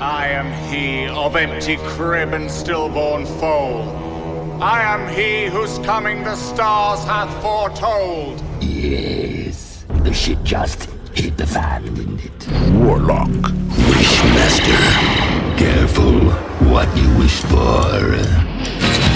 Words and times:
I 0.00 0.28
am 0.28 0.50
he 0.72 1.08
of 1.08 1.36
empty 1.36 1.76
crib 1.76 2.32
and 2.32 2.50
stillborn 2.50 3.26
foal. 3.26 3.82
I 4.62 4.80
am 4.80 5.06
he 5.14 5.44
whose 5.44 5.78
coming 5.80 6.24
the 6.24 6.36
stars 6.36 7.04
hath 7.04 7.30
foretold. 7.42 8.42
Yes, 8.62 9.84
the 10.02 10.14
shit 10.14 10.42
just 10.42 10.88
hit 11.12 11.36
the 11.36 11.46
fan, 11.46 11.84
didn't 11.94 12.24
it? 12.24 12.48
Warlock. 12.76 13.28
Wishmaster, 13.90 15.58
careful 15.58 16.18
what 16.70 16.88
you 16.96 17.18
wish 17.18 17.38
for. 17.42 19.09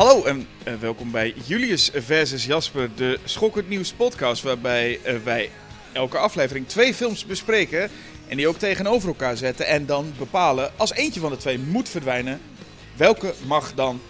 Hallo 0.00 0.24
en 0.24 0.46
eh, 0.64 0.74
welkom 0.74 1.10
bij 1.10 1.34
Julius 1.44 1.90
versus 1.94 2.44
Jasper, 2.44 2.90
de 2.94 3.18
Schokkend 3.24 3.68
Nieuws 3.68 3.92
podcast, 3.92 4.42
waarbij 4.42 5.00
eh, 5.02 5.16
wij 5.24 5.50
elke 5.92 6.18
aflevering 6.18 6.68
twee 6.68 6.94
films 6.94 7.26
bespreken 7.26 7.90
en 8.28 8.36
die 8.36 8.48
ook 8.48 8.56
tegenover 8.56 9.08
elkaar 9.08 9.36
zetten 9.36 9.66
en 9.66 9.86
dan 9.86 10.12
bepalen 10.18 10.70
als 10.76 10.92
eentje 10.92 11.20
van 11.20 11.30
de 11.30 11.36
twee 11.36 11.58
moet 11.58 11.88
verdwijnen, 11.88 12.40
welke 12.96 13.34
mag 13.46 13.74
dan 13.74 14.00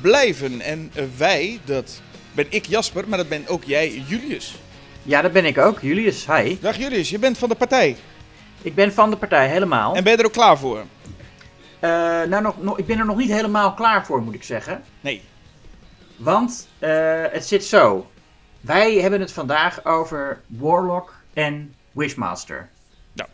blijven. 0.00 0.60
En 0.60 0.90
eh, 0.94 1.04
wij, 1.16 1.60
dat 1.64 2.00
ben 2.32 2.46
ik 2.48 2.66
Jasper, 2.66 3.08
maar 3.08 3.18
dat 3.18 3.28
ben 3.28 3.46
ook 3.46 3.64
jij 3.64 4.02
Julius. 4.06 4.54
Ja, 5.02 5.22
dat 5.22 5.32
ben 5.32 5.44
ik 5.44 5.58
ook. 5.58 5.80
Julius, 5.80 6.26
hi. 6.26 6.56
Dag 6.60 6.76
Julius, 6.76 7.10
je 7.10 7.18
bent 7.18 7.38
van 7.38 7.48
de 7.48 7.54
partij 7.54 7.96
Ik 8.62 8.74
ben 8.74 8.92
van 8.92 9.10
de 9.10 9.16
partij 9.16 9.48
helemaal. 9.48 9.94
en 9.94 10.02
ben 10.04 10.12
je 10.12 10.18
er 10.18 10.26
ook 10.26 10.32
klaar 10.32 10.58
voor? 10.58 10.84
Nou, 11.80 12.42
nog, 12.42 12.62
nog, 12.62 12.78
ik 12.78 12.86
ben 12.86 12.98
er 12.98 13.06
nog 13.06 13.16
niet 13.16 13.30
helemaal 13.30 13.74
klaar 13.74 14.06
voor, 14.06 14.22
moet 14.22 14.34
ik 14.34 14.42
zeggen. 14.42 14.82
Nee. 15.00 15.22
Want 16.18 16.68
eh, 16.78 17.24
het 17.30 17.46
zit 17.46 17.64
zo. 17.64 18.06
Wij 18.60 18.94
hebben 18.94 19.20
het 19.20 19.32
vandaag 19.32 19.84
over 19.84 20.40
Warlock 20.46 21.14
en 21.34 21.74
Wishmaster. 21.92 22.68
Ja. 23.12 23.26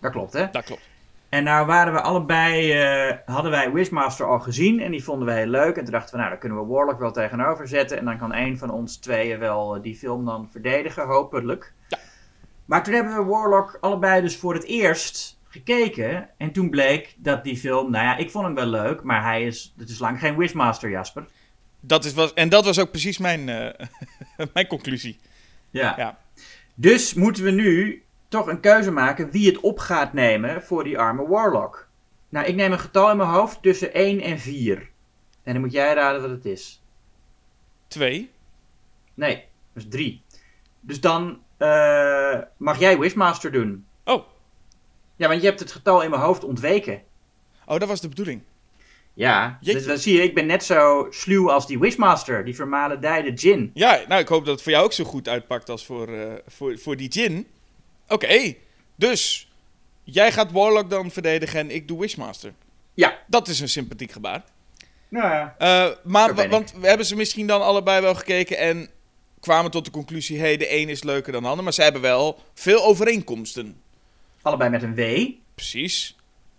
Dat 0.00 0.12
klopt, 0.12 0.32
hè? 0.32 0.50
Dat 0.50 0.64
klopt. 0.64 0.82
En 1.28 1.44
nou 1.44 1.66
waren 1.66 1.92
we 1.92 2.00
allebei, 2.00 2.72
eh, 2.72 3.16
hadden 3.26 3.50
wij 3.50 3.72
Wishmaster 3.72 4.26
al 4.26 4.40
gezien 4.40 4.80
en 4.80 4.90
die 4.90 5.04
vonden 5.04 5.36
heel 5.36 5.46
leuk. 5.46 5.76
En 5.76 5.82
toen 5.82 5.92
dachten 5.92 6.10
we, 6.10 6.16
nou, 6.16 6.30
dan 6.30 6.38
kunnen 6.38 6.58
we 6.58 6.66
Warlock 6.66 6.98
wel 6.98 7.12
tegenover 7.12 7.68
zetten. 7.68 7.98
En 7.98 8.04
dan 8.04 8.18
kan 8.18 8.34
een 8.34 8.58
van 8.58 8.70
ons 8.70 8.96
tweeën 8.96 9.38
wel 9.38 9.76
eh, 9.76 9.82
die 9.82 9.96
film 9.96 10.24
dan 10.24 10.48
verdedigen, 10.50 11.06
hopelijk. 11.06 11.72
Ja. 11.88 11.98
Maar 12.64 12.84
toen 12.84 12.94
hebben 12.94 13.16
we 13.16 13.24
Warlock 13.24 13.78
allebei 13.80 14.20
dus 14.20 14.36
voor 14.36 14.54
het 14.54 14.64
eerst 14.64 15.38
gekeken. 15.48 16.28
En 16.36 16.52
toen 16.52 16.70
bleek 16.70 17.14
dat 17.18 17.44
die 17.44 17.56
film, 17.56 17.90
nou 17.90 18.04
ja, 18.04 18.16
ik 18.16 18.30
vond 18.30 18.44
hem 18.44 18.54
wel 18.54 18.66
leuk, 18.66 19.02
maar 19.02 19.22
hij 19.22 19.42
is, 19.42 19.74
het 19.76 19.88
is 19.88 19.98
lang 19.98 20.18
geen 20.18 20.36
Wishmaster, 20.36 20.90
Jasper. 20.90 21.26
Dat 21.86 22.04
is, 22.04 22.14
was, 22.14 22.34
en 22.34 22.48
dat 22.48 22.64
was 22.64 22.78
ook 22.78 22.90
precies 22.90 23.18
mijn, 23.18 23.48
eh, 23.48 23.86
mijn 24.54 24.66
conclusie. 24.66 25.18
Ja. 25.70 25.94
Ja. 25.96 26.18
Dus 26.74 27.14
moeten 27.14 27.44
we 27.44 27.50
nu 27.50 28.02
toch 28.28 28.46
een 28.46 28.60
keuze 28.60 28.90
maken 28.90 29.30
wie 29.30 29.46
het 29.46 29.60
op 29.60 29.78
gaat 29.78 30.12
nemen 30.12 30.62
voor 30.62 30.84
die 30.84 30.98
arme 30.98 31.26
Warlock. 31.26 31.88
Nou, 32.28 32.46
ik 32.46 32.54
neem 32.54 32.72
een 32.72 32.78
getal 32.78 33.10
in 33.10 33.16
mijn 33.16 33.28
hoofd 33.28 33.62
tussen 33.62 33.94
1 33.94 34.20
en 34.20 34.38
4. 34.38 34.90
En 35.42 35.52
dan 35.52 35.60
moet 35.62 35.72
jij 35.72 35.94
raden 35.94 36.20
wat 36.20 36.30
het 36.30 36.44
is. 36.44 36.82
Twee. 37.88 38.30
Nee, 39.14 39.44
dat 39.72 39.82
is 39.82 39.88
3. 39.88 40.22
Dus 40.80 41.00
dan 41.00 41.42
eh, 41.56 42.40
mag 42.56 42.78
jij 42.78 42.98
Wishmaster 42.98 43.52
doen. 43.52 43.86
Oh. 44.04 44.26
Ja, 45.16 45.28
want 45.28 45.40
je 45.40 45.46
hebt 45.46 45.60
het 45.60 45.72
getal 45.72 46.02
in 46.02 46.10
mijn 46.10 46.22
hoofd 46.22 46.44
ontweken. 46.44 47.02
Oh, 47.66 47.78
dat 47.78 47.88
was 47.88 48.00
de 48.00 48.08
bedoeling. 48.08 48.42
Ja, 49.16 49.58
Jeetje. 49.60 49.78
dus 49.78 49.86
dan 49.86 49.98
zie 49.98 50.16
je, 50.16 50.22
ik 50.22 50.34
ben 50.34 50.46
net 50.46 50.64
zo 50.64 51.06
sluw 51.10 51.50
als 51.50 51.66
die 51.66 51.78
Wishmaster, 51.78 52.44
die 52.44 52.54
vermalendijde 52.54 53.32
Jin. 53.32 53.70
Ja, 53.74 54.00
nou, 54.08 54.20
ik 54.20 54.28
hoop 54.28 54.44
dat 54.44 54.54
het 54.54 54.62
voor 54.62 54.72
jou 54.72 54.84
ook 54.84 54.92
zo 54.92 55.04
goed 55.04 55.28
uitpakt 55.28 55.70
als 55.70 55.86
voor, 55.86 56.08
eh, 56.08 56.32
voor, 56.46 56.78
voor 56.78 56.96
die 56.96 57.08
Jin. 57.08 57.46
Oké, 58.08 58.54
dus 58.96 59.50
jij 60.02 60.32
gaat 60.32 60.52
Warlock 60.52 60.90
dan 60.90 61.10
verdedigen 61.10 61.60
en 61.60 61.70
ik 61.70 61.88
doe 61.88 62.00
Wishmaster. 62.00 62.52
Ja. 62.94 63.18
Dat 63.26 63.48
is 63.48 63.60
een 63.60 63.68
sympathiek 63.68 64.12
gebaar. 64.12 64.44
Nou 65.08 65.30
ja. 65.30 65.54
Eh, 65.58 65.96
maar, 66.04 66.48
want 66.48 66.72
we 66.80 66.86
hebben 66.86 67.06
ze 67.06 67.16
misschien 67.16 67.46
dan 67.46 67.62
allebei 67.62 68.00
wel 68.00 68.14
gekeken 68.14 68.58
en 68.58 68.88
kwamen 69.40 69.70
tot 69.70 69.84
de 69.84 69.90
conclusie: 69.90 70.38
hé, 70.38 70.44
hey, 70.44 70.56
de 70.56 70.76
een 70.76 70.88
is 70.88 71.02
leuker 71.02 71.32
dan 71.32 71.42
de 71.42 71.48
ander. 71.48 71.64
Maar 71.64 71.72
ze 71.72 71.82
hebben 71.82 72.00
wel 72.00 72.38
veel 72.54 72.84
overeenkomsten. 72.84 73.80
Allebei 74.42 74.70
met 74.70 74.82
een 74.82 74.94
W. 74.94 75.30
Precies. 75.54 76.16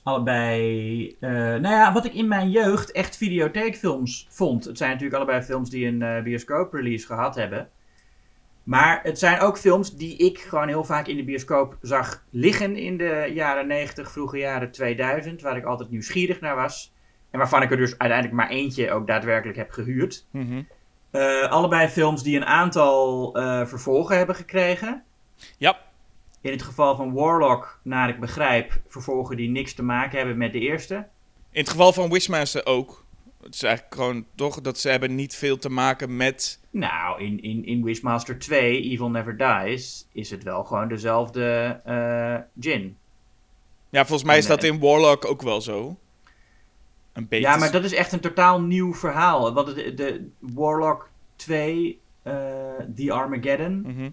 Allebei, 0.08 1.16
eh, 1.20 1.30
nou 1.32 1.68
ja, 1.68 1.94
wat 1.94 2.06
ik 2.06 2.14
in 2.14 2.28
mijn 2.28 2.50
jeugd 2.50 2.92
echt 2.92 3.18
videotheekfilms 3.18 4.28
vond. 4.30 4.66
Het 4.66 4.78
zijn 4.78 4.90
natuurlijk 4.90 5.18
allebei 5.18 5.42
films 5.42 5.70
die 5.70 5.88
een 5.88 6.02
eh 6.02 6.24
bioscoop-release 6.24 7.06
gehad 7.06 7.36
hebben. 7.36 7.70
Maar 8.64 9.00
het 9.04 9.20
zijn 9.20 9.40
ook 9.40 9.58
films 9.58 9.96
die 9.96 10.18
ik 10.18 10.40
gewoon 10.40 10.68
heel 10.68 10.84
vaak 10.84 11.08
in 11.08 11.16
de 11.16 11.24
bioscoop 11.24 11.78
zag 11.82 12.24
liggen 12.30 12.76
in 12.76 12.98
de 12.98 13.32
jaren 13.34 13.68
90, 13.68 14.12
vroege 14.12 14.38
jaren 14.38 14.72
2000. 14.72 15.42
Waar 15.42 15.58
ik 15.58 15.66
altijd 15.66 15.90
nieuwsgierig 15.90 16.42
naar 16.42 16.56
was. 16.56 16.94
En 17.32 17.40
waarvan 17.40 17.62
ik 17.62 17.72
er 17.72 17.78
dus 17.78 17.98
uiteindelijk 17.98 18.40
maar 18.40 18.50
eentje 18.50 18.92
ook 18.92 19.08
daadwerkelijk 19.08 19.58
heb 19.58 19.72
gehuurd. 19.72 20.26
Mhm. 20.32 20.62
Eh, 21.12 21.52
allebei 21.52 21.88
films 21.88 22.24
die 22.24 22.36
een 22.36 22.46
aantal 22.46 23.32
vervolgen 23.66 24.18
hebben 24.18 24.36
gekregen. 24.36 25.04
Ja, 25.58 25.78
In 26.42 26.52
het 26.52 26.62
geval 26.62 26.96
van 26.96 27.14
Warlock, 27.14 27.80
naar 27.84 28.10
ik 28.10 28.20
begrijp, 28.20 28.80
vervolgen 28.88 29.38
die 29.38 29.50
niks 29.50 29.74
te 29.74 29.84
maken 29.84 30.18
hebben 30.18 30.38
met 30.38 30.52
de 30.54 30.60
eerste. 30.60 30.96
in 31.52 31.60
het 31.62 31.70
geval 31.70 31.94
van 31.94 32.10
Wishmaster 32.10 32.66
ook. 32.66 33.06
Het 33.44 33.54
is 33.56 33.64
eigenlijk 33.64 33.96
gewoon 33.96 34.26
toch 34.36 34.62
dat 34.62 34.78
ze 34.80 34.90
hebben 34.90 35.16
niet 35.16 35.36
veel 35.36 35.58
te 35.58 35.70
maken 35.70 36.18
met. 36.18 36.60
Nou, 36.70 37.22
in, 37.22 37.42
in, 37.42 37.66
in 37.66 37.84
Wishmaster 37.84 38.40
2, 38.40 38.82
Evil 38.82 39.10
Never 39.10 39.38
Dies, 39.38 40.08
is 40.12 40.30
het 40.30 40.44
wel 40.44 40.64
gewoon 40.64 40.88
dezelfde 40.88 41.80
eh 41.86 42.36
Jin. 42.54 42.98
Ja, 43.90 44.06
volgens 44.06 44.28
mij 44.28 44.38
is 44.38 44.46
dat 44.48 44.64
eh, 44.64 44.70
in 44.70 44.80
Warlock 44.80 45.26
ook 45.26 45.42
wel 45.42 45.62
zo. 45.62 45.98
Een 47.14 47.28
beetje. 47.28 47.48
Ja, 47.48 47.58
maar 47.58 47.72
dat 47.72 47.84
is 47.84 47.94
echt 47.94 48.12
een 48.12 48.20
totaal 48.20 48.62
nieuw 48.62 48.94
verhaal. 48.94 49.54
Want 49.54 49.76
de, 49.76 49.94
de 49.94 50.28
Warlock 50.40 51.10
2, 51.36 52.00
eh 52.24 52.34
The 52.96 53.12
Armageddon, 53.12 53.82
Mhm. 53.82 54.10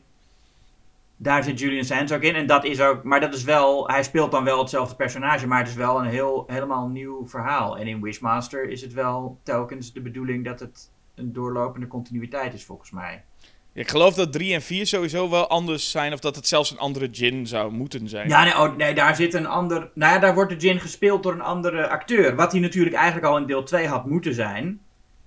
Daar 1.17 1.45
zit 1.45 1.59
Julian 1.59 1.85
Sands 1.85 2.13
ook 2.13 2.23
in. 2.23 2.35
En 2.35 2.47
dat 2.47 2.65
is 2.65 2.81
ook, 2.81 3.03
maar 3.03 3.21
dat 3.21 3.35
is 3.35 3.45
wel, 3.45 3.89
hij 3.89 4.03
speelt 4.03 4.31
dan 4.31 4.45
wel 4.45 4.59
hetzelfde 4.59 4.97
personage, 4.97 5.47
maar 5.47 5.59
het 5.59 5.69
is 5.69 5.75
wel 5.75 5.99
een 5.99 6.11
heel, 6.11 6.45
helemaal 6.47 6.89
nieuw 6.89 7.29
verhaal. 7.29 7.79
En 7.79 7.87
in 7.87 8.03
Wishmaster 8.03 8.69
is 8.69 8.81
het 8.81 8.93
wel 8.93 9.41
telkens 9.43 9.93
de 9.93 10.01
bedoeling 10.01 10.45
dat 10.45 10.61
het 10.61 10.91
een 11.15 11.33
doorlopende 11.33 11.87
continuïteit 11.87 12.55
is, 12.55 12.65
volgens 12.65 12.91
mij. 12.91 13.25
Ik 13.73 13.89
geloof 13.89 14.15
dat 14.15 14.33
3 14.33 14.55
en 14.55 14.63
4 14.63 14.87
sowieso 14.87 15.31
wel 15.31 15.49
anders 15.49 15.91
zijn. 15.91 16.13
Of 16.13 16.21
dat 16.21 16.37
het 16.37 16.47
zelfs 16.47 16.71
een 16.71 16.79
andere 16.79 17.11
Jin 17.11 17.47
zou 17.47 17.73
moeten 17.73 18.09
zijn. 18.09 18.29
Ja, 18.29 18.45
nee, 18.45 18.59
oh, 18.59 18.77
nee, 18.77 18.95
daar 18.95 19.17
zit 19.17 19.35
een 19.35 19.47
ander. 19.47 19.91
Nou 19.95 20.13
ja, 20.13 20.19
daar 20.19 20.35
wordt 20.35 20.51
de 20.51 20.57
Jin 20.57 20.81
gespeeld 20.81 21.23
door 21.23 21.33
een 21.33 21.41
andere 21.41 21.89
acteur. 21.89 22.35
Wat 22.35 22.53
hij 22.53 22.61
natuurlijk 22.61 22.97
eigenlijk 22.97 23.27
al 23.27 23.37
in 23.37 23.47
deel 23.47 23.63
2 23.63 23.87
had 23.87 24.07
moeten 24.07 24.35
zijn. 24.35 24.81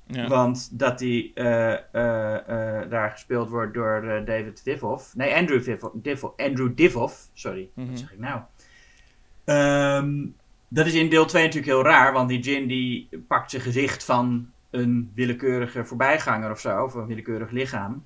Ja. 0.07 0.28
Want 0.28 0.79
dat 0.79 1.00
hij 1.00 1.31
eh, 1.34 1.73
eh, 1.73 2.81
eh, 2.81 2.90
daar 2.90 3.12
gespeeld 3.12 3.50
wordt 3.50 3.73
door 3.73 4.22
David 4.25 4.63
Divoff. 4.63 5.16
Nee, 5.16 5.35
Andrew 5.35 5.63
Divoff. 5.63 5.94
Divoff 5.95 6.34
Andrew 6.38 6.72
Divoff, 6.75 7.29
sorry. 7.34 7.69
Mhm. 7.73 7.90
Wat 7.90 8.00
zeg 8.00 8.13
ik 8.13 8.19
nou? 8.19 8.41
Ehm, 9.45 10.25
dat 10.68 10.85
is 10.85 10.94
in 10.94 11.09
deel 11.09 11.25
2 11.25 11.44
natuurlijk 11.44 11.72
heel 11.72 11.84
raar. 11.84 12.13
Want 12.13 12.29
die 12.29 12.40
Jin 12.40 12.68
die 12.68 13.09
pakt 13.28 13.51
zijn 13.51 13.62
gezicht 13.62 14.03
van 14.03 14.50
een 14.69 15.12
willekeurige 15.16 15.85
voorbijganger 15.85 16.51
of 16.51 16.59
zo. 16.59 16.84
Of 16.84 16.94
een 16.94 17.07
willekeurig 17.07 17.51
lichaam. 17.51 18.06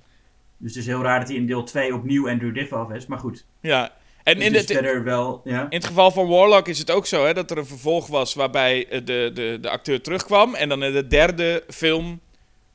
Dus 0.56 0.74
het 0.74 0.80
is 0.80 0.86
heel 0.86 1.02
raar 1.02 1.18
dat 1.18 1.28
hij 1.28 1.36
in 1.36 1.46
deel 1.46 1.64
2 1.64 1.94
opnieuw 1.94 2.28
Andrew 2.28 2.54
Divoff 2.54 2.92
is. 2.92 3.06
Maar 3.06 3.18
goed. 3.18 3.46
Ja. 3.60 3.92
En 4.24 4.34
Dus 4.36 4.44
in, 4.44 4.52
het 4.52 4.62
is 4.62 4.68
het, 4.68 4.78
verder 4.84 5.04
wel... 5.04 5.40
Ja. 5.44 5.60
in 5.60 5.76
het 5.76 5.86
geval 5.86 6.10
van 6.10 6.28
Warlock 6.28 6.68
is 6.68 6.78
het 6.78 6.90
ook 6.90 7.06
zo 7.06 7.24
hè, 7.24 7.34
dat 7.34 7.50
er 7.50 7.58
een 7.58 7.66
vervolg 7.66 8.06
was 8.06 8.34
waarbij 8.34 8.88
eh, 8.88 9.00
de, 9.04 9.30
de, 9.34 9.58
de 9.60 9.70
acteur 9.70 10.00
terugkwam. 10.00 10.54
En 10.54 10.68
dan 10.68 10.82
in 10.82 10.92
de 10.92 11.06
derde 11.06 11.64
film 11.68 12.20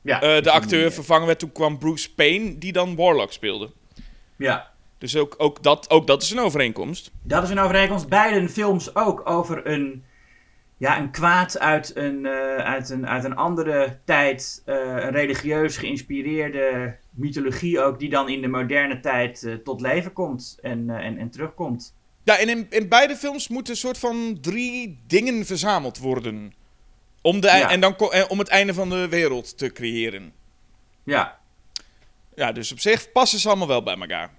Ja, 0.02 0.22
eh, 0.22 0.44
de 0.44 0.52
acteur 0.52 0.92
vervangen 0.92 1.28
werd. 1.28 1.40
Toen 1.40 1.52
kwam 1.52 1.78
Bruce 1.78 2.14
Payne, 2.14 2.58
die 2.58 2.72
dan 2.72 2.96
Warlock 2.96 3.32
speelde. 3.32 3.72
Ja, 4.38 4.72
Dus 4.98 5.16
ook, 5.16 5.36
ook, 5.38 5.64
dat, 5.64 5.90
ook 5.90 6.08
dat 6.08 6.22
is 6.22 6.32
een 6.32 6.40
overeenkomst. 6.40 7.12
dat 7.24 7.44
is 7.44 7.50
een 7.50 7.60
overeenkomst. 7.60 8.08
Beide 8.08 8.50
films 8.50 8.96
ook 8.96 9.30
over 9.30 9.68
een, 9.68 10.04
ja, 10.78 11.00
een 11.00 11.12
kwaad 11.12 11.60
uit 11.60 11.96
een, 11.96 12.26
eh, 12.26 12.56
uit 12.56 12.90
een, 12.90 13.08
uit 13.08 13.24
een 13.24 13.36
andere 13.36 14.00
tijd. 14.06 14.62
een 14.66 15.12
religieus 15.12 15.78
geïnspireerde 15.78 16.96
mythologie 17.18 17.80
ook, 17.82 18.00
die 18.00 18.10
dan 18.10 18.30
in 18.30 18.42
de 18.42 18.48
moderne 18.48 19.00
tijd 19.00 19.44
eh, 19.44 19.54
tot 19.54 19.82
leven 19.82 20.14
komt 20.14 20.58
en, 20.62 20.90
eh, 20.90 21.06
en, 21.06 21.18
en 21.18 21.30
terugkomt. 21.30 21.96
Ja, 22.24 22.38
en 22.38 22.50
in, 22.50 22.68
in 22.70 22.90
beide 22.90 23.16
films 23.16 23.48
moeten 23.48 23.74
een 23.74 23.80
soort 23.80 23.98
van 23.98 24.38
drie 24.42 25.00
dingen 25.08 25.46
verzameld 25.46 25.98
worden. 25.98 26.54
Om, 27.22 27.40
de, 27.40 27.48
Ja. 27.48 27.70
en 27.72 27.80
dan, 27.80 27.96
om 28.28 28.40
het 28.40 28.48
einde 28.48 28.74
van 28.74 28.90
de 28.90 29.08
wereld 29.08 29.58
te 29.58 29.72
creëren. 29.72 30.32
Ja, 31.04 31.38
Ja, 32.36 32.52
dus 32.52 32.72
op 32.72 32.80
zich 32.80 33.12
passen 33.12 33.40
ze 33.40 33.48
allemaal 33.48 33.68
wel 33.68 33.84
bij 33.84 33.96
elkaar. 33.98 34.30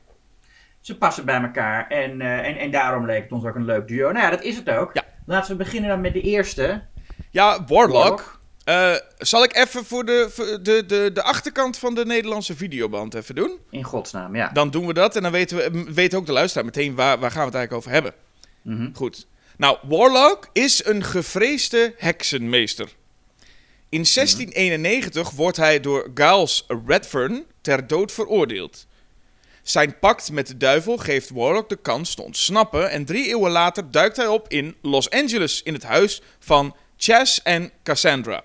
ze 0.80 0.96
passen 0.98 1.24
bij 1.24 1.40
elkaar 1.42 1.88
en, 1.88 2.20
eh, 2.20 2.46
en, 2.46 2.56
en 2.56 2.70
daarom 2.70 3.06
leek 3.06 3.22
het 3.22 3.32
ons 3.32 3.44
ook 3.44 3.54
een 3.54 3.64
leuk 3.64 3.88
duo. 3.88 4.12
Nou 4.12 4.24
ja, 4.24 4.30
dat 4.30 4.42
is 4.42 4.56
het 4.56 4.70
ook. 4.70 4.90
Ja. 4.94 5.04
Laten 5.26 5.50
we 5.50 5.56
beginnen 5.56 5.90
dan 5.90 6.00
met 6.00 6.12
de 6.12 6.20
eerste. 6.20 6.82
Ja, 7.30 7.64
Warlock. 7.64 7.92
Warlock. 7.92 8.37
Eh, 8.68 8.94
zal 9.18 9.44
ik 9.44 9.56
even 9.56 9.84
voor 9.84 10.04
de, 10.04 10.28
voor 10.30 10.62
de, 10.62 10.86
de, 10.86 11.10
de 11.12 11.22
achterkant 11.22 11.78
van 11.78 11.94
de 11.94 12.06
Nederlandse 12.06 12.56
videoband 12.56 13.14
even 13.14 13.34
doen? 13.34 13.58
In 13.70 13.84
godsnaam, 13.84 14.36
ja. 14.36 14.48
Dan 14.48 14.70
doen 14.70 14.86
we 14.86 14.92
dat 14.92 15.16
en 15.16 15.22
dan 15.22 15.32
weten, 15.32 15.56
we, 15.56 15.92
weet 15.92 16.14
ook 16.14 16.26
de 16.26 16.32
luisteraar 16.32 16.64
meteen 16.64 16.94
waar, 16.94 17.18
waar 17.18 17.30
gaan 17.30 17.40
we 17.40 17.46
het 17.46 17.54
eigenlijk 17.54 17.86
over 17.86 17.90
hebben. 17.90 18.12
Mhm. 18.62 18.94
Goed. 18.94 19.26
Nou, 19.56 19.78
Warlock 19.82 20.48
is 20.52 20.84
een 20.84 21.04
gevreesde 21.04 21.94
heksenmeester. 21.96 22.88
In 23.88 24.04
1691 24.14 25.30
wordt 25.30 25.56
hij 25.56 25.80
door 25.80 26.10
Giles 26.14 26.64
Redfern 26.86 27.44
ter 27.60 27.86
dood 27.86 28.12
veroordeeld. 28.12 28.86
Zijn 29.62 29.98
pact 29.98 30.32
met 30.32 30.46
de 30.46 30.56
duivel 30.56 30.96
geeft 30.96 31.30
Warlock 31.30 31.68
de 31.68 31.76
kans 31.76 32.14
te 32.14 32.22
ontsnappen 32.22 32.90
en 32.90 33.04
drie 33.04 33.26
eeuwen 33.26 33.50
later 33.50 33.90
duikt 33.90 34.16
hij 34.16 34.26
op 34.26 34.48
in 34.48 34.76
Los 34.82 35.10
Angeles 35.10 35.62
in 35.62 35.74
het 35.74 35.82
huis 35.82 36.22
van 36.38 36.76
Chas 36.96 37.42
en 37.42 37.70
Cassandra. 37.82 38.44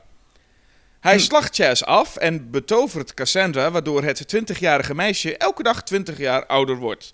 Hij 1.04 1.20
slacht 1.20 1.56
Chas 1.56 1.86
af 1.86 2.16
en 2.16 2.52
betovert 2.52 3.14
Cassandra, 3.14 3.72
waardoor 3.72 4.04
het 4.04 4.36
20-jarige 4.36 4.96
meisje 4.96 5.38
elke 5.38 5.64
dag 5.64 5.84
20 5.84 6.18
jaar 6.18 6.46
ouder 6.46 6.78
wordt. 6.78 7.14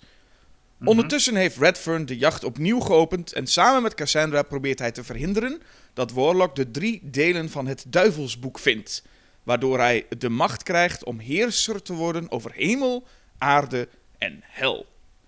Ondertussen 0.84 1.34
heeft 1.34 1.56
Redfern 1.56 2.06
de 2.06 2.16
jacht 2.16 2.44
opnieuw 2.44 2.80
geopend 2.80 3.32
en 3.32 3.46
samen 3.46 3.82
met 3.82 3.94
Cassandra 3.94 4.42
probeert 4.42 4.78
hij 4.78 4.92
te 4.92 5.04
verhinderen 5.04 5.62
dat 5.94 6.12
Warlock 6.12 6.54
de 6.54 6.70
drie 6.70 7.00
delen 7.02 7.50
van 7.50 7.66
het 7.66 7.84
duivelsboek 7.88 8.58
vindt, 8.58 9.04
waardoor 9.42 9.78
hij 9.78 10.06
de 10.18 10.28
macht 10.28 10.62
krijgt 10.62 11.04
om 11.04 11.18
heerser 11.18 11.82
te 11.82 11.92
worden 11.92 12.30
over 12.30 12.52
hemel, 12.54 13.06
aarde 13.38 13.88
en 14.18 14.40
hel. 14.42 14.86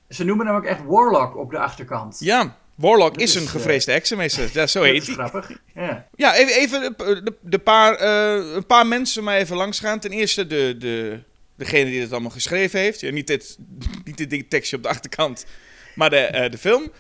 Ze 0.09 0.25
noemen 0.25 0.47
hem 0.47 0.57
ook 0.57 0.65
echt 0.65 0.85
Warlock 0.85 1.37
op 1.37 1.51
de 1.51 1.59
achterkant. 1.59 2.17
Ja, 2.21 2.57
Warlock 2.75 3.17
is 3.17 3.23
is, 3.23 3.35
een 3.35 3.43
eh, 3.43 3.49
gevreesde 3.49 3.93
heksenmeester. 3.93 4.51
Ja, 4.53 4.67
zo 4.67 4.83
heet 4.83 5.07
hij. 5.07 5.15
grappig. 5.15 5.51
Ja. 5.75 6.07
Ja, 6.15 6.35
even, 6.35 6.55
even 6.55 6.97
de, 7.41 7.59
paar, 7.59 7.95
eh, 7.95 8.55
een 8.55 8.67
paar 8.67 8.87
mensen 8.87 9.25
maar 9.25 9.37
even 9.37 9.57
langs 9.57 9.79
gaan. 9.81 9.99
Ten 10.01 10.11
eerste 10.11 10.47
de, 10.47 10.75
de, 10.79 11.21
degene 11.57 11.91
die 11.91 12.01
het 12.01 12.13
allemaal 12.13 12.31
geschreven 12.31 12.81
heeft. 12.81 13.01
Ja, 13.01 13.11
niet, 13.11 13.27
dit, 13.27 13.57
niet 14.05 14.17
dit 14.17 14.31
ding- 14.31 14.47
tekstje 14.49 14.77
op 14.77 14.83
de 14.83 14.89
achterkant, 14.89 15.47
maar 15.95 16.11
de, 16.11 16.17
eh, 16.17 16.51
de 16.51 16.59
film. 16.59 16.93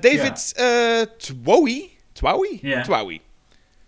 David? 0.00 0.52
Ja. 2.60 2.82
Twowy. 2.82 3.20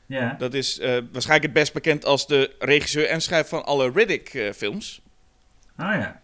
ja. 0.07 0.35
Dat 0.39 0.55
is 0.55 0.79
waarschijnlijk 1.13 1.43
het 1.43 1.53
best 1.53 1.73
bekend 1.73 2.05
als 2.05 2.27
de 2.27 2.55
regisseur 2.59 3.07
en 3.07 3.21
schrijver 3.21 3.49
van 3.49 3.65
alle 3.65 3.91
Riddick-films. 3.95 5.01
Oh 5.79 5.87
ja. 5.93 6.21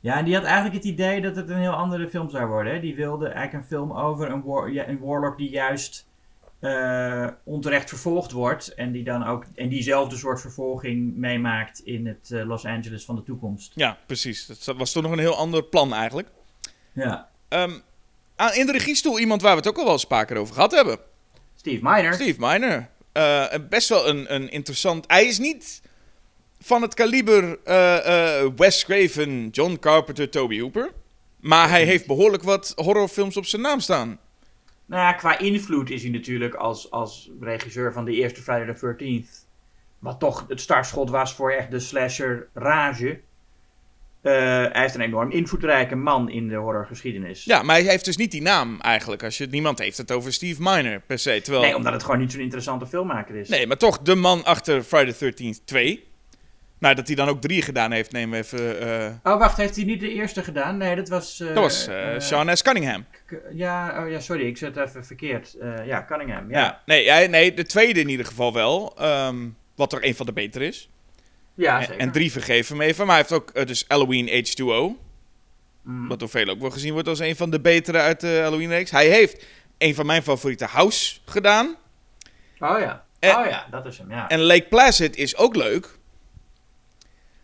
Ja, 0.00 0.16
en 0.16 0.24
die 0.24 0.34
had 0.34 0.44
eigenlijk 0.44 0.74
het 0.74 0.84
idee 0.84 1.20
dat 1.20 1.36
het 1.36 1.48
een 1.48 1.58
heel 1.60 1.72
andere 1.72 2.08
film 2.08 2.30
zou 2.30 2.46
worden. 2.46 2.72
Hè? 2.72 2.80
Die 2.80 2.94
wilde 2.94 3.28
eigenlijk 3.28 3.62
een 3.64 3.68
film 3.68 3.92
over 3.92 4.30
een, 4.30 4.42
war, 4.42 4.70
ja, 4.72 4.88
een 4.88 4.98
warlock 4.98 5.38
die 5.38 5.50
juist 5.50 6.06
eh, 6.60 7.26
onterecht 7.44 7.88
vervolgd 7.88 8.32
wordt. 8.32 8.74
En 8.74 8.92
die 8.92 9.04
dan 9.04 9.26
ook 9.26 9.44
en 9.54 9.68
diezelfde 9.68 10.16
soort 10.16 10.40
vervolging 10.40 11.16
meemaakt 11.16 11.78
in 11.78 12.06
het 12.06 12.30
eh, 12.30 12.46
Los 12.46 12.64
Angeles 12.64 13.04
van 13.04 13.16
de 13.16 13.22
toekomst. 13.22 13.72
ja, 13.74 13.98
precies. 14.06 14.46
Dat 14.46 14.76
was 14.76 14.92
toch 14.92 15.02
nog 15.02 15.12
een 15.12 15.18
heel 15.18 15.36
ander 15.36 15.62
plan 15.62 15.92
eigenlijk. 15.94 16.28
Ja. 16.92 17.28
Ehm, 17.48 17.78
aan- 18.36 18.54
in 18.54 18.66
de 18.66 18.72
regiestoel 18.72 19.18
iemand 19.18 19.42
waar 19.42 19.52
we 19.52 19.58
het 19.58 19.68
ook 19.68 19.78
al 19.78 19.84
wel 19.84 19.92
eens 19.92 20.04
vaker 20.08 20.36
over 20.36 20.54
gehad 20.54 20.72
hebben. 20.72 20.98
Steve 21.56 21.80
Miner. 21.82 22.14
Steve 22.14 22.40
Miner. 22.46 22.88
Eh, 23.12 23.44
best 23.68 23.88
wel 23.88 24.08
een, 24.08 24.34
een 24.34 24.50
interessant... 24.50 25.04
Hij 25.06 25.24
is 25.26 25.38
niet 25.38 25.82
van 26.60 26.82
het 26.82 26.94
kaliber 26.94 27.58
eh, 27.64 28.46
Wes 28.56 28.84
Craven, 28.84 29.48
John 29.48 29.76
Carpenter, 29.80 30.30
Toby 30.30 30.60
Hooper. 30.60 30.90
Maar 31.40 31.68
hij 31.68 31.84
heeft 31.84 32.06
behoorlijk 32.06 32.42
wat 32.42 32.72
horrorfilms 32.76 33.36
op 33.36 33.46
zijn 33.46 33.62
naam 33.62 33.80
staan. 33.80 34.18
Nou 34.86 35.02
ja, 35.02 35.12
qua 35.12 35.38
invloed 35.38 35.90
is 35.90 36.02
hij 36.02 36.10
natuurlijk 36.10 36.54
als, 36.54 36.90
als 36.90 37.30
regisseur 37.40 37.92
van 37.92 38.04
de 38.04 38.12
eerste 38.12 38.42
Friday 38.42 38.74
the 38.74 38.96
13th. 38.98 39.48
Wat 39.98 40.20
toch 40.20 40.44
het 40.48 40.60
startschot 40.60 41.10
was 41.10 41.34
voor 41.34 41.52
echt 41.52 41.70
de 41.70 41.80
slasher 41.80 42.48
rage. 42.54 43.20
Eh, 44.22 44.32
hij 44.72 44.84
is 44.84 44.94
een 44.94 45.00
enorm 45.00 45.30
invloedrijke 45.30 45.96
man 45.96 46.30
in 46.30 46.48
de 46.48 46.54
horrorgeschiedenis. 46.54 47.44
Ja, 47.44 47.62
maar 47.62 47.76
hij 47.76 47.84
heeft 47.84 48.04
dus 48.04 48.16
niet 48.16 48.30
die 48.30 48.42
naam 48.42 48.80
eigenlijk. 48.80 49.22
Als 49.22 49.38
je, 49.38 49.46
niemand 49.46 49.78
heeft 49.78 49.96
het 49.96 50.12
over 50.12 50.32
Steve 50.32 50.62
Miner 50.62 51.00
per 51.06 51.18
se. 51.18 51.40
Terwijl, 51.42 51.64
Nee, 51.64 51.76
omdat 51.76 51.92
het 51.92 52.02
gewoon 52.02 52.18
niet 52.20 52.32
zo'n 52.32 52.40
interessante 52.40 52.86
filmmaker 52.86 53.34
is. 53.34 53.48
nee, 53.48 53.66
maar 53.66 53.76
toch 53.76 53.98
de 53.98 54.14
man 54.14 54.44
achter 54.44 54.82
Friday 54.82 55.12
the 55.12 55.32
13th 55.32 55.64
2. 55.64 56.08
Nou, 56.80 56.94
dat 56.94 57.06
hij 57.06 57.16
dan 57.16 57.28
ook 57.28 57.40
drie 57.40 57.62
gedaan 57.62 57.92
heeft, 57.92 58.12
nemen 58.12 58.30
we 58.30 58.44
even... 58.44 58.80
eh, 59.24 59.32
Oh, 59.32 59.38
wacht, 59.38 59.56
heeft 59.56 59.76
hij 59.76 59.84
niet 59.84 60.00
de 60.00 60.12
eerste 60.12 60.42
gedaan? 60.42 60.76
Nee, 60.76 60.96
dat 60.96 61.08
was... 61.08 61.40
eh, 61.40 61.46
dat 61.46 61.56
was 61.56 61.86
eh, 61.86 62.18
Sean 62.18 62.56
S. 62.56 62.62
Cunningham. 62.62 63.06
Ja, 63.52 64.02
oh, 64.04 64.10
ja, 64.10 64.20
sorry, 64.20 64.46
ik 64.46 64.56
zet 64.56 64.76
even 64.76 65.04
verkeerd. 65.04 65.56
Ja, 65.84 66.04
Cunningham, 66.04 66.50
Ja. 66.50 66.58
ja. 66.60 66.82
Nee, 66.86 67.10
hij- 67.10 67.26
nee, 67.26 67.54
de 67.54 67.64
tweede 67.64 68.00
in 68.00 68.08
ieder 68.08 68.26
geval 68.26 68.52
wel. 68.52 68.94
ehm, 68.98 69.36
wat 69.76 69.92
er 69.92 70.04
een 70.04 70.14
van 70.14 70.26
de 70.26 70.32
betere 70.32 70.66
is. 70.66 70.88
Ja, 71.54 71.76
En- 71.78 71.84
zeker. 71.84 72.00
En 72.00 72.12
drie 72.12 72.32
vergeven 72.32 72.76
hem 72.76 72.86
even. 72.86 73.06
Maar 73.06 73.16
hij 73.16 73.26
heeft 73.28 73.42
ook 73.42 73.66
dus 73.66 73.84
Halloween 73.88 74.28
H2O. 74.28 74.96
Mhm. 75.82 76.06
Wat 76.08 76.18
door 76.18 76.28
velen 76.28 76.54
ook 76.54 76.60
wel 76.60 76.70
gezien 76.70 76.92
wordt 76.92 77.08
als 77.08 77.18
een 77.18 77.36
van 77.36 77.50
de 77.50 77.60
betere 77.60 77.98
uit 77.98 78.20
de 78.20 78.38
Halloween-reeks. 78.42 78.90
Hij 78.90 79.06
heeft 79.08 79.44
een 79.78 79.94
van 79.94 80.06
mijn 80.06 80.22
favoriete 80.22 80.64
House 80.64 81.18
gedaan. 81.24 81.76
Oh 82.58 82.78
ja. 82.80 83.04
En- 83.18 83.36
oh 83.36 83.46
ja, 83.46 83.66
dat 83.70 83.86
is 83.86 83.98
hem, 83.98 84.10
ja. 84.10 84.28
En 84.28 84.40
Lake 84.40 84.66
Placid 84.68 85.16
is 85.16 85.36
ook 85.36 85.56
leuk. 85.56 85.98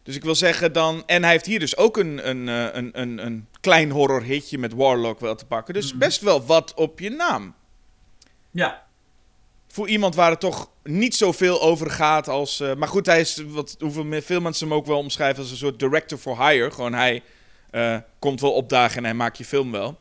Dus 0.06 0.16
ik 0.16 0.24
wil 0.24 0.34
zeggen 0.34 0.72
dan... 0.72 1.02
En 1.06 1.22
hij 1.22 1.32
heeft 1.32 1.46
hier 1.46 1.58
dus 1.58 1.76
ook 1.76 1.96
een, 1.96 2.28
een, 2.28 2.48
eh, 2.48 2.66
een, 2.72 3.00
een, 3.00 3.26
een 3.26 3.46
klein 3.60 3.90
horror-hitje 3.90 4.58
met 4.58 4.72
Warlock 4.72 5.20
wel 5.20 5.34
te 5.34 5.44
pakken. 5.46 5.74
Dus 5.74 5.90
Mhm. 5.90 5.98
best 5.98 6.20
wel 6.20 6.44
wat 6.46 6.74
op 6.74 6.98
je 7.00 7.10
naam. 7.10 7.54
Ja, 8.50 8.84
Voor 9.68 9.88
iemand 9.88 10.14
waar 10.14 10.30
het 10.30 10.40
toch 10.40 10.70
niet 10.82 11.14
zoveel 11.14 11.62
over 11.62 11.90
gaat 11.90 12.28
als... 12.28 12.60
eh, 12.60 12.74
maar 12.74 12.88
goed, 12.88 13.06
hij 13.06 13.20
is 13.20 13.42
wat, 13.46 13.76
hoeveel 13.78 14.22
veel 14.22 14.40
mensen 14.40 14.68
hem 14.68 14.76
ook 14.76 14.86
wel 14.86 14.98
omschrijven 14.98 15.42
als 15.42 15.50
een 15.50 15.56
soort 15.56 15.78
director 15.78 16.18
for 16.18 16.48
hire. 16.48 16.70
Gewoon 16.70 16.92
hij 16.94 17.22
eh, 17.70 17.96
komt 18.18 18.40
wel 18.40 18.52
opdagen 18.52 18.96
en 18.96 19.04
hij 19.04 19.14
maakt 19.14 19.38
je 19.38 19.44
film 19.44 19.72
wel. 19.72 19.98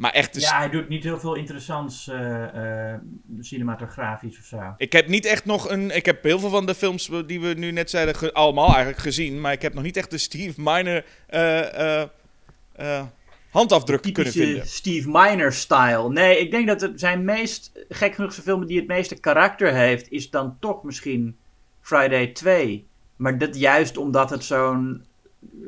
Maar 0.00 0.10
echt, 0.12 0.34
dus, 0.34 0.42
ja, 0.42 0.56
hij 0.58 0.70
doet 0.70 0.88
niet 0.88 1.04
heel 1.04 1.18
veel 1.20 1.34
interessants 1.34 2.08
eh, 2.08 2.92
eh, 2.92 3.00
cinematografisch 3.40 4.38
of 4.38 4.44
zo. 4.44 4.74
ik 4.76 4.92
heb 4.92 5.08
niet 5.08 5.24
echt 5.24 5.44
nog 5.44 5.70
een... 5.70 5.96
Ik 5.96 6.06
heb 6.06 6.22
heel 6.22 6.38
veel 6.38 6.48
van 6.50 6.66
de 6.66 6.74
films 6.74 7.10
die 7.26 7.40
we 7.40 7.54
nu 7.54 7.70
net 7.70 7.90
zeiden 7.90 8.14
ge- 8.14 8.32
allemaal 8.32 8.66
eigenlijk 8.68 8.98
gezien. 8.98 9.40
Maar 9.40 9.52
ik 9.52 9.62
heb 9.62 9.74
nog 9.74 9.82
niet 9.82 9.96
echt 9.96 10.10
de 10.10 10.18
Steve 10.18 10.60
Miner 10.60 11.04
eh, 11.26 13.02
handafdruk 13.50 14.12
kunnen 14.12 14.32
vinden. 14.32 14.66
Steve 14.66 15.08
Miner-style. 15.10 16.08
Nee, 16.10 16.38
ik 16.38 16.50
denk 16.50 16.66
dat 16.66 16.80
het 16.80 17.00
zijn 17.00 17.24
meest, 17.24 17.72
gek 17.88 18.14
genoeg 18.14 18.32
zijn 18.32 18.46
film 18.46 18.66
die 18.66 18.78
het 18.78 18.86
meeste 18.88 19.20
karakter 19.20 19.74
heeft, 19.74 20.10
is 20.10 20.30
dan 20.30 20.56
toch 20.60 20.82
misschien 20.82 21.36
Friday 21.80 22.26
2. 22.26 22.86
Maar 23.16 23.38
dat 23.38 23.56
juist 23.58 23.96
omdat 23.96 24.30
het 24.30 24.44
zo'n 24.44 25.04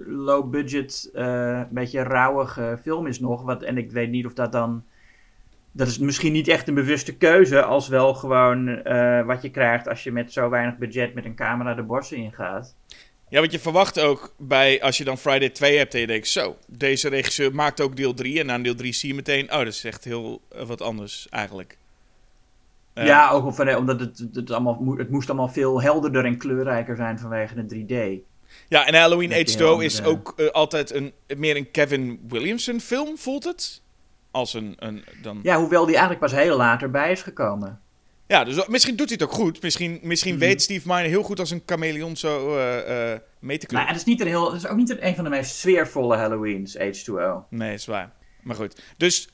low-budget, 0.06 1.10
eh 1.14 1.62
beetje 1.70 2.02
rauwige 2.02 2.78
film 2.82 3.06
is 3.06 3.20
nog. 3.20 3.42
Wat, 3.42 3.62
en 3.62 3.78
ik 3.78 3.90
weet 3.90 4.10
niet 4.10 4.26
of 4.26 4.32
dat 4.32 4.52
dan... 4.52 4.84
Dat 5.74 5.88
is 5.88 5.98
misschien 5.98 6.32
niet 6.32 6.48
echt 6.48 6.68
een 6.68 6.74
bewuste 6.74 7.16
keuze, 7.16 7.62
als 7.62 7.88
wel 7.88 8.14
gewoon 8.14 8.68
eh, 8.68 9.26
wat 9.26 9.42
je 9.42 9.50
krijgt 9.50 9.88
als 9.88 10.04
je 10.04 10.12
met 10.12 10.32
zo 10.32 10.48
weinig 10.48 10.76
budget 10.76 11.14
met 11.14 11.24
een 11.24 11.34
camera 11.34 11.74
de 11.74 11.82
borsten 11.82 12.16
ingaat. 12.16 12.74
Ja, 13.28 13.40
want 13.40 13.52
je 13.52 13.58
verwacht 13.58 14.00
ook 14.00 14.34
bij, 14.38 14.82
als 14.82 14.98
je 14.98 15.04
dan 15.04 15.18
Friday 15.18 15.50
2 15.50 15.78
hebt 15.78 15.94
en 15.94 16.00
je 16.00 16.06
denkt, 16.06 16.28
zo, 16.28 16.56
deze 16.66 17.08
regisseur 17.08 17.54
maakt 17.54 17.80
ook 17.80 17.96
deel 17.96 18.14
3. 18.14 18.40
En 18.40 18.46
na 18.46 18.58
deel 18.58 18.74
3 18.74 18.92
zie 18.92 19.08
je 19.08 19.14
meteen, 19.14 19.44
oh, 19.52 19.58
dat 19.58 19.66
is 19.66 19.84
echt 19.84 20.04
heel 20.04 20.40
eh, 20.48 20.66
wat 20.66 20.82
anders 20.82 21.28
eigenlijk. 21.30 21.78
Ja, 22.94 23.30
ook 23.30 23.58
omdat 23.78 24.00
het, 24.00 24.28
het, 24.32 24.50
allemaal, 24.50 24.96
het 24.96 25.10
moest 25.10 25.28
allemaal 25.28 25.48
veel 25.48 25.82
helderder 25.82 26.24
en 26.24 26.38
kleurrijker 26.38 26.96
zijn 26.96 27.18
vanwege 27.18 27.66
de 27.66 27.76
3D. 27.76 28.31
Ja, 28.68 28.86
en 28.86 28.94
Halloween 28.94 29.28
Met 29.28 29.46
die 29.46 29.56
H2O 29.58 29.82
is 29.82 30.02
ook 30.02 30.32
eh, 30.36 30.46
altijd 30.48 30.94
een, 30.94 31.12
meer 31.36 31.56
een 31.56 31.70
Kevin 31.70 32.20
Williamson 32.28 32.80
film, 32.80 33.18
voelt 33.18 33.44
het? 33.44 33.80
Als 34.30 34.54
een, 34.54 34.74
een 34.78 35.04
dan... 35.22 35.40
ja. 35.42 35.52
Ja, 35.52 35.58
hoewel 35.60 35.84
die 35.84 35.96
eigenlijk 35.96 36.20
pas 36.32 36.32
heel 36.42 36.56
laat 36.56 36.82
erbij 36.82 37.12
is 37.12 37.22
gekomen. 37.22 37.80
dus 38.26 38.66
misschien 38.66 38.96
doet 38.96 39.08
hij 39.08 39.18
het 39.20 39.28
ook 39.28 39.34
goed. 39.34 39.62
Misschien, 39.62 39.98
misschien 40.02 40.34
Mhm. 40.34 40.40
weet 40.44 40.62
Steve 40.62 40.88
Miner 40.88 41.04
heel 41.08 41.22
goed 41.22 41.38
als 41.38 41.50
een 41.50 41.62
chameleon 41.66 42.16
zo 42.16 42.56
eh, 42.56 43.12
eh, 43.12 43.20
mee 43.38 43.58
te 43.58 43.66
Maar 43.66 43.66
kunnen. 43.66 43.86
het 43.86 43.96
is, 43.96 44.04
niet 44.04 44.20
een 44.20 44.26
heel, 44.26 44.52
het 44.52 44.62
is 44.62 44.68
ook 44.68 44.76
niet 44.76 45.00
een 45.00 45.14
van 45.14 45.24
de 45.24 45.30
meest 45.30 45.54
sfeervolle 45.54 46.16
Halloweens, 46.16 46.76
H2O. 46.78 47.48
Nee, 47.50 47.74
is 47.74 47.86
waar. 47.86 48.12
Maar 48.42 48.56
goed. 48.56 48.80
Dus, 48.96 49.28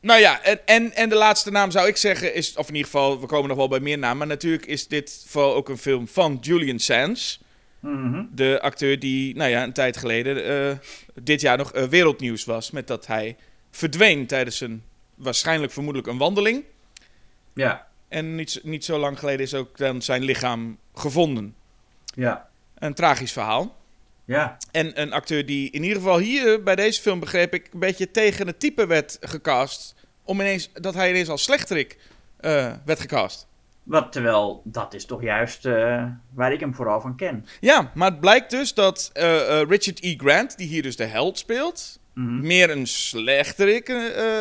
nou 0.00 0.20
ja, 0.20 0.42
en, 0.42 0.60
en, 0.66 0.92
en 0.94 1.08
de 1.08 1.14
laatste 1.14 1.50
naam 1.50 1.70
zou 1.70 1.88
ik 1.88 1.96
zeggen 1.96 2.34
is, 2.34 2.56
of 2.56 2.68
in 2.68 2.74
ieder 2.74 2.90
geval, 2.90 3.20
we 3.20 3.26
komen 3.26 3.48
nog 3.48 3.56
wel 3.56 3.68
bij 3.68 3.80
meer 3.80 3.98
namen. 3.98 4.16
Maar 4.18 4.26
natuurlijk 4.26 4.66
is 4.66 4.88
dit 4.88 5.24
vooral 5.28 5.54
ook 5.54 5.68
een 5.68 5.78
film 5.78 6.08
van 6.08 6.38
Julian 6.40 6.78
Sands. 6.78 7.41
Mhm. 7.82 8.24
De 8.30 8.58
acteur 8.60 8.98
die, 8.98 9.34
nou 9.36 9.50
ja, 9.50 9.62
een 9.62 9.72
tijd 9.72 9.96
geleden, 9.96 10.44
eh, 10.70 10.76
dit 11.22 11.40
jaar 11.40 11.56
nog 11.56 11.72
eh, 11.72 11.84
wereldnieuws 11.84 12.44
was. 12.44 12.70
Met 12.70 12.86
dat 12.86 13.06
hij 13.06 13.36
verdween 13.70 14.26
tijdens 14.26 14.60
een, 14.60 14.82
waarschijnlijk 15.14 15.72
vermoedelijk 15.72 16.10
een 16.10 16.18
wandeling. 16.18 16.64
Ja, 17.54 17.86
En 18.08 18.34
niet, 18.34 18.60
niet 18.62 18.84
zo 18.84 18.98
lang 18.98 19.18
geleden 19.18 19.40
is 19.40 19.54
ook 19.54 19.76
dan 19.78 20.02
zijn 20.02 20.22
lichaam 20.22 20.78
gevonden. 20.94 21.54
ja, 22.14 22.48
Een 22.78 22.94
tragisch 22.94 23.32
verhaal. 23.32 23.76
ja. 24.24 24.56
En 24.70 25.00
een 25.00 25.12
acteur 25.12 25.46
die 25.46 25.70
in 25.70 25.82
ieder 25.82 25.96
geval 25.98 26.18
hier 26.18 26.62
bij 26.62 26.76
deze 26.76 27.00
film, 27.00 27.20
begreep 27.20 27.54
ik, 27.54 27.68
een 27.72 27.78
beetje 27.78 28.10
tegen 28.10 28.46
het 28.46 28.60
type 28.60 28.86
werd 28.86 29.16
gecast. 29.20 29.94
Om 30.22 30.40
ineens, 30.40 30.70
dat 30.72 30.94
hij 30.94 31.10
ineens 31.10 31.28
als 31.28 31.42
slechterik 31.42 31.98
eh, 32.40 32.72
werd 32.84 33.00
gecast. 33.00 33.46
Wat, 33.82 34.12
terwijl, 34.12 34.62
dat 34.64 34.94
is 34.94 35.04
toch 35.04 35.22
juist 35.22 35.66
eh, 35.66 36.04
waar 36.34 36.52
ik 36.52 36.60
hem 36.60 36.74
vooral 36.74 37.00
van 37.00 37.16
ken. 37.16 37.46
Ja, 37.60 37.90
maar 37.94 38.10
het 38.10 38.20
blijkt 38.20 38.50
dus 38.50 38.74
dat 38.74 39.10
eh, 39.12 39.60
eh, 39.60 39.68
Richard 39.68 39.98
E. 40.02 40.14
Grant, 40.16 40.56
die 40.56 40.66
hier 40.68 40.82
dus 40.82 40.96
de 40.96 41.04
held 41.04 41.38
speelt, 41.38 42.00
Mhm. 42.14 42.40
meer 42.46 42.70
een 42.70 42.86
slechterik 42.86 43.90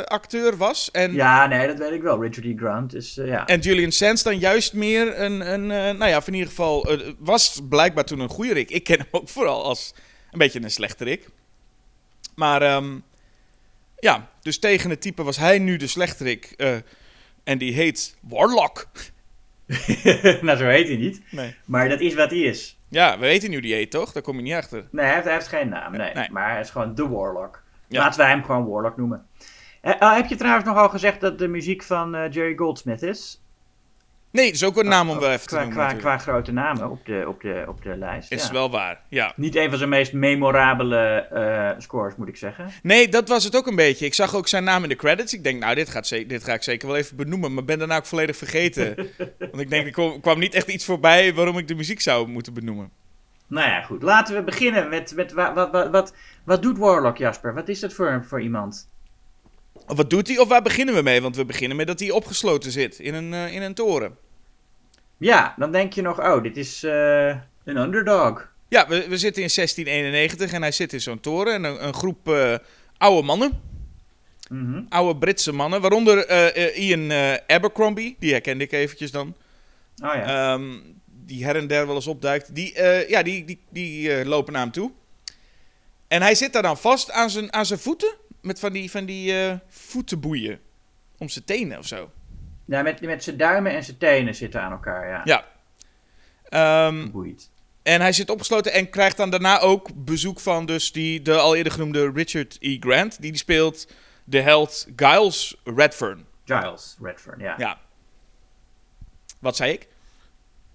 acteur 0.06 0.58
was. 0.58 0.92
En, 0.92 1.14
Ja, 1.14 1.48
nee, 1.48 1.68
dat 1.68 1.78
weet 1.78 1.92
ik 1.92 2.02
wel. 2.02 2.22
Richard 2.24 2.46
E. 2.46 2.54
Grant 2.58 2.94
is, 2.96 3.14
ja. 3.16 3.46
en 3.46 3.60
Julian 3.60 3.92
Sands 3.92 4.24
dan 4.24 4.38
juist 4.40 4.74
meer 4.74 5.20
een, 5.20 5.54
een 5.54 5.68
nou 5.68 6.06
ja, 6.08 6.18
of 6.18 6.28
in 6.28 6.34
ieder 6.34 6.50
geval, 6.50 6.98
was 7.20 7.62
blijkbaar 7.70 8.06
toen 8.06 8.20
een 8.20 8.30
goede 8.30 8.54
Rick. 8.54 8.70
Ik 8.70 8.84
ken 8.84 8.98
hem 8.98 9.08
ook 9.12 9.30
vooral 9.30 9.64
als 9.64 9.94
een 10.32 10.40
beetje 10.40 10.62
een 10.64 10.72
slechterik. 10.72 11.28
Maar 12.36 12.62
ehm, 12.62 12.98
ja, 14.00 14.30
dus 14.42 14.60
tegen 14.60 14.90
het 14.90 15.02
type 15.02 15.24
was 15.24 15.38
hij 15.38 15.60
nu 15.60 15.78
de 15.78 15.88
slechterik. 15.88 16.54
en 17.44 17.58
die 17.58 17.74
heet 17.74 18.16
Warlock. 18.22 18.88
nou, 20.42 20.58
zo 20.58 20.66
heet 20.66 20.88
hij 20.88 20.98
niet. 20.98 21.22
Nee. 21.30 21.56
Maar 21.66 21.90
dat 21.90 22.00
is 22.00 22.14
wat 22.14 22.30
hij 22.30 22.40
is. 22.40 22.80
Ja, 22.88 23.20
we 23.20 23.26
weten 23.26 23.50
nu 23.50 23.60
die 23.60 23.74
heet, 23.74 23.92
toch? 23.92 24.12
Daar 24.12 24.24
kom 24.24 24.36
je 24.36 24.42
niet 24.42 24.54
achter. 24.54 24.88
Nee, 24.92 25.06
hij 25.06 25.14
heeft, 25.14 25.26
hij 25.26 25.34
heeft 25.34 25.48
geen 25.48 25.70
naam. 25.70 25.92
Nee. 25.92 26.14
Nee. 26.14 26.32
Maar 26.32 26.52
hij 26.52 26.60
is 26.60 26.70
gewoon 26.70 26.96
de 26.96 27.08
Warlock. 27.08 27.64
Ja. 27.88 28.00
Laten 28.00 28.20
wij 28.20 28.30
hem 28.30 28.44
gewoon 28.44 28.68
Warlock 28.70 28.98
noemen. 28.98 29.26
Eh, 29.82 29.94
oh, 30.00 30.16
heb 30.16 30.26
je 30.26 30.36
trouwens 30.36 30.66
nogal 30.66 30.90
gezegd 30.90 31.22
dat 31.22 31.40
de 31.40 31.48
muziek 31.48 31.84
van 31.84 32.16
eh, 32.16 32.32
Jerry 32.32 32.56
Goldsmith 32.56 33.02
is? 33.02 33.41
Nee, 34.32 34.46
dat 34.46 34.56
is 34.56 34.64
ook 34.64 34.78
een 34.78 34.88
naam 34.88 35.10
om 35.10 35.20
wel 35.20 35.32
even 35.32 35.48
te 35.48 35.60
noemen 35.60 35.98
qua, 35.98 36.18
grote 36.18 36.52
namen 36.52 36.90
op 36.90 37.06
de, 37.06 37.26
op 37.28 37.42
de, 37.42 37.66
op 37.68 37.84
de 37.84 37.98
lijst. 37.98 38.32
Is 38.32 38.48
ja. 38.48 38.54
wel 38.54 38.70
waar, 38.72 39.00
ja. 39.08 39.34
Niet 39.36 39.56
een 39.56 39.70
van 39.70 39.78
zijn 39.78 39.90
meest 39.90 40.14
memorabele 40.14 40.98
eh, 40.98 41.70
scores, 41.78 42.16
moet 42.16 42.28
ik 42.28 42.38
zeggen. 42.38 42.72
Nee, 42.84 43.10
dat 43.10 43.28
was 43.28 43.44
het 43.44 43.56
ook 43.56 43.68
een 43.68 43.76
beetje. 43.76 44.06
Ik 44.06 44.14
zag 44.14 44.36
ook 44.36 44.48
zijn 44.48 44.64
naam 44.64 44.84
in 44.84 44.90
de 44.90 44.96
credits. 44.96 45.34
Ik 45.34 45.44
denk, 45.44 45.60
nou, 45.60 45.76
dit, 45.76 45.90
gaat 45.90 46.10
dit 46.10 46.44
ga 46.44 46.54
ik 46.54 46.64
zeker 46.64 46.88
wel 46.88 46.98
even 46.98 47.18
benoemen. 47.18 47.54
Maar 47.54 47.64
ben 47.64 47.80
daarna 47.80 47.98
ook 47.98 48.06
volledig 48.06 48.38
vergeten. 48.38 48.96
Want 49.40 49.60
ik 49.60 49.70
denk, 49.70 49.86
er 49.86 49.92
kwam, 49.92 50.22
kwam 50.22 50.40
niet 50.40 50.54
echt 50.54 50.68
iets 50.68 50.86
voorbij 50.86 51.34
waarom 51.34 51.58
ik 51.58 51.68
de 51.68 51.76
muziek 51.76 52.02
zou 52.02 52.28
moeten 52.28 52.54
benoemen. 52.54 52.92
Nou 53.48 53.70
ja, 53.70 53.82
goed. 53.82 54.04
Laten 54.04 54.36
we 54.36 54.44
beginnen 54.44 54.90
met, 54.90 55.16
met 55.16 55.32
wa- 55.32 55.54
wat, 55.54 55.72
wat, 55.72 55.90
wat, 55.90 56.14
wat 56.44 56.62
doet 56.62 56.78
Warlock, 56.78 57.18
Jasper? 57.18 57.54
Wat 57.54 57.70
is 57.70 57.80
dat 57.80 57.94
voor, 57.94 58.26
voor 58.28 58.42
iemand? 58.42 58.90
Wat 59.86 60.10
doet 60.10 60.28
hij 60.28 60.38
of 60.38 60.48
waar 60.48 60.62
beginnen 60.62 60.96
we 60.96 61.02
mee? 61.02 61.22
Want 61.22 61.36
we 61.36 61.46
beginnen 61.46 61.78
met 61.78 61.88
dat 61.88 62.00
hij 62.00 62.12
opgesloten 62.12 62.72
zit 62.72 63.00
in 63.00 63.14
een, 63.14 63.34
eh, 63.34 63.54
in 63.54 63.62
een 63.62 63.74
toren. 63.74 64.18
Ja, 65.18 65.54
dan 65.58 65.72
denk 65.72 65.94
je 65.94 66.02
nog, 66.02 66.20
oh, 66.20 66.44
dit 66.44 66.58
is 66.58 66.84
eh, 66.84 67.28
een 67.64 67.78
underdog. 67.78 68.50
Ja, 68.68 68.88
we, 68.88 69.08
we 69.08 69.18
zitten 69.18 69.44
in 69.44 69.50
1691 69.56 70.52
en 70.52 70.62
hij 70.62 70.72
zit 70.72 70.94
in 70.94 71.02
zo'n 71.02 71.20
toren. 71.20 71.54
En 71.54 71.64
een, 71.64 71.86
een 71.86 71.94
groep 71.94 72.30
eh, 72.30 72.56
oude 72.98 73.26
mannen, 73.26 73.70
Mhm. 74.50 74.82
oude 74.90 75.20
Britse 75.20 75.52
mannen. 75.52 75.82
Waaronder 75.82 76.30
Ian 76.78 77.12
Abercrombie, 77.48 78.16
die 78.20 78.32
herkende 78.32 78.64
ik 78.64 78.72
eventjes 78.72 79.12
dan. 79.12 79.28
Oh 80.04 80.14
ja. 80.14 80.54
Ehm, 80.54 80.80
die 81.06 81.46
her 81.46 81.56
en 81.56 81.68
der 81.68 81.86
wel 81.88 81.96
eens 81.96 82.08
opduikt. 82.08 82.56
Die, 82.56 82.82
ja, 83.08 83.24
die, 83.24 83.46
die, 83.46 83.60
die 83.70 84.26
lopen 84.26 84.54
naar 84.54 84.62
hem 84.62 84.72
toe. 84.72 84.92
En 86.08 86.22
hij 86.22 86.36
zit 86.36 86.54
daar 86.54 86.62
dan 86.62 86.78
vast 86.78 87.12
aan 87.12 87.30
zijn, 87.30 87.54
aan 87.54 87.66
zijn 87.66 87.80
voeten. 87.80 88.14
Met 88.42 88.60
van 88.60 88.74
die, 88.74 88.92
van 88.92 89.06
die 89.06 89.40
eh, 89.46 89.56
voetenboeien. 89.68 90.60
Om 91.18 91.30
zijn 91.30 91.46
tenen 91.46 91.78
of 91.78 91.88
zo. 91.88 92.12
ja, 92.66 92.82
met, 92.82 93.02
met 93.02 93.24
zijn 93.24 93.38
duimen 93.38 93.72
en 93.72 93.84
zijn 93.84 93.98
tenen 93.98 94.36
zitten 94.36 94.62
aan 94.62 94.72
elkaar, 94.72 95.08
ja. 95.08 95.22
Ja. 95.24 95.46
Ehm, 96.50 97.12
Boeit. 97.12 97.50
en 97.84 98.02
hij 98.02 98.12
zit 98.14 98.30
opgesloten 98.30 98.74
en 98.74 98.90
krijgt 98.90 99.18
dan 99.18 99.30
daarna 99.30 99.60
ook 99.60 99.90
bezoek 99.96 100.40
van 100.40 100.66
dus 100.66 100.92
die, 100.92 101.22
de 101.22 101.38
al 101.38 101.56
eerder 101.56 101.72
genoemde 101.72 102.12
Richard 102.12 102.58
E. 102.60 102.78
Grant. 102.80 103.22
Die, 103.22 103.32
die 103.32 103.40
speelt 103.40 103.88
de 104.24 104.42
held 104.42 104.88
Giles 104.96 105.58
Redfern. 105.64 106.26
Giles 106.46 106.98
Redfern, 107.02 107.40
ja. 107.40 107.56
Ja. 107.58 107.80
Wat 109.40 109.56
zei 109.56 109.72
ik? 109.72 109.88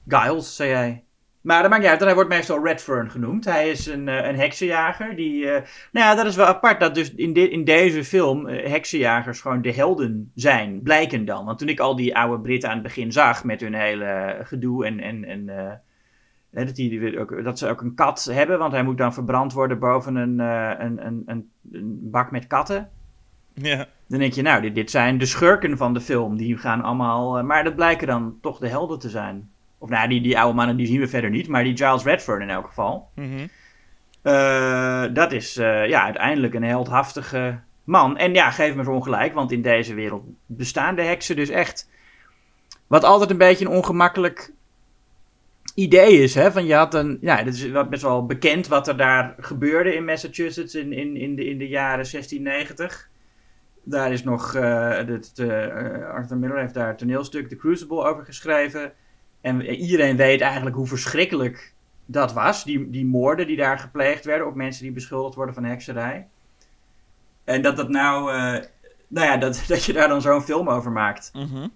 Giles, 0.08 0.56
zei 0.56 0.70
jij. 0.70 1.04
Maar 1.46 1.60
dat 1.60 1.70
maakt 1.70 1.82
niet 1.82 1.90
uit, 1.90 2.00
hij 2.00 2.14
wordt 2.14 2.30
meestal 2.30 2.64
Redfern 2.64 3.10
genoemd. 3.10 3.44
Hij 3.44 3.70
is 3.70 3.86
een, 3.86 4.08
eh, 4.08 4.28
een 4.28 4.36
heksenjager 4.36 5.16
die... 5.16 5.50
eh, 5.50 5.62
nou 5.92 6.06
ja, 6.06 6.14
dat 6.14 6.26
is 6.26 6.36
wel 6.36 6.46
apart 6.46 6.80
dat 6.80 6.94
dus 6.94 7.14
in, 7.14 7.34
in 7.34 7.64
deze 7.64 8.04
film 8.04 8.46
eh, 8.46 8.70
heksenjagers 8.70 9.40
gewoon 9.40 9.62
de 9.62 9.72
helden 9.72 10.30
zijn. 10.34 10.82
Blijken 10.82 11.24
dan. 11.24 11.44
Want 11.44 11.58
toen 11.58 11.68
ik 11.68 11.80
al 11.80 11.96
die 11.96 12.16
oude 12.16 12.42
Britten 12.42 12.68
aan 12.68 12.74
het 12.74 12.84
begin 12.84 13.12
zag 13.12 13.44
met 13.44 13.60
hun 13.60 13.74
hele 13.74 14.38
gedoe 14.42 14.86
en... 14.86 15.00
en, 15.00 15.24
en 15.24 15.46
dat, 16.50 16.74
die, 16.74 17.18
ook, 17.18 17.44
dat 17.44 17.58
ze 17.58 17.68
ook 17.68 17.80
een 17.80 17.94
kat 17.94 18.24
hebben, 18.32 18.58
want 18.58 18.72
hij 18.72 18.82
moet 18.82 18.98
dan 18.98 19.14
verbrand 19.14 19.52
worden 19.52 19.78
boven 19.78 20.16
een, 20.16 20.38
een, 20.38 21.06
een, 21.06 21.22
een, 21.26 21.50
een 21.72 22.10
bak 22.10 22.30
met 22.30 22.46
katten. 22.46 22.90
Ja. 23.54 23.86
Dan 24.06 24.18
denk 24.18 24.32
je, 24.32 24.42
nou, 24.42 24.62
dit, 24.62 24.74
dit 24.74 24.90
zijn 24.90 25.18
de 25.18 25.26
schurken 25.26 25.76
van 25.76 25.94
de 25.94 26.00
film. 26.00 26.36
Die 26.36 26.56
gaan 26.56 26.82
allemaal. 26.82 27.42
maar 27.42 27.64
dat 27.64 27.76
blijken 27.76 28.06
dan 28.06 28.38
toch 28.40 28.58
de 28.58 28.68
helden 28.68 28.98
te 28.98 29.10
zijn. 29.10 29.50
Of 29.78 29.88
nou, 29.88 30.08
die, 30.08 30.20
die 30.20 30.38
oude 30.38 30.54
mannen 30.54 30.76
die 30.76 30.86
zien 30.86 31.00
we 31.00 31.08
verder 31.08 31.30
niet. 31.30 31.48
Maar 31.48 31.64
die 31.64 31.76
Giles 31.76 32.04
Redfern 32.04 32.42
in 32.42 32.50
elk 32.50 32.66
geval. 32.66 33.08
Mhm. 33.14 33.46
Eh, 34.26 35.04
dat 35.12 35.32
is 35.32 35.56
eh, 35.56 35.88
ja, 35.88 36.04
uiteindelijk 36.04 36.54
een 36.54 36.64
heldhaftige 36.64 37.60
man. 37.84 38.16
En 38.16 38.34
ja, 38.34 38.50
geef 38.50 38.74
me 38.74 38.84
zo 38.84 38.92
ongelijk. 38.92 39.34
Want 39.34 39.52
in 39.52 39.62
deze 39.62 39.94
wereld 39.94 40.24
bestaan 40.46 40.94
de 40.94 41.02
heksen 41.02 41.36
dus 41.36 41.48
echt. 41.48 41.90
Wat 42.86 43.04
altijd 43.04 43.30
een 43.30 43.38
beetje 43.38 43.64
een 43.64 43.70
ongemakkelijk 43.70 44.52
idee 45.74 46.22
is. 46.22 46.34
Hè? 46.34 46.52
Van 46.52 46.66
je 46.66 46.74
had 46.74 46.94
een, 46.94 47.18
ja, 47.20 47.36
het 47.36 47.54
is 47.54 47.70
best 47.88 48.02
wel 48.02 48.26
bekend 48.26 48.68
wat 48.68 48.88
er 48.88 48.96
daar 48.96 49.34
gebeurde 49.38 49.94
in 49.94 50.04
Massachusetts 50.04 50.74
in, 50.74 50.92
in, 50.92 51.16
in, 51.16 51.36
de, 51.36 51.44
in 51.44 51.58
de 51.58 51.68
jaren 51.68 52.10
1690. 52.10 53.08
Daar 53.82 54.12
is 54.12 54.24
nog, 54.24 54.52
het, 54.52 55.32
eh, 55.36 56.08
Arthur 56.08 56.36
Miller 56.36 56.58
heeft 56.58 56.74
daar 56.74 56.88
het 56.88 56.98
toneelstuk 56.98 57.48
The 57.48 57.56
Crucible 57.56 58.04
over 58.04 58.24
geschreven. 58.24 58.92
En 59.40 59.66
iedereen 59.66 60.16
weet 60.16 60.40
eigenlijk 60.40 60.76
hoe 60.76 60.86
verschrikkelijk 60.86 61.74
dat 62.06 62.32
was. 62.32 62.64
Die, 62.64 62.90
die 62.90 63.04
moorden 63.04 63.46
die 63.46 63.56
daar 63.56 63.78
gepleegd 63.78 64.24
werden 64.24 64.46
op 64.46 64.54
mensen 64.54 64.82
die 64.82 64.92
beschuldigd 64.92 65.34
worden 65.34 65.54
van 65.54 65.64
hekserij. 65.64 66.26
En 67.44 67.62
dat 67.62 67.76
dat 67.76 67.88
nou, 67.88 68.32
eh, 68.32 68.64
nou 69.08 69.26
ja, 69.26 69.36
dat, 69.36 69.62
dat 69.68 69.84
je 69.84 69.92
daar 69.92 70.08
dan 70.08 70.22
zo'n 70.22 70.42
film 70.42 70.68
over 70.68 70.90
maakt. 70.90 71.30
Mhm. 71.32 71.68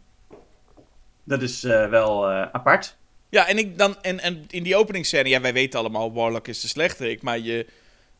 Dat 1.24 1.42
is 1.42 1.64
eh, 1.64 1.88
wel 1.88 2.30
eh, 2.30 2.46
apart. 2.52 2.96
Ja, 3.28 3.46
en, 3.46 3.58
ik 3.58 3.78
dan, 3.78 4.02
en, 4.02 4.20
en 4.20 4.44
in 4.48 4.62
die 4.62 4.76
openingsscène, 4.76 5.28
ja, 5.28 5.40
wij 5.40 5.52
weten 5.52 5.78
allemaal, 5.78 6.12
Warlock 6.12 6.48
is 6.48 6.60
de 6.60 6.68
slechterik, 6.68 7.22
maar 7.22 7.38
je, 7.38 7.66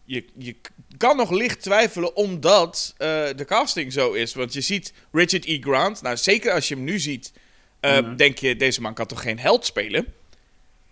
je, 0.05 0.25
je 0.39 0.57
kan 0.97 1.17
nog 1.17 1.31
licht 1.31 1.63
twijfelen 1.63 2.17
omdat 2.17 2.95
de 3.37 3.45
casting 3.47 3.93
zo 3.93 4.13
is. 4.13 4.35
Want 4.35 4.53
je 4.53 4.61
ziet 4.61 4.93
Richard 5.13 5.45
E. 5.47 5.59
Grant, 5.61 6.03
nou 6.03 6.17
zeker 6.17 6.53
als 6.53 6.69
je 6.69 6.75
hem 6.75 6.85
nu 6.85 6.99
ziet, 6.99 7.33
eh, 7.81 7.99
Mhm. 8.01 8.17
denk 8.17 8.39
je, 8.39 8.57
deze 8.57 8.81
man 8.81 8.95
kan 8.95 9.07
toch 9.07 9.23
geen 9.23 9.39
held 9.39 9.67
spelen? 9.67 10.07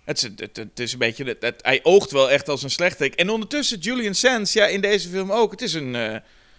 Het 0.05 0.17
is, 0.17 0.23
het, 0.37 0.57
het 0.57 0.79
is 0.81 0.93
een 0.93 0.99
beetje, 0.99 1.25
het, 1.25 1.43
het- 1.43 1.63
hij 1.65 1.81
oogt 1.83 2.11
wel 2.11 2.31
echt 2.31 2.49
als 2.49 2.63
een 2.63 2.71
slechterik. 2.71 3.15
En 3.15 3.31
ondertussen 3.31 3.79
Julian 3.79 4.15
Sands, 4.15 4.53
ja, 4.53 4.67
in 4.67 4.81
deze 4.81 5.09
film 5.09 5.33
ook. 5.33 5.51
Het 5.51 5.63
is 5.63 5.75
een, 5.75 5.95
eh, 5.95 6.17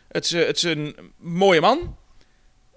het 0.08 0.26
is, 0.26 0.32
het 0.32 0.56
is 0.58 0.64
een 0.64 0.96
mooie 1.18 1.62
man. 1.62 1.96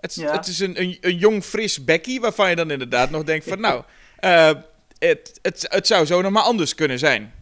Het, 0.00 0.14
Ja. 0.14 0.32
het 0.32 0.46
is 0.46 0.58
een, 0.58 0.80
een, 0.80 0.98
een 1.00 1.16
jong, 1.16 1.44
fris 1.44 1.84
Becky, 1.84 2.20
waarvan 2.20 2.50
je 2.50 2.56
dan 2.56 2.70
inderdaad 2.70 3.10
nog 3.10 3.24
denkt 3.24 3.48
van, 3.48 3.60
nou, 3.60 3.82
eh, 4.18 4.50
het, 4.98 5.38
het, 5.42 5.66
het 5.70 5.86
zou 5.86 6.06
zo 6.06 6.20
nog 6.22 6.32
maar 6.32 6.42
anders 6.42 6.74
kunnen 6.74 6.98
zijn. 6.98 7.32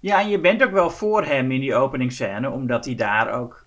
Ja, 0.00 0.20
en 0.20 0.28
je 0.28 0.38
bent 0.38 0.62
ook 0.62 0.70
wel 0.72 0.90
voor 0.90 1.24
hem 1.24 1.50
in 1.52 1.60
die 1.60 1.74
openingsscène, 1.74 2.50
omdat 2.50 2.84
hij 2.84 2.94
daar 2.94 3.32
ook 3.40 3.66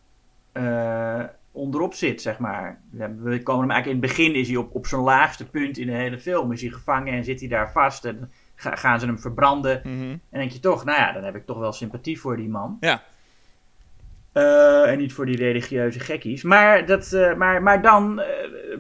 onderop 1.56 1.94
zit, 1.94 2.22
zeg 2.22 2.40
maar. 2.40 2.82
We 2.92 3.44
komen 3.44 3.62
hem 3.62 3.72
eigenlijk 3.72 3.86
in 3.86 3.92
het 3.92 4.00
begin, 4.18 4.36
is 4.36 4.48
hij 4.48 4.58
op, 4.58 4.76
op 4.76 4.86
zijn 4.88 5.02
laagste 5.02 5.50
punt 5.50 5.78
in 5.78 5.88
de 5.88 5.94
hele 5.94 6.18
film. 6.20 6.52
Is 6.52 6.62
hij 6.62 6.70
gevangen 6.70 7.14
en 7.14 7.24
zit 7.24 7.40
hij 7.40 7.50
daar 7.50 7.72
vast 7.72 8.06
en 8.06 8.32
ga- 8.56 8.76
gaan 8.76 9.00
ze 9.00 9.06
hem 9.06 9.20
verbranden. 9.20 9.84
En 9.84 10.40
denk 10.40 10.52
je 10.52 10.60
toch, 10.60 10.86
nou 10.86 11.00
ja, 11.00 11.12
dan 11.12 11.24
heb 11.24 11.36
ik 11.36 11.46
toch 11.46 11.58
wel 11.58 11.72
sympathie 11.72 12.20
voor 12.20 12.38
die 12.38 12.50
man. 12.50 12.78
Ja. 12.80 13.04
Eh, 14.32 14.90
en 14.92 14.98
niet 14.98 15.14
voor 15.14 15.26
die 15.26 15.38
religieuze 15.38 16.00
gekkies. 16.00 16.44
Maar, 16.44 16.86
dat, 16.86 17.12
eh, 17.14 17.36
maar, 17.36 17.64
maar 17.64 17.82
dan 17.82 18.20
eh, 18.20 18.28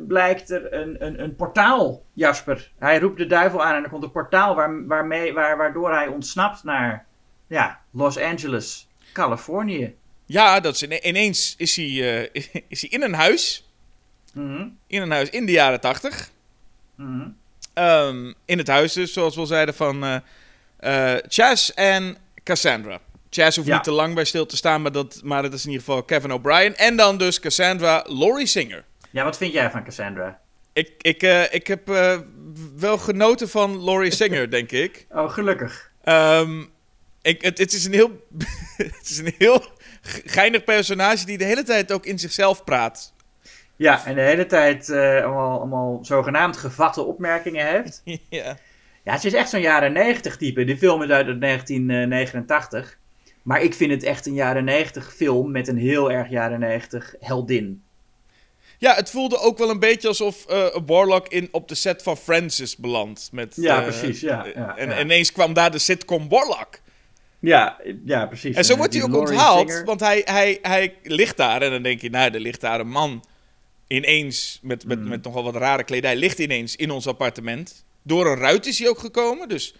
blijkt 0.07 0.49
er 0.49 0.73
een, 0.73 1.05
een, 1.05 1.23
een 1.23 1.35
portaal, 1.35 2.03
Jasper. 2.13 2.71
Hij 2.79 2.99
roept 2.99 3.17
de 3.17 3.25
duivel 3.25 3.63
aan 3.63 3.75
en 3.75 3.83
er 3.83 3.89
komt 3.89 4.03
een 4.03 4.11
portaal 4.11 4.55
waar, 4.55 4.87
waarmee, 4.87 5.33
waar, 5.33 5.57
waardoor 5.57 5.91
hij 5.93 6.07
ontsnapt 6.07 6.63
naar 6.63 7.05
ja, 7.47 7.79
Los 7.91 8.19
Angeles, 8.19 8.89
Californië. 9.13 9.95
Ja, 10.25 10.59
dat 10.59 10.75
is 10.75 10.83
ine- 10.83 11.01
ineens 11.01 11.53
is 11.57 11.75
hij, 11.75 11.85
eh, 12.33 12.43
is 12.67 12.81
hij 12.81 12.89
in 12.89 13.01
een 13.01 13.13
huis. 13.13 13.69
Mhm, 14.33 14.67
In 14.87 15.01
een 15.01 15.11
huis 15.11 15.29
in 15.29 15.45
de 15.45 15.51
jaren 15.51 15.79
tachtig. 15.81 16.29
mhm. 16.95 17.27
Ehm, 17.73 18.33
in 18.45 18.57
het 18.57 18.67
huis 18.67 18.93
dus, 18.93 19.13
zoals 19.13 19.35
we 19.35 19.39
al 19.41 19.45
zeiden, 19.47 19.75
van 19.75 20.21
eh, 20.77 21.13
Chas 21.27 21.73
en 21.73 22.17
Cassandra. 22.43 22.99
Chas 23.29 23.55
hoeft 23.55 23.67
Ja. 23.67 23.73
niet 23.75 23.83
te 23.83 23.91
lang 23.91 24.13
bij 24.15 24.25
stil 24.25 24.45
te 24.45 24.55
staan, 24.55 24.81
maar 24.81 24.91
dat, 24.91 25.21
maar 25.23 25.41
dat 25.41 25.53
is 25.53 25.63
in 25.65 25.69
ieder 25.71 25.85
geval 25.85 26.03
Kevin 26.03 26.31
O'Brien. 26.31 26.75
En 26.75 26.95
dan 26.95 27.17
dus 27.17 27.39
Cassandra, 27.39 28.05
Laurie 28.07 28.45
Singer. 28.47 28.83
Ja, 29.11 29.23
wat 29.23 29.37
vind 29.37 29.53
jij 29.53 29.71
van 29.71 29.83
Cassandra? 29.83 30.39
Ik, 30.73 30.91
ik, 31.01 31.23
ik 31.51 31.67
heb 31.67 31.87
wel 32.75 32.97
genoten 32.97 33.49
van 33.49 33.83
Laurie 33.83 34.11
Singer, 34.11 34.49
denk 34.51 34.71
ik. 34.71 35.05
Oh, 35.09 35.29
gelukkig. 35.31 35.91
Ehm, 36.03 36.63
ik 37.21 37.41
het, 37.41 37.57
het 37.57 37.73
is 37.73 37.85
een 37.85 37.93
heel, 37.93 38.25
het 38.77 39.09
is 39.09 39.17
een 39.17 39.33
heel 39.37 39.65
geinig 40.25 40.63
personage 40.63 41.25
die 41.25 41.37
de 41.37 41.43
hele 41.43 41.63
tijd 41.63 41.91
ook 41.91 42.05
in 42.05 42.19
zichzelf 42.19 42.63
praat. 42.63 43.13
Ja, 43.75 44.05
en 44.05 44.15
de 44.15 44.21
hele 44.21 44.45
tijd 44.45 44.89
eh, 44.89 45.23
allemaal, 45.23 45.59
allemaal 45.59 45.99
zogenaamd 46.01 46.57
gevatte 46.57 47.01
opmerkingen 47.01 47.67
heeft. 47.67 48.01
ja. 48.29 48.57
Ja, 49.03 49.17
ze 49.17 49.27
is 49.27 49.33
echt 49.33 49.49
zo'n 49.49 49.61
jaren 49.61 49.93
90 49.93 50.37
type. 50.37 50.63
Die 50.63 50.77
film 50.77 51.01
is 51.01 51.09
uit 51.09 51.41
1989. 51.41 52.97
Maar 53.43 53.61
ik 53.61 53.73
vind 53.73 53.91
het 53.91 54.03
echt 54.03 54.25
een 54.25 54.33
jaren 54.33 54.63
90 54.63 55.13
film 55.13 55.51
met 55.51 55.67
een 55.67 55.77
heel 55.77 56.11
erg 56.11 56.29
jaren 56.29 56.59
90 56.59 57.15
heldin. 57.19 57.83
Ja, 58.77 58.95
het 58.95 59.09
voelde 59.09 59.39
ook 59.39 59.57
wel 59.57 59.69
een 59.69 59.79
beetje 59.79 60.07
alsof 60.07 60.45
eh 60.45 60.77
Warlock 60.85 61.27
in, 61.27 61.47
op 61.51 61.67
de 61.67 61.75
set 61.75 62.03
van 62.03 62.17
Francis 62.17 62.77
belandt. 62.77 63.29
Met, 63.31 63.55
Ja, 63.55 63.77
eh, 63.77 63.83
precies, 63.83 64.19
ja, 64.19 64.45
ja, 64.55 64.77
en 64.77 64.89
ja. 64.89 64.99
ineens 64.99 65.31
kwam 65.31 65.53
daar 65.53 65.71
de 65.71 65.79
sitcom 65.79 66.29
Warlock. 66.29 66.79
Ja, 67.45 67.77
ja 68.05 68.25
precies. 68.25 68.55
En 68.55 68.65
zo 68.65 68.75
wordt 68.77 68.93
hij 68.93 69.03
ook 69.03 69.09
Laurie 69.11 69.31
onthaald, 69.31 69.69
Singer. 69.69 69.85
want 69.85 69.99
hij, 69.99 70.21
hij, 70.25 70.59
hij 70.61 70.95
ligt 71.03 71.37
daar 71.37 71.61
en 71.61 71.71
dan 71.71 71.81
denk 71.83 72.01
je, 72.01 72.09
nou, 72.09 72.33
er 72.33 72.39
ligt 72.39 72.61
daar 72.61 72.79
een 72.79 72.89
man 72.89 73.25
ineens 73.87 74.59
met, 74.61 74.85
met, 74.85 74.99
Mhm. 74.99 75.09
met 75.09 75.23
nogal 75.23 75.43
wat 75.43 75.55
rare 75.55 75.83
kledij, 75.83 76.15
ligt 76.15 76.39
ineens 76.39 76.75
in 76.75 76.91
ons 76.91 77.07
appartement. 77.07 77.83
Door 78.01 78.27
een 78.31 78.37
ruit 78.37 78.65
is 78.65 78.79
hij 78.79 78.89
ook 78.89 78.99
gekomen, 78.99 79.49
dus 79.49 79.75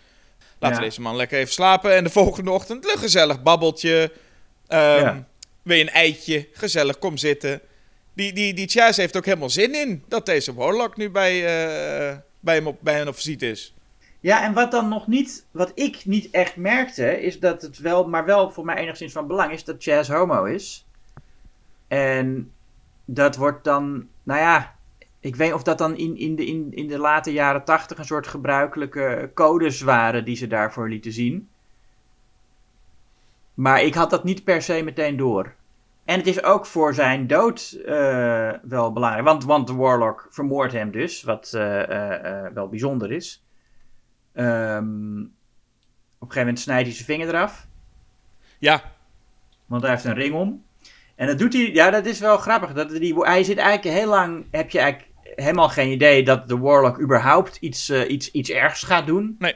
laten 0.60 0.78
we 0.78 0.84
deze 0.84 1.02
man 1.02 1.16
lekker 1.16 1.38
even 1.40 1.54
slapen. 1.54 1.96
En 1.96 2.04
de 2.04 2.10
volgende 2.10 2.52
ochtend, 2.52 2.86
leuk 2.86 2.98
gezellig 3.00 3.42
babbeltje, 3.44 4.12
ehm 4.68 5.00
Ja. 5.00 5.28
weer 5.62 5.82
een 5.82 5.90
eitje, 5.90 6.48
gezellig, 6.54 7.00
kom 7.00 7.18
zitten. 7.18 7.62
Die, 8.14 8.34
die, 8.34 8.54
die 8.54 8.68
Chaz 8.68 8.98
heeft 8.98 9.18
ook 9.18 9.26
helemaal 9.26 9.50
zin 9.50 9.76
in 9.76 10.04
dat 10.08 10.26
deze 10.26 10.54
Warlock 10.54 10.98
nu 10.98 11.10
bij, 11.10 11.36
eh, 11.46 12.18
bij 12.40 12.56
hem 12.56 12.68
op, 12.68 12.78
bij 12.82 12.94
hen 12.94 13.08
op 13.08 13.16
visite 13.16 13.50
is. 13.50 13.74
Ja, 14.26 14.44
en 14.44 14.54
wat 14.54 14.72
dan 14.72 14.90
nog 14.90 15.08
niet, 15.08 15.48
wat 15.52 15.72
ik 15.76 16.06
niet 16.06 16.30
echt 16.30 16.56
merkte, 16.56 17.22
is 17.22 17.40
dat 17.40 17.62
het 17.62 17.78
wel, 17.78 18.08
maar 18.08 18.26
wel 18.26 18.50
voor 18.50 18.66
mij 18.66 18.76
enigszins 18.76 19.14
van 19.14 19.28
belang 19.28 19.52
is 19.52 19.64
dat 19.64 19.84
Chaz 19.84 20.10
homo 20.10 20.44
is. 20.44 20.88
En 21.88 22.52
dat 23.06 23.36
wordt 23.36 23.64
dan, 23.64 24.08
nou 24.24 24.40
ja, 24.40 24.76
ik 25.20 25.36
weet 25.36 25.54
of 25.54 25.64
dat 25.64 25.78
dan 25.78 25.98
in, 25.98 26.18
in, 26.18 26.36
de, 26.36 26.46
in, 26.46 26.68
in 26.74 26.88
de 26.88 26.98
late 26.98 27.32
jaren 27.32 27.64
tachtig 27.64 27.98
een 27.98 28.06
soort 28.06 28.28
gebruikelijke 28.28 29.32
codes 29.34 29.82
waren 29.82 30.26
die 30.26 30.36
ze 30.36 30.48
daarvoor 30.48 30.90
lieten 30.90 31.12
zien. 31.12 31.50
Maar 33.54 33.82
ik 33.82 33.94
had 33.94 34.10
dat 34.10 34.24
niet 34.24 34.44
per 34.44 34.62
se 34.62 34.84
meteen 34.84 35.18
door. 35.18 35.54
En 36.06 36.18
het 36.18 36.28
is 36.28 36.44
ook 36.44 36.66
voor 36.66 36.94
zijn 36.94 37.28
dood 37.28 37.80
eh, 37.86 38.52
wel 38.62 38.94
belangrijk. 38.94 39.26
Want, 39.26 39.44
want 39.44 39.68
de 39.68 39.76
Warlock 39.76 40.28
vermoordt 40.30 40.74
hem 40.74 40.92
dus, 40.92 41.24
wat 41.24 41.54
eh, 41.54 42.46
eh, 42.46 42.54
wel 42.54 42.70
bijzonder 42.70 43.12
is. 43.12 43.45
Ehm, 44.36 45.22
op 45.22 46.22
een 46.22 46.34
gegeven 46.34 46.40
moment 46.40 46.60
snijdt 46.60 46.86
hij 46.86 46.96
zijn 46.96 47.06
vinger 47.06 47.28
eraf. 47.28 47.68
Ja, 48.60 48.94
Want 49.66 49.82
hij 49.82 49.92
heeft 49.92 50.04
een 50.04 50.14
ring 50.14 50.36
om. 50.36 50.64
En 51.16 51.28
dat 51.28 51.40
doet 51.40 51.54
hij, 51.54 51.72
ja, 51.72 51.90
dat 51.90 52.06
is 52.06 52.20
wel 52.20 52.38
grappig. 52.38 52.74
Dat 52.74 52.90
die, 52.90 53.16
hij 53.16 53.44
zit 53.44 53.58
eigenlijk 53.58 53.98
heel 53.98 54.10
lang, 54.10 54.46
heb 54.52 54.70
je 54.70 54.80
eigenlijk 54.80 55.12
helemaal 55.36 55.70
geen 55.70 55.92
idee 55.92 56.24
dat 56.24 56.48
de 56.48 56.58
Warlock 56.58 57.02
überhaupt 57.02 57.58
iets, 57.58 57.90
eh, 57.90 58.10
iets, 58.10 58.32
iets 58.32 58.50
ergs 58.50 58.84
gaat 58.84 59.06
doen. 59.06 59.36
Nee. 59.40 59.56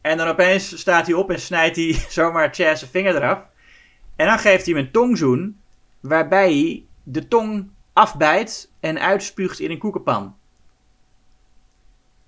En 0.00 0.16
dan 0.16 0.28
opeens 0.28 0.78
staat 0.78 1.06
hij 1.06 1.14
op 1.14 1.30
en 1.30 1.40
snijdt 1.40 1.76
hij 1.76 1.92
zomaar 2.08 2.54
Chaz 2.54 2.78
zijn 2.78 2.90
vinger 2.90 3.16
eraf. 3.16 3.48
En 4.16 4.26
dan 4.26 4.38
geeft 4.38 4.66
hij 4.66 4.74
hem 4.74 4.84
een 4.84 4.90
tongzoen, 4.90 5.60
waarbij 6.00 6.52
hij 6.52 6.84
de 7.02 7.28
tong 7.28 7.70
afbijt 7.92 8.70
en 8.80 9.00
uitspuugt 9.00 9.60
in 9.60 9.70
een 9.70 9.78
koekenpan. 9.78 10.36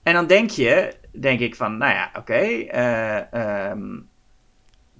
En 0.02 0.14
dan 0.14 0.26
denk 0.26 0.50
je, 0.50 0.97
denk 1.20 1.40
ik 1.40 1.54
van, 1.54 1.76
nou 1.76 1.92
ja, 1.92 2.11
oké, 2.14 2.35
eh, 2.35 3.32
ehm, 3.32 3.99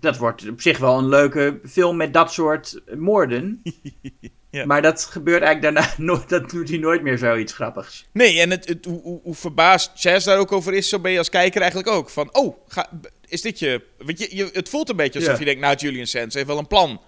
dat 0.01 0.17
wordt 0.17 0.49
op 0.49 0.61
zich 0.61 0.79
wel 0.79 0.99
een 0.99 1.09
leuke 1.09 1.61
film 1.69 1.97
met 1.97 2.13
dat 2.13 2.33
soort 2.33 2.81
moorden. 2.97 3.63
Ja. 4.57 4.67
Maar 4.67 4.83
dat 4.83 5.05
gebeurt 5.05 5.43
eigenlijk 5.43 5.75
daarna 5.75 5.95
nooit, 6.13 6.29
dat 6.29 6.51
doet 6.51 6.69
hij 6.69 6.79
nooit 6.79 7.03
meer 7.03 7.19
zoiets 7.19 7.53
grappigs. 7.53 8.07
Nee, 8.13 8.41
en 8.41 8.51
het, 8.51 8.69
het, 8.69 8.85
hoe, 8.85 9.03
hoe, 9.03 9.21
hoe 9.23 9.35
verbaasd 9.35 9.91
Chaz 9.95 10.25
daar 10.25 10.39
ook 10.39 10.53
over 10.53 10.75
is, 10.75 10.89
zo 10.89 10.99
ben 10.99 11.13
je 11.13 11.19
als 11.19 11.29
kijker 11.29 11.61
eigenlijk 11.61 11.91
ook. 11.91 12.11
Van, 12.11 12.35
oh, 12.35 12.57
ga, 12.69 12.91
is 13.29 13.43
dit 13.43 13.59
je... 13.59 13.83
Want 13.99 14.19
je, 14.19 14.37
je, 14.37 14.51
het 14.53 14.69
voelt 14.69 14.89
een 14.89 14.97
beetje 14.97 15.19
alsof 15.19 15.33
Ja. 15.33 15.39
je 15.39 15.45
denkt, 15.45 15.61
nou, 15.61 15.77
Julian 15.77 16.07
Sands 16.07 16.35
heeft 16.35 16.47
wel 16.47 16.59
een 16.59 16.67
plan. 16.67 17.01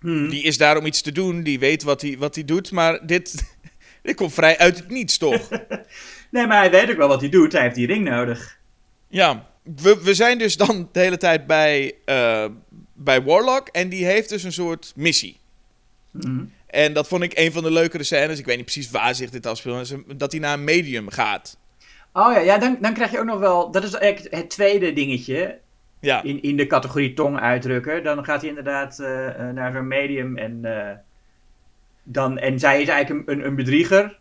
Hmm. 0.00 0.28
Die 0.28 0.42
is 0.42 0.58
daar 0.58 0.76
om 0.76 0.86
iets 0.86 1.00
te 1.02 1.12
doen, 1.12 1.42
die 1.42 1.58
weet 1.58 1.82
wat 1.82 2.02
hij, 2.02 2.16
wat 2.18 2.34
hij 2.34 2.44
doet, 2.44 2.70
maar 2.70 3.06
dit, 3.06 3.44
dit 4.02 4.16
komt 4.16 4.34
vrij 4.34 4.58
uit 4.58 4.76
het 4.76 4.88
niets, 4.88 5.18
toch? 5.18 5.48
Nee, 6.30 6.46
maar 6.46 6.58
hij 6.58 6.70
weet 6.70 6.90
ook 6.90 6.96
wel 6.96 7.08
wat 7.08 7.20
hij 7.20 7.30
doet. 7.30 7.52
Hij 7.52 7.62
heeft 7.62 7.74
die 7.74 7.86
ring 7.86 8.08
nodig. 8.08 8.58
ja, 9.08 9.46
we, 9.74 10.00
we 10.02 10.14
zijn 10.14 10.38
dus 10.38 10.56
dan 10.56 10.88
de 10.92 11.00
hele 11.00 11.16
tijd 11.16 11.46
bij, 11.46 11.94
eh, 12.04 12.44
bij 12.92 13.22
Warlock 13.22 13.68
en 13.68 13.88
die 13.88 14.04
heeft 14.04 14.28
dus 14.28 14.42
een 14.42 14.52
soort 14.52 14.92
missie. 14.96 15.36
Mhm. 16.10 16.44
En 16.66 16.92
dat 16.92 17.08
vond 17.08 17.22
ik 17.22 17.38
een 17.38 17.52
van 17.52 17.62
de 17.62 17.70
leukere 17.70 18.02
scènes. 18.02 18.38
Ik 18.38 18.46
weet 18.46 18.56
niet 18.56 18.64
precies 18.64 18.90
waar 18.90 19.14
zich 19.14 19.30
dit 19.30 19.46
afspeelt. 19.46 19.94
Dat 20.16 20.32
hij 20.32 20.40
naar 20.40 20.54
een 20.54 20.64
medium 20.64 21.10
gaat. 21.10 21.58
Oh 22.12 22.32
ja, 22.32 22.38
ja 22.38 22.58
dan, 22.58 22.76
dan 22.80 22.94
krijg 22.94 23.10
je 23.10 23.18
ook 23.18 23.24
nog 23.24 23.38
wel... 23.38 23.70
Dat 23.70 23.84
is 23.84 23.94
eigenlijk 23.94 24.34
het 24.34 24.50
tweede 24.50 24.92
dingetje 24.92 25.58
Ja, 26.00 26.22
in, 26.22 26.42
in 26.42 26.56
de 26.56 26.66
categorie 26.66 27.12
tong 27.12 27.40
uitdrukken. 27.40 28.04
Dan 28.04 28.24
gaat 28.24 28.40
hij 28.40 28.48
inderdaad 28.48 28.98
eh, 28.98 29.28
eh, 29.28 29.54
naar 29.54 29.72
zo'n 29.72 29.88
medium 29.88 30.36
en... 30.36 30.64
dan, 32.02 32.38
en 32.38 32.58
zij 32.58 32.82
is 32.82 32.88
eigenlijk 32.88 33.28
een, 33.28 33.38
een, 33.38 33.46
een 33.46 33.54
bedrieger. 33.54 34.18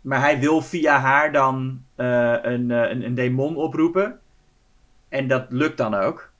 Maar 0.00 0.20
hij 0.20 0.38
wil 0.38 0.62
via 0.62 0.98
haar 1.00 1.32
dan 1.32 1.82
eh, 1.96 2.34
een, 2.42 2.70
eh, 2.70 2.90
een, 2.90 3.04
een 3.04 3.14
demon 3.14 3.56
oproepen. 3.56 4.18
En 5.08 5.28
dat 5.28 5.46
lukt 5.48 5.76
dan 5.76 5.94
ook. 5.94 6.30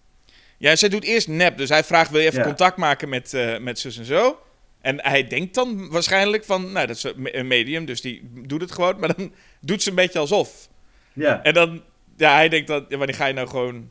Ja, 0.56 0.76
zij 0.76 0.88
doet 0.88 1.04
eerst 1.04 1.28
nep. 1.28 1.56
Dus 1.56 1.68
hij 1.68 1.84
vraagt, 1.84 2.10
wil 2.10 2.20
je 2.20 2.26
even 2.26 2.38
Ja. 2.38 2.44
contact 2.44 2.76
maken 2.76 3.08
met, 3.08 3.34
eh, 3.34 3.58
met 3.58 3.78
zus 3.78 3.98
en 3.98 4.04
zo? 4.04 4.38
En 4.80 5.02
hij 5.02 5.26
denkt 5.26 5.54
dan 5.54 5.90
waarschijnlijk 5.90 6.44
van, 6.44 6.72
nou, 6.72 6.86
dat 6.86 6.96
is 6.96 7.04
een 7.32 7.46
medium, 7.46 7.84
dus 7.84 8.00
die 8.00 8.30
doet 8.46 8.60
het 8.60 8.72
gewoon. 8.72 8.98
Maar 8.98 9.16
dan 9.16 9.32
doet 9.60 9.82
ze 9.82 9.88
een 9.88 9.94
beetje 9.94 10.18
alsof. 10.18 10.68
Ja. 11.12 11.42
En 11.42 11.54
dan, 11.54 11.82
ja, 12.16 12.34
hij 12.34 12.48
denkt 12.48 12.66
dan, 12.68 12.84
ja, 12.88 12.96
wanneer 12.96 13.16
ga 13.16 13.26
je 13.26 13.32
nou 13.34 13.48
gewoon... 13.48 13.90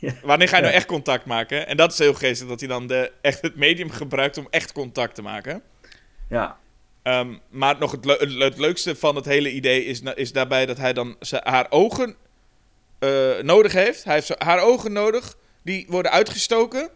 Ja. 0.00 0.12
Wanneer 0.22 0.48
ga 0.48 0.56
je 0.56 0.62
nou 0.62 0.74
echt 0.74 0.86
contact 0.86 1.24
maken? 1.26 1.66
En 1.66 1.76
dat 1.76 1.92
is 1.92 1.98
heel 1.98 2.14
geestig, 2.14 2.48
dat 2.48 2.60
hij 2.60 2.68
dan 2.68 2.86
de, 2.86 3.12
echt 3.20 3.42
het 3.42 3.56
medium 3.56 3.90
gebruikt 3.90 4.38
om 4.38 4.46
echt 4.50 4.72
contact 4.72 5.14
te 5.14 5.22
maken. 5.22 5.62
ja. 6.28 6.56
Ehm, 7.04 7.34
maar 7.50 7.76
nog 7.78 7.90
het, 7.90 8.04
het 8.38 8.58
leukste 8.58 8.96
van 8.96 9.16
het 9.16 9.24
hele 9.24 9.52
idee 9.52 9.84
is, 9.84 10.00
is 10.14 10.32
daarbij 10.32 10.66
dat 10.66 10.76
hij 10.78 10.92
dan 10.92 11.16
haar 11.42 11.66
ogen 11.70 12.16
eh, 12.98 13.38
nodig 13.42 13.72
heeft. 13.72 14.04
Hij 14.04 14.14
heeft 14.14 14.34
haar 14.38 14.60
ogen 14.62 14.92
nodig, 14.92 15.36
die 15.62 15.86
worden 15.88 16.10
uitgestoken. 16.12 16.80
En 16.80 16.90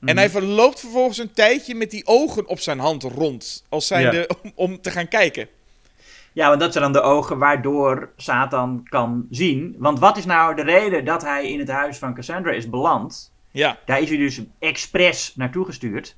Mhm. 0.00 0.16
hij 0.16 0.30
verloopt 0.30 0.80
vervolgens 0.80 1.18
een 1.18 1.32
tijdje 1.32 1.74
met 1.74 1.90
die 1.90 2.06
ogen 2.06 2.46
op 2.48 2.60
zijn 2.60 2.78
hand 2.78 3.02
rond. 3.02 3.64
Als 3.68 3.86
zijnde 3.86 4.28
om, 4.42 4.52
om 4.54 4.80
te 4.80 4.90
gaan 4.90 5.08
kijken. 5.08 5.48
Ja, 6.32 6.48
want 6.48 6.60
dat 6.60 6.72
zijn 6.72 6.84
dan 6.84 6.92
de 6.92 7.00
ogen 7.08 7.38
waardoor 7.38 8.10
Satan 8.16 8.86
kan 8.88 9.26
zien. 9.30 9.74
Want 9.78 9.98
wat 9.98 10.16
is 10.16 10.24
nou 10.24 10.54
de 10.54 10.62
reden 10.62 11.04
dat 11.04 11.22
hij 11.22 11.50
in 11.50 11.58
het 11.58 11.68
huis 11.68 11.98
van 11.98 12.14
Cassandra 12.14 12.52
is 12.52 12.70
beland? 12.70 13.32
Ja, 13.50 13.78
Daar 13.84 14.00
is 14.00 14.08
hij 14.08 14.18
dus 14.18 14.40
expres 14.58 15.32
naartoe 15.36 15.64
gestuurd. 15.64 16.16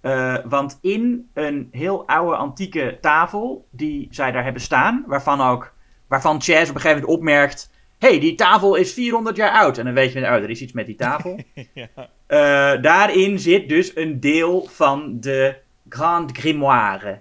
Eh, 0.00 0.36
want 0.44 0.78
in 0.80 1.28
een 1.34 1.68
heel 1.70 2.06
oude 2.06 2.36
antieke 2.36 2.98
tafel 3.00 3.66
die 3.70 4.08
zij 4.10 4.32
daar 4.32 4.44
hebben 4.44 4.62
staan, 4.62 5.04
waarvan 5.06 5.40
ook, 5.40 5.72
waarvan 6.06 6.40
Chaz 6.40 6.68
op 6.68 6.74
een 6.74 6.80
gegeven 6.80 7.00
moment 7.00 7.18
opmerkt, 7.18 7.70
hey, 8.00 8.20
die 8.20 8.34
tafel 8.34 8.74
is 8.74 8.92
400 8.92 9.36
jaar 9.36 9.52
oud. 9.52 9.78
En 9.78 9.84
dan 9.84 9.94
weet 9.94 10.12
je, 10.12 10.20
oh, 10.20 10.26
er 10.26 10.50
is 10.50 10.60
iets 10.60 10.72
met 10.72 10.86
die 10.86 10.94
tafel. 10.94 11.40
ja. 11.74 11.88
Eh, 12.26 12.82
daarin 12.82 13.38
zit 13.38 13.68
dus 13.68 13.96
een 13.96 14.20
deel 14.20 14.66
van 14.70 15.20
de 15.20 15.56
Grand 15.88 16.38
Grimoire. 16.38 17.20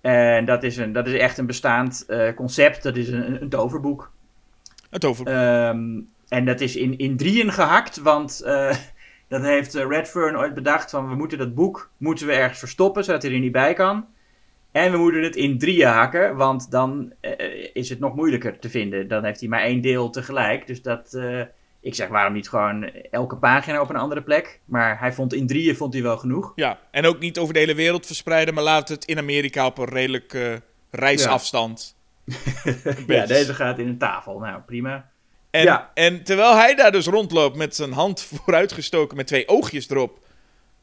En 0.00 0.44
dat 0.44 0.62
is, 0.62 0.76
een, 0.76 0.92
dat 0.92 1.06
is 1.06 1.14
echt 1.14 1.38
een 1.38 1.46
bestaand 1.46 2.04
eh, 2.06 2.34
concept. 2.34 2.82
Dat 2.82 2.96
is 2.96 3.08
een, 3.08 3.42
een 3.42 3.48
toverboek. 3.48 4.10
het 4.90 5.04
over. 5.04 5.26
Ehm, 5.26 6.00
en 6.28 6.44
dat 6.44 6.60
is 6.60 6.76
in, 6.76 6.98
in 6.98 7.16
drieën 7.16 7.52
gehakt, 7.52 7.96
want 7.96 8.40
eh, 8.40 8.76
dat 9.28 9.42
heeft 9.42 9.74
eh, 9.74 9.86
Redfern 9.88 10.36
ooit 10.36 10.54
bedacht 10.54 10.90
van 10.90 11.08
we 11.08 11.14
moeten 11.14 11.38
dat 11.38 11.54
boek 11.54 11.90
moeten 11.96 12.26
we 12.26 12.32
ergens 12.32 12.58
verstoppen, 12.58 13.04
zodat 13.04 13.22
hij 13.22 13.32
er 13.32 13.38
niet 13.38 13.52
bij 13.52 13.74
kan. 13.74 14.06
En 14.72 14.92
we 14.92 14.98
moeten 14.98 15.22
het 15.22 15.36
in 15.36 15.58
drieën 15.58 15.88
hakken, 15.88 16.36
want 16.36 16.70
dan 16.70 17.12
eh, 17.20 17.68
is 17.72 17.88
het 17.88 17.98
nog 17.98 18.14
moeilijker 18.14 18.58
te 18.58 18.70
vinden. 18.70 19.08
Dan 19.08 19.24
heeft 19.24 19.40
hij 19.40 19.48
maar 19.48 19.60
één 19.60 19.80
deel 19.80 20.10
tegelijk. 20.10 20.66
Dus 20.66 20.82
dat, 20.82 21.14
eh, 21.14 21.40
ik 21.80 21.94
zeg 21.94 22.08
waarom 22.08 22.32
niet 22.32 22.48
gewoon 22.48 22.84
elke 23.10 23.36
pagina 23.36 23.80
op 23.80 23.90
een 23.90 23.96
andere 23.96 24.22
plek. 24.22 24.60
Maar 24.64 25.00
hij 25.00 25.12
vond 25.12 25.34
in 25.34 25.46
drieën 25.46 25.76
vond 25.76 25.92
hij 25.92 26.02
wel 26.02 26.16
genoeg. 26.16 26.52
Ja, 26.54 26.78
en 26.90 27.06
ook 27.06 27.18
niet 27.18 27.38
over 27.38 27.54
de 27.54 27.60
hele 27.60 27.74
wereld 27.74 28.06
verspreiden, 28.06 28.54
maar 28.54 28.64
laat 28.64 28.88
het 28.88 29.04
in 29.04 29.18
Amerika 29.18 29.66
op 29.66 29.78
een 29.78 29.88
redelijk 29.88 30.34
eh, 30.34 30.52
reisafstand. 30.90 31.96
Ja, 32.64 32.94
beetje. 33.06 33.26
deze 33.26 33.54
gaat 33.54 33.78
in 33.78 33.88
een 33.88 33.98
tafel. 33.98 34.38
Nou, 34.38 34.60
prima. 34.60 35.10
En, 35.50 35.62
Ja. 35.62 35.90
en 35.94 36.22
terwijl 36.24 36.56
hij 36.56 36.74
daar 36.74 36.92
dus 36.92 37.06
rondloopt 37.06 37.56
met 37.56 37.76
zijn 37.76 37.92
hand 37.92 38.22
vooruitgestoken 38.30 39.16
met 39.16 39.26
twee 39.26 39.48
oogjes 39.48 39.90
erop, 39.90 40.18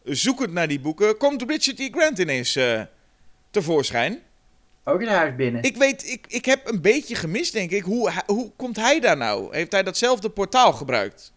zoekend 0.04 0.51
naar 0.51 0.67
die 0.67 0.80
boeken, 0.80 1.17
komt 1.17 1.43
Richard 1.47 1.80
E. 1.80 1.89
Grant 1.91 2.19
ineens 2.19 2.56
eh, 2.56 2.82
tevoorschijn. 3.49 4.19
Ook 4.84 5.01
in 5.01 5.08
huis 5.08 5.36
binnen. 5.36 5.63
Ik 5.63 5.78
weet, 5.78 6.08
ik, 6.08 6.25
ik 6.28 6.45
heb 6.45 6.67
een 6.69 6.82
beetje 6.82 7.15
gemist, 7.15 7.54
denk 7.54 7.71
ik. 7.71 7.84
Hoe, 7.84 8.12
hoe 8.25 8.51
komt 8.56 8.75
hij 8.75 8.99
daar 8.99 9.17
nou? 9.17 9.56
Heeft 9.56 9.71
hij 9.71 9.84
datzelfde 9.84 10.30
portaal 10.30 10.73
gebruikt? 10.73 11.34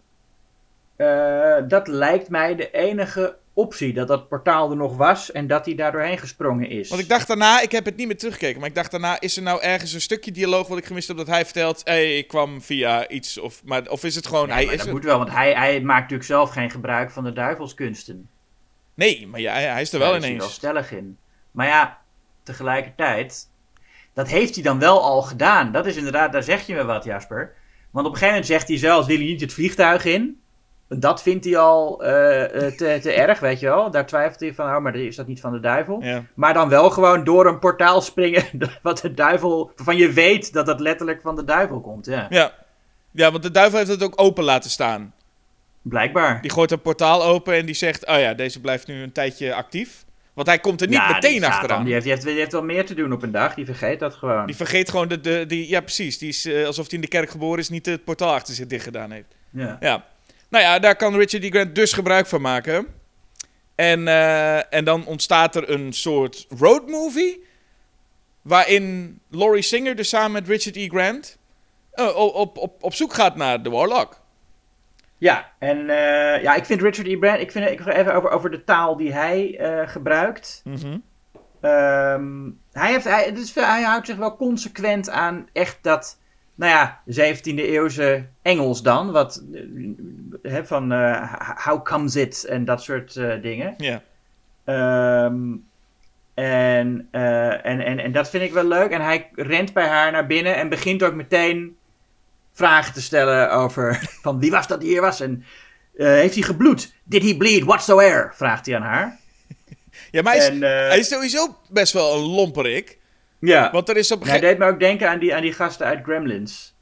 Eh, 0.97 1.57
dat 1.69 1.89
lijkt 1.89 2.29
mij 2.29 2.55
de 2.55 2.71
enige 2.71 3.37
optie. 3.59 3.93
Dat 3.93 4.09
dat 4.09 4.29
portaal 4.29 4.71
er 4.71 4.77
nog 4.77 4.97
was 4.97 5.33
en 5.33 5.47
dat 5.47 5.65
hij 5.65 5.75
daar 5.75 5.93
doorheen 5.93 6.19
gesprongen 6.19 6.69
is. 6.71 6.89
Want 6.89 7.01
ik 7.01 7.09
dacht 7.09 7.27
daarna, 7.29 7.61
ik 7.61 7.73
heb 7.73 7.85
het 7.85 7.97
niet 7.97 8.07
meer 8.07 8.17
teruggekeken, 8.19 8.61
maar 8.61 8.69
ik 8.69 8.75
dacht 8.75 8.91
daarna, 8.91 9.21
is 9.21 9.37
er 9.37 9.43
nou 9.43 9.63
ergens 9.63 9.93
een 9.93 10.01
stukje 10.01 10.33
dialoog 10.33 10.69
wat 10.69 10.79
ik 10.79 10.85
gemist 10.85 11.09
heb 11.09 11.17
dat 11.17 11.27
hij 11.27 11.45
vertelt, 11.45 11.81
hé, 11.85 11.93
hey, 11.93 12.19
ik 12.19 12.29
kwam 12.29 12.63
via 12.63 13.09
iets, 13.09 13.39
of, 13.39 13.65
maar, 13.65 13.89
of 13.89 14.05
is 14.05 14.15
het 14.15 14.27
gewoon, 14.27 14.47
Nee, 14.49 14.55
hij 14.55 14.65
is 14.65 14.77
dat 14.79 14.87
er- 14.87 14.93
moet 14.93 15.05
wel, 15.05 15.19
want 15.19 15.31
hij, 15.31 15.53
hij 15.55 15.81
maakt 15.81 16.01
natuurlijk 16.01 16.29
zelf 16.29 16.51
geen 16.51 16.71
gebruik 16.71 17.11
van 17.11 17.25
de 17.25 17.33
duivelskunsten. 17.33 18.29
Nee, 18.95 19.27
maar 19.27 19.41
ja, 19.41 19.53
hij, 19.53 19.81
is 19.83 19.93
er 19.93 19.99
wel 19.99 20.15
is 20.15 20.21
hij 20.23 20.31
wel 20.31 20.37
ineens. 20.39 20.55
stellig 20.55 20.93
in. 20.93 21.19
Maar 21.51 21.67
ja, 21.67 21.99
tegelijkertijd, 22.43 23.49
dat 24.15 24.29
heeft 24.29 24.55
hij 24.55 24.65
dan 24.65 24.79
wel 24.79 25.03
al 25.03 25.23
gedaan. 25.23 25.73
Dat 25.73 25.87
is 25.87 25.97
inderdaad, 25.97 26.33
daar 26.33 26.43
zeg 26.43 26.67
je 26.67 26.75
me 26.75 26.85
wat, 26.85 27.05
Jasper. 27.05 27.55
Want 27.91 28.07
op 28.07 28.13
een 28.13 28.19
gegeven 28.19 28.27
moment 28.41 28.47
zegt 28.47 28.69
hij 28.69 28.77
zelfs, 28.79 29.07
wil 29.07 29.17
hij 29.17 29.27
niet 29.27 29.41
het 29.41 29.53
vliegtuig 29.53 30.05
in? 30.05 30.41
Dat 30.89 31.23
vindt 31.23 31.45
hij 31.45 31.57
al 31.57 32.03
eh, 32.05 32.45
eh, 32.45 32.73
te, 32.73 32.99
te 33.03 33.13
erg, 33.13 33.41
weet 33.41 33.61
je 33.61 33.67
wel. 33.67 33.91
Daar 33.91 34.07
twijfelt 34.07 34.41
hij 34.41 34.55
van, 34.55 34.77
oh, 34.77 34.79
maar 34.79 34.97
is 34.97 35.17
dat 35.17 35.27
niet 35.27 35.41
van 35.41 35.53
de 35.53 35.61
duivel? 35.61 36.03
Ja. 36.03 36.25
Maar 36.35 36.55
dan 36.55 36.69
wel 36.69 36.91
gewoon 36.91 37.25
door 37.25 37.47
een 37.47 37.59
portaal 37.59 38.01
springen, 38.01 38.45
wat 38.83 38.99
de 38.99 39.15
duivel, 39.15 39.73
waarvan 39.77 39.97
je 39.97 40.13
weet 40.13 40.53
dat 40.53 40.67
dat 40.67 40.81
letterlijk 40.81 41.21
van 41.21 41.37
de 41.37 41.45
duivel 41.45 41.81
komt, 41.81 42.07
ja. 42.07 42.27
Ja. 42.29 42.53
ja, 43.11 43.31
want 43.31 43.43
de 43.43 43.51
duivel 43.51 43.79
heeft 43.79 43.91
het 43.91 44.03
ook 44.03 44.21
open 44.21 44.45
laten 44.45 44.71
staan. 44.71 45.15
Blijkbaar. 45.83 46.41
Die 46.41 46.51
gooit 46.51 46.71
een 46.71 46.83
portaal 46.83 47.25
open 47.25 47.55
en 47.55 47.67
die 47.67 47.75
zegt, 47.75 48.07
oh 48.07 48.19
ja, 48.19 48.35
deze 48.35 48.61
blijft 48.61 48.87
nu 48.87 49.03
een 49.03 49.13
tijdje 49.13 49.55
actief. 49.55 50.05
Want 50.39 50.51
hij 50.51 50.59
komt 50.59 50.81
er 50.81 50.89
niet 50.89 50.97
Ja, 50.97 51.13
meteen 51.13 51.35
Satan, 51.35 51.51
achteraan. 51.51 51.85
Die 51.85 51.93
heeft, 51.93 52.05
die, 52.05 52.13
heeft, 52.13 52.27
die 52.27 52.37
heeft 52.37 52.53
wel 52.53 52.63
meer 52.63 52.87
te 52.87 52.95
doen 52.95 53.13
op 53.13 53.23
een 53.23 53.31
dag, 53.31 53.55
die 53.55 53.65
vergeet 53.65 54.01
dat 54.01 54.15
gewoon. 54.15 54.47
Die 54.47 54.57
vergeet 54.57 54.91
gewoon 54.91 55.09
de, 55.09 55.21
de 55.21 55.45
die, 55.47 55.69
ja 55.69 55.81
precies, 55.81 56.19
die 56.19 56.29
is 56.29 56.45
eh, 56.45 56.67
alsof 56.67 56.87
hij 56.87 56.95
in 56.95 57.01
de 57.01 57.09
kerk 57.09 57.31
geboren 57.31 57.59
is, 57.59 57.69
niet 57.69 57.87
het 57.87 58.05
portaal 58.05 58.33
achter 58.33 58.55
zich 58.55 58.67
dicht 58.67 58.85
gedaan 58.85 59.11
heeft. 59.11 59.35
Ja. 59.51 59.77
Ja. 59.81 60.05
Nou 60.49 60.65
ja, 60.65 60.79
daar 60.79 60.97
kan 60.97 61.17
Richard 61.17 61.43
D. 61.43 61.47
Grant 61.47 61.75
dus 61.75 61.93
gebruik 61.93 62.27
van 62.27 62.41
maken. 62.41 62.87
En, 63.75 64.09
eh, 64.09 64.75
en 64.75 64.85
dan 64.85 65.07
ontstaat 65.07 65.57
er 65.57 65.71
een 65.71 65.93
soort 65.93 66.47
roadmovie. 66.59 67.45
Waarin 68.43 69.19
Laurie 69.31 69.63
Singer 69.63 69.97
dus 69.97 70.09
samen 70.09 70.33
met 70.33 70.49
Richard 70.49 70.77
E. 70.77 70.89
Grant 70.89 71.39
eh, 71.93 72.17
op, 72.17 72.35
op, 72.35 72.57
op, 72.59 72.83
op 72.83 72.95
zoek 72.95 73.15
gaat 73.15 73.37
naar 73.37 73.63
de 73.63 73.71
Warlock. 73.71 74.21
Ja, 75.19 75.53
en 75.59 75.79
eh, 75.91 76.43
ja, 76.43 76.55
ik 76.55 76.65
vind 76.65 76.83
Richard 76.83 77.07
E. 77.09 77.17
Brand, 77.17 77.41
ik 77.41 77.53
vind 77.53 77.71
ik 77.71 77.81
ga 77.81 77.93
even 77.93 78.15
over, 78.15 78.31
over 78.31 78.51
de 78.51 78.65
taal 78.65 78.97
die 78.97 79.13
hij 79.13 79.59
gebruikt. 79.87 80.63
Ehm, 81.61 82.51
hij, 82.73 82.91
heeft, 82.93 83.05
hij, 83.05 83.25
het 83.25 83.39
is, 83.39 83.53
veel- 83.53 83.65
hij 83.67 83.83
houdt 83.83 84.07
zich 84.07 84.17
wel 84.17 84.37
consequent 84.37 85.11
aan 85.11 85.49
echt 85.53 85.79
dat, 85.83 86.19
nou 86.59 86.73
ja, 86.73 87.03
17e 87.07 87.55
eeuwse 87.55 88.27
Engels 88.43 88.83
dan. 88.83 89.11
Wat, 89.13 89.43
eh, 89.53 89.63
hè, 90.53 90.67
van 90.67 90.93
eh, 90.93 91.33
how 91.65 91.85
comes 91.85 92.17
it 92.17 92.45
en 92.45 92.65
dat 92.65 92.83
soort 92.83 93.17
eh, 93.17 93.43
dingen. 93.43 93.75
Ja. 93.77 94.03
Ehm, 94.65 95.57
en, 96.35 97.09
en, 97.11 97.81
en, 97.81 97.99
en 97.99 98.13
dat 98.13 98.31
vind 98.31 98.43
ik 98.43 98.53
wel 98.53 98.65
leuk. 98.65 98.91
En 98.91 99.01
hij 99.01 99.31
rent 99.35 99.73
bij 99.73 99.87
haar 99.87 100.13
naar 100.13 100.27
binnen 100.27 100.57
en 100.57 100.69
begint 100.69 101.03
ook 101.03 101.15
meteen 101.15 101.77
vragen 102.53 102.95
te 102.95 103.03
stellen 103.03 103.51
over 103.53 104.03
van 104.23 104.41
wie 104.41 104.51
was 104.51 104.67
dat 104.67 104.81
die 104.81 104.89
hier 104.89 105.01
was 105.01 105.21
en 105.21 105.45
heeft 105.93 106.35
hij 106.35 106.43
gebloed? 106.43 106.95
Did 107.05 107.23
he 107.23 107.37
bleed 107.37 107.65
whatsoever? 107.65 108.33
Vraagt 108.35 108.67
hij 108.67 108.77
aan 108.77 108.83
haar. 108.83 109.19
Ja, 110.11 110.23
maar 110.23 110.33
hij 110.33 110.43
is, 110.43 110.49
En, 110.49 110.63
hij 110.63 110.99
is 110.99 111.09
sowieso 111.09 111.59
best 111.69 111.93
wel 111.93 112.15
een 112.15 112.27
lomperik. 112.27 112.98
Ja. 113.39 113.71
Want 113.73 113.89
er 113.89 113.97
is 113.97 114.13
op 114.13 114.21
een 114.23 114.29
Hij 114.29 114.41
deed 114.41 114.59
me 114.59 114.67
ook 114.67 114.81
denken 114.81 115.09
aan 115.09 115.19
die, 115.19 115.35
aan 115.35 115.43
die 115.43 115.53
gasten 115.53 115.87
uit 115.87 116.03
Gremlins. 116.03 116.75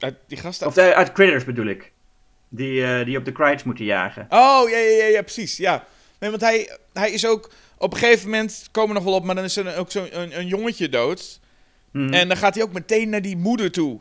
moment... 0.00 0.18
Die 0.28 0.38
gasten... 0.38 0.66
Of 0.66 0.76
eh, 0.76 0.90
uit 0.90 1.12
Critters 1.12 1.44
bedoel 1.44 1.66
ik. 1.66 1.92
Die, 2.48 2.84
eh, 2.84 3.04
die 3.04 3.16
op 3.18 3.24
de 3.24 3.32
Crites 3.32 3.62
moeten 3.62 3.84
jagen. 3.84 4.26
Oh, 4.28 4.70
ja, 4.70 4.76
ja, 4.78 4.96
ja, 4.96 5.04
ja, 5.04 5.22
precies, 5.22 5.56
ja. 5.56 5.84
Nee, 6.18 6.30
want 6.30 6.42
hij, 6.42 6.78
hij 6.92 7.10
is 7.10 7.26
ook... 7.26 7.50
Op 7.78 7.92
een 7.92 7.98
gegeven 7.98 8.30
moment 8.30 8.68
komen 8.70 8.88
we 8.88 8.94
nog 8.94 9.04
wel 9.04 9.14
op, 9.14 9.24
maar 9.24 9.34
dan 9.34 9.44
is 9.44 9.56
er 9.56 9.76
ook 9.76 9.90
zo'n 9.90 10.20
een, 10.20 10.38
een 10.38 10.46
jongetje 10.46 10.88
dood. 10.88 11.40
Mhm. 11.92 12.12
En 12.12 12.28
dan 12.28 12.36
gaat 12.36 12.54
hij 12.54 12.64
ook 12.64 12.72
meteen 12.72 13.08
naar 13.08 13.22
die 13.22 13.36
moeder 13.36 13.70
toe. 13.72 14.00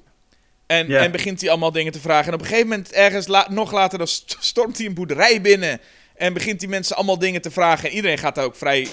En, 0.66 0.90
en 0.92 1.12
begint 1.12 1.42
hij 1.42 1.50
allemaal 1.50 1.72
dingen 1.72 1.92
te 1.92 2.00
vragen. 2.00 2.28
En 2.28 2.34
op 2.34 2.40
een 2.40 2.46
gegeven 2.46 2.68
moment, 2.70 2.92
ergens 2.92 3.28
la- 3.28 3.48
nog 3.50 3.72
later, 3.72 3.98
dan 3.98 4.08
st- 4.08 4.38
stormt 4.40 4.78
hij 4.78 4.88
een 4.88 4.94
boerderij 4.94 5.42
binnen. 5.42 5.80
En 6.16 6.34
begint 6.34 6.60
die 6.60 6.70
mensen 6.70 6.96
allemaal 6.96 7.20
dingen 7.20 7.42
te 7.42 7.52
vragen. 7.52 7.90
En 7.90 7.96
iedereen 7.96 8.18
gaat 8.18 8.36
daar 8.36 8.46
ook 8.46 8.56
vrij... 8.56 8.88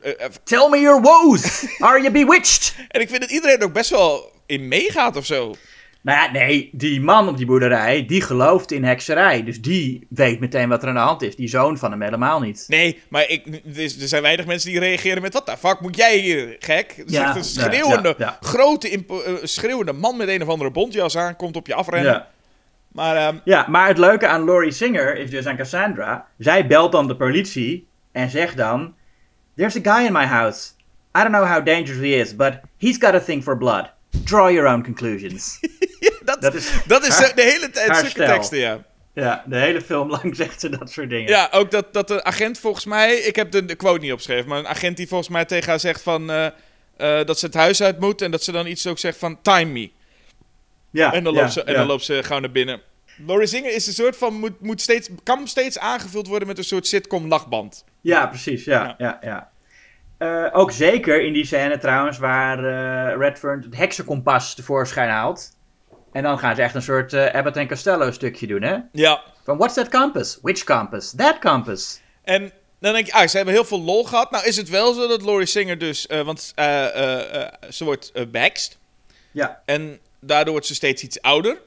eh, 0.00 0.24
eh, 0.24 0.30
Tell 0.44 0.68
me 0.70 0.80
your 0.80 1.00
woes! 1.00 1.66
Are 1.78 2.00
you 2.00 2.12
bewitched? 2.12 2.74
en 2.88 3.00
ik 3.00 3.08
vind 3.08 3.20
dat 3.20 3.30
iedereen 3.30 3.58
er 3.58 3.64
ook 3.64 3.72
best 3.72 3.90
wel 3.90 4.32
in 4.46 4.68
meegaat 4.68 5.16
of 5.16 5.26
zo. 5.26 5.54
Nou 6.02 6.18
ja, 6.18 6.30
nee, 6.32 6.70
die 6.72 7.00
man 7.00 7.28
op 7.28 7.36
die 7.36 7.46
boerderij, 7.46 8.06
die 8.06 8.22
gelooft 8.22 8.72
in 8.72 8.84
hekserij. 8.84 9.44
Dus 9.44 9.60
die 9.60 10.06
weet 10.08 10.40
meteen 10.40 10.68
wat 10.68 10.82
er 10.82 10.88
aan 10.88 10.94
de 10.94 11.00
hand 11.00 11.22
is. 11.22 11.36
Die 11.36 11.48
zoon 11.48 11.78
van 11.78 11.90
hem 11.90 12.02
helemaal 12.02 12.40
niet. 12.40 12.64
Nee, 12.68 13.02
maar 13.08 13.28
ik, 13.28 13.46
er 13.76 13.88
zijn 13.88 14.22
weinig 14.22 14.46
mensen 14.46 14.70
die 14.70 14.78
reageren 14.78 15.22
met... 15.22 15.32
Wat 15.32 15.46
de 15.46 15.56
fuck 15.56 15.80
moet 15.80 15.96
jij 15.96 16.18
hier, 16.18 16.56
gek? 16.58 17.02
Is 17.06 17.12
Ja, 17.12 17.36
een 17.36 17.44
schreeuwende, 17.44 18.14
ja, 18.18 18.26
ja. 18.26 18.48
grote, 18.48 18.88
eh, 18.88 19.32
schreeuwende 19.42 19.92
man 19.92 20.16
met 20.16 20.28
een 20.28 20.42
of 20.42 20.48
andere 20.48 20.70
bontjas 20.70 21.16
aan. 21.16 21.36
Komt 21.36 21.56
op 21.56 21.66
je 21.66 21.74
afrennen. 21.74 22.26
Maar 22.92 23.16
ehm, 23.16 23.36
ja, 23.44 23.66
maar 23.68 23.88
het 23.88 23.98
leuke 23.98 24.26
aan 24.26 24.44
Laurie 24.44 24.72
Singer 24.72 25.16
is 25.16 25.30
dus 25.30 25.46
aan 25.46 25.56
Cassandra. 25.56 26.26
Zij 26.38 26.66
belt 26.66 26.92
dan 26.92 27.08
de 27.08 27.16
politie 27.16 27.88
en 28.12 28.30
zegt 28.30 28.56
dan... 28.56 28.94
There's 29.60 29.76
a 29.76 29.80
guy 29.82 30.06
in 30.06 30.12
my 30.12 30.26
house. 30.26 30.72
I 31.14 31.22
don't 31.22 31.32
know 31.32 31.44
how 31.44 31.60
dangerous 31.64 32.00
he 32.00 32.14
is, 32.14 32.36
but 32.36 32.60
he's 32.78 32.98
got 32.98 33.14
a 33.14 33.20
thing 33.20 33.42
for 33.42 33.56
blood. 33.56 33.90
Draw 34.24 34.48
your 34.48 34.66
own 34.72 34.82
conclusions. 34.82 35.60
dat, 36.24 36.40
Dat 36.40 36.54
is 36.54 36.72
dat 36.86 37.06
is 37.06 37.18
haar- 37.18 37.28
eh, 37.28 37.34
de 37.36 37.42
hele 37.42 37.70
tijd 37.70 37.96
zulke 37.96 38.24
teksten, 38.24 38.58
ja. 38.58 38.84
ja, 39.12 39.44
de 39.46 39.56
hele 39.56 39.80
film 39.80 40.10
lang 40.16 40.36
zegt 40.36 40.60
ze 40.60 40.68
dat 40.68 40.90
soort 40.90 41.10
dingen. 41.10 41.28
Ja, 41.28 41.48
ook 41.52 41.70
dat, 41.70 41.92
dat 41.92 42.08
de 42.08 42.24
agent 42.24 42.58
volgens 42.58 42.84
mij... 42.84 43.14
Ik 43.16 43.36
heb 43.36 43.50
de, 43.50 43.64
de 43.64 43.74
quote 43.74 44.00
niet 44.00 44.12
opgeschreven, 44.12 44.48
maar 44.48 44.58
een 44.58 44.66
agent 44.68 44.96
die 44.96 45.08
volgens 45.08 45.28
mij 45.30 45.44
tegen 45.44 45.68
haar 45.68 45.80
zegt 45.80 46.02
van... 46.02 46.30
eh, 46.30 46.46
eh, 46.46 47.26
dat 47.26 47.38
ze 47.38 47.46
het 47.46 47.54
huis 47.54 47.82
uit 47.82 48.00
moet 48.00 48.22
en 48.22 48.30
dat 48.30 48.42
ze 48.42 48.52
dan 48.52 48.66
iets 48.66 48.86
ook 48.86 48.98
zegt 48.98 49.18
van... 49.18 49.42
Time 49.42 49.72
me. 49.72 49.90
ja 50.90 51.12
En 51.12 51.24
dan, 51.24 51.34
ja, 51.34 51.40
loopt, 51.40 51.52
ze, 51.52 51.62
en 51.62 51.72
ja. 51.72 51.78
dan 51.78 51.86
loopt 51.86 52.04
ze 52.04 52.22
gauw 52.22 52.38
naar 52.38 52.50
binnen. 52.50 52.80
Laurie 53.26 53.46
Singer 53.48 53.74
is 53.74 53.86
een 53.86 53.92
soort 53.92 54.16
van... 54.16 54.34
Moet, 54.34 54.60
moet 54.60 54.80
steeds, 54.80 55.08
kan 55.22 55.48
steeds 55.48 55.78
aangevuld 55.78 56.26
worden 56.26 56.48
met 56.48 56.58
een 56.58 56.64
soort 56.64 56.86
sitcom 56.86 57.28
nachtband. 57.28 57.84
Ja, 58.00 58.26
precies. 58.26 58.64
Ja, 58.64 58.82
Ja. 58.84 58.94
ja. 58.98 59.18
ja, 59.20 59.50
Eh, 60.18 60.46
ook 60.52 60.70
zeker 60.72 61.22
in 61.24 61.32
die 61.32 61.44
scène 61.44 61.78
trouwens 61.78 62.18
waar 62.18 62.58
eh, 62.58 63.16
Redfern 63.18 63.62
het 63.62 63.76
heksenkompas 63.76 64.54
tevoorschijn 64.54 65.08
haalt. 65.10 65.56
En 66.12 66.22
dan 66.22 66.38
gaan 66.38 66.54
ze 66.54 66.62
echt 66.62 66.74
een 66.74 66.82
soort 66.82 67.12
eh, 67.12 67.34
Abbott 67.34 67.56
en 67.56 67.68
Costello 67.68 68.10
stukje 68.10 68.46
doen, 68.46 68.62
hè? 68.62 68.76
Ja. 68.92 69.22
Van 69.44 69.56
what's 69.56 69.74
that 69.74 69.88
compass? 69.88 70.38
Which 70.42 70.64
compass? 70.64 71.14
That 71.16 71.38
compass. 71.38 72.00
En 72.24 72.52
dan 72.80 72.92
denk 72.92 73.06
je, 73.06 73.12
ah, 73.12 73.28
ze 73.28 73.36
hebben 73.36 73.54
heel 73.54 73.64
veel 73.64 73.80
lol 73.80 74.04
gehad. 74.04 74.30
Nou 74.30 74.46
is 74.46 74.56
het 74.56 74.68
wel 74.68 74.92
zo 74.92 75.08
dat 75.08 75.22
Laurie 75.22 75.46
Singer 75.46 75.78
dus... 75.78 76.06
want 76.24 76.52
ze 77.70 77.84
wordt 77.84 78.10
uh, 78.14 78.26
baxed. 78.26 78.78
Ja. 79.30 79.62
En 79.64 79.98
daardoor 80.20 80.52
wordt 80.52 80.66
ze 80.66 80.74
steeds 80.74 81.02
iets 81.02 81.22
ouder. 81.22 81.58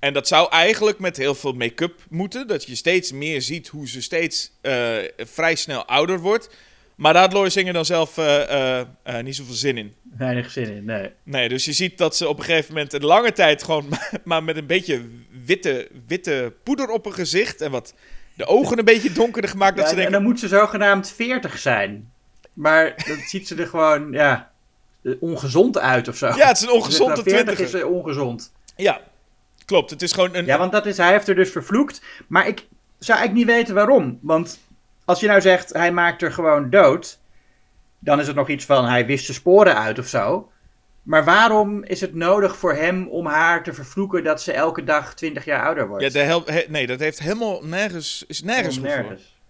En 0.00 0.12
dat 0.12 0.28
zou 0.28 0.50
eigenlijk 0.50 0.98
met 0.98 1.16
heel 1.16 1.34
veel 1.34 1.52
make-up 1.52 2.00
moeten. 2.08 2.46
Dat 2.46 2.64
je 2.64 2.74
steeds 2.74 3.12
meer 3.12 3.42
ziet 3.42 3.68
hoe 3.68 3.88
ze 3.88 4.02
steeds 4.02 4.52
eh, 4.60 4.96
vrij 5.16 5.54
snel 5.54 5.84
ouder 5.84 6.20
wordt. 6.20 6.50
Maar 6.94 7.12
daar 7.12 7.22
had 7.22 7.32
Laurie 7.32 7.52
Singer 7.52 7.72
dan 7.72 7.84
zelf 7.84 8.18
eh, 8.18 8.80
eh, 8.80 8.86
niet 9.22 9.36
zoveel 9.36 9.54
zin 9.54 9.76
in. 9.76 9.94
Weinig 10.16 10.50
zin 10.50 10.76
in, 10.76 10.84
nee. 10.84 11.10
Nee, 11.22 11.48
dus 11.48 11.64
je 11.64 11.72
ziet 11.72 11.98
dat 11.98 12.16
ze 12.16 12.28
op 12.28 12.38
een 12.38 12.44
gegeven 12.44 12.74
moment 12.74 12.92
een 12.92 13.04
lange 13.04 13.32
tijd 13.32 13.62
gewoon... 13.62 13.88
maar 14.24 14.44
met 14.44 14.56
een 14.56 14.66
beetje 14.66 15.02
witte, 15.44 15.88
witte 16.06 16.52
poeder 16.62 16.88
op 16.88 17.04
haar 17.04 17.14
gezicht. 17.14 17.60
En 17.60 17.70
wat 17.70 17.94
de 18.34 18.46
ogen 18.46 18.78
een 18.78 18.84
beetje 18.84 19.12
donkerder 19.12 19.50
gemaakt. 19.50 19.76
Dat 19.76 19.84
Ja, 19.84 19.90
ze 19.90 19.96
en 19.96 20.00
denken, 20.00 20.20
dan 20.20 20.30
moet 20.30 20.40
ze 20.40 20.48
zogenaamd 20.48 21.10
40 21.10 21.58
zijn. 21.58 22.12
Maar 22.52 22.94
dan 23.06 23.18
ziet 23.26 23.48
ze 23.48 23.54
er 23.54 23.66
gewoon, 23.66 24.12
ja, 24.12 24.50
ongezond 25.20 25.78
uit 25.78 26.08
of 26.08 26.16
zo. 26.16 26.26
ja, 26.26 26.46
het 26.46 26.56
is 26.56 26.62
een 26.62 26.72
ongezonde 26.80 27.14
Dus 27.14 27.24
na 27.24 27.30
40 27.30 27.54
twintiger. 27.54 27.64
is 27.64 27.80
ze 27.80 27.86
ongezond. 27.86 28.52
Ja, 28.76 29.00
klopt. 29.70 29.90
Het 29.90 30.02
is 30.02 30.12
gewoon 30.12 30.34
een... 30.34 30.44
Ja, 30.46 30.58
want 30.58 30.72
dat 30.72 30.86
is, 30.86 30.96
hij 30.96 31.10
heeft 31.12 31.28
er 31.28 31.34
dus 31.34 31.50
vervloekt. 31.50 32.02
Maar 32.26 32.46
ik 32.46 32.66
zou 32.98 33.18
eigenlijk 33.18 33.46
niet 33.48 33.56
weten 33.56 33.74
waarom. 33.74 34.18
Want 34.22 34.60
als 35.04 35.20
je 35.20 35.26
nou 35.26 35.40
zegt, 35.40 35.72
hij 35.72 35.92
maakt 35.92 36.22
er 36.22 36.32
gewoon 36.32 36.70
dood. 36.70 37.18
Dan 37.98 38.20
is 38.20 38.26
het 38.26 38.36
nog 38.36 38.48
iets 38.48 38.64
van, 38.64 38.84
hij 38.84 39.06
wist 39.06 39.26
de 39.26 39.32
sporen 39.32 39.76
uit 39.76 39.98
of 39.98 40.06
zo. 40.06 40.50
Maar 41.02 41.24
waarom 41.24 41.84
is 41.84 42.00
het 42.00 42.14
nodig 42.14 42.56
voor 42.56 42.74
hem 42.74 43.08
om 43.08 43.26
haar 43.26 43.62
te 43.62 43.72
vervloeken 43.72 44.24
dat 44.24 44.42
ze 44.42 44.52
elke 44.52 44.84
dag 44.84 45.14
20 45.14 45.44
jaar 45.44 45.64
ouder 45.64 45.88
wordt? 45.88 46.04
Ja, 46.04 46.10
de 46.10 46.18
hel- 46.18 46.46
he- 46.46 46.64
nee, 46.68 46.86
dat 46.86 47.00
heeft 47.00 47.18
helemaal 47.20 47.64
nergens... 47.64 48.24
Is 48.28 48.42
nergens. 48.42 48.78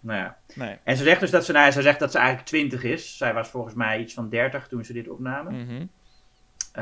Nou 0.01 0.19
ja. 0.19 0.37
Nee. 0.55 0.77
En 0.85 0.97
ze 0.97 1.05
zegt 1.05 1.21
dus 1.21 1.31
dat 1.31 1.45
ze, 1.45 1.53
nou, 1.53 1.71
ze 1.71 1.83
zegt 1.83 1.99
dat 1.99 2.11
ze 2.13 2.19
eigenlijk 2.19 2.49
20 2.49 2.83
is. 2.85 3.17
Zij 3.17 3.35
was 3.35 3.49
volgens 3.49 3.75
mij 3.75 4.01
iets 4.01 4.15
van 4.15 4.29
30 4.29 4.67
toen 4.69 4.85
ze 4.85 4.93
dit 4.93 5.09
opnamen. 5.09 5.65
Mhm. 5.65 5.85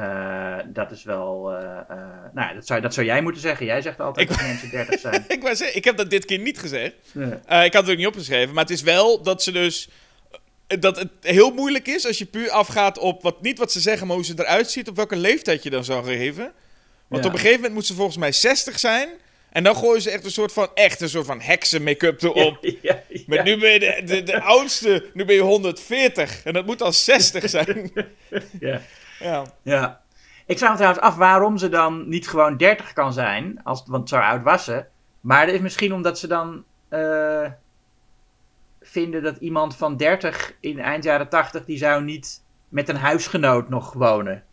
Eh, 0.02 0.56
dat 0.66 0.90
is 0.90 1.02
wel. 1.04 1.52
eh, 1.52 1.78
eh, 1.88 1.96
nou, 2.34 2.48
ja, 2.48 2.54
dat 2.54 2.66
zou, 2.66 2.80
dat 2.80 2.94
zou 2.94 3.06
jij 3.06 3.22
moeten 3.22 3.40
zeggen. 3.42 3.66
Jij 3.66 3.80
zegt 3.82 4.00
altijd 4.00 4.30
Ik- 4.30 4.37
dat 4.37 4.46
mensen 4.46 4.70
30 4.70 5.00
zijn. 5.00 5.24
Ik, 5.28 5.40
zeggen, 5.42 5.76
ik 5.76 5.84
heb 5.84 5.96
dat 5.96 6.11
dit 6.11 6.24
keer 6.24 6.38
niet 6.38 6.58
gezegd. 6.58 6.92
Ik 7.48 7.72
had 7.72 7.82
het 7.82 7.90
ook 7.90 7.96
niet 7.96 8.06
opgeschreven. 8.06 8.54
Maar 8.54 8.64
het 8.64 8.72
is 8.72 8.82
wel 8.82 9.22
dat 9.22 9.42
ze 9.42 9.52
dus... 9.52 9.88
Dat 10.66 10.96
het 10.98 11.08
heel 11.20 11.50
moeilijk 11.50 11.87
is 11.87 12.06
als 12.06 12.18
je 12.18 12.24
puur 12.26 12.50
afgaat 12.50 12.98
op... 12.98 13.22
Wat, 13.22 13.42
niet 13.42 13.58
wat 13.58 13.72
ze 13.72 13.80
zeggen, 13.80 14.06
maar 14.06 14.16
hoe 14.16 14.24
ze 14.24 14.34
eruit 14.37 14.70
ziet. 14.70 14.88
Op 14.88 14.96
welke 14.96 15.16
leeftijd 15.16 15.62
je 15.62 15.70
dan 15.70 15.84
zou 15.84 16.04
geven. 16.04 16.52
Want 17.08 17.22
Ja. 17.22 17.28
op 17.28 17.34
een 17.34 17.40
gegeven 17.40 17.56
moment 17.56 17.74
moet 17.74 17.87
ze 17.87 17.94
volgens 17.94 18.16
mij 18.16 18.32
60 18.32 18.78
zijn. 18.78 19.08
En 19.52 19.62
dan 19.64 19.76
gooien 19.76 20.02
ze 20.02 20.11
echt 20.11 20.24
een 20.24 20.30
soort 20.30 20.52
van... 20.52 20.68
Echt 20.74 21.00
een 21.00 21.08
soort 21.08 21.26
van 21.26 21.40
heksen 21.40 21.82
make-up 21.82 22.22
erop. 22.22 22.58
Ja, 22.61 22.70
ja, 22.82 23.20
Maar 23.26 23.44
nu 23.44 23.56
ben 23.58 23.72
je 23.72 23.78
de, 23.78 24.02
de, 24.04 24.22
de 24.22 24.40
oudste, 24.40 25.04
nu 25.14 25.24
ben 25.24 25.34
je 25.34 25.40
140 25.40 26.40
en 26.44 26.52
dat 26.52 26.66
moet 26.66 26.82
al 26.82 26.92
60 26.92 27.48
zijn. 27.48 27.92
Ja. 28.61 28.82
Ja. 29.18 29.44
ja. 29.62 30.00
Ik 30.46 30.59
vraag 30.59 30.70
me 30.70 30.76
trouwens 30.76 31.02
af 31.02 31.16
waarom 31.16 31.59
ze 31.59 31.68
dan 31.68 32.09
niet 32.09 32.28
gewoon 32.28 32.57
30 32.57 32.92
kan 32.92 33.12
zijn, 33.12 33.61
als, 33.64 33.83
want 33.87 34.09
zo 34.09 34.16
oud 34.16 34.42
was 34.42 34.64
ze. 34.64 34.85
Maar 35.20 35.46
dat 35.46 35.54
is 35.54 35.61
misschien 35.61 35.92
omdat 35.92 36.18
ze 36.18 36.26
dan 36.26 36.64
eh, 36.88 37.50
vinden 38.81 39.22
dat 39.22 39.37
iemand 39.37 39.76
van 39.76 39.96
30 39.96 40.54
in 40.61 40.78
eind 40.78 41.04
jaren 41.04 41.28
80, 41.28 41.64
die 41.64 41.78
zou 41.78 42.02
niet 42.02 42.44
met 42.68 42.88
een 42.88 42.96
huisgenoot 42.96 43.68
nog 43.68 43.92
wonen. 43.92 44.44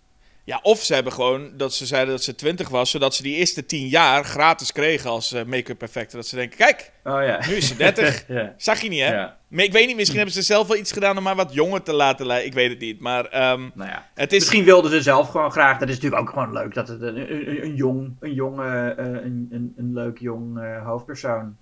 Ja, 0.45 0.59
of 0.61 0.83
ze 0.83 0.93
hebben 0.93 1.13
gewoon 1.13 1.51
dat 1.57 1.73
ze 1.73 1.85
zeiden 1.85 2.13
dat 2.13 2.23
ze 2.23 2.35
20 2.35 2.69
was, 2.69 2.91
zodat 2.91 3.15
ze 3.15 3.23
die 3.23 3.35
eerste 3.35 3.65
10 3.65 3.87
jaar 3.87 4.25
gratis 4.25 4.71
kregen 4.71 5.09
als 5.09 5.31
eh, 5.31 5.43
make-up 5.43 5.81
effecten. 5.81 6.17
Dat 6.17 6.27
ze 6.27 6.35
denken, 6.35 6.57
kijk, 6.57 6.91
Oh 7.07 7.23
ja. 7.23 7.47
nu 7.47 7.53
is 7.53 7.67
ze 7.67 7.75
30. 7.75 8.23
ja. 8.27 8.53
Zag 8.57 8.81
je 8.81 8.89
niet, 8.89 9.01
hè? 9.01 9.13
Ja. 9.13 9.37
Maar 9.47 9.63
ik 9.63 9.71
weet 9.71 9.87
niet, 9.87 9.95
misschien 9.95 10.17
hebben 10.17 10.35
ze 10.35 10.41
zelf 10.41 10.67
wel 10.67 10.77
iets 10.77 10.91
gedaan 10.91 11.17
om 11.17 11.23
maar 11.23 11.35
wat 11.35 11.53
jonger 11.53 11.83
te 11.83 11.93
laten 11.93 12.25
lijken. 12.25 12.47
Ik 12.47 12.53
weet 12.53 12.69
het 12.69 12.79
niet, 12.79 12.99
maar 12.99 13.25
ehm, 13.25 13.69
Nou 13.73 13.89
ja. 13.89 14.07
het 14.13 14.33
is... 14.33 14.39
Misschien 14.39 14.63
wilden 14.63 14.91
ze 14.91 15.01
zelf 15.01 15.29
gewoon 15.29 15.51
graag. 15.51 15.77
Dat 15.77 15.89
is 15.89 15.95
natuurlijk 15.95 16.21
ook 16.21 16.29
gewoon 16.29 16.53
leuk. 16.53 16.73
Dat 16.73 16.87
het 16.87 17.01
een, 17.01 17.17
een, 17.17 17.63
een 17.63 17.75
jong, 17.75 18.15
een, 18.19 18.33
jong 18.33 18.59
eh, 18.59 18.89
eh, 18.89 18.97
een, 18.97 19.47
een, 19.51 19.73
een 19.77 19.93
leuk 19.93 20.17
jong 20.19 20.59
eh, 20.59 20.85
hoofdpersoon 20.85 21.57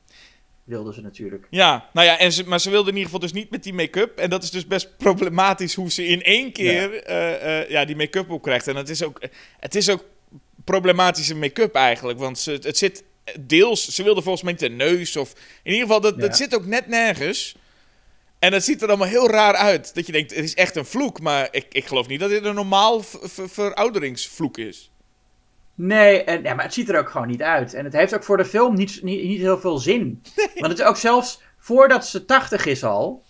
wilden 0.63 0.93
ze 0.93 1.01
natuurlijk. 1.01 1.47
Ja, 1.49 1.89
nou 1.93 2.07
ja, 2.07 2.19
en 2.19 2.31
ze, 2.31 2.43
maar 2.43 2.59
ze 2.59 2.69
wilde 2.69 2.89
in 2.89 2.95
ieder 2.97 3.11
geval 3.11 3.27
dus 3.27 3.33
niet 3.33 3.49
met 3.49 3.63
die 3.63 3.73
make-up. 3.73 4.17
En 4.17 4.29
dat 4.29 4.43
is 4.43 4.51
dus 4.51 4.67
best 4.67 4.97
problematisch 4.97 5.73
hoe 5.73 5.91
ze 5.91 6.05
in 6.05 6.23
één 6.23 6.51
keer 6.51 7.03
eh, 7.03 7.61
eh, 7.61 7.69
ja, 7.69 7.85
die 7.85 7.95
make-up 7.95 8.29
opkrijgt. 8.29 8.67
En 8.67 8.75
het 8.75 8.89
is 8.89 9.03
ook, 9.03 9.21
het 9.59 9.75
is 9.75 9.89
ook 9.89 10.05
problematische 10.63 11.35
make-up 11.35 11.75
eigenlijk. 11.75 12.19
Want 12.19 12.39
ze, 12.39 12.51
het 12.61 12.77
zit 12.77 13.03
deels, 13.39 13.87
ze 13.87 14.03
wilde 14.03 14.21
volgens 14.21 14.43
mij 14.43 14.51
niet 14.51 14.61
een 14.61 14.75
neus 14.75 15.17
of... 15.17 15.33
In 15.63 15.71
ieder 15.71 15.87
geval, 15.87 16.01
dat, 16.01 16.15
Ja. 16.15 16.21
dat 16.21 16.37
zit 16.37 16.55
ook 16.55 16.65
net 16.65 16.87
nergens. 16.87 17.55
En 18.39 18.51
dat 18.51 18.63
ziet 18.63 18.81
er 18.81 18.87
allemaal 18.87 19.07
heel 19.07 19.29
raar 19.29 19.55
uit. 19.55 19.95
Dat 19.95 20.05
je 20.05 20.11
denkt, 20.11 20.35
het 20.35 20.43
is 20.43 20.53
echt 20.53 20.75
een 20.75 20.85
vloek. 20.85 21.21
Maar 21.21 21.47
ik, 21.51 21.65
ik 21.69 21.85
geloof 21.85 22.07
niet 22.07 22.19
dat 22.19 22.29
dit 22.29 22.45
een 22.45 22.55
normaal 22.55 23.03
verouderingsvloek 23.47 24.57
is. 24.57 24.91
Nee, 25.75 26.23
en, 26.23 26.43
ja, 26.43 26.53
maar 26.53 26.65
het 26.65 26.73
ziet 26.73 26.89
er 26.89 26.97
ook 26.99 27.09
gewoon 27.09 27.27
niet 27.27 27.41
uit. 27.41 27.73
En 27.73 27.83
het 27.83 27.93
heeft 27.93 28.15
ook 28.15 28.23
voor 28.23 28.37
de 28.37 28.45
film 28.45 28.75
niet, 28.75 28.99
niet, 29.03 29.23
niet 29.23 29.39
heel 29.39 29.59
veel 29.59 29.77
zin. 29.77 30.21
Want 30.35 30.67
het 30.71 30.79
is 30.79 30.85
ook 30.85 30.97
zelfs 30.97 31.41
voordat 31.57 32.07
ze 32.07 32.25
80 32.25 32.65
is 32.65 32.83
al, 32.83 33.23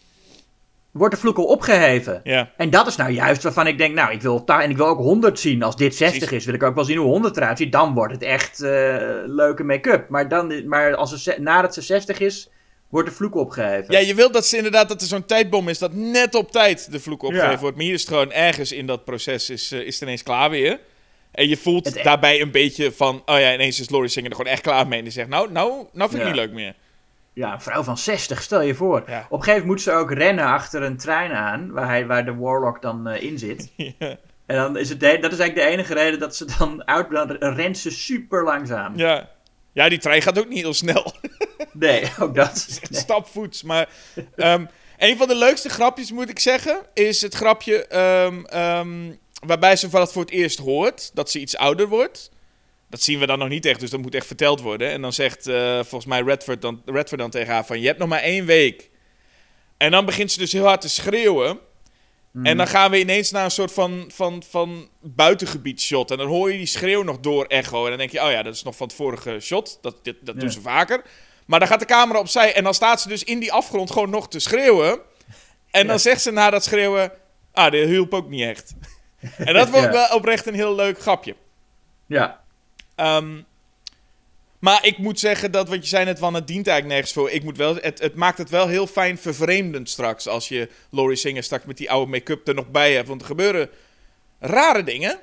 wordt 0.91 1.13
de 1.15 1.19
vloek 1.21 1.37
al 1.37 1.45
opgeheven. 1.45 2.21
Ja. 2.23 2.51
En 2.57 2.69
dat 2.69 2.87
is 2.87 2.95
nou 2.95 3.11
juist 3.11 3.43
waarvan 3.43 3.67
ik 3.67 3.77
denk, 3.77 3.95
nou, 3.95 4.11
ik 4.11 4.21
wil, 4.21 4.43
en 4.45 4.69
ik 4.69 4.77
wil 4.77 4.87
ook 4.87 4.97
100 4.97 5.39
zien. 5.39 5.63
Als 5.63 5.75
dit 5.75 5.95
60 5.95 6.17
Precies. 6.19 6.37
is, 6.37 6.45
wil 6.45 6.53
ik 6.53 6.63
ook 6.63 6.75
wel 6.75 6.83
zien 6.83 6.97
hoe 6.97 7.09
100 7.09 7.37
eruit 7.37 7.57
ziet. 7.57 7.71
Dan 7.71 7.93
wordt 7.93 8.13
het 8.13 8.23
echt 8.23 8.61
eh, 8.61 8.69
leuke 9.25 9.63
make-up. 9.63 10.09
Maar, 10.09 10.29
dan, 10.29 10.67
maar 10.67 10.95
als 10.95 11.23
ze, 11.23 11.35
nadat 11.39 11.73
ze 11.73 11.81
60 11.81 12.19
is, 12.19 12.49
wordt 12.89 13.09
de 13.09 13.15
vloek 13.15 13.35
opgeheven. 13.35 13.93
Ja, 13.93 13.99
je 13.99 14.15
wilt 14.15 14.33
dat 14.33 14.45
ze 14.45 14.57
inderdaad 14.57 14.87
dat 14.87 15.01
er 15.01 15.07
zo'n 15.07 15.25
tijdbom 15.25 15.69
is 15.69 15.79
dat 15.79 15.93
net 15.93 16.35
op 16.35 16.51
tijd 16.51 16.91
de 16.91 16.99
vloek 16.99 17.23
opgegeven 17.23 17.51
Ja. 17.51 17.59
wordt. 17.59 17.75
Maar 17.75 17.85
hier 17.85 17.93
is 17.93 18.01
het 18.01 18.09
gewoon 18.09 18.31
ergens 18.31 18.71
in 18.71 18.85
dat 18.85 19.03
proces 19.05 19.49
is, 19.49 19.71
eh, 19.71 19.79
is 19.79 19.93
het 19.93 20.03
ineens 20.03 20.23
klaar 20.23 20.49
weer. 20.49 20.79
En 21.33 21.47
je 21.47 21.57
voelt 21.57 21.85
Het- 21.85 22.03
daarbij 22.03 22.41
een 22.41 22.51
beetje 22.51 22.91
van, 22.91 23.21
oh 23.25 23.39
ja, 23.39 23.53
ineens 23.53 23.79
is 23.79 23.89
Laurie 23.89 24.09
Singer 24.09 24.29
er 24.29 24.35
gewoon 24.35 24.51
echt 24.51 24.61
klaar 24.61 24.87
mee. 24.87 24.97
En 24.97 25.03
die 25.03 25.13
zegt, 25.13 25.27
nou, 25.29 25.51
nou, 25.51 25.85
nou 25.93 26.09
vind 26.09 26.21
ik 26.21 26.27
Ja. 26.27 26.33
niet 26.33 26.35
leuk 26.35 26.51
meer. 26.51 26.73
Ja, 27.33 27.53
een 27.53 27.61
vrouw 27.61 27.83
van 27.83 27.97
60, 27.97 28.41
stel 28.41 28.61
je 28.61 28.75
voor. 28.75 29.03
Ja. 29.07 29.25
Op 29.29 29.37
een 29.37 29.43
gegeven 29.43 29.49
moment 29.49 29.65
moet 29.65 29.81
ze 29.81 29.91
ook 29.91 30.11
rennen 30.11 30.45
achter 30.45 30.81
een 30.83 30.97
trein 30.97 31.31
aan, 31.31 31.71
waar, 31.71 31.87
hij, 31.87 32.05
waar 32.05 32.25
de 32.25 32.35
Warlock 32.35 32.81
dan 32.81 33.07
eh, 33.07 33.23
in 33.23 33.37
zit. 33.39 33.71
Ja. 33.99 34.17
En 34.45 34.55
dan 34.55 34.77
is 34.77 34.89
het 34.89 34.99
de- 34.99 35.17
dat 35.21 35.31
is 35.31 35.39
eigenlijk 35.39 35.55
de 35.67 35.73
enige 35.75 35.93
reden 35.93 36.19
dat 36.19 36.35
ze 36.35 36.45
dan 36.57 36.87
uit... 36.87 37.09
Dan 37.11 37.53
rent 37.55 37.77
ze 37.77 37.91
super 37.91 38.43
langzaam. 38.43 38.97
Ja. 38.97 39.29
ja, 39.73 39.89
die 39.89 39.97
trein 39.97 40.21
gaat 40.21 40.39
ook 40.39 40.49
niet 40.49 40.59
heel 40.61 40.73
snel. 40.73 41.11
Nee, 41.73 42.11
ook 42.19 42.35
dat. 42.35 42.67
Echt 42.81 42.89
Nee. 42.91 42.99
stapvoets. 42.99 43.63
Maar 43.63 43.89
ehm, 44.35 44.65
een 44.97 45.17
van 45.17 45.27
de 45.27 45.35
leukste 45.35 45.69
grapjes, 45.69 46.11
moet 46.11 46.29
ik 46.29 46.39
zeggen, 46.39 46.81
is 46.93 47.21
het 47.21 47.33
grapje 47.33 47.87
ehm, 47.87 48.43
ehm, 48.45 49.11
waarbij 49.45 49.75
ze 49.75 49.89
dat 49.89 50.11
voor 50.11 50.21
het 50.21 50.31
eerst 50.31 50.59
hoort, 50.59 51.11
dat 51.13 51.31
ze 51.31 51.39
iets 51.39 51.57
ouder 51.57 51.87
wordt. 51.87 52.31
Dat 52.89 53.01
zien 53.01 53.19
we 53.19 53.25
dan 53.25 53.39
nog 53.39 53.49
niet 53.49 53.65
echt, 53.65 53.79
dus 53.79 53.89
dat 53.89 54.01
moet 54.01 54.15
echt 54.15 54.27
verteld 54.27 54.61
worden. 54.61 54.89
En 54.89 55.01
dan 55.01 55.13
zegt 55.13 55.47
eh, 55.47 55.73
volgens 55.73 56.05
mij 56.05 56.21
Redford 56.21 56.61
dan, 56.61 56.81
Redford 56.85 57.19
dan 57.19 57.29
tegen 57.29 57.53
haar 57.53 57.65
van, 57.65 57.79
je 57.79 57.87
hebt 57.87 57.99
nog 57.99 58.07
maar 58.07 58.21
één 58.21 58.45
week. 58.45 58.89
En 59.77 59.91
dan 59.91 60.05
begint 60.05 60.31
ze 60.31 60.39
dus 60.39 60.51
heel 60.51 60.65
hard 60.65 60.81
te 60.81 60.89
schreeuwen. 60.89 61.59
En 62.43 62.57
dan 62.57 62.67
gaan 62.67 62.91
we 62.91 62.99
ineens 62.99 63.31
naar 63.31 63.43
een 63.43 63.51
soort 63.51 63.71
van, 63.71 64.11
van, 64.13 64.43
van 64.49 64.89
buitengebied 65.01 65.81
shot. 65.81 66.11
En 66.11 66.17
dan 66.17 66.27
hoor 66.27 66.51
je 66.51 66.57
die 66.57 66.65
schreeuw 66.65 67.03
nog 67.03 67.19
door 67.19 67.45
echo. 67.45 67.83
En 67.83 67.89
dan 67.89 67.97
denk 67.97 68.11
je, 68.11 68.23
oh 68.23 68.31
ja, 68.31 68.43
dat 68.43 68.53
is 68.53 68.63
nog 68.63 68.75
van 68.75 68.87
het 68.87 68.95
vorige 68.95 69.39
shot. 69.39 69.77
Dat, 69.81 70.03
dit, 70.03 70.15
dat 70.21 70.39
doen 70.39 70.51
ze 70.51 70.61
vaker. 70.61 71.03
Maar 71.45 71.59
dan 71.59 71.67
gaat 71.67 71.79
de 71.79 71.85
camera 71.85 72.19
opzij 72.19 72.53
en 72.53 72.63
dan 72.63 72.73
staat 72.73 73.01
ze 73.01 73.07
dus 73.07 73.23
in 73.23 73.39
die 73.39 73.51
afgrond 73.51 73.91
gewoon 73.91 74.09
nog 74.09 74.29
te 74.29 74.39
schreeuwen. 74.39 74.99
En 75.71 75.87
dan 75.87 75.99
zegt 75.99 76.21
ze 76.21 76.31
na 76.31 76.49
dat 76.49 76.63
schreeuwen, 76.63 77.11
ah, 77.51 77.71
dit 77.71 77.87
hielp 77.87 78.13
ook 78.13 78.29
niet 78.29 78.41
echt. 78.41 78.73
en 79.37 79.53
dat 79.53 79.69
vond 79.69 79.85
ik 79.85 79.91
wel 79.91 80.07
oprecht 80.07 80.45
een 80.45 80.53
heel 80.53 80.75
leuk 80.75 80.99
grapje. 81.01 81.35
Ja. 82.05 82.41
Ehm, 82.95 83.41
maar 84.59 84.85
ik 84.85 84.97
moet 84.97 85.19
zeggen 85.19 85.51
dat, 85.51 85.69
wat 85.69 85.81
je 85.81 85.87
zei 85.87 86.05
net 86.05 86.19
van, 86.19 86.33
het 86.33 86.47
dient 86.47 86.67
eigenlijk 86.67 86.95
nergens 86.95 87.13
voor. 87.13 87.29
Ik 87.31 87.43
moet 87.43 87.57
wel, 87.57 87.75
het, 87.75 87.99
het 87.99 88.15
maakt 88.15 88.37
het 88.37 88.49
wel 88.49 88.67
heel 88.67 88.87
fijn 88.87 89.17
vervreemdend 89.17 89.89
straks. 89.89 90.27
Als 90.27 90.47
je 90.47 90.69
Laurie 90.89 91.15
Singer 91.17 91.43
straks 91.43 91.65
met 91.65 91.77
die 91.77 91.91
oude 91.91 92.11
make-up 92.11 92.47
er 92.47 92.53
nog 92.53 92.69
bij 92.71 92.93
hebt. 92.93 93.07
Want 93.07 93.21
er 93.21 93.27
gebeuren 93.27 93.69
rare 94.39 94.83
dingen 94.83 95.19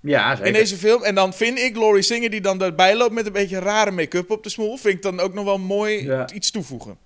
Ja, 0.00 0.30
zeker. 0.30 0.46
in 0.46 0.52
deze 0.52 0.76
film. 0.76 1.02
En 1.04 1.14
dan 1.14 1.34
vind 1.34 1.58
ik 1.58 1.76
Laurie 1.76 2.02
Singer 2.02 2.30
die 2.30 2.40
dan 2.40 2.58
daarbij 2.58 2.96
loopt 2.96 3.12
met 3.12 3.26
een 3.26 3.32
beetje 3.32 3.58
rare 3.58 3.90
make-up 3.90 4.30
op 4.30 4.42
de 4.42 4.48
smoel. 4.48 4.76
Vind 4.76 4.94
ik 4.94 5.02
dan 5.02 5.20
ook 5.20 5.34
nog 5.34 5.44
wel 5.44 5.58
mooi 5.58 6.04
Ja. 6.04 6.30
iets 6.32 6.50
toevoegen. 6.50 6.98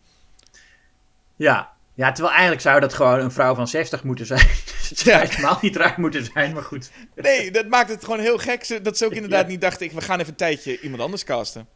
Ja. 1.37 1.71
Ja, 1.94 2.12
terwijl 2.12 2.33
eigenlijk 2.35 2.62
zou 2.62 2.81
dat 2.81 2.94
gewoon 2.94 3.18
een 3.20 3.31
vrouw 3.33 3.55
van 3.55 3.68
60 3.68 4.02
moeten 4.05 4.26
zijn. 4.26 4.46
Dus 4.78 4.88
het 4.88 4.98
zou 4.98 5.18
Ja. 5.22 5.28
helemaal 5.28 5.59
niet 5.61 5.76
raar 5.76 5.94
moeten 5.96 6.24
zijn, 6.24 6.52
maar 6.55 6.62
goed. 6.62 6.90
Nee, 7.14 7.50
dat 7.50 7.66
maakt 7.68 7.88
het 7.90 8.05
gewoon 8.05 8.20
heel 8.20 8.38
gek. 8.38 8.85
Dat 8.85 8.98
ze 8.98 9.05
ook 9.05 9.12
inderdaad 9.20 9.42
Ja. 9.42 9.48
niet 9.48 9.61
dachten, 9.61 9.87
ik, 9.87 9.92
we 9.92 10.00
gaan 10.00 10.18
even 10.18 10.31
een 10.31 10.37
tijdje 10.37 10.81
iemand 10.81 11.02
anders 11.02 11.24
casten. 11.24 11.66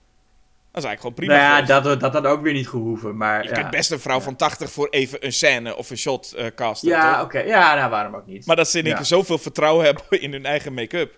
Dat 0.72 0.84
is 0.84 0.90
eigenlijk 0.90 1.00
gewoon 1.00 1.14
prima. 1.38 1.56
Nou 1.56 1.66
ja, 1.66 1.80
dat, 1.80 2.00
dat 2.00 2.12
had 2.12 2.26
ook 2.26 2.42
weer 2.42 2.52
niet 2.52 2.68
gehoeven, 2.68 3.16
maar 3.16 3.42
Je 3.42 3.48
ja. 3.48 3.54
kunt 3.54 3.70
best 3.70 3.90
een 3.90 4.00
vrouw 4.00 4.20
van 4.20 4.36
80 4.36 4.70
voor 4.72 4.88
even 4.90 5.24
een 5.24 5.32
scène 5.32 5.76
of 5.76 5.90
een 5.90 5.96
shot 5.98 6.32
eh, 6.32 6.46
casten. 6.54 6.88
Ja, 6.88 7.22
oké. 7.22 7.38
Ja, 7.38 7.74
nou, 7.74 7.90
waarom 7.90 8.14
ook 8.14 8.26
niet. 8.26 8.46
Maar 8.46 8.56
dat 8.56 8.68
ze 8.70 8.78
in 8.78 8.86
één 8.86 8.94
keer 8.94 9.04
zoveel 9.04 9.38
vertrouwen 9.38 9.84
hebben 9.86 10.20
in 10.20 10.32
hun 10.32 10.46
eigen 10.46 10.74
make-up. 10.74 11.14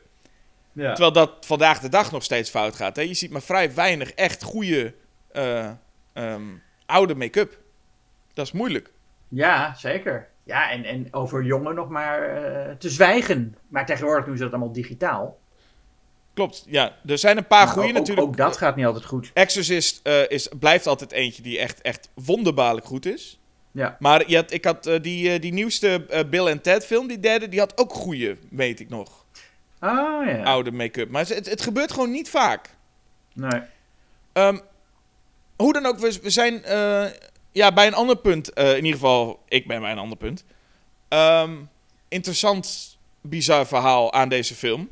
ja. 0.73 0.89
Terwijl 0.89 1.13
dat 1.13 1.31
vandaag 1.47 1.81
de 1.81 1.89
dag 1.89 2.13
nog 2.13 2.23
steeds 2.23 2.51
fout 2.51 2.77
gaat. 2.77 2.97
Hè? 2.97 3.03
Je 3.03 3.15
ziet 3.15 3.31
maar 3.31 3.43
vrij 3.43 3.75
weinig 3.75 4.11
echt 4.11 4.43
goede 4.43 4.95
eh, 5.33 5.69
ehm, 6.13 6.43
oude 6.87 7.15
make-up. 7.15 7.59
Dat 8.39 8.47
is 8.47 8.53
moeilijk. 8.53 8.91
Ja, 9.29 9.75
zeker. 9.75 10.29
Ja, 10.45 10.71
en, 10.71 10.85
en 10.85 11.09
over 11.11 11.43
jongen 11.43 11.75
nog 11.75 11.89
maar 11.89 12.23
eh, 12.23 12.75
te 12.75 12.91
zwijgen. 12.91 13.57
Maar 13.69 13.87
tegenwoordig 13.87 14.25
doen 14.25 14.37
ze 14.37 14.43
dat 14.43 14.53
allemaal 14.53 14.73
digitaal. 14.73 15.39
Klopt, 16.35 16.65
ja. 16.67 16.97
Er 17.07 17.19
zijn 17.19 17.37
een 17.37 17.47
paar 17.47 17.67
goede 17.67 17.93
natuurlijk. 17.93 18.27
Ook 18.27 18.37
dat 18.37 18.57
gaat 18.57 18.77
niet 18.77 18.87
altijd 18.87 19.05
goed. 19.05 19.31
Exorcist 19.35 20.01
eh, 20.03 20.31
is, 20.31 20.49
blijft 20.59 20.87
altijd 20.87 21.13
eentje 21.13 21.43
die 21.43 21.59
echt, 21.59 21.81
echt 21.81 22.09
wonderbaarlijk 22.15 22.87
goed 22.87 23.07
is. 23.07 23.41
Ja. 23.71 23.97
Maar 23.99 24.31
je 24.31 24.37
had, 24.37 24.53
ik 24.53 24.65
had 24.65 24.87
eh, 24.87 25.03
die, 25.03 25.39
die 25.39 25.53
nieuwste 25.53 26.25
Bill 26.31 26.47
en 26.47 26.61
Ted 26.61 26.87
film, 26.87 27.07
die 27.07 27.21
derde, 27.21 27.49
die 27.49 27.61
had 27.61 27.79
ook 27.79 27.93
goede, 27.93 28.37
weet 28.51 28.81
ik 28.81 28.89
nog. 28.89 29.25
Ah, 29.79 30.27
ja. 30.27 30.43
Oude 30.43 30.73
make-up. 30.73 31.11
Maar 31.11 31.27
het, 31.27 31.51
het 31.51 31.63
gebeurt 31.63 31.93
gewoon 31.93 32.11
niet 32.11 32.31
vaak. 32.31 32.71
Nee. 33.33 33.61
Ehm, 34.33 34.59
hoe 35.57 35.73
dan 35.73 35.87
ook, 35.87 35.99
we, 35.99 36.19
we 36.23 36.31
zijn 36.31 36.63
ja, 37.53 37.73
bij 37.73 37.87
een 37.87 37.95
ander 37.95 38.17
punt. 38.17 38.53
eh, 38.53 38.69
in 38.71 38.85
ieder 38.85 39.01
geval, 39.01 39.43
ik 39.49 39.67
ben 39.67 39.81
bij 39.81 39.91
een 39.91 39.99
ander 39.99 40.19
punt. 40.19 40.45
Ehm, 41.09 41.57
interessant, 42.09 42.99
bizar 43.21 43.67
verhaal 43.67 44.13
aan 44.13 44.29
deze 44.29 44.55
film. 44.55 44.89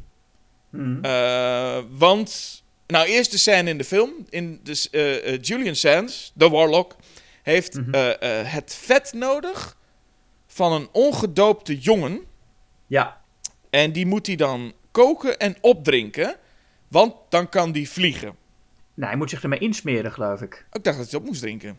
Hm. 0.71 1.05
Eh, 1.05 1.79
want, 1.91 2.63
nou, 2.87 3.07
eerst 3.07 3.31
de 3.31 3.39
scène 3.39 3.71
in 3.71 3.79
de 3.79 3.85
film. 3.85 4.11
In 4.29 4.61
dus, 4.63 4.91
eh, 4.91 5.39
Julian 5.41 5.75
Sands, 5.75 6.33
de 6.35 6.49
Warlock, 6.49 6.97
heeft 7.43 7.75
Mhm. 7.75 8.15
het 8.47 8.75
vet 8.75 9.13
nodig 9.13 9.77
van 10.47 10.73
een 10.73 10.89
ongedoopte 10.93 11.79
jongen. 11.79 12.21
Ja. 12.87 13.21
En 13.71 13.93
die 13.93 14.07
moet 14.07 14.27
hij 14.27 14.37
dan 14.37 14.73
koken 14.91 15.39
en 15.39 15.57
opdrinken. 15.61 16.37
Want 16.89 17.15
dan 17.29 17.49
kan 17.49 17.73
die 17.73 17.91
vliegen. 17.91 18.37
Nou, 18.95 19.09
hij 19.09 19.17
moet 19.17 19.31
zich 19.31 19.43
ermee 19.43 19.59
insmeren, 19.59 20.13
geloof 20.13 20.41
ik. 20.41 20.67
Ik 20.73 20.85
dacht 20.85 20.99
dat 20.99 21.11
hij 21.11 21.21
op 21.21 21.27
moest 21.27 21.41
drinken. 21.41 21.79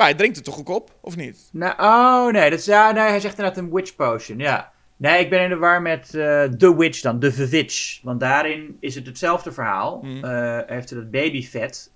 Maar 0.00 0.08
hij 0.08 0.18
drinkt 0.18 0.36
het 0.36 0.44
toch 0.44 0.58
ook 0.58 0.68
op, 0.68 0.96
of 1.00 1.16
niet? 1.16 1.48
Nou, 1.52 1.74
oh, 1.78 2.32
nee, 2.32 2.50
dat 2.50 2.58
is, 2.58 2.64
ja, 2.64 2.92
nee. 2.92 3.02
Hij 3.02 3.20
zegt 3.20 3.38
inderdaad 3.38 3.62
een 3.62 3.72
witch 3.72 3.96
potion, 3.96 4.38
ja. 4.38 4.72
Nee, 4.96 5.20
ik 5.20 5.30
ben 5.30 5.42
in 5.42 5.48
de 5.48 5.56
war 5.56 5.82
met 5.82 6.14
eh 6.14 6.42
The 6.42 6.76
Witch 6.76 7.00
dan, 7.00 7.18
The 7.18 7.48
Witch. 7.48 8.00
Want 8.02 8.20
daarin 8.20 8.76
is 8.80 8.94
het 8.94 9.06
hetzelfde 9.06 9.52
verhaal. 9.52 10.00
Mhm. 10.02 10.24
Eh, 10.24 10.58
heeft 10.66 10.88
ze 10.88 10.94
dat 10.94 11.10
babyvet. 11.10 11.92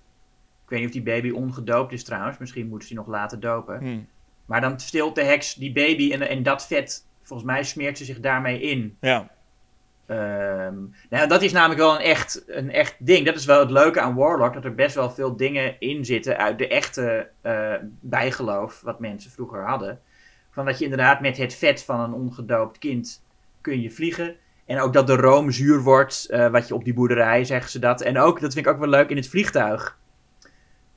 Ik 0.63 0.69
weet 0.69 0.79
niet 0.79 0.87
of 0.87 0.93
die 0.93 1.03
baby 1.03 1.29
ongedoopt 1.29 1.91
is 1.91 2.03
trouwens. 2.03 2.37
Misschien 2.37 2.67
moeten 2.67 2.87
ze 2.87 2.93
die 2.93 3.03
nog 3.03 3.13
laten 3.13 3.39
dopen. 3.39 3.79
Hm. 3.79 3.99
Maar 4.45 4.61
dan 4.61 4.79
stilt 4.79 5.15
de 5.15 5.23
heks 5.23 5.53
die 5.53 5.71
baby 5.71 6.11
en, 6.11 6.29
en 6.29 6.43
dat 6.43 6.67
vet, 6.67 7.05
volgens 7.21 7.49
mij 7.49 7.63
smeert 7.63 7.97
ze 7.97 8.05
zich 8.05 8.19
daarmee 8.19 8.61
in. 8.61 8.97
Ja. 9.01 9.29
Ehm, 10.05 10.75
nou, 11.09 11.27
dat 11.27 11.41
is 11.41 11.51
namelijk 11.51 11.79
wel 11.79 11.95
een 11.95 12.01
echt, 12.01 12.43
een 12.47 12.71
echt 12.71 12.95
ding. 12.99 13.25
Dat 13.25 13.35
is 13.35 13.45
wel 13.45 13.59
het 13.59 13.71
leuke 13.71 14.01
aan 14.01 14.15
Warlock, 14.15 14.53
dat 14.53 14.65
er 14.65 14.75
best 14.75 14.95
wel 14.95 15.11
veel 15.11 15.35
dingen 15.35 15.79
in 15.79 16.05
zitten 16.05 16.37
uit 16.37 16.57
de 16.57 16.67
echte 16.67 17.29
eh, 17.41 17.73
bijgeloof, 18.01 18.81
wat 18.81 18.99
mensen 18.99 19.31
vroeger 19.31 19.67
hadden. 19.67 19.99
Van 20.51 20.65
dat 20.65 20.77
je 20.77 20.83
inderdaad 20.83 21.21
met 21.21 21.37
het 21.37 21.55
vet 21.55 21.83
van 21.83 21.99
een 21.99 22.13
ongedoopt 22.13 22.77
kind 22.77 23.23
kun 23.61 23.81
je 23.81 23.91
vliegen. 23.91 24.35
En 24.65 24.79
ook 24.79 24.93
dat 24.93 25.07
de 25.07 25.15
room 25.15 25.51
zuur 25.51 25.81
wordt, 25.81 26.27
eh, 26.29 26.47
wat 26.47 26.67
je 26.67 26.73
op 26.73 26.83
die 26.83 26.93
boerderij 26.93 27.43
zeggen 27.43 27.71
ze 27.71 27.79
dat. 27.79 28.01
En 28.01 28.17
ook, 28.17 28.39
dat 28.39 28.53
vind 28.53 28.65
ik 28.65 28.71
ook 28.71 28.79
wel 28.79 28.89
leuk, 28.89 29.09
in 29.09 29.15
het 29.15 29.29
vliegtuig. 29.29 29.97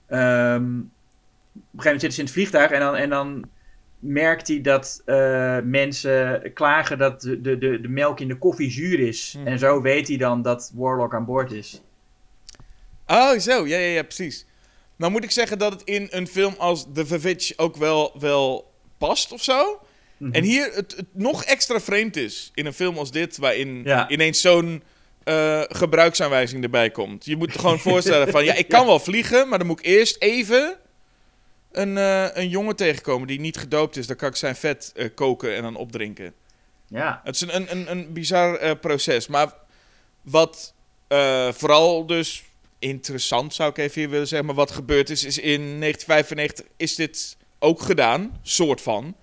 Ehm, 0.06 0.78
op 0.78 1.74
een 1.74 1.80
gegeven 1.80 1.84
moment 1.84 2.00
zitten 2.00 2.12
ze 2.12 2.18
in 2.18 2.24
het 2.24 2.34
vliegtuig 2.34 2.70
en 2.70 2.80
dan, 2.80 2.96
en 2.96 3.10
dan 3.10 3.44
merkt 3.98 4.48
hij 4.48 4.60
dat 4.60 5.02
uh, 5.06 5.58
mensen 5.64 6.52
klagen 6.52 6.98
dat 6.98 7.20
de, 7.20 7.40
de, 7.40 7.58
de, 7.58 7.88
melk 7.88 8.20
in 8.20 8.28
de 8.28 8.38
koffie 8.38 8.70
zuur 8.70 9.00
is. 9.00 9.32
Hmm. 9.36 9.46
En 9.46 9.58
zo 9.58 9.82
weet 9.82 10.08
hij 10.08 10.16
dan 10.16 10.42
dat 10.42 10.72
Warlock 10.74 11.14
aan 11.14 11.24
boord 11.24 11.52
is. 11.52 11.82
Oh, 13.06 13.38
zo. 13.38 13.66
Ja, 13.66 13.78
ja, 13.78 13.92
ja, 13.92 14.02
precies. 14.02 14.46
Nou 14.96 15.12
moet 15.12 15.24
ik 15.24 15.30
zeggen 15.30 15.58
dat 15.58 15.72
het 15.72 15.82
in 15.82 16.06
een 16.10 16.26
film 16.26 16.54
als 16.58 16.86
The 16.94 17.06
Vavitch 17.06 17.52
ook 17.56 17.76
wel, 17.76 18.16
wel 18.18 18.72
past 18.98 19.32
of 19.32 19.42
zo. 19.42 19.80
Mhm. 20.16 20.32
En 20.32 20.42
hier 20.44 20.70
het, 20.74 20.96
het 20.96 21.06
nog 21.12 21.44
extra 21.44 21.80
vreemd 21.80 22.16
is 22.16 22.50
in 22.54 22.66
een 22.66 22.72
film 22.72 22.98
als 22.98 23.10
dit, 23.10 23.36
waarin 23.36 23.80
Ja. 23.84 24.08
ineens 24.08 24.40
zo'n 24.40 24.82
eh, 25.24 25.62
gebruiksaanwijzing 25.68 26.62
erbij 26.62 26.90
komt. 26.90 27.24
Je 27.24 27.36
moet 27.36 27.52
je 27.52 27.58
gewoon 27.58 27.78
voorstellen 27.90 28.28
van, 28.28 28.44
ja, 28.44 28.54
ik 28.54 28.68
kan 28.68 28.86
wel 28.86 28.98
vliegen, 29.00 29.48
maar 29.48 29.58
dan 29.58 29.66
moet 29.66 29.78
ik 29.78 29.86
eerst 29.86 30.22
even 30.22 30.76
een, 31.72 31.98
eh, 31.98 32.26
een 32.32 32.48
jongen 32.48 32.76
tegenkomen 32.76 33.26
die 33.26 33.40
niet 33.40 33.56
gedoopt 33.56 33.96
is. 33.96 34.06
Dan 34.06 34.16
kan 34.16 34.28
ik 34.28 34.36
zijn 34.36 34.56
vet 34.56 34.92
eh, 34.96 35.08
koken 35.14 35.54
en 35.54 35.62
dan 35.62 35.76
opdrinken. 35.76 36.34
Ja. 36.86 37.20
Het 37.24 37.34
is 37.34 37.40
een, 37.40 37.54
een, 37.54 37.70
een, 37.70 37.90
een 37.90 38.12
bizar 38.12 38.56
eh, 38.56 38.70
proces. 38.80 39.26
Maar 39.26 39.54
wat 40.22 40.74
vooral 41.50 42.06
dus 42.06 42.44
interessant 42.78 43.54
zou 43.54 43.70
ik 43.70 43.78
even 43.78 44.00
hier 44.00 44.10
willen 44.10 44.28
zeggen, 44.28 44.46
maar 44.46 44.56
wat 44.56 44.70
gebeurd 44.70 45.10
is, 45.10 45.24
is 45.24 45.38
in 45.38 45.80
1995 45.80 46.66
is 46.76 46.94
dit 46.94 47.36
ook 47.58 47.80
gedaan, 47.80 48.38
soort 48.42 48.80
van, 48.80 49.16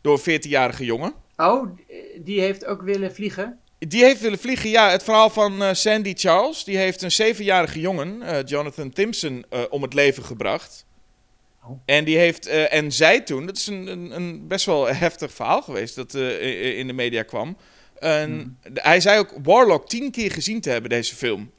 door 0.00 0.20
een 0.24 0.40
14-jarige 0.40 0.84
jongen. 0.84 1.14
Oh, 1.36 1.78
die 2.18 2.40
heeft 2.40 2.64
ook 2.64 2.82
willen 2.82 3.14
vliegen? 3.14 3.58
Die 3.78 4.04
heeft 4.04 4.20
willen 4.20 4.38
vliegen, 4.38 4.70
ja. 4.70 4.90
Het 4.90 5.02
verhaal 5.02 5.30
van 5.30 5.76
Sandy 5.76 6.14
Charles. 6.14 6.64
Die 6.64 6.76
heeft 6.76 7.02
een 7.02 7.12
zevenjarige 7.12 7.80
jongen, 7.80 8.44
Jonathan 8.44 8.90
Timpson, 8.90 9.44
eh, 9.50 9.60
om 9.70 9.82
het 9.82 9.94
leven 9.94 10.24
gebracht. 10.24 10.85
Oh. 11.68 11.80
En 11.84 12.04
die 12.04 12.16
heeft, 12.18 12.46
eh, 12.46 12.72
en 12.74 12.92
zij 12.92 13.20
toen, 13.20 13.46
dat 13.46 13.56
is 13.56 13.66
een, 13.66 13.86
een, 13.86 14.10
een 14.16 14.48
best 14.48 14.66
wel 14.66 14.86
heftig 14.94 15.32
verhaal 15.32 15.62
geweest 15.62 15.94
dat 15.94 16.14
eh, 16.14 16.78
in 16.78 16.86
de 16.86 16.92
media 16.92 17.22
kwam. 17.22 17.56
En 17.98 18.58
de- 18.72 18.80
Hij 18.82 19.00
zei 19.00 19.18
ook 19.18 19.32
Warlock 19.42 19.88
tien 19.88 20.10
keer 20.10 20.30
gezien 20.32 20.60
te 20.60 20.70
hebben, 20.70 20.90
deze 20.90 21.14
film. 21.14 21.50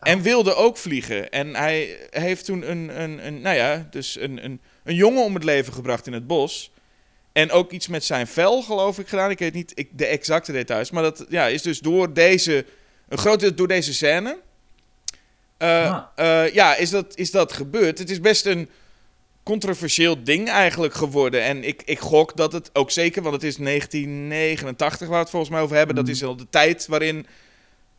En 0.00 0.22
wilde 0.22 0.54
ook 0.54 0.76
vliegen. 0.76 1.30
En 1.30 1.54
hij 1.54 1.98
heeft 2.10 2.44
toen 2.44 2.70
een, 2.70 3.00
een, 3.02 3.26
een 3.26 3.40
nou 3.40 3.56
ja, 3.56 3.86
dus 3.90 4.20
een, 4.20 4.44
een, 4.44 4.60
een 4.84 4.94
jongen 4.94 5.22
om 5.24 5.34
het 5.34 5.44
leven 5.44 5.72
gebracht 5.72 6.06
in 6.06 6.12
het 6.12 6.26
bos. 6.26 6.70
En 7.32 7.50
ook 7.50 7.70
iets 7.72 7.88
met 7.88 8.04
zijn 8.04 8.26
vel, 8.26 8.62
geloof 8.62 8.98
ik, 8.98 9.08
gedaan. 9.08 9.30
Ik 9.30 9.38
weet 9.38 9.54
niet 9.54 9.72
ik, 9.74 9.88
de 9.92 10.06
exacte 10.06 10.52
details. 10.52 10.90
Maar 10.90 11.02
dat 11.02 11.26
ja, 11.28 11.46
is 11.46 11.62
dus 11.62 11.78
door 11.80 12.12
deze, 12.12 12.64
een 13.08 13.18
groot 13.18 13.40
deel 13.40 13.54
door 13.54 13.68
deze 13.68 13.94
scène. 13.94 14.38
eh, 15.58 16.02
Ah. 16.16 16.54
ja, 16.54 16.76
is 16.76 16.90
dat, 16.90 17.16
is 17.16 17.30
dat 17.30 17.52
gebeurd. 17.52 17.98
Het 17.98 18.10
is 18.10 18.20
best 18.20 18.46
een 18.46 18.68
controversieel 19.42 20.24
ding 20.24 20.48
eigenlijk 20.48 20.94
geworden. 20.94 21.42
En 21.42 21.64
ik, 21.64 21.82
ik 21.84 21.98
gok 21.98 22.36
dat 22.36 22.52
het 22.52 22.70
ook 22.72 22.90
zeker, 22.90 23.22
want 23.22 23.34
het 23.34 23.44
is 23.44 23.56
1989 23.56 25.00
waar 25.08 25.16
we 25.16 25.22
het 25.22 25.30
volgens 25.30 25.50
mij 25.52 25.60
over 25.60 25.76
hebben. 25.76 25.94
Dat 25.94 26.04
Mhm. 26.04 26.12
is 26.14 26.24
al 26.24 26.36
de 26.36 26.46
tijd 26.50 26.86
waarin, 26.86 27.26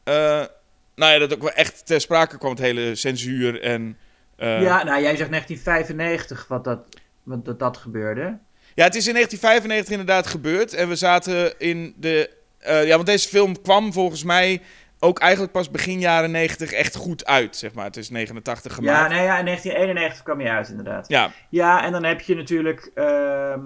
eh, 0.04 0.14
nou 0.96 1.14
ja, 1.14 1.18
dat 1.20 1.34
ook 1.34 1.42
wel 1.42 1.52
echt 1.52 1.86
ter 1.86 2.02
sprake 2.02 2.38
kwam, 2.38 2.52
het 2.52 2.60
hele 2.60 2.96
censuur 2.96 3.62
en... 3.62 3.98
eh, 4.36 4.62
ja, 4.62 4.84
nou 4.84 5.02
jij 5.02 5.16
zegt 5.16 5.30
1995 5.30 6.48
wat 6.48 6.64
dat, 6.64 6.80
wat 7.24 7.46
dat, 7.46 7.60
dat 7.60 7.78
gebeurde. 7.78 8.38
Ja, 8.76 8.84
het 8.84 8.96
is 8.96 9.08
in 9.08 9.14
1995 9.14 9.90
inderdaad 9.92 10.28
gebeurd. 10.28 10.74
En 10.74 10.90
we 10.90 10.96
zaten 10.96 11.60
in 11.60 11.94
de. 11.98 12.30
eh, 12.60 12.86
ja, 12.88 12.96
want 12.96 13.06
deze 13.08 13.28
film 13.28 13.62
kwam 13.62 13.94
volgens 13.94 14.24
mij 14.24 14.62
ook 15.04 15.20
eigenlijk 15.20 15.52
pas 15.54 15.72
begin 15.72 16.00
jaren 16.00 16.32
90 16.32 16.72
echt 16.72 16.96
goed 16.96 17.26
uit, 17.26 17.56
zeg 17.56 17.74
maar. 17.74 17.86
Het 17.86 17.98
is 17.98 18.10
89 18.10 18.72
Ja, 18.72 18.76
gemaakt. 18.78 19.10
nee, 19.14 19.24
ja, 19.24 19.38
in 19.40 19.46
1991 19.46 20.24
kwam 20.24 20.40
hij 20.40 20.50
uit 20.52 20.70
inderdaad. 20.70 21.08
Ja, 21.08 21.32
Ja, 21.50 21.84
en 21.86 21.92
dan 21.92 22.04
heb 22.04 22.22
je 22.22 22.36
natuurlijk... 22.36 22.92
ehm, 22.96 23.62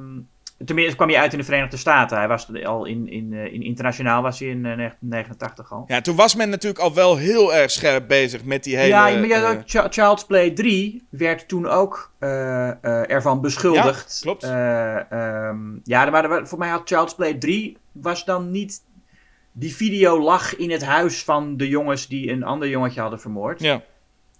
tenminste 0.65 0.95
kwam 0.95 1.09
hij 1.09 1.17
uit 1.19 1.31
in 1.31 1.37
de 1.39 1.45
Verenigde 1.45 1.77
Staten. 1.77 2.17
Hij 2.17 2.27
was 2.27 2.47
al 2.63 2.85
in, 2.85 3.09
in, 3.09 3.33
eh, 3.33 3.53
in 3.53 3.61
internationaal 3.63 4.21
was 4.21 4.39
hij 4.39 4.47
in 4.47 4.65
eh, 4.65 4.75
1989 4.77 5.71
al. 5.71 5.83
ja, 5.87 6.01
toen 6.01 6.15
was 6.15 6.35
men 6.35 6.49
natuurlijk 6.49 6.81
al 6.83 6.93
wel 6.93 7.17
heel 7.17 7.53
erg 7.55 7.71
scherp 7.71 8.07
bezig 8.07 8.43
met 8.43 8.63
die 8.63 8.77
hele... 8.77 8.87
ja, 8.87 9.01
maar 9.03 9.27
ja, 9.27 9.51
eh, 9.51 9.57
Ch- 9.65 9.87
Child's 9.93 10.25
Play 10.25 10.51
3 10.51 11.03
werd 11.09 11.47
toen 11.47 11.67
ook 11.67 12.11
eh, 12.19 12.67
eh, 12.69 12.75
ervan 13.09 13.41
beschuldigd. 13.41 14.15
Ja, 14.15 14.21
klopt. 14.21 14.43
Eh, 14.43 15.11
ehm, 15.11 15.57
ja, 15.83 16.11
waren, 16.11 16.47
voor 16.47 16.57
mij 16.57 16.69
had 16.69 16.81
Child's 16.85 17.15
Play 17.15 17.33
3 17.33 17.77
was 17.91 18.25
dan 18.25 18.51
niet... 18.51 18.85
Die 19.59 19.75
video 19.75 20.21
lag 20.21 20.55
in 20.55 20.71
het 20.71 20.83
huis 20.83 21.23
van 21.23 21.57
de 21.57 21.67
jongens 21.67 22.07
die 22.07 22.31
een 22.31 22.43
ander 22.43 22.69
jongetje 22.69 23.01
hadden 23.01 23.19
vermoord. 23.19 23.61
ja. 23.61 23.83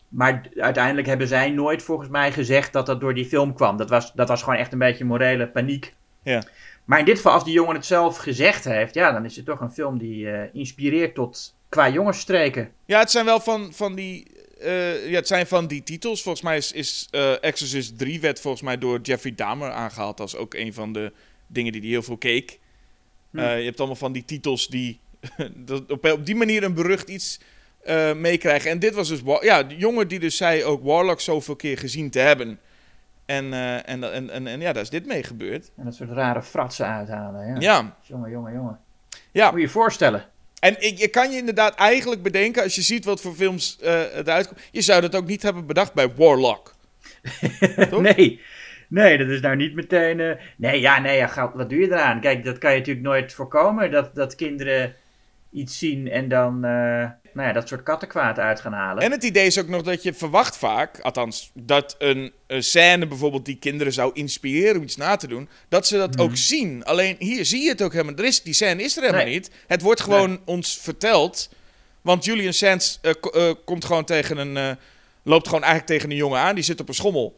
Maar 0.07 0.49
uiteindelijk 0.55 1.07
hebben 1.07 1.27
zij 1.27 1.49
nooit 1.49 1.83
volgens 1.83 2.09
mij 2.09 2.31
gezegd 2.31 2.73
dat 2.73 2.85
dat 2.85 2.99
door 2.99 3.13
die 3.13 3.25
film 3.25 3.53
kwam. 3.53 3.77
Dat 3.77 3.89
was, 3.89 4.13
dat 4.13 4.27
was 4.27 4.43
gewoon 4.43 4.59
echt 4.59 4.71
een 4.71 4.79
beetje 4.79 5.05
morele 5.05 5.47
paniek. 5.47 5.93
Ja. 6.23 6.43
Maar 6.85 6.99
in 6.99 7.05
dit 7.05 7.15
geval, 7.15 7.31
als 7.31 7.43
die 7.43 7.53
jongen 7.53 7.75
het 7.75 7.85
zelf 7.85 8.17
gezegd 8.17 8.63
heeft, 8.63 8.93
ja, 8.93 9.11
dan 9.11 9.25
is 9.25 9.35
het 9.35 9.45
toch 9.45 9.59
een 9.59 9.71
film 9.71 9.97
die 9.97 10.31
eh, 10.31 10.49
inspireert 10.53 11.15
tot 11.15 11.55
qua 11.69 11.89
jongensstreken. 11.89 12.71
ja, 12.85 12.99
het 12.99 13.11
zijn 13.11 13.25
wel 13.25 13.39
van, 13.39 13.73
van 13.73 13.95
die... 13.95 14.27
eh, 14.59 15.09
ja, 15.09 15.15
het 15.15 15.27
zijn 15.27 15.47
van 15.47 15.67
die 15.67 15.83
titels. 15.83 16.21
Volgens 16.21 16.43
mij 16.43 16.57
is, 16.57 16.71
is 16.71 17.07
eh, 17.11 17.43
Exorcist 17.43 17.97
3 17.97 18.19
werd 18.19 18.39
volgens 18.39 18.63
mij 18.63 18.77
door 18.77 18.99
Jeffrey 19.01 19.35
Dahmer 19.35 19.71
aangehaald 19.71 20.19
als 20.19 20.35
ook 20.35 20.53
een 20.53 20.73
van 20.73 20.93
de 20.93 21.11
dingen 21.47 21.71
die 21.71 21.81
hij 21.81 21.89
heel 21.89 22.03
veel 22.03 22.17
keek. 22.17 22.59
Hm. 23.31 23.39
Je 23.39 23.43
hebt 23.43 23.77
allemaal 23.77 23.95
van 23.95 24.11
die 24.11 24.25
titels 24.25 24.67
die 24.67 24.99
dat 25.55 25.91
op, 25.91 26.05
op 26.05 26.25
die 26.25 26.35
manier 26.35 26.63
een 26.63 26.73
berucht 26.73 27.09
iets 27.09 27.39
eh, 27.83 28.13
meekrijgen. 28.13 28.71
En 28.71 28.79
dit 28.79 28.93
was 28.93 29.07
dus, 29.07 29.21
ja, 29.41 29.63
de 29.63 29.77
jongen 29.77 30.07
die 30.07 30.19
dus 30.19 30.37
zei 30.37 30.63
ook 30.63 30.83
Warlock 30.83 31.19
zoveel 31.21 31.55
keer 31.55 31.77
gezien 31.77 32.09
te 32.09 32.19
hebben. 32.19 32.59
En, 33.25 33.53
eh, 33.53 33.89
en, 33.89 34.13
en, 34.13 34.29
en, 34.29 34.47
en 34.47 34.59
ja, 34.59 34.73
daar 34.73 34.83
is 34.83 34.89
dit 34.89 35.05
mee 35.05 35.23
gebeurd. 35.23 35.71
En 35.77 35.85
dat 35.85 35.95
soort 35.95 36.09
rare 36.09 36.43
fratsen 36.43 36.85
uithalen. 36.85 37.47
Ja. 37.47 37.55
Ja, 37.59 37.95
Jongen, 38.01 38.31
jongen, 38.31 38.53
jongen. 38.53 38.79
ja. 39.31 39.45
Moet 39.49 39.59
je 39.59 39.65
je 39.65 39.71
voorstellen. 39.71 40.25
En 40.59 40.75
ik, 40.79 40.97
je 40.97 41.07
kan 41.07 41.31
je 41.31 41.37
inderdaad 41.37 41.75
eigenlijk 41.75 42.21
bedenken, 42.23 42.63
als 42.63 42.75
je 42.75 42.81
ziet 42.81 43.05
wat 43.05 43.21
voor 43.21 43.33
films 43.33 43.77
eh 43.81 44.17
eruit 44.17 44.47
komen. 44.47 44.63
Je 44.71 44.81
zou 44.81 45.01
dat 45.01 45.15
ook 45.15 45.27
niet 45.27 45.41
hebben 45.41 45.65
bedacht 45.65 45.93
bij 45.93 46.13
Warlock. 46.15 46.75
Toch? 47.89 48.01
Nee. 48.01 48.41
Nee, 48.89 49.17
dat 49.17 49.27
is 49.27 49.41
nou 49.41 49.55
niet 49.55 49.73
meteen. 49.73 50.37
Nee, 50.57 50.79
ja, 50.79 50.99
nee, 50.99 51.17
ja, 51.17 51.51
wat 51.55 51.69
doe 51.69 51.79
je 51.79 51.85
eraan? 51.85 52.21
Kijk, 52.21 52.43
dat 52.43 52.57
kan 52.57 52.71
je 52.71 52.77
natuurlijk 52.77 53.05
nooit 53.05 53.33
voorkomen. 53.33 53.91
Dat, 53.91 54.15
dat 54.15 54.35
kinderen 54.35 54.95
iets 55.57 55.77
zien 55.77 56.07
en 56.09 56.29
dan 56.29 56.53
eh, 56.55 56.71
nou 57.33 57.47
ja, 57.47 57.51
dat 57.53 57.67
soort 57.67 57.83
kattenkwaad 57.83 58.39
uit 58.39 58.59
gaan 58.61 58.73
halen. 58.73 59.03
En 59.03 59.11
het 59.11 59.23
idee 59.23 59.45
is 59.45 59.59
ook 59.59 59.67
nog 59.67 59.81
dat 59.81 60.03
je 60.03 60.13
verwacht 60.13 60.57
vaak, 60.57 60.99
althans, 60.99 61.51
dat 61.53 61.95
een, 61.99 62.31
een 62.47 62.63
scène 62.63 63.07
bijvoorbeeld 63.07 63.45
die 63.45 63.57
kinderen 63.57 63.93
zou 63.93 64.11
inspireren 64.13 64.75
om 64.77 64.83
iets 64.83 64.95
na 64.97 65.15
te 65.15 65.27
doen, 65.27 65.49
dat 65.69 65.87
ze 65.87 65.97
dat 65.97 66.13
Mhm. 66.15 66.21
ook 66.21 66.35
zien. 66.37 66.83
Alleen 66.85 67.15
hier 67.19 67.45
zie 67.45 67.63
je 67.63 67.69
het 67.69 67.81
ook 67.81 67.91
helemaal. 67.91 68.15
Er 68.15 68.25
is, 68.25 68.41
die 68.43 68.53
scène 68.53 68.83
is 68.83 68.95
er 68.95 69.01
helemaal 69.03 69.23
Nee. 69.25 69.33
niet. 69.33 69.51
Het 69.67 69.81
wordt 69.81 70.01
gewoon 70.01 70.39
ons 70.45 70.77
verteld. 70.81 71.49
Want 72.01 72.25
Julian 72.25 72.53
Sands 72.53 72.99
eh, 73.01 73.11
eh, 73.33 73.53
komt 73.65 73.85
gewoon 73.85 74.05
tegen 74.05 74.37
een. 74.37 74.77
loopt 75.23 75.47
gewoon 75.47 75.63
eigenlijk 75.63 75.91
tegen 75.93 76.09
een 76.11 76.17
jongen 76.17 76.39
aan. 76.39 76.55
Die 76.55 76.63
zit 76.63 76.79
op 76.79 76.87
een 76.87 76.93
schommel. 76.93 77.35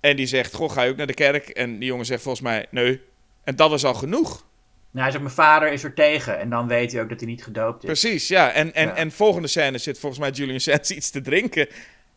En 0.00 0.16
die 0.16 0.26
zegt: 0.26 0.54
Goh, 0.54 0.70
ga 0.72 0.82
je 0.82 0.90
ook 0.90 0.96
naar 0.96 1.06
de 1.06 1.14
kerk? 1.14 1.48
En 1.48 1.78
die 1.78 1.88
jongen 1.88 2.06
zegt 2.06 2.22
volgens 2.22 2.44
mij: 2.44 2.66
Nee. 2.70 3.00
En 3.44 3.56
dat 3.56 3.70
was 3.70 3.84
al 3.84 3.94
genoeg. 3.94 4.44
Nou, 4.90 5.02
hij 5.02 5.10
zegt, 5.10 5.22
mijn 5.22 5.34
vader 5.34 5.72
is 5.72 5.84
er 5.84 5.94
tegen. 5.94 6.38
En 6.38 6.50
dan 6.50 6.66
weet 6.68 6.92
hij 6.92 7.02
ook 7.02 7.08
dat 7.08 7.20
hij 7.20 7.28
niet 7.28 7.44
gedoopt 7.44 7.82
is. 7.84 8.00
Precies, 8.00 8.28
ja. 8.28 8.52
En, 8.52 8.74
en, 8.74 8.86
Ja. 8.86 8.94
en 8.94 9.12
volgende 9.12 9.48
scène 9.48 9.78
zit 9.78 9.98
volgens 9.98 10.20
mij 10.20 10.30
Julian 10.30 10.60
Sands 10.70 10.90
iets 10.90 11.10
te 11.10 11.20
drinken. 11.20 11.68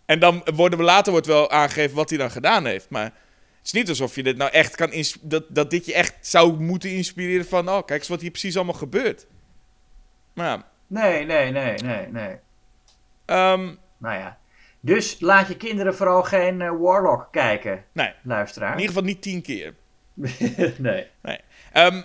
En 0.05 0.19
dan 0.19 0.43
worden 0.55 0.79
we 0.79 0.85
later 0.85 1.11
wordt 1.11 1.27
wel 1.27 1.51
aangegeven 1.51 1.95
wat 1.95 2.09
hij 2.09 2.17
dan 2.17 2.31
gedaan 2.31 2.65
heeft. 2.65 2.89
Maar 2.89 3.03
het 3.03 3.13
is 3.63 3.71
niet 3.71 3.89
alsof 3.89 4.15
je 4.15 4.23
dit 4.23 4.37
nou 4.37 4.51
echt 4.51 4.75
kan 4.75 4.91
dat, 5.21 5.43
dat 5.49 5.69
dit 5.69 5.85
je 5.85 5.93
echt 5.93 6.15
zou 6.21 6.59
moeten 6.59 6.89
inspireren 6.89 7.45
van... 7.45 7.69
Oh, 7.69 7.85
kijk 7.85 7.99
eens 7.99 8.07
wat 8.07 8.21
hier 8.21 8.31
precies 8.31 8.55
allemaal 8.55 8.73
gebeurt. 8.73 9.25
Maar 10.33 10.45
ja, 10.47 10.65
Nee, 10.87 11.25
nee, 11.25 11.51
nee, 11.51 11.73
nee, 11.77 12.07
nee. 12.07 12.35
ehm, 13.25 13.73
Nou 13.97 14.17
ja. 14.19 14.37
Dus 14.79 15.19
laat 15.19 15.47
je 15.47 15.57
kinderen 15.57 15.95
vooral 15.95 16.23
geen 16.23 16.61
eh, 16.61 16.71
Warlock 16.79 17.27
kijken, 17.31 17.83
nee, 17.91 18.13
luisteraar. 18.23 18.71
in 18.73 18.79
ieder 18.79 18.93
geval 18.93 19.07
niet 19.07 19.21
tien 19.21 19.41
keer. 19.41 19.73
nee. 20.77 21.07
Ehm, 21.73 22.01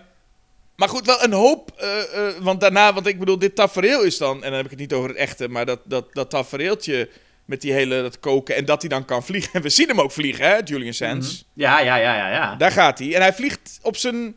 maar 0.78 0.88
goed, 0.88 1.06
wel 1.06 1.22
een 1.22 1.32
hoop. 1.32 1.70
eh, 1.76 2.28
eh, 2.28 2.34
want 2.40 2.60
daarna, 2.60 2.92
want 2.92 3.06
ik 3.06 3.18
bedoel, 3.18 3.38
dit 3.38 3.54
tafereel 3.54 4.02
is 4.02 4.18
dan. 4.18 4.34
En 4.36 4.40
dan 4.48 4.52
heb 4.52 4.64
ik 4.64 4.70
het 4.70 4.80
niet 4.80 4.92
over 4.92 5.08
het 5.08 5.18
echte, 5.18 5.48
maar 5.48 5.66
dat, 5.66 5.80
dat, 5.84 6.14
dat 6.14 6.30
tafereeltje 6.30 7.08
met 7.44 7.60
die 7.60 7.72
hele 7.72 8.02
dat 8.02 8.20
koken 8.20 8.56
en 8.56 8.64
dat 8.64 8.80
hij 8.80 8.88
dan 8.88 9.04
kan 9.04 9.24
vliegen. 9.24 9.52
En 9.56 9.62
we 9.62 9.68
zien 9.68 9.88
hem 9.88 10.00
ook 10.00 10.12
vliegen, 10.12 10.44
hè, 10.44 10.56
Julian 10.64 10.92
Sands. 10.92 11.44
Ja, 11.52 11.80
ja, 11.80 11.96
ja, 11.96 12.14
ja, 12.16 12.30
ja. 12.30 12.54
Daar 12.56 12.70
gaat 12.70 12.98
hij. 12.98 13.14
En 13.14 13.20
hij 13.20 13.34
vliegt 13.34 13.78
op 13.82 13.96
zijn 13.96 14.36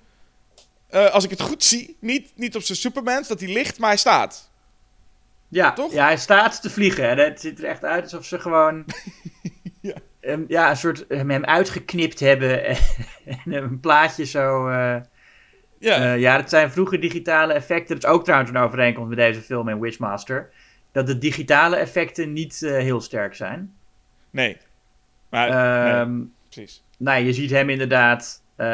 eh, 0.89 1.09
als 1.11 1.23
ik 1.23 1.29
het 1.29 1.41
goed 1.41 1.63
zie, 1.63 1.97
niet, 1.99 2.31
niet 2.35 2.55
op 2.55 2.61
zijn 2.61 2.77
Supermans 2.77 3.27
dat 3.27 3.39
hij 3.39 3.49
ligt, 3.49 3.79
maar 3.79 3.89
hij 3.89 3.97
staat. 3.97 4.49
Ja, 5.47 5.73
Toch? 5.73 5.93
ja, 5.93 6.05
hij 6.05 6.17
staat 6.17 6.61
te 6.61 6.69
vliegen. 6.69 7.09
En 7.09 7.17
het 7.17 7.41
ziet 7.41 7.59
er 7.59 7.65
echt 7.65 7.83
uit 7.83 8.03
alsof 8.03 8.25
ze 8.25 8.39
gewoon 8.39 8.85
Ja. 9.81 9.95
ja, 10.47 10.69
een 10.69 10.77
soort 10.77 11.05
hem 11.07 11.29
hem 11.29 11.45
uitgeknipt 11.45 12.19
hebben 12.19 12.63
en, 12.65 12.77
en 13.25 13.53
een 13.53 13.79
plaatje 13.79 14.25
zo. 14.25 14.69
Ja, 15.81 15.95
eh, 15.95 16.19
ja, 16.19 16.37
dat 16.37 16.49
zijn 16.49 16.71
vroege 16.71 16.99
digitale 16.99 17.53
effecten. 17.53 17.95
Dat 17.95 18.03
is 18.03 18.09
ook 18.09 18.23
trouwens 18.23 18.51
een 18.51 18.57
overeenkomst 18.57 19.09
met 19.09 19.17
deze 19.17 19.41
film 19.41 19.69
en 19.69 19.79
Witchmaster. 19.79 20.49
Dat 20.91 21.07
de 21.07 21.17
digitale 21.17 21.75
effecten 21.75 22.33
niet 22.33 22.63
eh, 22.63 22.71
heel 22.71 23.01
sterk 23.01 23.35
zijn. 23.35 23.73
nee. 24.29 24.57
Maar, 25.29 25.49
nee, 25.49 25.93
Ehm 25.93 26.19
precies. 26.51 26.83
Nou, 26.97 27.23
je 27.23 27.33
ziet 27.33 27.49
hem 27.49 27.69
inderdaad, 27.69 28.43
eh, 28.55 28.67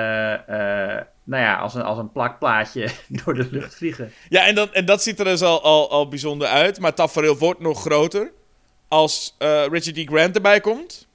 nou 1.24 1.44
ja, 1.44 1.56
als 1.56 1.74
een, 1.74 1.82
als 1.82 1.98
een 1.98 2.12
plakplaatje 2.12 2.90
door 3.24 3.34
de 3.34 3.48
lucht 3.52 3.76
vliegen. 3.76 4.12
Ja, 4.30 4.46
en, 4.46 4.56
dan, 4.56 4.74
en 4.74 4.86
dat 4.86 5.04
ziet 5.04 5.20
er 5.20 5.26
dus 5.26 5.42
al, 5.42 5.64
al, 5.64 5.92
al 5.92 6.08
bijzonder 6.08 6.48
uit. 6.48 6.80
Maar 6.80 6.94
tafereel 6.94 7.38
wordt 7.38 7.60
nog 7.60 7.82
groter 7.82 8.32
als 8.88 9.36
eh, 9.38 9.66
Richard 9.72 9.96
D. 9.96 10.10
Grant 10.10 10.36
erbij 10.36 10.60
komt. 10.60 11.08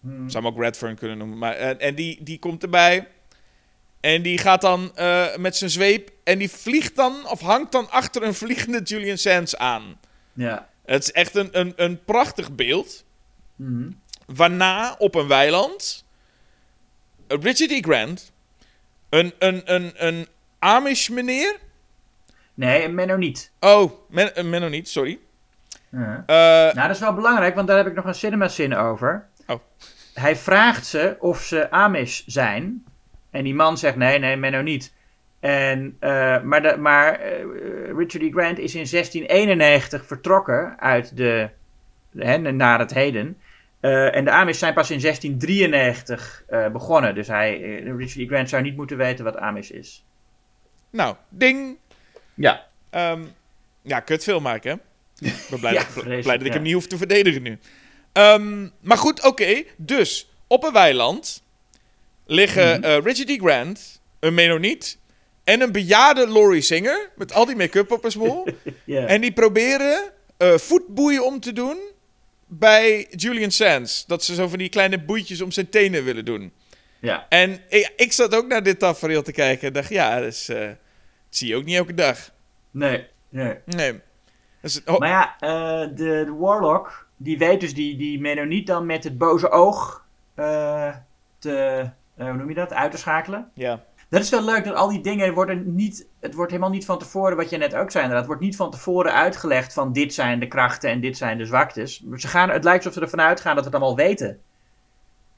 Hmm. 0.00 0.30
Zou 0.30 0.44
hem 0.44 0.52
ook 0.52 0.62
Redfern 0.62 0.96
kunnen 0.96 1.18
noemen. 1.18 1.38
Maar, 1.38 1.54
en 1.54 1.80
en 1.80 1.94
die, 1.94 2.18
die 2.22 2.38
komt 2.38 2.62
erbij. 2.62 3.08
En 4.00 4.22
die 4.22 4.38
gaat 4.38 4.60
dan 4.60 4.96
eh, 4.96 5.36
met 5.36 5.56
zijn 5.56 5.70
zweep. 5.70 6.10
En 6.24 6.38
die 6.38 6.50
vliegt 6.50 6.96
dan, 6.96 7.26
of 7.28 7.40
hangt 7.40 7.72
dan 7.72 7.90
achter 7.90 8.22
een 8.22 8.34
vliegende 8.34 8.82
Julian 8.82 9.18
Sands 9.18 9.56
aan. 9.56 10.00
Ja. 10.32 10.68
Het 10.84 11.02
is 11.02 11.12
echt 11.12 11.34
een, 11.34 11.48
een, 11.52 11.72
een 11.76 12.04
prachtig 12.04 12.52
beeld. 12.52 13.04
Mhm. 13.56 13.90
Waarna 14.26 14.94
op 14.98 15.14
een 15.14 15.28
weiland. 15.28 16.04
Richard 17.28 17.70
D. 17.70 17.84
Grant. 17.84 18.32
Een, 19.08 19.32
een, 19.38 19.74
een, 19.74 19.92
een 19.96 20.26
Amish 20.58 21.08
meneer. 21.08 21.56
Nee, 22.54 22.84
een 22.84 22.94
Mennoniet. 22.94 23.50
Oh, 23.60 23.92
men, 24.08 24.38
een 24.38 24.50
Mennoniet, 24.50 24.88
sorry. 24.88 25.18
Eh, 25.90 26.00
Nou, 26.26 26.74
dat 26.74 26.90
is 26.90 26.98
wel 26.98 27.14
belangrijk, 27.14 27.54
want 27.54 27.68
daar 27.68 27.76
heb 27.76 27.86
ik 27.86 27.94
nog 27.94 28.04
een 28.04 28.14
cinema-zin 28.14 28.76
over. 28.76 29.28
Oh. 29.46 29.60
Hij 30.14 30.36
vraagt 30.36 30.86
ze 30.86 31.16
of 31.18 31.40
ze 31.42 31.70
Amish 31.70 32.22
zijn. 32.26 32.84
En 33.30 33.44
die 33.44 33.54
man 33.54 33.78
zegt 33.78 33.96
nee, 33.96 34.18
nee, 34.18 34.36
Menno 34.36 34.60
niet. 34.60 34.92
En, 35.40 35.96
eh, 36.00 36.42
maar 36.42 36.62
de, 36.62 36.76
maar 36.76 37.20
eh, 37.20 37.44
Richard 37.96 38.22
E. 38.22 38.30
Grant 38.30 38.58
is 38.58 38.74
in 38.74 38.86
1691 38.90 40.06
vertrokken 40.06 40.80
uit 40.80 41.16
de, 41.16 41.48
hè, 42.16 42.38
naar 42.38 42.78
het 42.78 42.94
heden. 42.94 43.36
Eh, 43.80 44.16
en 44.16 44.24
de 44.24 44.30
Amish 44.30 44.58
zijn 44.58 44.74
pas 44.74 44.90
in 44.90 45.00
1693 45.00 46.44
eh, 46.48 46.68
begonnen. 46.68 47.14
Dus 47.14 47.26
hij, 47.26 47.58
Richard 47.82 48.16
E. 48.16 48.26
Grant 48.26 48.48
zou 48.48 48.62
niet 48.62 48.76
moeten 48.76 48.96
weten 48.96 49.24
wat 49.24 49.36
Amish 49.36 49.70
is. 49.70 50.04
nou, 50.90 51.16
ding. 51.28 51.76
Ja. 52.34 52.66
Ehm, 52.90 53.22
ja, 53.82 54.00
kutfilm 54.00 54.42
maken, 54.42 54.70
hè? 54.70 54.76
Ik 55.26 55.46
ben 55.50 55.60
blij, 55.60 55.72
Ja, 55.78 55.78
dat, 55.78 55.88
vreselijk, 55.88 56.22
blij 56.22 56.36
dat 56.36 56.46
ik 56.46 56.52
ja. 56.52 56.54
hem 56.54 56.62
niet 56.62 56.74
hoef 56.74 56.86
te 56.86 56.96
verdedigen 56.96 57.42
nu. 57.42 57.58
Ehm, 58.12 58.68
maar 58.80 58.98
goed, 58.98 59.24
oké. 59.24 59.62
Dus, 59.76 60.30
op 60.46 60.64
een 60.64 60.72
weiland 60.72 61.42
liggen 62.30 62.82
eh, 62.82 62.98
Richard 63.02 63.28
D. 63.28 63.40
Grant, 63.40 64.00
een 64.20 64.34
Mennoniet 64.34 64.98
en 65.44 65.60
een 65.60 65.72
bejaarde 65.72 66.28
Laurie 66.32 66.60
Singer 66.60 67.10
met 67.16 67.32
al 67.32 67.46
die 67.46 67.56
make-up 67.56 67.90
op 67.90 68.02
haar 68.02 68.10
smoel. 68.10 68.46
En 68.86 69.20
die 69.20 69.32
proberen 69.32 70.12
eh, 70.36 70.54
voetboeien 70.54 71.24
om 71.24 71.40
te 71.40 71.52
doen 71.52 71.78
bij 72.46 73.06
Julian 73.10 73.50
Sands. 73.50 74.06
Dat 74.06 74.24
ze 74.24 74.34
zo 74.34 74.48
van 74.48 74.58
die 74.58 74.68
kleine 74.68 75.04
boeitjes 75.04 75.40
om 75.40 75.50
zijn 75.50 75.68
tenen 75.68 76.04
willen 76.04 76.24
doen. 76.24 76.52
ja. 77.00 77.26
En 77.28 77.60
ik, 77.68 77.92
ik 77.96 78.12
zat 78.12 78.34
ook 78.34 78.46
naar 78.46 78.62
dit 78.62 78.78
tafereel 78.78 79.22
te 79.22 79.32
kijken 79.32 79.66
en 79.66 79.72
dacht, 79.72 79.88
ja, 79.88 80.20
dat, 80.20 80.32
is, 80.32 80.48
eh, 80.48 80.60
dat 80.66 80.76
zie 81.28 81.48
je 81.48 81.56
ook 81.56 81.64
niet 81.64 81.76
elke 81.76 81.94
dag. 81.94 82.30
Nee, 82.70 83.06
nee. 83.28 83.54
Nee. 83.64 84.00
Oh, 84.84 84.98
Maar 84.98 85.08
ja, 85.08 85.36
de, 85.86 85.92
de 85.94 86.32
Warlock, 86.38 87.06
die 87.16 87.38
weet 87.38 87.60
dus 87.60 87.74
die, 87.74 87.96
die 87.96 88.20
Mennoniet 88.20 88.66
dan 88.66 88.86
met 88.86 89.04
het 89.04 89.18
boze 89.18 89.50
oog 89.50 90.04
te, 91.38 91.90
hoe 92.28 92.36
noem 92.36 92.48
je 92.48 92.54
dat, 92.54 92.72
uit 92.72 92.90
te 92.90 92.98
schakelen. 92.98 93.50
ja. 93.54 93.88
Dat 94.10 94.22
is 94.22 94.30
wel 94.30 94.44
leuk, 94.44 94.64
dat 94.64 94.74
al 94.74 94.88
die 94.88 95.00
dingen 95.00 95.34
worden 95.34 95.74
niet, 95.74 96.08
het 96.20 96.34
wordt 96.34 96.50
helemaal 96.50 96.72
niet 96.72 96.84
van 96.84 96.98
tevoren, 96.98 97.36
wat 97.36 97.50
je 97.50 97.56
net 97.56 97.74
ook 97.74 97.90
zei 97.90 98.04
inderdaad, 98.04 98.26
het 98.26 98.26
wordt 98.26 98.40
niet 98.40 98.56
van 98.56 98.70
tevoren 98.70 99.12
uitgelegd 99.12 99.72
van 99.72 99.92
dit 99.92 100.14
zijn 100.14 100.40
de 100.40 100.46
krachten 100.48 100.90
en 100.90 101.00
dit 101.00 101.16
zijn 101.16 101.38
de 101.38 101.44
zwaktes. 101.44 102.04
Ze 102.14 102.28
gaan, 102.28 102.50
het 102.50 102.64
lijkt 102.64 102.78
alsof 102.84 102.98
ze 102.98 103.00
ervan 103.00 103.20
uitgaan 103.26 103.54
dat 103.54 103.64
we 103.64 103.70
het 103.70 103.80
allemaal 103.80 103.96
weten. 103.96 104.40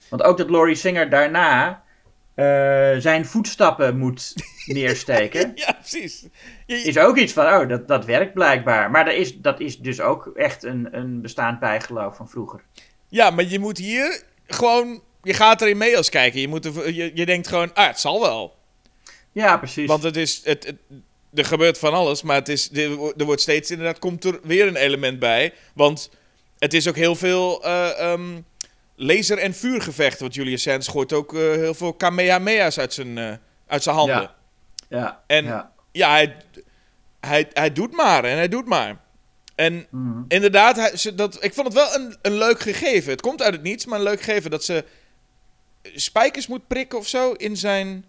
Want 0.09 0.23
ook 0.23 0.37
dat 0.37 0.51
Laurie 0.51 0.75
Singer 0.75 1.11
daarna 1.11 1.83
eh, 2.35 2.45
zijn 2.99 3.27
voetstappen 3.27 3.99
moet 3.99 4.35
neersteken. 4.67 5.53
ja, 5.55 5.73
precies. 5.73 6.29
Is 6.67 6.99
ook 6.99 7.17
iets 7.17 7.33
van, 7.33 7.47
oh, 7.47 7.69
dat, 7.69 7.89
dat 7.89 8.05
werkt 8.05 8.35
blijkbaar. 8.35 8.91
Maar 8.91 9.05
dat 9.05 9.15
is, 9.15 9.41
dat 9.41 9.61
is 9.61 9.79
dus 9.79 10.01
ook 10.01 10.27
echt 10.35 10.63
een, 10.63 10.89
een 10.91 11.21
bestaand 11.21 11.61
bijgeloof 11.61 12.17
van 12.17 12.29
vroeger. 12.29 12.63
ja, 13.09 13.31
maar 13.31 13.45
je 13.45 13.59
moet 13.59 13.79
hier 13.79 14.23
gewoon... 14.47 15.03
Je 15.23 15.35
gaat 15.35 15.61
erin 15.63 15.77
mee 15.77 15.97
als 15.97 16.09
kijker. 16.09 16.41
Je, 16.41 16.49
moet 16.49 16.65
er, 16.65 16.93
je, 16.93 17.11
je 17.15 17.27
denkt 17.27 17.49
gewoon, 17.49 17.75
ah, 17.75 17.87
het 17.87 18.01
zal 18.01 18.21
wel. 18.21 18.57
Ja, 19.33 19.57
precies. 19.57 19.87
Want 19.87 20.03
het 20.03 20.17
is... 20.17 20.41
Het, 20.45 20.65
het- 20.67 20.77
er 21.35 21.45
gebeurt 21.45 21.79
van 21.79 21.93
alles, 21.95 22.23
maar 22.23 22.37
het 22.37 22.49
is, 22.49 22.71
er 22.73 22.95
wo- 22.97 23.13
wordt 23.17 23.41
steeds 23.41 23.71
inderdaad... 23.71 23.99
Komt 23.99 24.25
er 24.25 24.41
weer 24.43 24.67
een 24.67 24.77
element 24.77 25.19
bij. 25.19 25.53
Want 25.75 26.11
het 26.59 26.75
is 26.75 26.89
ook 26.89 26.97
heel 26.97 27.15
veel... 27.17 27.65
eh, 27.65 28.13
ehm, 28.13 28.41
laser- 28.97 29.39
en 29.39 29.55
vuurgevechten. 29.55 30.21
Want 30.21 30.35
Julius 30.35 30.63
Sands 30.63 30.89
gooit 30.89 31.13
ook 31.13 31.35
eh, 31.35 31.41
heel 31.41 31.75
veel 31.75 31.93
Kamehameha's 31.93 32.79
uit 32.79 32.95
zijn, 32.95 33.19
eh, 33.19 33.33
uit 33.67 33.83
zijn 33.83 33.97
handen. 33.97 34.21
Ja. 34.21 34.35
ja, 34.89 35.23
En 35.27 35.45
ja. 35.45 35.73
ja, 35.93 36.11
hij, 36.11 36.37
hij, 37.21 37.49
hij 37.53 37.73
doet 37.73 37.93
maar 37.93 38.25
en 38.25 38.37
hij 38.37 38.49
doet 38.49 38.67
maar. 38.67 38.97
En 39.55 39.87
Mhm. 39.91 40.23
inderdaad, 40.29 40.77
hij, 40.77 40.97
ze, 40.97 41.15
dat, 41.15 41.45
ik 41.45 41.55
vond 41.55 41.67
het 41.67 41.77
wel 41.77 41.95
een, 41.95 42.17
een 42.23 42.35
leuk 42.39 42.61
gegeven. 42.61 43.11
Het 43.11 43.21
komt 43.21 43.43
uit 43.43 43.53
het 43.55 43.63
niets, 43.63 43.85
maar 43.87 43.99
een 43.99 44.05
leuk 44.05 44.23
gegeven 44.23 44.51
dat 44.51 44.65
ze 44.65 44.85
spijkers 45.83 46.47
moet 46.47 46.67
prikken 46.67 46.99
of 46.99 47.07
zo 47.07 47.33
in 47.33 47.57
zijn 47.57 48.05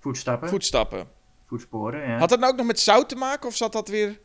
Voetstappen, 0.00 0.48
voetstappen. 0.48 1.06
voetsporen, 1.46 2.08
ja. 2.08 2.18
Had 2.18 2.28
dat 2.28 2.38
nou 2.38 2.52
ook 2.52 2.58
nog 2.58 2.66
met 2.66 2.80
zout 2.80 3.08
te 3.08 3.16
maken 3.16 3.48
of 3.48 3.56
zat 3.56 3.72
dat 3.72 3.88
weer... 3.88 4.18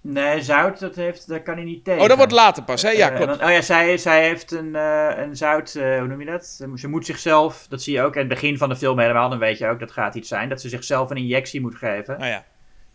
Nee, 0.00 0.42
zout, 0.42 0.78
dat 0.78 0.94
heeft, 0.96 1.28
daar 1.28 1.42
kan 1.42 1.54
hij 1.54 1.64
niet 1.64 1.84
tegen. 1.84 2.02
Oh, 2.02 2.08
dat 2.08 2.16
wordt 2.16 2.32
later 2.32 2.62
pas, 2.62 2.82
hè? 2.82 2.90
Ja, 2.90 3.10
Eh, 3.10 3.16
klopt. 3.16 3.42
oh 3.42 3.50
ja, 3.50 3.60
zij, 3.60 3.98
zij 3.98 4.24
heeft 4.28 4.50
een, 4.52 4.74
eh, 4.76 5.12
een 5.16 5.36
zout, 5.36 5.74
eh, 5.74 5.98
hoe 5.98 6.06
noem 6.06 6.20
je 6.20 6.26
dat? 6.26 6.46
Ze 6.76 6.88
moet 6.88 7.06
zichzelf, 7.06 7.66
dat 7.68 7.82
zie 7.82 7.94
je 7.94 8.02
ook 8.02 8.12
in 8.14 8.18
het 8.20 8.28
begin 8.28 8.58
van 8.58 8.68
de 8.68 8.76
film 8.76 8.98
helemaal, 8.98 9.28
dan 9.30 9.38
weet 9.38 9.58
je 9.58 9.66
ook, 9.68 9.80
dat 9.80 9.92
gaat 9.92 10.14
iets 10.14 10.28
zijn, 10.28 10.48
dat 10.48 10.60
ze 10.60 10.68
zichzelf 10.68 11.10
een 11.10 11.16
injectie 11.16 11.60
moet 11.60 11.74
geven. 11.74 12.18
Nou 12.18 12.30
ja, 12.30 12.44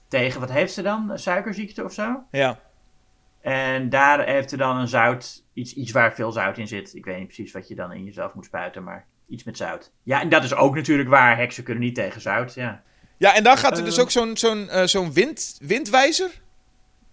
Tegen, 0.07 0.39
wat 0.39 0.51
heeft 0.51 0.73
ze 0.73 0.81
dan? 0.81 1.11
Suikerziekte 1.19 1.83
of 1.83 1.93
zo? 1.93 2.23
ja. 2.31 2.59
En 3.41 3.89
daar 3.89 4.25
heeft 4.25 4.49
ze 4.49 4.57
dan 4.57 4.77
een 4.77 4.87
zout, 4.87 5.43
iets, 5.53 5.73
iets 5.73 5.91
waar 5.91 6.13
veel 6.13 6.31
zout 6.31 6.57
in 6.57 6.67
zit. 6.67 6.95
Ik 6.95 7.05
weet 7.05 7.17
niet 7.17 7.25
precies 7.25 7.51
wat 7.51 7.67
je 7.67 7.75
dan 7.75 7.91
in 7.91 8.03
jezelf 8.03 8.33
moet 8.33 8.45
spuiten, 8.45 8.83
maar 8.83 9.05
iets 9.27 9.43
met 9.43 9.57
zout. 9.57 9.91
Ja, 10.03 10.21
en 10.21 10.29
dat 10.29 10.43
is 10.43 10.53
ook 10.53 10.75
natuurlijk 10.75 11.09
waar. 11.09 11.37
Heksen 11.37 11.63
kunnen 11.63 11.83
niet 11.83 11.95
tegen 11.95 12.21
zout, 12.21 12.53
ja. 12.53 12.81
Ja, 13.17 13.35
en 13.35 13.43
dan 13.43 13.57
gaat 13.57 13.77
er 13.77 13.83
dus 13.83 13.95
Eh. 13.97 14.03
ook 14.03 14.11
zo'n 14.11 14.37
zo'n 14.37 14.69
eh, 14.69 14.83
zo'n 14.83 15.13
wind, 15.13 15.57
windwijzer 15.61 16.29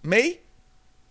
mee. 0.01 0.41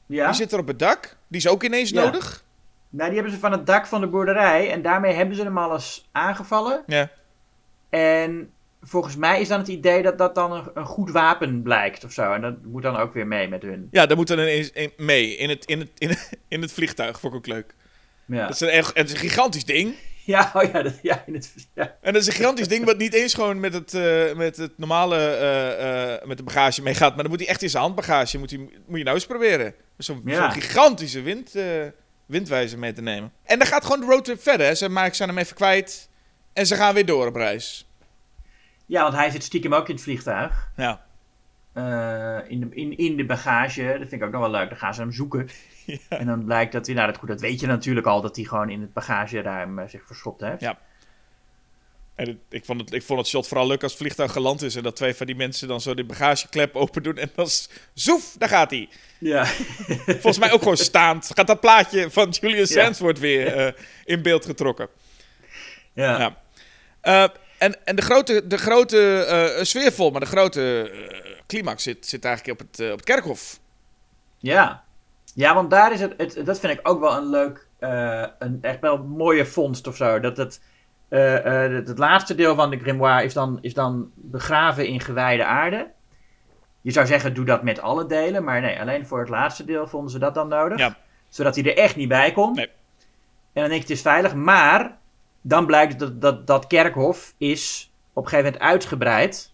Ja, 0.06 0.26
Die 0.26 0.36
zit 0.36 0.52
er 0.52 0.60
op 0.60 0.68
het 0.68 0.80
dak. 0.80 1.18
Die 1.28 1.40
is 1.40 1.48
ook 1.48 1.64
ineens 1.64 1.90
Ja. 1.90 2.04
nodig. 2.04 2.46
nou 2.90 3.06
die 3.10 3.16
hebben 3.20 3.34
ze 3.36 3.40
van 3.40 3.52
het 3.52 3.66
dak 3.66 3.86
van 3.88 4.02
de 4.02 4.08
boerderij 4.08 4.72
en 4.72 4.82
daarmee 4.82 5.14
hebben 5.14 5.36
ze 5.36 5.44
hem 5.44 5.58
al 5.58 5.74
eens 5.74 6.10
aangevallen. 6.12 6.84
Ja. 6.88 7.10
En 7.90 8.52
volgens 8.82 9.16
mij 9.16 9.42
is 9.42 9.48
dan 9.48 9.60
het 9.60 9.68
idee 9.68 10.02
dat 10.02 10.18
dat 10.18 10.36
dan 10.36 10.52
een, 10.52 10.64
een 10.74 10.86
goed 10.86 11.12
wapen 11.12 11.62
blijkt 11.62 12.04
of 12.04 12.12
zo. 12.12 12.34
En 12.34 12.42
dat 12.42 12.56
moet 12.64 12.82
dan 12.84 12.96
ook 12.98 13.14
weer 13.14 13.28
mee 13.28 13.48
met 13.48 13.62
hun. 13.62 13.88
Ja, 13.92 14.06
daar 14.06 14.18
moet 14.18 14.28
dan 14.28 14.40
ineens 14.40 14.72
in- 14.72 14.92
mee 14.98 15.36
in 15.36 15.50
het, 15.50 15.66
in, 15.66 15.80
het, 15.80 15.90
in, 15.98 16.10
het, 16.10 16.30
in 16.48 16.62
het 16.62 16.72
vliegtuig. 16.72 17.20
Vond 17.20 17.34
ik 17.34 17.40
ook 17.40 17.48
leuk. 17.48 17.76
Ja, 18.26 18.42
Dat 18.48 18.54
is 18.56 18.60
een, 18.60 18.68
echt, 18.70 18.92
het 18.98 19.08
is 19.08 19.14
een 19.14 19.20
gigantisch 19.20 19.66
ding. 19.66 19.94
ja, 20.26 20.52
oh 20.54 20.64
ja, 20.72 20.82
dat, 20.82 20.94
ja, 21.02 21.24
in 21.26 21.34
het, 21.34 21.54
ja. 21.74 21.96
En 22.02 22.14
dat 22.14 22.22
is 22.22 22.28
een 22.28 22.34
gigantisch 22.34 22.68
ding 22.68 22.86
wat 22.86 22.98
niet 22.98 23.14
eens 23.14 23.34
gewoon 23.34 23.60
met 23.60 23.74
het, 23.74 23.94
eh, 23.94 24.34
met 24.36 24.58
het 24.58 24.72
normale 24.78 25.16
eh, 25.18 26.14
eh, 26.14 26.24
met 26.26 26.38
de 26.38 26.44
bagage 26.44 26.82
meegaat. 26.82 27.14
Maar 27.14 27.22
dan 27.24 27.30
moet 27.32 27.40
hij 27.40 27.48
echt 27.50 27.62
in 27.62 27.70
zijn 27.70 27.84
handbagage. 27.84 28.38
Moet, 28.38 28.50
hij, 28.50 28.60
moet 28.88 28.98
je 28.98 29.04
nou 29.04 29.16
eens 29.16 29.26
proberen. 29.26 29.74
Zo'n 29.98 30.22
Ja. 30.26 30.50
gigantische 30.50 31.22
wind, 31.22 31.54
windwijzer 32.26 32.80
mee 32.80 32.94
te 32.94 33.02
nemen. 33.02 33.32
En 33.44 33.58
dan 33.60 33.68
gaat 33.68 33.86
gewoon 33.86 34.00
de 34.00 34.06
roadtrip 34.06 34.42
verder. 34.42 34.66
hè. 34.68 34.76
Ze 34.76 34.90
maken 34.90 35.16
zijn 35.16 35.30
hem 35.30 35.38
even 35.38 35.56
kwijt. 35.56 36.10
En 36.54 36.66
ze 36.66 36.76
gaan 36.76 36.94
weer 36.94 37.06
door 37.06 37.28
op 37.28 37.36
reis. 37.36 37.87
Ja, 38.88 39.02
want 39.02 39.14
hij 39.16 39.30
zit 39.30 39.44
stiekem 39.44 39.74
ook 39.74 39.88
in 39.90 39.94
het 39.96 40.04
vliegtuig. 40.04 40.70
Ja. 40.76 41.06
Eh, 41.74 42.52
in, 42.52 42.60
de, 42.60 42.68
in, 42.76 42.98
in 42.98 43.18
de 43.18 43.26
bagage. 43.26 43.84
Dat 44.00 44.10
vind 44.10 44.12
ik 44.22 44.24
ook 44.24 44.32
nog 44.32 44.42
wel 44.42 44.50
leuk. 44.52 44.70
Dan 44.70 44.78
gaan 44.78 44.94
ze 44.94 45.02
hem 45.02 45.12
zoeken. 45.12 45.50
Ja. 45.86 45.98
En 46.18 46.26
dan 46.26 46.46
blijkt 46.46 46.72
dat 46.72 46.86
hij, 46.86 46.96
nou 46.96 47.08
dat, 47.08 47.18
goed, 47.18 47.28
dat 47.28 47.42
weet 47.42 47.60
je 47.60 47.68
natuurlijk 47.68 48.08
al, 48.08 48.22
dat 48.22 48.36
hij 48.36 48.46
gewoon 48.46 48.70
in 48.70 48.82
het 48.82 48.94
bagageruim 48.94 49.80
eh, 49.80 49.88
zich 49.88 50.02
verstopt 50.06 50.42
heeft. 50.42 50.62
Ja. 50.62 50.78
En 52.16 52.28
het- 52.28 52.38
ik, 52.50 52.66
vond 52.66 52.80
het, 52.82 52.94
ik 52.94 53.04
vond 53.04 53.20
het 53.20 53.28
shot 53.28 53.48
vooral 53.48 53.68
leuk 53.68 53.84
als 53.84 53.92
het 53.92 54.02
vliegtuig 54.02 54.32
geland 54.32 54.62
is. 54.62 54.76
En 54.76 54.84
dat 54.84 54.96
twee 54.96 55.14
van 55.16 55.26
die 55.26 55.36
mensen 55.36 55.68
dan 55.68 55.82
zo 55.82 55.94
de 55.94 56.04
bagageklep 56.04 56.76
open 56.76 57.04
doen. 57.04 57.18
En 57.18 57.32
dan 57.36 57.48
zoef, 57.94 58.36
daar 58.38 58.50
gaat 58.50 58.70
hij. 58.72 58.90
Ja. 59.20 59.46
Volgens 60.06 60.38
mij 60.40 60.52
ook 60.52 60.60
gewoon 60.62 60.78
staand. 60.78 61.30
Gaat 61.34 61.48
dat 61.48 61.60
plaatje 61.60 62.12
van 62.12 62.30
Julian 62.30 62.60
Ja. 62.60 62.66
Sands 62.66 63.00
wordt 63.00 63.20
weer 63.20 63.48
eh, 63.58 63.74
in 64.06 64.22
beeld 64.22 64.46
getrokken. 64.46 64.88
ja. 65.94 66.20
Ja. 67.02 67.34
En, 67.58 67.86
en 67.86 67.96
de 67.96 68.02
grote, 68.02 68.48
de 68.48 68.58
grote 68.58 69.60
sfeervol, 69.62 70.12
maar 70.12 70.20
de 70.20 70.26
grote 70.26 70.92
eh, 70.92 71.32
climax 71.48 71.84
zit, 71.84 72.06
zit 72.06 72.26
eigenlijk 72.26 72.62
op 72.62 72.68
het, 72.68 72.80
eh, 72.80 72.92
op 72.92 72.98
het 72.98 73.06
kerkhof. 73.06 73.60
Ja. 74.38 74.84
Ja, 75.34 75.54
want 75.54 75.70
daar 75.70 75.92
is 75.92 76.00
het, 76.00 76.14
het 76.18 76.46
dat 76.46 76.60
vind 76.60 76.80
ik 76.80 76.90
ook 76.90 77.00
wel 77.00 77.18
een 77.18 77.30
leuk, 77.30 77.68
een 78.40 78.58
echt 78.62 78.80
wel 78.80 78.98
mooie 78.98 79.46
vondst 79.46 79.88
of 79.88 79.96
zo. 79.96 80.20
Dat 80.20 80.38
het, 80.38 80.62
het, 81.10 81.88
het 81.88 81.98
laatste 81.98 82.36
deel 82.36 82.56
van 82.56 82.70
de 82.70 82.80
grimoire 82.80 83.24
is 83.24 83.34
dan, 83.34 83.58
is 83.62 83.74
dan 83.74 84.12
begraven 84.16 84.88
in 84.88 85.00
gewijde 85.00 85.46
aarde. 85.46 85.92
Je 86.82 86.92
zou 86.92 87.06
zeggen, 87.06 87.34
doe 87.34 87.46
dat 87.46 87.64
met 87.64 87.80
alle 87.80 88.06
delen, 88.06 88.44
maar 88.44 88.62
nee, 88.62 88.80
alleen 88.80 89.08
voor 89.08 89.20
het 89.20 89.30
laatste 89.30 89.66
deel 89.66 89.88
vonden 89.88 90.12
ze 90.12 90.20
dat 90.20 90.34
dan 90.34 90.48
nodig. 90.48 90.78
Ja. 90.78 90.96
Zodat 91.30 91.56
hij 91.56 91.64
er 91.64 91.78
echt 91.78 91.96
niet 91.96 92.08
bij 92.08 92.32
kon. 92.32 92.54
Nee. 92.54 92.70
En 93.54 93.64
dan 93.64 93.70
denk 93.70 93.82
je, 93.82 93.88
het 93.88 93.98
is 93.98 94.02
veilig, 94.02 94.36
maar 94.36 94.98
dan 95.48 95.66
blijkt 95.66 96.00
dat 96.00 96.22
dat, 96.22 96.48
dat 96.48 96.68
kerkhof 96.68 97.34
is 97.38 97.92
op 98.14 98.24
een 98.24 98.30
gegeven 98.30 98.52
moment 98.52 98.72
uitgebreid. 98.72 99.52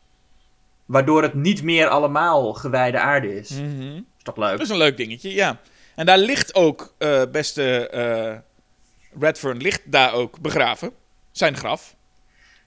Waardoor 0.86 1.22
het 1.22 1.34
niet 1.34 1.64
meer 1.64 1.88
allemaal 1.88 2.54
gewijde 2.54 3.00
aarde 3.00 3.36
is. 3.36 3.50
Mhm. 3.50 3.96
Is 3.96 4.24
toch 4.24 4.38
leuk? 4.38 4.52
Dat 4.52 4.62
is 4.62 4.70
een 4.70 4.78
leuk 4.78 4.98
dingetje, 4.98 5.34
ja. 5.34 5.60
En 5.96 6.06
daar 6.06 6.18
ligt 6.18 6.56
ook, 6.56 6.94
eh, 6.98 7.22
beste 7.32 7.90
eh 7.90 8.38
Redfern, 9.20 9.58
ligt 9.58 9.82
daar 9.86 10.14
ook 10.14 10.40
begraven. 10.40 10.92
Zijn 11.32 11.58
graf. 11.58 11.96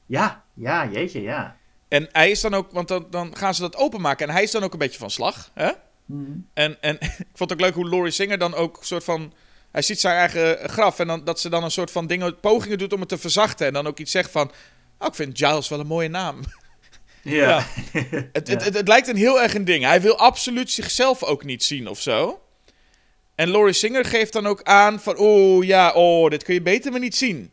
Ja, 0.07 0.45
ja, 0.55 0.87
jeetje, 0.87 1.23
ja. 1.23 1.57
En 1.89 2.09
hij 2.13 2.31
is 2.31 2.41
dan 2.41 2.55
ook, 2.55 2.71
want 2.71 2.89
dan, 2.89 3.07
dan 3.11 3.37
gaan 3.37 3.55
ze 3.55 3.61
dat 3.61 3.77
openmaken. 3.77 4.29
En 4.29 4.35
hij 4.35 4.43
is 4.43 4.51
dan 4.51 4.63
ook 4.63 4.73
een 4.73 4.79
beetje 4.79 4.99
van 4.99 5.11
slag. 5.11 5.51
Hè? 5.55 5.71
En, 6.55 6.83
en 6.83 6.95
ik 7.31 7.35
vond 7.35 7.51
het 7.51 7.53
ook 7.53 7.61
leuk 7.61 7.75
hoe 7.75 7.89
Laurie 7.89 8.13
Singer 8.13 8.39
dan 8.39 8.55
ook 8.55 8.79
soort 8.81 9.05
van. 9.05 9.33
Hij 9.77 9.85
ziet 9.85 10.01
zijn 10.01 10.17
eigen 10.17 10.69
graf. 10.69 10.99
En 10.99 11.07
dan, 11.07 11.25
dat 11.25 11.41
ze 11.41 11.49
dan 11.49 11.65
een 11.65 11.71
soort 11.71 11.91
van 11.91 12.07
dingen, 12.07 12.41
pogingen 12.41 12.79
doet 12.79 12.93
om 12.93 13.01
het 13.01 13.09
te 13.09 13.19
verzachten. 13.19 13.67
En 13.67 13.73
dan 13.73 13.87
ook 13.87 13.99
iets 13.99 14.11
zegt 14.11 14.31
van. 14.31 14.51
Oh, 14.99 15.07
ik 15.07 15.15
vind 15.15 15.39
Giles 15.39 15.69
wel 15.69 15.81
een 15.81 15.87
mooie 15.87 16.09
naam. 16.09 16.41
Ja. 17.23 17.67
Het, 18.33 18.49
het, 18.49 18.65
het, 18.65 18.75
het 18.75 18.89
lijkt 18.89 19.09
een 19.09 19.17
heel 19.17 19.43
erg 19.43 19.55
een 19.55 19.65
ding. 19.65 19.85
Hij 19.85 20.01
wil 20.01 20.19
absoluut 20.19 20.71
zichzelf 20.71 21.23
ook 21.23 21.45
niet 21.45 21.65
zien 21.65 21.89
of 21.89 22.01
zo. 22.01 22.41
En 23.35 23.51
Laurie 23.51 23.73
Singer 23.73 24.05
geeft 24.05 24.33
dan 24.33 24.47
ook 24.47 24.63
aan 24.63 25.01
van... 25.01 25.17
Oh 25.17 25.65
ja, 25.65 25.93
oh, 25.93 26.31
dit 26.31 26.43
kun 26.43 26.55
je 26.55 26.63
beter 26.63 26.91
maar 26.91 27.01
niet 27.01 27.17
zien. 27.17 27.51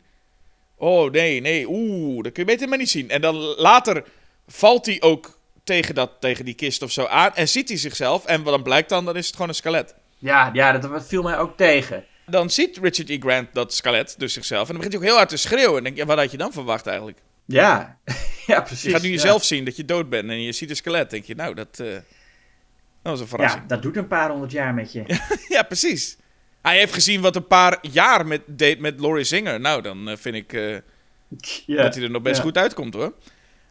Oh 0.76 1.10
nee, 1.10 1.40
nee, 1.40 1.68
oeh, 1.68 2.22
dat 2.22 2.32
kun 2.32 2.42
je 2.42 2.50
beter 2.50 2.68
maar 2.68 2.78
niet 2.78 2.90
zien. 2.90 3.10
En 3.10 3.20
dan 3.20 3.34
later 3.36 4.04
valt 4.46 4.86
hij 4.86 4.96
ook 5.00 5.38
tegen, 5.64 5.94
dat, 5.94 6.10
tegen 6.20 6.44
die 6.44 6.54
kist 6.54 6.82
of 6.82 6.90
zo 6.90 7.06
aan. 7.06 7.34
En 7.34 7.48
ziet 7.48 7.68
hij 7.68 7.78
zichzelf. 7.78 8.24
En 8.24 8.42
wat 8.42 8.52
dan 8.52 8.62
blijkt 8.62 8.88
dan, 8.88 9.04
dan 9.04 9.16
is 9.16 9.26
het 9.26 9.34
gewoon 9.34 9.48
een 9.50 9.54
skelet. 9.54 9.94
ja, 10.18 10.50
ja, 10.52 10.78
dat 10.78 11.06
viel 11.06 11.22
mij 11.22 11.38
ook 11.38 11.56
tegen. 11.56 12.04
Dan 12.26 12.50
ziet 12.50 12.78
Richard 12.82 13.08
E. 13.08 13.18
Grant 13.18 13.48
dat 13.52 13.74
skelet, 13.74 14.14
dus 14.18 14.32
zichzelf. 14.32 14.60
En 14.60 14.66
dan 14.66 14.76
begint 14.76 14.92
hij 14.92 15.02
ook 15.02 15.08
heel 15.08 15.16
hard 15.16 15.28
te 15.28 15.36
schreeuwen. 15.36 15.76
En 15.76 15.82
denk 15.84 15.94
je, 15.96 16.00
ja, 16.02 16.08
wat 16.08 16.18
had 16.18 16.30
je 16.30 16.36
dan 16.36 16.52
verwacht 16.52 16.86
eigenlijk? 16.86 17.18
Ja, 17.44 17.98
ja 18.46 18.60
precies. 18.60 18.82
Je 18.82 18.90
gaat 18.90 19.02
nu 19.02 19.08
ja. 19.08 19.14
jezelf 19.14 19.44
zien 19.44 19.64
dat 19.64 19.76
je 19.76 19.84
dood 19.84 20.08
bent 20.08 20.30
en 20.30 20.42
je 20.42 20.52
ziet 20.52 20.70
een 20.70 20.76
skelet. 20.76 21.10
denk 21.10 21.24
je, 21.24 21.34
nou, 21.34 21.54
dat, 21.54 21.80
eh, 21.80 21.86
dat 21.86 22.02
was 23.02 23.20
een 23.20 23.26
verrassing. 23.26 23.62
Ja, 23.62 23.68
dat 23.68 23.82
doet 23.82 23.96
een 23.96 24.08
paar 24.08 24.30
honderd 24.30 24.52
jaar 24.52 24.74
met 24.74 24.92
je. 24.92 25.04
Ja, 25.48 25.62
precies. 25.62 26.16
Hij 26.62 26.78
heeft 26.78 26.92
gezien 26.92 27.20
wat 27.20 27.36
een 27.36 27.46
paar 27.46 27.78
jaar 27.82 28.26
met, 28.26 28.40
deed 28.46 28.78
met 28.78 29.00
Laurie 29.00 29.24
Singer. 29.24 29.60
Nou, 29.60 29.82
dan 29.82 30.08
eh, 30.08 30.16
vind 30.16 30.34
ik 30.34 30.52
eh, 30.52 30.76
Ja. 31.66 31.82
dat 31.82 31.94
hij 31.94 32.04
er 32.04 32.10
nog 32.10 32.22
best 32.22 32.40
goed 32.40 32.58
uitkomt, 32.58 32.94
hoor. 32.94 33.12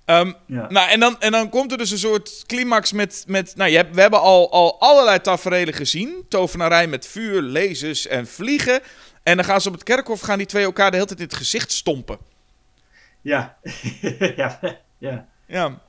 Ehm, 0.06 0.34
Ja. 0.46 0.70
Nou, 0.70 0.90
en 0.90 1.00
dan, 1.00 1.20
en 1.20 1.32
dan 1.32 1.50
komt 1.50 1.72
er 1.72 1.78
dus 1.78 1.92
een 1.92 1.98
soort 1.98 2.44
climax 2.48 2.92
met... 2.92 3.24
met 3.28 3.56
nou, 3.56 3.70
je 3.70 3.76
hebt, 3.76 3.96
we 3.96 4.02
hebben 4.02 4.22
al, 4.22 4.52
al 4.52 4.80
allerlei 4.80 5.22
tafereelen 5.22 5.74
gezien. 5.74 6.26
Tovenarij 6.30 6.88
met 6.88 7.08
vuur, 7.08 7.42
lasers 7.42 8.08
en 8.08 8.28
vliegen. 8.28 8.82
En 9.24 9.36
dan 9.36 9.46
gaan 9.46 9.62
ze 9.62 9.68
op 9.68 9.74
het 9.74 9.84
kerkhof, 9.84 10.22
gaan 10.22 10.38
die 10.38 10.48
twee 10.48 10.64
elkaar 10.64 10.90
de 10.90 10.96
hele 10.96 11.08
tijd 11.08 11.20
in 11.20 11.26
het 11.26 11.36
gezicht 11.36 11.72
stompen. 11.72 12.18
Ja. 13.22 13.58
ja. 14.36 14.60
ja, 14.98 15.28
Ja, 15.48 15.82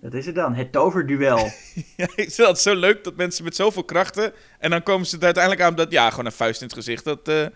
dat 0.00 0.14
is 0.14 0.26
het 0.26 0.34
dan. 0.34 0.54
Het 0.54 0.72
toverduel. 0.72 1.36
ja 1.96 2.06
ik 2.14 2.32
vind 2.32 2.36
dat 2.36 2.60
zo 2.60 2.74
leuk 2.74 3.04
dat 3.04 3.16
mensen 3.16 3.44
met 3.44 3.56
zoveel 3.56 3.84
krachten... 3.84 4.32
En 4.58 4.70
dan 4.70 4.82
komen 4.82 5.06
ze 5.06 5.16
er 5.16 5.24
uiteindelijk 5.24 5.64
aan 5.64 5.74
dat... 5.74 5.92
Ja, 5.92 6.10
gewoon 6.10 6.26
een 6.26 6.32
vuist 6.32 6.60
in 6.60 6.66
het 6.66 6.76
gezicht. 6.76 7.04
Dat 7.04 7.28
eh, 7.28 7.46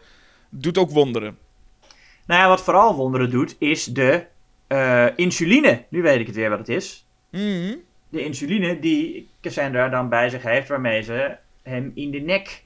doet 0.50 0.78
ook 0.78 0.90
wonderen. 0.90 1.38
nou 2.26 2.40
ja, 2.40 2.48
wat 2.48 2.62
vooral 2.62 2.94
wonderen 2.94 3.30
doet, 3.30 3.56
is 3.58 3.84
de 3.84 4.26
eh, 4.66 5.06
insuline. 5.16 5.84
Nu 5.88 6.02
weet 6.02 6.20
ik 6.20 6.26
het 6.26 6.36
weer 6.36 6.50
wat 6.50 6.58
het 6.58 6.68
is. 6.68 7.06
Mhm. 7.30 7.74
De 8.08 8.24
insuline 8.24 8.78
die 8.78 9.28
Cassandra 9.40 9.88
dan 9.88 10.08
bij 10.08 10.28
zich 10.28 10.42
heeft, 10.42 10.68
waarmee 10.68 11.02
ze 11.02 11.36
hem 11.62 11.92
in 11.94 12.10
de 12.10 12.18
nek 12.20 12.64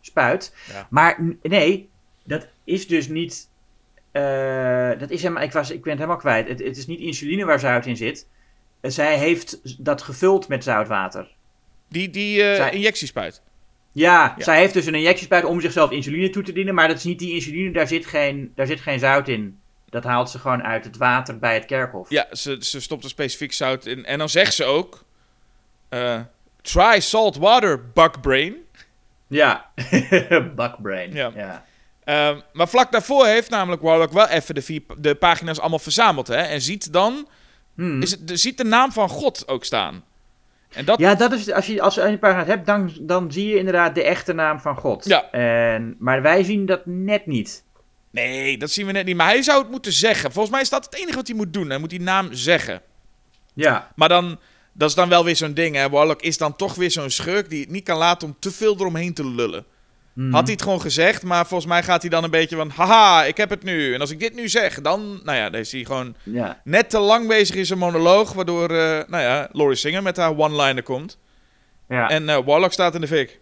spuit. 0.00 0.54
Ja. 0.72 0.86
Maar 0.90 1.36
nee, 1.42 1.88
dat 2.24 2.46
is 2.64 2.86
dus 2.86 3.08
niet. 3.08 3.48
eh, 4.12 4.90
dat 4.98 5.10
is 5.10 5.22
helemaal, 5.22 5.42
ik, 5.42 5.52
was, 5.52 5.70
ik 5.70 5.80
ben 5.82 5.90
het 5.90 6.00
helemaal 6.00 6.20
kwijt. 6.20 6.48
Het, 6.48 6.58
het 6.64 6.76
is 6.76 6.86
niet 6.86 7.00
insuline 7.00 7.44
waar 7.44 7.58
zout 7.60 7.86
in 7.86 7.96
zit. 7.96 8.28
Eh, 8.80 8.90
Zij 8.90 9.18
heeft 9.18 9.60
dat 9.84 10.02
gevuld 10.02 10.48
met 10.48 10.64
zoutwater. 10.64 11.28
Die, 11.88 12.10
die 12.10 12.38
Zij- 12.38 12.70
injectiespuit. 12.72 13.42
Ja, 13.92 14.34
Ja. 14.36 14.44
zij 14.44 14.58
heeft 14.58 14.74
dus 14.74 14.86
een 14.86 14.94
injectiespuit 14.94 15.44
om 15.44 15.60
zichzelf 15.60 15.90
insuline 15.90 16.30
toe 16.30 16.42
te 16.42 16.52
dienen. 16.52 16.74
Maar 16.74 16.88
dat 16.88 16.96
is 16.96 17.04
niet 17.04 17.18
die 17.18 17.34
insuline, 17.34 17.70
daar 17.70 17.86
zit 17.88 18.06
geen, 18.06 18.52
daar 18.54 18.66
zit 18.66 18.80
geen 18.80 18.98
zout 18.98 19.28
in. 19.28 19.58
Dat 19.90 20.04
haalt 20.04 20.30
ze 20.30 20.38
gewoon 20.38 20.62
uit 20.62 20.84
het 20.84 20.96
water 20.96 21.38
bij 21.38 21.54
het 21.54 21.64
kerkhof. 21.64 22.10
Ja, 22.10 22.26
ze, 22.32 22.56
ze 22.60 22.80
stopt 22.80 23.04
er 23.04 23.10
specifiek 23.10 23.52
zout 23.52 23.86
in. 23.86 24.04
En 24.04 24.18
dan 24.18 24.28
zegt 24.28 24.54
ze 24.54 24.64
ook... 24.64 25.04
eh, 25.88 26.20
try 26.62 27.00
salt 27.00 27.36
water, 27.36 27.88
buckbrain. 27.92 28.54
Ja, 29.26 29.70
Buckbrain. 30.56 31.12
Ja. 31.12 31.30
Ja. 31.34 31.64
Ehm, 32.04 32.40
maar 32.52 32.68
vlak 32.68 32.92
daarvoor 32.92 33.26
heeft 33.26 33.50
namelijk 33.50 33.82
Warlock 33.82 34.12
wel 34.12 34.26
even 34.28 34.54
de, 34.54 34.62
vier, 34.62 34.82
de 34.98 35.14
pagina's 35.14 35.58
allemaal 35.60 35.78
verzameld. 35.78 36.26
Hè? 36.26 36.36
En 36.36 36.60
ziet 36.60 36.92
dan... 36.92 37.28
Hmm. 37.74 38.02
Is 38.02 38.10
het, 38.10 38.28
de- 38.28 38.36
ziet 38.36 38.58
de 38.58 38.64
naam 38.64 38.92
van 38.92 39.08
God 39.08 39.48
ook 39.48 39.64
staan. 39.64 40.04
En 40.72 40.84
dat... 40.84 40.98
Ja, 40.98 41.14
dat 41.14 41.32
is, 41.32 41.52
als 41.52 41.66
je, 41.66 41.82
als 41.82 41.94
je 41.94 42.02
een 42.02 42.18
pagina 42.18 42.44
hebt, 42.44 42.66
dan, 42.66 42.92
dan 43.00 43.32
zie 43.32 43.46
je 43.48 43.58
inderdaad 43.58 43.94
de 43.94 44.02
echte 44.04 44.32
naam 44.32 44.60
van 44.60 44.76
God. 44.76 45.04
Ja. 45.04 45.30
En, 45.30 45.96
maar 45.98 46.22
wij 46.22 46.42
zien 46.44 46.66
dat 46.66 46.86
net 46.86 47.26
niet. 47.26 47.64
Nee, 48.10 48.58
dat 48.58 48.70
zien 48.70 48.86
we 48.86 48.92
net 48.92 49.04
niet. 49.04 49.16
Maar 49.16 49.26
hij 49.28 49.42
zou 49.42 49.62
het 49.62 49.70
moeten 49.70 49.92
zeggen. 49.92 50.32
Volgens 50.32 50.54
mij 50.54 50.62
is 50.62 50.68
dat 50.70 50.84
het 50.84 50.94
enige 50.94 51.16
wat 51.16 51.26
hij 51.26 51.36
moet 51.36 51.52
doen. 51.52 51.68
Hij 51.68 51.78
moet 51.78 51.90
die 51.90 52.00
naam 52.00 52.28
zeggen. 52.32 52.82
Ja. 53.54 53.90
Maar 53.94 54.08
dan... 54.08 54.38
Dat 54.72 54.88
is 54.88 54.94
dan 54.94 55.08
wel 55.08 55.24
weer 55.24 55.36
zo'n 55.36 55.54
ding, 55.54 55.74
hè. 55.76 55.88
Warlock 55.90 56.22
is 56.22 56.38
dan 56.38 56.56
toch 56.56 56.74
weer 56.74 56.90
zo'n 56.90 57.10
schurk 57.10 57.50
die 57.50 57.60
het 57.60 57.70
niet 57.70 57.84
kan 57.84 57.98
laten 57.98 58.28
om 58.28 58.36
te 58.38 58.50
veel 58.50 58.74
eromheen 58.74 59.14
te 59.14 59.26
lullen. 59.26 59.64
Mhm. 60.12 60.32
Had 60.32 60.42
hij 60.42 60.52
het 60.52 60.62
gewoon 60.62 60.80
gezegd, 60.80 61.22
maar 61.22 61.46
volgens 61.46 61.70
mij 61.70 61.82
gaat 61.82 62.00
hij 62.00 62.10
dan 62.10 62.24
een 62.24 62.30
beetje 62.30 62.56
van... 62.56 62.70
Haha, 62.70 63.24
ik 63.24 63.36
heb 63.36 63.50
het 63.50 63.62
nu. 63.62 63.94
En 63.94 64.00
als 64.00 64.10
ik 64.10 64.20
dit 64.20 64.34
nu 64.34 64.48
zeg, 64.48 64.80
dan... 64.80 65.20
Nou 65.24 65.38
ja, 65.38 65.50
dan 65.50 65.60
is 65.60 65.72
hij 65.72 65.84
gewoon 65.84 66.14
Ja. 66.22 66.60
net 66.64 66.90
te 66.90 66.98
lang 66.98 67.28
bezig 67.28 67.56
in 67.56 67.66
zijn 67.66 67.78
monoloog... 67.78 68.32
waardoor, 68.32 68.70
eh, 68.70 69.08
nou 69.08 69.22
ja, 69.22 69.48
Laurie 69.52 69.76
Singer 69.76 70.02
met 70.02 70.16
haar 70.16 70.36
one-liner 70.36 70.82
komt. 70.82 71.18
Ja. 71.88 72.08
En 72.08 72.28
eh, 72.28 72.38
Warlock 72.44 72.72
staat 72.72 72.94
in 72.94 73.00
de 73.00 73.06
fik. 73.06 73.40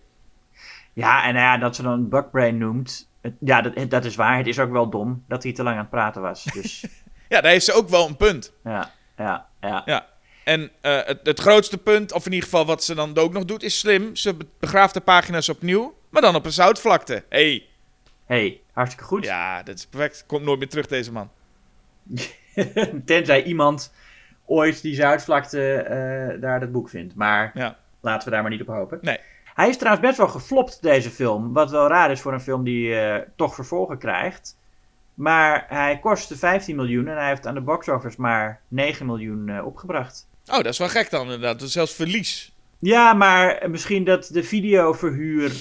ja, 0.92 1.24
en 1.24 1.34
nou 1.34 1.44
ja, 1.46 1.58
dat 1.58 1.76
ze 1.76 1.82
dan 1.82 2.08
Buckbrain 2.08 2.58
noemt. 2.58 3.08
Het- 3.26 3.34
ja, 3.40 3.60
dat, 3.62 3.90
dat 3.90 4.04
is 4.04 4.16
waar. 4.16 4.36
Het 4.36 4.46
is 4.46 4.58
ook 4.58 4.70
wel 4.70 4.90
dom 4.90 5.24
dat 5.28 5.42
hij 5.42 5.52
te 5.52 5.62
lang 5.62 5.74
aan 5.76 5.80
het 5.80 5.90
praten 5.90 6.22
was. 6.22 6.44
Dus 6.44 6.84
Ja, 7.28 7.40
daar 7.40 7.50
heeft 7.50 7.64
ze 7.64 7.72
ook 7.72 7.88
wel 7.88 8.08
een 8.08 8.16
punt. 8.16 8.52
ja, 8.64 8.90
ja, 9.16 9.46
ja. 9.60 9.82
Ja. 9.84 10.06
En 10.44 10.70
eh, 10.80 11.00
het, 11.04 11.20
het 11.22 11.40
grootste 11.40 11.78
punt, 11.78 12.12
of 12.12 12.26
in 12.26 12.32
ieder 12.32 12.48
geval 12.48 12.66
wat 12.66 12.84
ze 12.84 12.94
dan 12.94 13.16
ook 13.16 13.32
nog 13.32 13.44
doet, 13.44 13.62
is 13.62 13.78
slim. 13.78 14.16
Ze 14.16 14.34
be- 14.34 14.46
begraaft 14.60 14.94
de 14.94 15.00
pagina's 15.00 15.48
opnieuw, 15.48 15.98
maar 16.10 16.22
dan 16.22 16.34
op 16.34 16.44
een 16.44 16.52
zoutvlakte. 16.52 17.24
hey, 17.28 17.66
hey, 18.26 18.60
hartstikke 18.72 19.04
goed. 19.08 19.24
ja, 19.24 19.62
dat 19.62 19.78
is 19.78 19.86
perfect. 19.86 20.24
Komt 20.26 20.44
nooit 20.44 20.58
meer 20.58 20.68
terug, 20.68 20.86
deze 20.86 21.12
man. 21.12 21.30
Tenzij 23.04 23.42
iemand 23.42 23.92
ooit 24.44 24.82
die 24.82 24.94
Zuidvlakte 24.94 25.72
eh, 25.72 26.40
daar 26.40 26.60
dat 26.60 26.72
boek 26.72 26.88
vindt. 26.88 27.14
Maar 27.14 27.50
Ja. 27.54 27.76
laten 28.00 28.24
we 28.28 28.34
daar 28.34 28.42
maar 28.42 28.50
niet 28.50 28.60
op 28.60 28.66
hopen. 28.66 28.98
Nee. 29.02 29.18
Hij 29.56 29.68
is 29.68 29.76
trouwens 29.76 30.06
best 30.06 30.18
wel 30.18 30.28
geflopt, 30.28 30.82
deze 30.82 31.10
film. 31.10 31.52
Wat 31.52 31.70
wel 31.70 31.88
raar 31.88 32.10
is 32.10 32.20
voor 32.20 32.32
een 32.32 32.40
film 32.40 32.64
die 32.64 32.94
eh, 32.94 33.22
toch 33.36 33.54
vervolgen 33.54 33.98
krijgt. 33.98 34.58
Maar 35.14 35.64
hij 35.68 35.98
kostte 35.98 36.36
15 36.36 36.76
miljoen 36.76 37.08
en 37.08 37.16
hij 37.16 37.28
heeft 37.28 37.46
aan 37.46 37.54
de 37.54 37.60
box 37.60 37.88
office 37.88 38.20
maar 38.20 38.60
9 38.68 39.06
miljoen 39.06 39.48
eh, 39.48 39.66
opgebracht. 39.66 40.28
Oh, 40.46 40.56
dat 40.56 40.66
is 40.66 40.78
wel 40.78 40.88
gek 40.88 41.10
dan 41.10 41.22
inderdaad. 41.22 41.58
Dat 41.58 41.68
is 41.68 41.72
zelfs 41.74 41.94
verlies. 41.94 42.52
Ja, 42.78 43.12
maar 43.12 43.70
misschien 43.70 44.04
dat 44.04 44.28
de 44.32 44.42
videoverhuur 44.42 45.52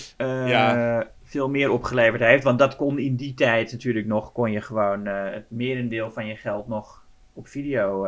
Ja. 0.47 1.07
veel 1.23 1.49
meer 1.49 1.69
opgeleverd 1.71 2.21
heeft. 2.21 2.43
Want 2.43 2.59
dat 2.59 2.75
kon 2.75 2.99
in 2.99 3.15
die 3.15 3.33
tijd 3.33 3.71
natuurlijk 3.71 4.05
nog, 4.05 4.31
kon 4.31 4.51
je 4.51 4.61
gewoon 4.61 5.07
eh, 5.07 5.33
het 5.33 5.45
merendeel 5.47 6.11
van 6.11 6.25
je 6.27 6.35
geld 6.35 6.67
nog 6.67 7.03
op 7.33 7.47
video 7.47 8.07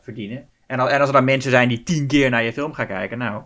verdienen. 0.00 0.48
En 0.66 0.80
als 0.80 0.90
er 0.90 1.12
dan 1.12 1.24
mensen 1.24 1.50
zijn 1.50 1.68
die 1.68 1.82
tien 1.82 2.06
keer 2.06 2.30
naar 2.30 2.42
je 2.42 2.52
film 2.52 2.72
gaan 2.72 2.86
kijken, 2.86 3.18
nou, 3.18 3.42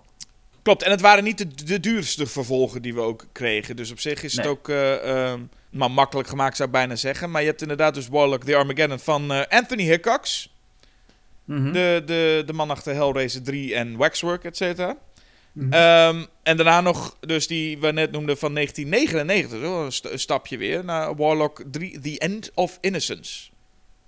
Klopt, 0.68 0.82
en 0.82 0.90
het 0.90 1.00
waren 1.00 1.24
niet 1.24 1.38
de, 1.38 1.64
de 1.64 1.80
duurste 1.80 2.26
vervolgen 2.26 2.82
die 2.82 2.94
we 2.94 3.00
ook 3.00 3.26
kregen. 3.32 3.76
Dus 3.76 3.90
op 3.90 4.00
zich 4.00 4.22
is 4.22 4.36
het 4.36 4.46
ook 4.46 4.68
eh, 4.68 5.28
ehm, 5.30 5.40
maar 5.70 5.90
makkelijk 5.90 6.28
gemaakt, 6.28 6.56
zou 6.56 6.68
ik 6.68 6.74
bijna 6.74 6.96
zeggen. 6.96 7.30
Maar 7.30 7.40
je 7.40 7.46
hebt 7.48 7.62
inderdaad 7.62 7.94
dus 7.94 8.08
Warlock 8.08 8.44
the 8.44 8.56
Armageddon 8.56 8.98
van 8.98 9.32
eh, 9.32 9.42
Anthony 9.58 9.82
Hickox. 9.82 10.52
mhm. 11.44 11.72
De, 11.72 12.02
de, 12.06 12.42
de 12.46 12.52
man 12.52 12.70
achter 12.70 12.94
Hellraiser 12.94 13.42
3 13.42 13.74
en 13.74 13.96
Waxwork, 13.96 14.44
et 14.44 14.56
cetera. 14.56 14.96
Mhm. 15.52 15.72
Ehm, 15.72 16.24
en 16.42 16.56
daarna 16.56 16.80
nog, 16.80 17.16
dus 17.20 17.46
die 17.46 17.78
we 17.78 17.92
net 17.92 18.10
noemden 18.10 18.38
van 18.38 18.54
1999, 18.54 19.60
zo, 19.68 19.84
een, 19.84 19.92
st- 19.92 20.04
een 20.04 20.18
stapje 20.18 20.56
weer, 20.58 20.84
naar 20.84 21.16
Warlock 21.16 21.62
3, 21.70 22.00
The 22.00 22.18
End 22.18 22.50
of 22.54 22.78
Innocence. 22.80 23.50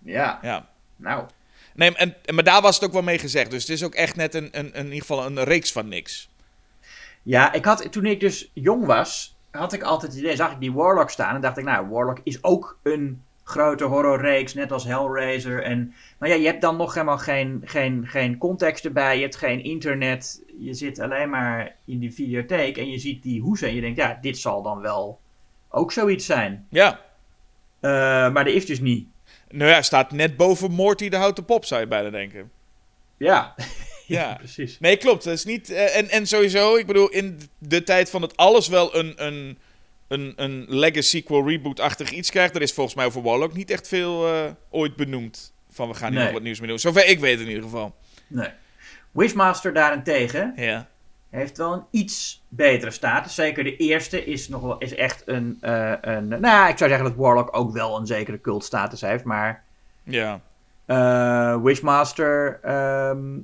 Ja, 0.04 0.38
Ja. 0.42 0.68
nou. 0.96 1.24
Nee, 1.74 1.94
en, 1.94 2.16
en- 2.24 2.34
maar 2.34 2.44
daar 2.44 2.62
was 2.62 2.74
het 2.74 2.84
ook 2.84 2.92
wel 2.92 3.02
mee 3.02 3.18
gezegd. 3.18 3.50
Dus 3.50 3.62
het 3.62 3.70
is 3.70 3.82
ook 3.84 3.94
echt 3.94 4.16
net 4.16 4.34
een, 4.34 4.48
een, 4.52 4.72
in 4.74 4.84
ieder 4.84 5.00
geval 5.00 5.26
een 5.26 5.44
reeks 5.44 5.72
van 5.72 5.88
niks. 5.88 6.28
Ja, 7.22 7.52
ik 7.52 7.64
had, 7.64 7.92
toen 7.92 8.06
ik 8.06 8.20
dus 8.20 8.50
jong 8.54 8.86
was, 8.86 9.36
had 9.50 9.72
ik 9.72 9.82
altijd 9.82 10.12
het 10.12 10.20
idee, 10.20 10.36
zag 10.36 10.52
ik 10.52 10.60
die 10.60 10.72
Warlock 10.72 11.10
staan 11.10 11.34
en 11.34 11.40
dacht 11.40 11.58
ik, 11.58 11.64
nou, 11.64 11.88
Warlock 11.88 12.20
is 12.22 12.44
ook 12.44 12.78
een 12.82 13.22
grote 13.44 13.84
horrorreeks, 13.84 14.54
net 14.54 14.72
als 14.72 14.84
Hellraiser. 14.84 15.62
En, 15.62 15.94
maar 16.18 16.28
ja, 16.28 16.34
je 16.34 16.46
hebt 16.46 16.60
dan 16.60 16.76
nog 16.76 16.94
helemaal 16.94 17.18
geen, 17.18 17.62
geen, 17.64 18.06
geen 18.06 18.38
context 18.38 18.84
erbij, 18.84 19.16
je 19.16 19.22
hebt 19.22 19.36
geen 19.36 19.64
internet, 19.64 20.42
je 20.58 20.74
zit 20.74 21.00
alleen 21.00 21.30
maar 21.30 21.76
in 21.84 21.98
die 21.98 22.14
videotheek 22.14 22.76
en 22.76 22.90
je 22.90 22.98
ziet 22.98 23.22
die 23.22 23.40
hoesen 23.40 23.68
en 23.68 23.74
je 23.74 23.80
denkt, 23.80 23.96
ja, 23.96 24.18
dit 24.20 24.38
zal 24.38 24.62
dan 24.62 24.80
wel 24.80 25.20
ook 25.68 25.92
zoiets 25.92 26.26
zijn. 26.26 26.66
Ja. 26.70 27.00
Eh, 27.80 27.90
maar 28.32 28.44
dat 28.44 28.54
is 28.54 28.66
dus 28.66 28.80
niet. 28.80 29.08
Nou 29.48 29.70
ja, 29.70 29.82
staat 29.82 30.12
net 30.12 30.36
boven 30.36 30.70
Morty 30.70 31.08
de 31.08 31.16
houten 31.16 31.44
pop, 31.44 31.64
zou 31.64 31.80
je 31.80 31.86
bijna 31.86 32.10
denken. 32.10 32.50
Ja, 33.16 33.54
Ja. 34.14 34.34
precies. 34.34 34.78
Nee, 34.80 34.96
klopt. 34.96 35.24
Dat 35.24 35.32
is 35.34 35.44
niet. 35.44 35.70
eh, 35.70 35.96
en, 35.96 36.08
en 36.08 36.26
sowieso, 36.26 36.76
ik 36.76 36.86
bedoel, 36.86 37.08
in 37.08 37.40
de 37.58 37.82
tijd 37.82 38.10
van 38.10 38.22
het 38.22 38.36
alles 38.36 38.68
wel 38.68 38.96
een, 38.96 39.26
een, 39.26 39.58
een, 40.08 40.32
een 40.36 40.64
legacy 40.68 41.00
sequel 41.16 41.48
reboot-achtig 41.48 42.10
iets 42.10 42.30
krijgt, 42.30 42.54
er 42.54 42.62
is 42.62 42.72
volgens 42.72 42.96
mij 42.96 43.04
over 43.06 43.22
Warlock 43.22 43.52
niet 43.54 43.70
echt 43.70 43.88
veel 43.88 44.26
eh, 44.26 44.50
ooit 44.70 44.96
benoemd. 44.96 45.52
Van 45.70 45.88
we 45.88 45.94
gaan 45.94 46.08
hier 46.08 46.16
Nee. 46.16 46.24
nog 46.24 46.34
wat 46.34 46.42
nieuws 46.42 46.58
mee 46.60 46.68
doen. 46.68 46.78
Zover 46.78 47.06
ik 47.06 47.20
weet 47.20 47.40
in 47.40 47.48
ieder 47.48 47.62
geval. 47.62 47.94
Nee. 48.26 48.48
Wishmaster 49.10 49.72
daarentegen 49.72 50.52
Ja. 50.56 50.88
heeft 51.30 51.56
wel 51.56 51.72
een 51.72 51.84
iets 51.90 52.42
betere 52.48 52.90
status. 52.90 53.34
Zeker 53.34 53.64
de 53.64 53.76
eerste 53.76 54.24
is, 54.24 54.48
nog 54.48 54.60
wel, 54.62 54.78
is 54.78 54.94
echt 54.94 55.22
een, 55.26 55.58
eh, 55.60 55.92
een... 56.00 56.28
Nou, 56.28 56.42
ja, 56.42 56.68
ik 56.68 56.78
zou 56.78 56.90
zeggen 56.90 57.08
dat 57.08 57.16
Warlock 57.18 57.56
ook 57.56 57.72
wel 57.72 57.96
een 57.96 58.06
zekere 58.06 58.40
cultstatus 58.40 59.00
heeft. 59.00 59.24
Maar 59.24 59.64
Ja. 60.02 60.40
Wishmaster... 61.62 62.58
ehm, 62.62 63.38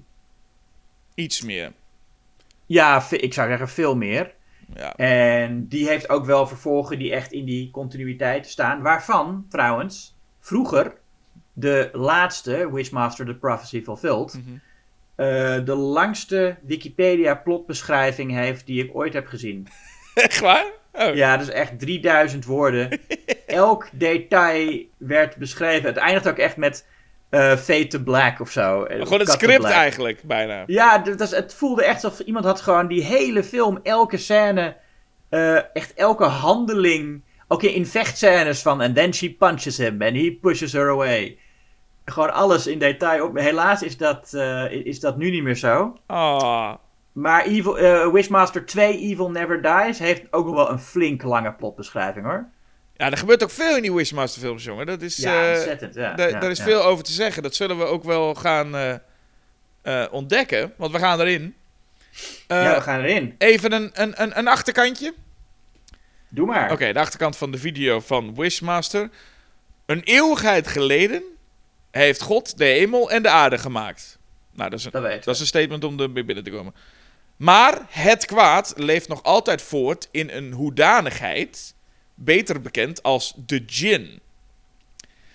Iets 1.17 1.43
meer. 1.43 1.73
ja, 2.67 3.07
ik 3.11 3.35
zou 3.35 3.49
zeggen 3.49 3.69
veel 3.69 3.97
meer. 3.97 4.35
Ja. 4.75 4.95
En 4.97 5.69
die 5.69 5.89
heeft 5.89 6.09
ook 6.09 6.25
wel 6.25 6.47
vervolgen 6.47 6.99
die 6.99 7.13
echt 7.13 7.33
in 7.33 7.45
die 7.45 7.71
continuïteit 7.71 8.47
staan. 8.47 8.83
Waarvan, 8.83 9.47
trouwens, 9.49 10.17
vroeger 10.41 10.95
de 11.53 11.91
laatste, 11.93 12.73
Wishmaster 12.73 13.27
The 13.27 13.35
Prophecy 13.35 13.83
Fulfilled... 13.83 14.35
Mhm. 14.35 14.57
eh, 15.15 15.65
de 15.65 15.75
langste 15.75 16.57
Wikipedia-plotbeschrijving 16.63 18.33
heeft 18.33 18.67
die 18.67 18.85
ik 18.85 18.95
ooit 18.95 19.13
heb 19.13 19.27
gezien. 19.27 19.67
Echt 20.15 20.41
waar? 20.41 20.67
Oh. 20.93 21.15
Ja, 21.15 21.37
dus 21.37 21.49
echt 21.49 21.79
3000 21.79 22.45
woorden. 22.45 23.01
Elk 23.47 23.89
detail 23.93 24.85
werd 24.97 25.37
beschreven. 25.37 25.89
Het 25.89 25.97
eindigt 25.97 26.29
ook 26.29 26.39
echt 26.39 26.57
met 26.57 26.87
eh 27.29 27.57
Fade 27.57 27.87
to 27.87 27.99
Black 27.99 28.41
of 28.41 28.51
zo. 28.51 28.83
Eh, 28.83 29.03
Gewoon 29.03 29.19
het 29.19 29.29
Cut 29.29 29.41
script 29.41 29.65
eigenlijk, 29.65 30.23
bijna. 30.23 30.63
Ja, 30.67 30.99
dat 30.99 31.19
was, 31.19 31.31
het 31.31 31.55
voelde 31.55 31.85
echt 31.85 32.05
alsof 32.05 32.21
iemand 32.21 32.45
had 32.45 32.61
gewoon 32.61 32.87
die 32.87 33.05
hele 33.05 33.45
film, 33.45 33.79
elke 33.83 34.17
scène, 34.17 34.77
eh, 35.29 35.75
echt 35.75 35.95
elke 35.95 36.25
handeling. 36.25 37.23
Ook 37.49 37.63
in, 37.63 37.75
in 37.75 37.87
vechtscènes 37.87 38.63
van, 38.63 38.81
and 38.81 38.95
then 38.95 39.15
she 39.15 39.35
punches 39.39 39.77
him 39.77 40.03
and 40.03 40.17
he 40.17 40.39
pushes 40.41 40.73
her 40.73 40.91
away. 40.91 41.39
Gewoon 42.05 42.33
alles 42.33 42.67
in 42.67 42.79
detail 42.79 43.25
op. 43.25 43.37
Helaas 43.37 43.83
is 43.83 43.97
dat, 43.97 44.35
is 44.71 45.01
dat 45.01 45.17
nu 45.17 45.31
niet 45.31 45.43
meer 45.43 45.57
zo. 45.57 45.99
Ah. 46.07 46.75
Maar 47.13 47.45
Evil, 47.45 48.13
Wishmaster 48.13 48.67
2 48.67 48.99
Evil 48.99 49.31
Never 49.31 49.63
Dies 49.63 49.99
heeft 49.99 50.23
ook 50.31 50.47
nog 50.47 50.55
wel 50.55 50.71
een 50.71 50.79
flink 50.79 51.23
lange 51.23 51.53
plotbeschrijving 51.53 52.27
hoor. 52.27 52.49
Ja, 52.97 53.11
er 53.11 53.17
gebeurt 53.19 53.43
ook 53.43 53.51
veel 53.51 53.77
in 53.77 53.83
die 53.83 53.93
Wishmaster 53.93 54.41
films, 54.43 54.65
jongen. 54.65 54.87
Dat 54.87 55.03
is, 55.03 55.17
Ja, 55.17 55.45
eh, 55.45 55.55
ontzettend. 55.57 55.95
Ja, 55.95 56.15
da- 56.15 56.27
ja, 56.27 56.39
daar 56.41 56.51
is 56.51 56.59
ja. 56.59 56.65
veel 56.65 56.83
over 56.85 57.05
te 57.05 57.13
zeggen. 57.13 57.43
Dat 57.43 57.55
zullen 57.55 57.79
we 57.79 57.85
ook 57.85 58.05
wel 58.05 58.35
gaan 58.35 58.75
eh, 58.77 58.95
eh, 59.83 60.13
ontdekken. 60.13 60.73
Want 60.77 60.93
we 60.93 60.99
gaan 60.99 61.21
erin. 61.21 61.55
Ja, 62.49 62.75
we 62.75 62.81
gaan 62.81 63.01
erin. 63.01 63.35
Even 63.39 63.73
een, 63.73 63.91
een, 63.95 64.23
een, 64.23 64.39
een 64.39 64.49
achterkantje. 64.49 65.15
Doe 66.29 66.47
maar. 66.47 66.73
Oké, 66.73 66.93
de 66.93 66.99
achterkant 66.99 67.37
van 67.37 67.51
de 67.51 67.59
video 67.59 68.01
van 68.01 68.35
Wishmaster. 68.35 69.11
Een 69.87 70.03
eeuwigheid 70.03 70.67
geleden 70.69 71.23
heeft 71.91 72.21
God 72.23 72.59
de 72.59 72.65
hemel 72.65 73.11
en 73.11 73.23
de 73.23 73.29
aarde 73.29 73.59
gemaakt. 73.59 74.19
Nou, 74.53 74.71
dat 74.71 74.79
is 74.79 74.85
een, 74.85 74.91
Dat 74.91 75.25
dat 75.25 75.35
is 75.35 75.41
een 75.41 75.47
statement 75.47 75.85
om 75.85 76.01
er 76.01 76.13
binnen 76.13 76.45
te 76.45 76.51
komen. 76.51 76.75
Maar 77.37 77.79
het 77.89 78.25
kwaad 78.25 78.73
leeft 78.77 79.09
nog 79.09 79.23
altijd 79.23 79.63
voort 79.63 80.09
in 80.11 80.31
een 80.31 80.53
hoedanigheid, 80.53 81.75
beter 82.17 82.61
bekend 82.61 83.03
als 83.03 83.33
de 83.47 83.65
djinn. 83.65 84.21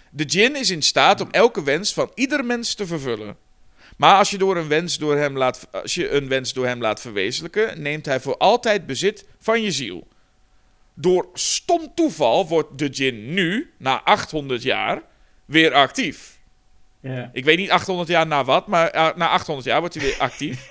De 0.10 0.26
djinn 0.26 0.56
is 0.56 0.70
in 0.70 0.82
staat 0.82 1.22
om 1.22 1.32
elke 1.32 1.64
wens 1.64 1.94
van 1.94 2.12
ieder 2.16 2.46
mens 2.46 2.74
te 2.74 2.88
vervullen. 2.88 3.38
Maar 3.98 4.18
als 4.18 4.30
je, 4.30 4.38
door 4.38 4.58
een 4.58 4.68
wens 4.68 4.98
door 4.98 5.18
hem 5.18 5.38
laat, 5.38 5.68
als 5.72 5.96
je 5.96 6.10
een 6.10 6.28
wens 6.28 6.54
door 6.54 6.66
hem 6.66 6.82
laat 6.82 7.02
verwezenlijken, 7.02 7.82
neemt 7.82 8.06
hij 8.06 8.20
voor 8.20 8.38
altijd 8.38 8.86
bezit 8.86 9.26
van 9.40 9.62
je 9.62 9.72
ziel. 9.72 10.08
Door 10.94 11.30
stom 11.34 11.92
toeval 11.96 12.48
wordt 12.48 12.78
de 12.78 12.90
djinn 12.90 13.34
nu, 13.34 13.72
na 13.78 14.04
800 14.04 14.64
jaar, 14.64 15.02
weer 15.46 15.74
actief. 15.74 16.40
Ja. 17.02 17.30
Ik 17.34 17.46
weet 17.46 17.58
niet 17.58 17.72
800 17.72 18.10
jaar 18.10 18.28
na 18.28 18.44
wat, 18.44 18.68
maar 18.68 18.88
eh, 18.88 19.16
na 19.16 19.30
800 19.30 19.68
jaar 19.68 19.80
wordt 19.80 19.96
hij 19.96 20.04
weer 20.04 20.18
actief. 20.20 20.70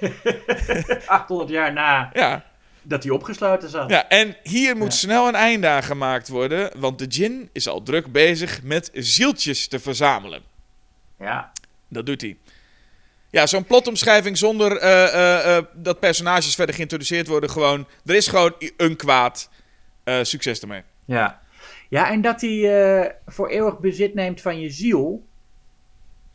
800 1.06 1.50
jaar 1.50 1.72
na 1.72 2.10
ja. 2.12 2.49
Dat 2.82 3.02
hij 3.02 3.12
opgesloten 3.12 3.68
zat. 3.68 3.90
ja, 3.90 4.08
en 4.08 4.36
hier 4.42 4.76
moet 4.76 4.92
Ja. 4.92 4.98
snel 4.98 5.28
een 5.28 5.34
einde 5.34 5.68
aan 5.68 5.82
gemaakt 5.82 6.28
worden, 6.28 6.70
want 6.76 6.98
de 6.98 7.06
djinn 7.06 7.48
is 7.52 7.68
al 7.68 7.82
druk 7.82 8.12
bezig 8.12 8.62
met 8.62 8.90
zieltjes 8.92 9.68
te 9.68 9.78
verzamelen. 9.78 10.42
Ja. 11.18 11.52
Dat 11.88 12.06
doet 12.06 12.20
hij. 12.20 12.36
Ja, 13.30 13.46
zo'n 13.46 13.64
plotomschrijving 13.64 14.38
zonder 14.38 14.76
eh, 14.76 15.04
eh, 15.04 15.56
eh, 15.56 15.64
dat 15.74 16.00
personages 16.00 16.54
verder 16.54 16.74
geïntroduceerd 16.74 17.26
worden. 17.26 17.50
Gewoon, 17.50 17.86
er 18.04 18.14
is 18.14 18.28
gewoon 18.28 18.54
een 18.76 18.96
kwaad. 18.96 19.50
Succes 20.22 20.60
ermee. 20.60 20.82
Ja, 21.04 21.40
ja 21.88 22.10
en 22.10 22.20
dat 22.20 22.40
hij 22.40 23.14
voor 23.26 23.48
eeuwig 23.48 23.78
bezit 23.78 24.14
neemt 24.14 24.40
van 24.40 24.60
je 24.60 24.70
ziel. 24.70 25.24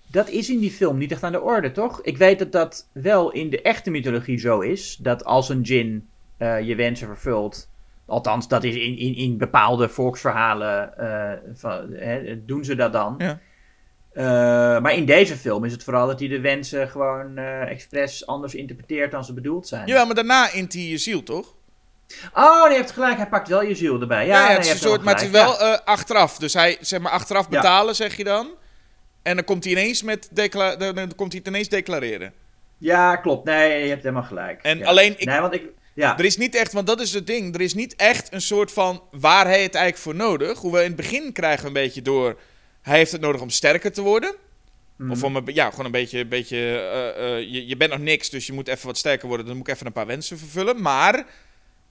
Dat 0.07 0.29
is 0.29 0.49
in 0.49 0.59
die 0.59 0.71
film 0.71 0.97
niet 0.97 1.11
echt 1.11 1.23
aan 1.23 1.31
de 1.31 1.41
orde, 1.41 1.71
toch? 1.71 2.01
Ik 2.01 2.17
weet 2.17 2.39
dat 2.39 2.51
dat 2.51 2.87
wel 2.91 3.31
in 3.31 3.49
de 3.49 3.61
echte 3.61 3.89
mythologie 3.89 4.39
zo 4.39 4.59
is. 4.59 4.97
Dat 5.01 5.25
als 5.25 5.49
een 5.49 5.61
djinn 5.61 6.09
eh, 6.37 6.61
je 6.61 6.75
wensen 6.75 7.07
vervult. 7.07 7.69
Althans, 8.05 8.47
dat 8.47 8.63
is 8.63 8.75
in, 8.75 8.97
in, 8.97 9.15
in 9.15 9.37
bepaalde 9.37 9.89
volksverhalen. 9.89 10.97
eh, 10.97 11.31
van, 11.53 11.91
hè, 11.93 12.45
doen 12.45 12.63
ze 12.63 12.75
dat 12.75 12.93
dan. 12.93 13.15
Ja. 13.17 13.39
Eh, 14.13 14.81
maar 14.81 14.93
in 14.93 15.05
deze 15.05 15.35
film 15.37 15.63
is 15.63 15.71
het 15.71 15.83
vooral 15.83 16.07
dat 16.07 16.19
hij 16.19 16.27
de 16.29 16.39
wensen 16.39 16.89
gewoon 16.89 17.37
expres 17.37 18.27
anders 18.27 18.55
interpreteert 18.55 19.11
dan 19.11 19.25
ze 19.25 19.33
bedoeld 19.33 19.67
zijn. 19.67 19.87
Ja, 19.87 20.05
maar 20.05 20.15
daarna 20.15 20.51
int 20.51 20.73
hij 20.73 20.81
je 20.81 20.97
ziel, 20.97 21.23
toch? 21.23 21.53
Oh, 22.33 22.69
je 22.69 22.75
hebt 22.75 22.91
gelijk. 22.91 23.17
Hij 23.17 23.27
pakt 23.27 23.47
wel 23.47 23.63
je 23.63 23.75
ziel 23.75 24.01
erbij. 24.01 24.25
Ja, 24.25 24.39
Ja, 24.43 24.49
ja, 24.49 24.55
het 24.55 24.65
is 24.65 24.71
een 24.71 24.77
soort, 24.77 25.03
maar 25.03 25.13
het 25.13 25.23
is 25.23 25.29
wel 25.29 25.53
achteraf. 25.77 26.37
Dus 26.37 26.53
hij, 26.53 26.77
zeg 26.79 26.99
maar, 26.99 27.11
achteraf 27.11 27.45
Ja. 27.49 27.61
betalen, 27.61 27.95
zeg 27.95 28.17
je 28.17 28.23
dan. 28.23 28.47
En 29.23 29.35
dan 29.35 29.45
komt 29.45 29.63
hij 29.63 29.73
ineens 29.73 30.03
met 30.03 30.29
dan 30.77 31.11
komt 31.15 31.31
hij 31.33 31.41
ineens 31.45 31.69
declareren. 31.69 32.33
Ja, 32.77 33.15
klopt. 33.15 33.45
Nee, 33.45 33.83
je 33.83 33.89
hebt 33.89 34.03
helemaal 34.03 34.23
gelijk. 34.23 34.61
En 34.61 34.85
alleen, 34.85 35.19
ik, 35.19 35.25
Nee, 35.25 35.39
want 35.39 35.53
ik... 35.53 35.63
Ja, 35.95 36.17
er 36.17 36.25
is 36.25 36.37
niet 36.37 36.55
echt, 36.55 36.73
want 36.73 36.87
dat 36.87 37.01
is 37.01 37.13
het 37.13 37.27
ding. 37.27 37.55
Er 37.55 37.61
is 37.61 37.73
niet 37.73 37.95
echt 37.95 38.33
een 38.33 38.41
soort 38.41 38.71
van 38.71 39.03
waar 39.11 39.45
hij 39.45 39.63
het 39.63 39.75
eigenlijk 39.75 40.03
voor 40.03 40.15
nodig. 40.15 40.59
Hoewel 40.59 40.81
in 40.81 40.87
het 40.87 40.95
begin 40.95 41.31
krijgen 41.31 41.61
we 41.61 41.67
een 41.67 41.73
beetje 41.73 42.01
door. 42.01 42.39
Hij 42.81 42.97
heeft 42.97 43.11
het 43.11 43.21
nodig 43.21 43.41
om 43.41 43.49
sterker 43.49 43.91
te 43.91 44.01
worden. 44.01 44.35
Mhm. 44.95 45.11
Of 45.11 45.23
om 45.23 45.35
een, 45.35 45.43
ja, 45.45 45.69
gewoon 45.69 45.85
een 45.85 45.91
beetje. 45.91 46.19
Een 46.19 46.29
beetje 46.29 46.57
eh, 46.57 47.37
eh, 47.37 47.51
je, 47.51 47.67
je 47.67 47.77
bent 47.77 47.91
nog 47.91 47.99
niks, 47.99 48.29
dus 48.29 48.45
je 48.45 48.53
moet 48.53 48.67
even 48.67 48.85
wat 48.85 48.97
sterker 48.97 49.27
worden. 49.27 49.45
Dan 49.45 49.57
moet 49.57 49.67
ik 49.67 49.73
even 49.73 49.85
een 49.85 49.93
paar 49.93 50.05
wensen 50.05 50.37
vervullen. 50.37 50.81
Maar 50.81 51.19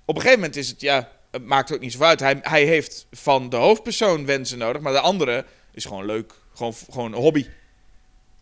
op 0.05 0.14
een 0.14 0.20
gegeven 0.20 0.38
moment 0.38 0.57
is 0.57 0.68
het, 0.68 0.80
ja, 0.80 1.11
het 1.30 1.44
maakt 1.44 1.72
ook 1.72 1.80
niet 1.80 1.92
zo 1.92 2.02
uit. 2.02 2.20
Hij, 2.20 2.38
hij 2.42 2.64
heeft 2.64 3.07
van 3.11 3.48
de 3.48 3.57
hoofdpersoon 3.57 4.26
wensen 4.26 4.59
nodig, 4.59 4.82
maar 4.82 4.92
de 4.92 5.00
andere 5.00 5.44
is 5.72 5.84
gewoon 5.84 6.07
leuk. 6.07 6.32
Gewoon, 6.55 6.74
gewoon 6.90 7.12
een 7.12 7.20
hobby. 7.20 7.46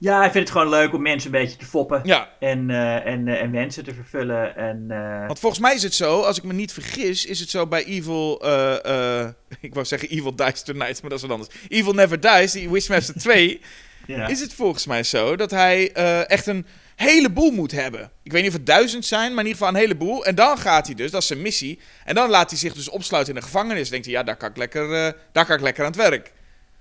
Ja, 0.03 0.19
hij 0.19 0.31
vindt 0.31 0.49
het 0.49 0.59
gewoon 0.59 0.73
leuk 0.73 0.93
om 0.95 1.03
mensen 1.03 1.35
een 1.35 1.41
beetje 1.41 1.57
te 1.57 1.65
foppen. 1.65 2.01
Ja, 2.05 2.29
En, 2.41 2.71
eh, 2.71 3.07
en, 3.07 3.29
eh, 3.29 3.41
en 3.43 3.51
mensen 3.51 3.85
te 3.85 3.95
vervullen. 3.95 4.57
En, 4.57 4.85
eh, 4.89 5.27
want 5.27 5.39
volgens 5.39 5.61
mij 5.63 5.75
is 5.75 5.83
het 5.83 5.95
zo, 5.95 6.21
als 6.21 6.39
ik 6.39 6.45
me 6.45 6.53
niet 6.53 6.73
vergis, 6.73 7.27
is 7.27 7.41
het 7.41 7.51
zo 7.51 7.67
bij 7.67 7.85
Evil. 7.85 8.41
eh, 8.43 9.21
eh, 9.21 9.29
ik 9.61 9.75
wou 9.75 9.87
zeggen 9.87 10.09
Evil 10.09 10.37
Dies 10.37 10.63
Tonight, 10.63 11.01
maar 11.01 11.11
dat 11.11 11.19
is 11.23 11.27
wat 11.27 11.31
anders. 11.39 11.57
Evil 11.69 11.93
Never 11.93 12.21
Dies, 12.21 12.53
die 12.53 12.71
Wishmaster 12.71 13.15
2. 13.15 13.61
ja. 14.07 14.27
is 14.29 14.41
het 14.41 14.55
volgens 14.55 14.87
mij 14.87 15.03
zo 15.03 15.37
dat 15.37 15.51
hij 15.51 15.93
eh, 15.93 16.31
echt 16.31 16.47
een 16.47 16.67
heleboel 16.97 17.51
moet 17.51 17.73
hebben. 17.73 18.11
Ik 18.23 18.33
weet 18.33 18.43
niet 18.43 18.51
of 18.51 18.57
het 18.57 18.67
duizend 18.67 19.05
zijn, 19.05 19.31
maar 19.35 19.45
in 19.45 19.51
ieder 19.51 19.53
geval 19.53 19.69
een 19.69 19.81
heleboel. 19.81 20.25
En 20.25 20.35
dan 20.35 20.59
gaat 20.59 20.87
hij 20.87 20.95
dus, 20.95 21.11
dat 21.11 21.21
is 21.21 21.27
zijn 21.27 21.43
missie. 21.43 21.79
En 22.05 22.15
dan 22.15 22.31
laat 22.31 22.51
hij 22.51 22.59
zich 22.59 22.75
dus 22.75 22.89
opsluiten 22.89 23.33
in 23.35 23.39
een 23.39 23.47
gevangenis. 23.47 23.91
Denkt 23.91 24.07
hij, 24.07 24.15
ja, 24.15 24.23
daar 24.23 24.37
kan 24.37 24.49
ik 24.51 24.57
lekker, 24.57 24.93
eh, 25.07 25.13
daar 25.33 25.47
kan 25.47 25.57
ik 25.57 25.63
lekker 25.63 25.85
aan 25.85 25.91
het 25.91 26.01
werk. 26.01 26.33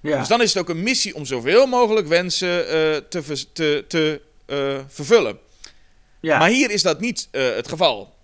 Ja. 0.01 0.19
Dus 0.19 0.27
dan 0.27 0.41
is 0.41 0.53
het 0.53 0.61
ook 0.61 0.69
een 0.69 0.83
missie 0.83 1.15
om 1.15 1.25
zoveel 1.25 1.65
mogelijk 1.65 2.07
wensen 2.07 2.67
eh, 2.67 2.97
te, 2.97 3.45
te, 3.53 3.85
te 3.87 4.21
eh, 4.45 4.79
vervullen. 4.87 5.39
ja. 6.19 6.37
Maar 6.37 6.49
hier 6.49 6.71
is 6.71 6.81
dat 6.81 6.99
niet 6.99 7.27
eh, 7.31 7.55
het 7.55 7.67
geval. 7.67 8.19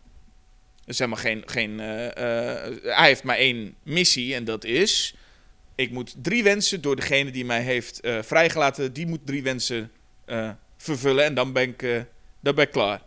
Er 0.84 0.94
is 0.94 1.00
helemaal 1.00 1.20
geen. 1.20 1.44
geen 1.46 1.80
hij 1.80 3.08
heeft 3.08 3.24
maar 3.24 3.38
één 3.38 3.76
missie 3.84 4.36
en 4.36 4.44
dat 4.44 4.64
is. 4.64 5.16
ik 5.76 5.92
moet 5.92 6.16
drie 6.22 6.44
wensen 6.44 6.82
door 6.82 6.96
degene 6.96 7.32
die 7.32 7.46
mij 7.46 7.62
heeft 7.62 8.00
vrijgelaten, 8.22 8.94
die 8.94 9.08
moet 9.08 9.20
drie 9.26 9.44
wensen 9.44 9.92
vervullen 10.78 11.26
en 11.26 11.34
dan 11.34 11.54
ben 11.54 11.64
ik, 11.64 12.06
dan 12.40 12.56
ben 12.56 12.66
ik 12.66 12.72
klaar. 12.72 13.02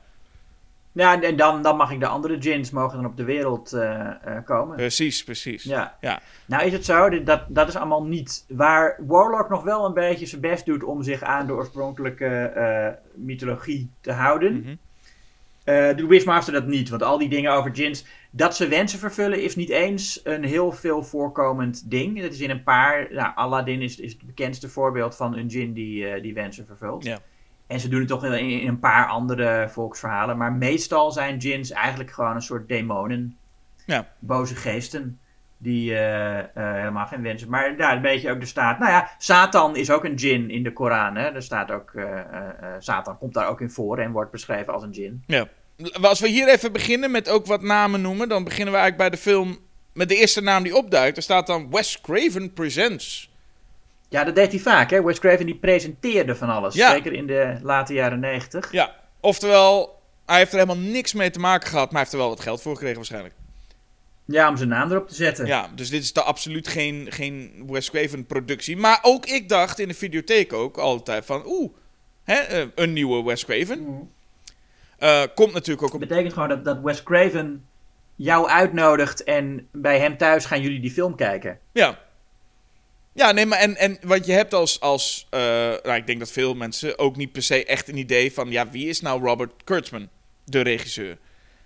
Ja, 0.93 1.23
en 1.23 1.37
dan, 1.37 1.63
dan 1.63 1.77
mag 1.77 1.91
ik 1.91 2.01
de 2.01 2.07
andere 2.07 2.37
gins 2.41 2.71
mogen 2.71 2.97
dan 2.97 3.11
op 3.11 3.17
de 3.17 3.25
wereld 3.25 3.73
eh, 3.73 4.01
eh, 4.07 4.45
komen. 4.45 4.77
Precies, 4.77 5.25
precies. 5.25 5.63
Ja. 5.63 5.97
Ja. 6.01 6.21
Nou 6.47 6.65
is 6.65 6.73
het 6.73 6.85
zo, 6.85 7.23
dat, 7.23 7.43
dat 7.49 7.69
is 7.69 7.77
allemaal 7.77 8.05
niet. 8.05 8.45
Waar 8.49 8.97
Warlock 9.07 9.49
nog 9.49 9.63
wel 9.63 9.85
een 9.85 9.95
beetje 9.95 10.27
zijn 10.27 10.41
best 10.41 10.67
doet 10.67 10.83
om 10.83 11.03
zich 11.03 11.23
aan 11.23 11.47
de 11.47 11.53
oorspronkelijke 11.53 12.27
eh, 12.27 12.89
mythologie 13.15 13.91
te 14.01 14.13
houden. 14.13 14.61
Mhm. 14.61 14.75
eh, 15.65 15.97
doet 15.97 16.09
Wishmaster 16.09 16.53
dat 16.53 16.67
niet. 16.67 16.89
Want 16.89 17.03
al 17.03 17.19
die 17.19 17.29
dingen 17.29 17.53
over 17.53 17.75
gins, 17.75 18.05
dat 18.31 18.57
ze 18.57 18.69
wensen 18.69 18.99
vervullen 18.99 19.43
is 19.43 19.57
niet 19.57 19.71
eens 19.71 20.21
een 20.25 20.45
heel 20.45 20.73
veel 20.73 21.03
voorkomend 21.03 21.91
ding. 21.91 22.21
Het 22.21 22.33
is 22.33 22.41
in 22.41 22.51
een 22.51 22.63
paar, 22.63 23.09
nou 23.13 23.33
Aladdin 23.35 23.83
is, 23.83 23.99
is 23.99 24.13
het 24.13 24.27
bekendste 24.27 24.69
voorbeeld 24.69 25.17
van 25.17 25.37
een 25.37 25.51
gin 25.51 25.73
die, 25.73 26.21
die 26.21 26.35
wensen 26.35 26.67
vervult. 26.67 27.05
Ja. 27.05 27.19
En 27.71 27.81
ze 27.81 27.89
doen 27.89 27.99
het 27.99 28.09
toch 28.09 28.25
in, 28.25 28.33
in 28.61 28.69
een 28.69 28.79
paar 28.79 29.07
andere 29.07 29.69
volksverhalen. 29.69 30.37
Maar 30.37 30.53
meestal 30.53 31.11
zijn 31.11 31.41
gins 31.41 31.71
eigenlijk 31.71 32.11
gewoon 32.11 32.35
een 32.35 32.43
soort 32.43 32.69
demonen. 32.69 33.37
Ja. 33.87 34.09
Boze 34.19 34.57
geesten. 34.57 35.19
Die 35.59 35.95
eh, 35.95 36.39
eh, 36.39 36.45
helemaal 36.55 37.07
geen 37.07 37.23
wensen. 37.23 37.49
Maar 37.51 37.77
daar 37.77 37.97
een 37.97 38.03
beetje 38.03 38.31
ook 38.31 38.41
de 38.41 38.47
staat. 38.47 38.79
Nou 38.79 38.91
ja, 38.91 39.11
Satan 39.19 39.77
is 39.77 39.91
ook 39.91 40.05
een 40.05 40.17
djinn 40.17 40.51
in 40.51 40.63
de 40.63 40.73
Koran. 40.73 41.17
Hè? 41.17 41.27
Er 41.27 41.43
staat 41.43 41.71
ook. 41.71 41.91
eh, 41.95 42.07
Satan 42.79 43.19
komt 43.19 43.35
daar 43.35 43.49
ook 43.49 43.61
in 43.61 43.71
voor 43.71 43.99
en 43.99 44.13
wordt 44.13 44.31
beschreven 44.31 44.73
als 44.73 44.83
een 44.83 44.91
djinn. 44.91 45.23
Ja. 45.27 45.49
Als 46.01 46.21
we 46.21 46.29
hier 46.29 46.49
even 46.49 46.73
beginnen 46.73 47.11
met 47.11 47.29
ook 47.29 47.47
wat 47.47 47.63
namen 47.63 48.01
noemen, 48.01 48.29
dan 48.29 48.45
beginnen 48.45 48.75
we 48.75 48.81
eigenlijk 48.81 49.11
bij 49.11 49.19
de 49.19 49.31
film 49.31 49.59
met 49.93 50.09
de 50.09 50.17
eerste 50.17 50.43
naam 50.43 50.63
die 50.63 50.77
opduikt. 50.77 51.17
Er 51.17 51.23
staat 51.23 51.47
dan 51.47 51.71
Wes 51.71 52.01
Craven 52.01 52.53
Presents. 52.53 53.30
Ja, 54.11 54.25
dat 54.25 54.35
deed 54.35 54.51
hij 54.51 54.61
vaak. 54.61 54.91
Hè? 54.91 55.03
Wes 55.03 55.19
Craven 55.19 55.47
die 55.47 55.55
presenteerde 55.55 56.37
van 56.37 56.49
alles. 56.49 56.75
Ja. 56.75 56.91
Zeker 56.91 57.13
in 57.13 57.27
de 57.27 57.59
late 57.63 57.95
jaren 57.95 58.21
negentig. 58.21 58.73
Ja, 58.73 58.95
oftewel, 59.21 60.01
hij 60.27 60.39
heeft 60.39 60.53
er 60.53 60.59
helemaal 60.59 60.91
niks 60.91 61.13
mee 61.13 61.31
te 61.31 61.39
maken 61.39 61.69
gehad, 61.69 61.85
maar 61.85 61.93
hij 61.93 62.01
heeft 62.01 62.13
er 62.13 62.19
wel 62.19 62.29
wat 62.29 62.41
geld 62.41 62.63
voor 62.63 62.73
gekregen 62.73 62.97
waarschijnlijk. 62.97 63.35
Ja, 64.25 64.49
om 64.49 64.57
zijn 64.57 64.69
naam 64.69 64.91
erop 64.91 65.09
te 65.09 65.15
zetten. 65.15 65.47
Ja, 65.47 65.71
dus 65.75 65.91
dit 65.91 66.03
is 66.03 66.13
de 66.13 66.23
absoluut 66.23 66.69
geen, 66.69 67.07
geen 67.11 67.65
Wes 67.67 67.91
Craven 67.91 68.27
productie. 68.27 68.77
Maar 68.77 68.99
ook 69.03 69.27
ik 69.27 69.49
dacht 69.49 69.79
in 69.79 69.89
de 69.89 69.95
videotheek 69.95 70.53
ook 70.53 70.77
altijd 70.77 71.25
van, 71.25 71.43
oeh, 71.47 71.73
hè, 72.25 72.35
eh, 72.35 72.67
een 72.75 72.93
nieuwe 72.93 73.25
Wes 73.25 73.45
Craven. 73.45 73.79
Mm. 73.79 74.11
Eh, 74.99 75.23
komt 75.35 75.53
natuurlijk 75.53 75.83
ook 75.83 75.91
Dat 75.91 76.09
betekent 76.09 76.33
gewoon 76.33 76.49
dat, 76.49 76.65
dat 76.65 76.81
Wes 76.83 77.03
Craven 77.03 77.65
jou 78.17 78.49
uitnodigt 78.49 79.25
en 79.25 79.69
bij 79.73 79.99
hem 79.99 80.17
thuis 80.17 80.45
gaan 80.45 80.61
jullie 80.61 80.81
die 80.81 80.91
film 80.91 81.17
kijken. 81.17 81.59
Ja. 81.73 81.99
Ja, 83.13 83.33
nee, 83.33 83.47
maar 83.47 83.59
en, 83.59 83.77
en 83.77 83.99
wat 84.03 84.27
je 84.27 84.33
hebt 84.33 84.55
als, 84.55 84.81
als 84.81 85.27
eh, 85.31 85.41
nou, 85.83 85.95
ik 85.95 86.07
denk 86.07 86.19
dat 86.19 86.31
veel 86.33 86.55
mensen 86.55 86.99
ook 86.99 87.17
niet 87.17 87.33
per 87.33 87.43
se 87.43 87.65
echt 87.65 87.89
een 87.89 87.97
idee 87.97 88.33
van, 88.33 88.51
ja, 88.51 88.71
wie 88.71 88.89
is 88.89 89.01
nou 89.01 89.25
Robert 89.25 89.53
Kurtzman, 89.65 90.09
de 90.45 90.61
regisseur? 90.61 91.19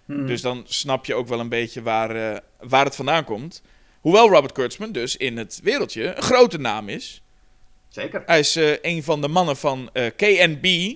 Hmm. 0.04 0.26
Dus 0.26 0.40
dan 0.40 0.64
snap 0.68 1.06
je 1.06 1.14
ook 1.14 1.28
wel 1.28 1.40
een 1.40 1.48
beetje 1.48 1.82
waar, 1.82 2.10
eh, 2.32 2.38
waar 2.60 2.84
het 2.84 2.96
vandaan 2.96 3.24
komt. 3.24 3.62
Hoewel 4.00 4.28
Robert 4.28 4.52
Kurtzman 4.52 4.92
dus 4.92 5.16
in 5.16 5.36
het 5.36 5.60
wereldje 5.62 6.14
een 6.16 6.22
grote 6.22 6.58
naam 6.58 6.88
is. 6.88 7.22
Zeker. 7.88 8.22
Hij 8.26 8.38
is 8.38 8.56
eh, 8.56 8.72
een 8.82 9.02
van 9.02 9.20
de 9.20 9.28
mannen 9.28 9.56
van 9.56 9.90
KNB. 10.16 10.94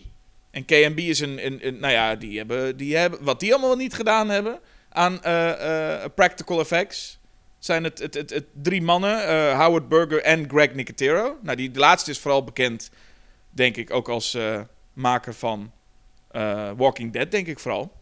En 0.51 0.65
KNB 0.65 0.99
is 0.99 1.21
een, 1.21 1.47
een, 1.47 1.67
een- 1.67 1.79
nou 1.81 1.93
ja, 1.93 2.15
die 2.15 2.39
hebben, 2.39 2.77
die 2.77 2.97
hebben, 2.97 3.25
wat 3.25 3.41
die 3.41 3.53
allemaal 3.55 3.77
niet 3.77 3.95
gedaan 3.95 4.29
hebben 4.29 4.61
aan 4.89 5.21
practical 6.15 6.61
effects. 6.61 7.18
Zijn 7.59 7.85
het, 7.85 7.99
het, 7.99 8.15
het, 8.15 8.31
het 8.31 8.45
drie 8.63 8.83
mannen, 8.83 9.27
eh, 9.27 9.61
Howard 9.61 9.89
Berger 9.89 10.23
en 10.23 10.49
Greg 10.49 10.75
Nicotero. 10.75 11.39
Nou, 11.43 11.57
die 11.57 11.71
de 11.71 11.79
laatste 11.79 12.11
is 12.11 12.19
vooral 12.19 12.45
bekend, 12.45 12.91
denk 13.51 13.77
ik, 13.77 13.91
ook 13.91 14.09
als 14.09 14.35
eh, 14.35 14.61
maker 14.93 15.35
van 15.35 15.73
eh, 16.31 16.71
Walking 16.77 17.13
Dead, 17.13 17.31
denk 17.31 17.47
ik 17.47 17.59
vooral. 17.59 17.93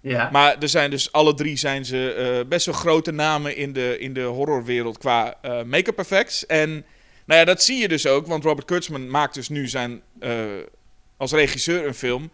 Ja. 0.00 0.28
Maar 0.32 0.58
er 0.58 0.68
zijn 0.68 0.90
dus 0.90 1.12
alle 1.12 1.34
drie 1.34 1.56
zijn 1.56 1.84
ze 1.84 2.44
best 2.48 2.66
wel 2.66 2.74
grote 2.74 3.12
namen 3.12 3.56
in 3.56 3.72
de, 3.72 3.98
in 3.98 4.12
de 4.12 4.22
horrorwereld 4.22 4.98
qua 4.98 5.36
make-up 5.66 5.98
effects. 5.98 6.46
En 6.46 6.70
nou 7.24 7.40
ja, 7.40 7.44
dat 7.44 7.62
zie 7.62 7.78
je 7.78 7.88
dus 7.88 8.06
ook, 8.06 8.26
want 8.26 8.44
Robert 8.44 8.66
Kurtzman 8.66 9.10
maakt 9.10 9.34
dus 9.34 9.48
nu 9.48 9.68
zijn 9.68 10.02
als 11.16 11.32
regisseur 11.32 11.86
een 11.86 11.94
film. 11.94 12.30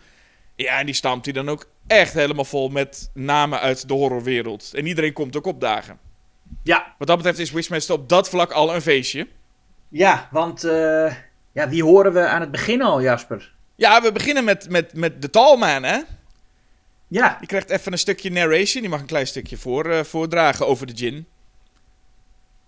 Ja, 0.57 0.79
en 0.79 0.87
die 0.87 0.95
stampt 0.95 1.25
hij 1.25 1.35
dan 1.35 1.49
ook 1.49 1.69
echt 1.87 2.13
helemaal 2.13 2.45
vol 2.45 2.69
met 2.69 3.11
namen 3.15 3.61
uit 3.61 3.89
de 3.89 3.95
horrorwereld. 3.95 4.71
En 4.75 4.87
iedereen 4.87 5.13
komt 5.13 5.37
ook 5.37 5.47
opdagen. 5.47 5.99
Ja. 6.63 6.95
Wat 6.99 7.07
dat 7.09 7.17
betreft 7.17 7.39
is 7.39 7.51
Wishmaster 7.51 7.95
op 7.95 8.09
dat 8.09 8.29
vlak 8.29 8.51
al 8.53 8.75
een 8.75 8.83
feestje. 8.83 9.29
Ja, 9.89 10.29
want 10.31 10.65
eh, 10.65 11.15
ja, 11.53 11.69
wie 11.69 11.83
horen 11.85 12.13
we 12.13 12.27
aan 12.27 12.41
het 12.41 12.51
begin 12.51 12.83
al, 12.83 13.03
Jasper? 13.03 13.55
Ja, 13.75 14.03
we 14.03 14.13
beginnen 14.13 14.45
met, 14.45 14.69
met, 14.71 14.95
met 14.95 15.23
de 15.23 15.31
Tallman, 15.31 15.83
hè? 15.83 15.99
Ja, 17.09 17.37
Die 17.39 17.49
krijgt 17.49 17.71
even 17.71 17.93
een 17.93 17.99
stukje 17.99 18.31
narration. 18.31 18.81
Die 18.83 18.91
mag 18.91 19.01
een 19.01 19.07
klein 19.07 19.27
stukje 19.27 19.57
voor, 19.57 19.91
eh, 19.91 20.05
voordragen 20.05 20.67
over 20.67 20.87
de 20.87 20.97
gin. 20.97 21.27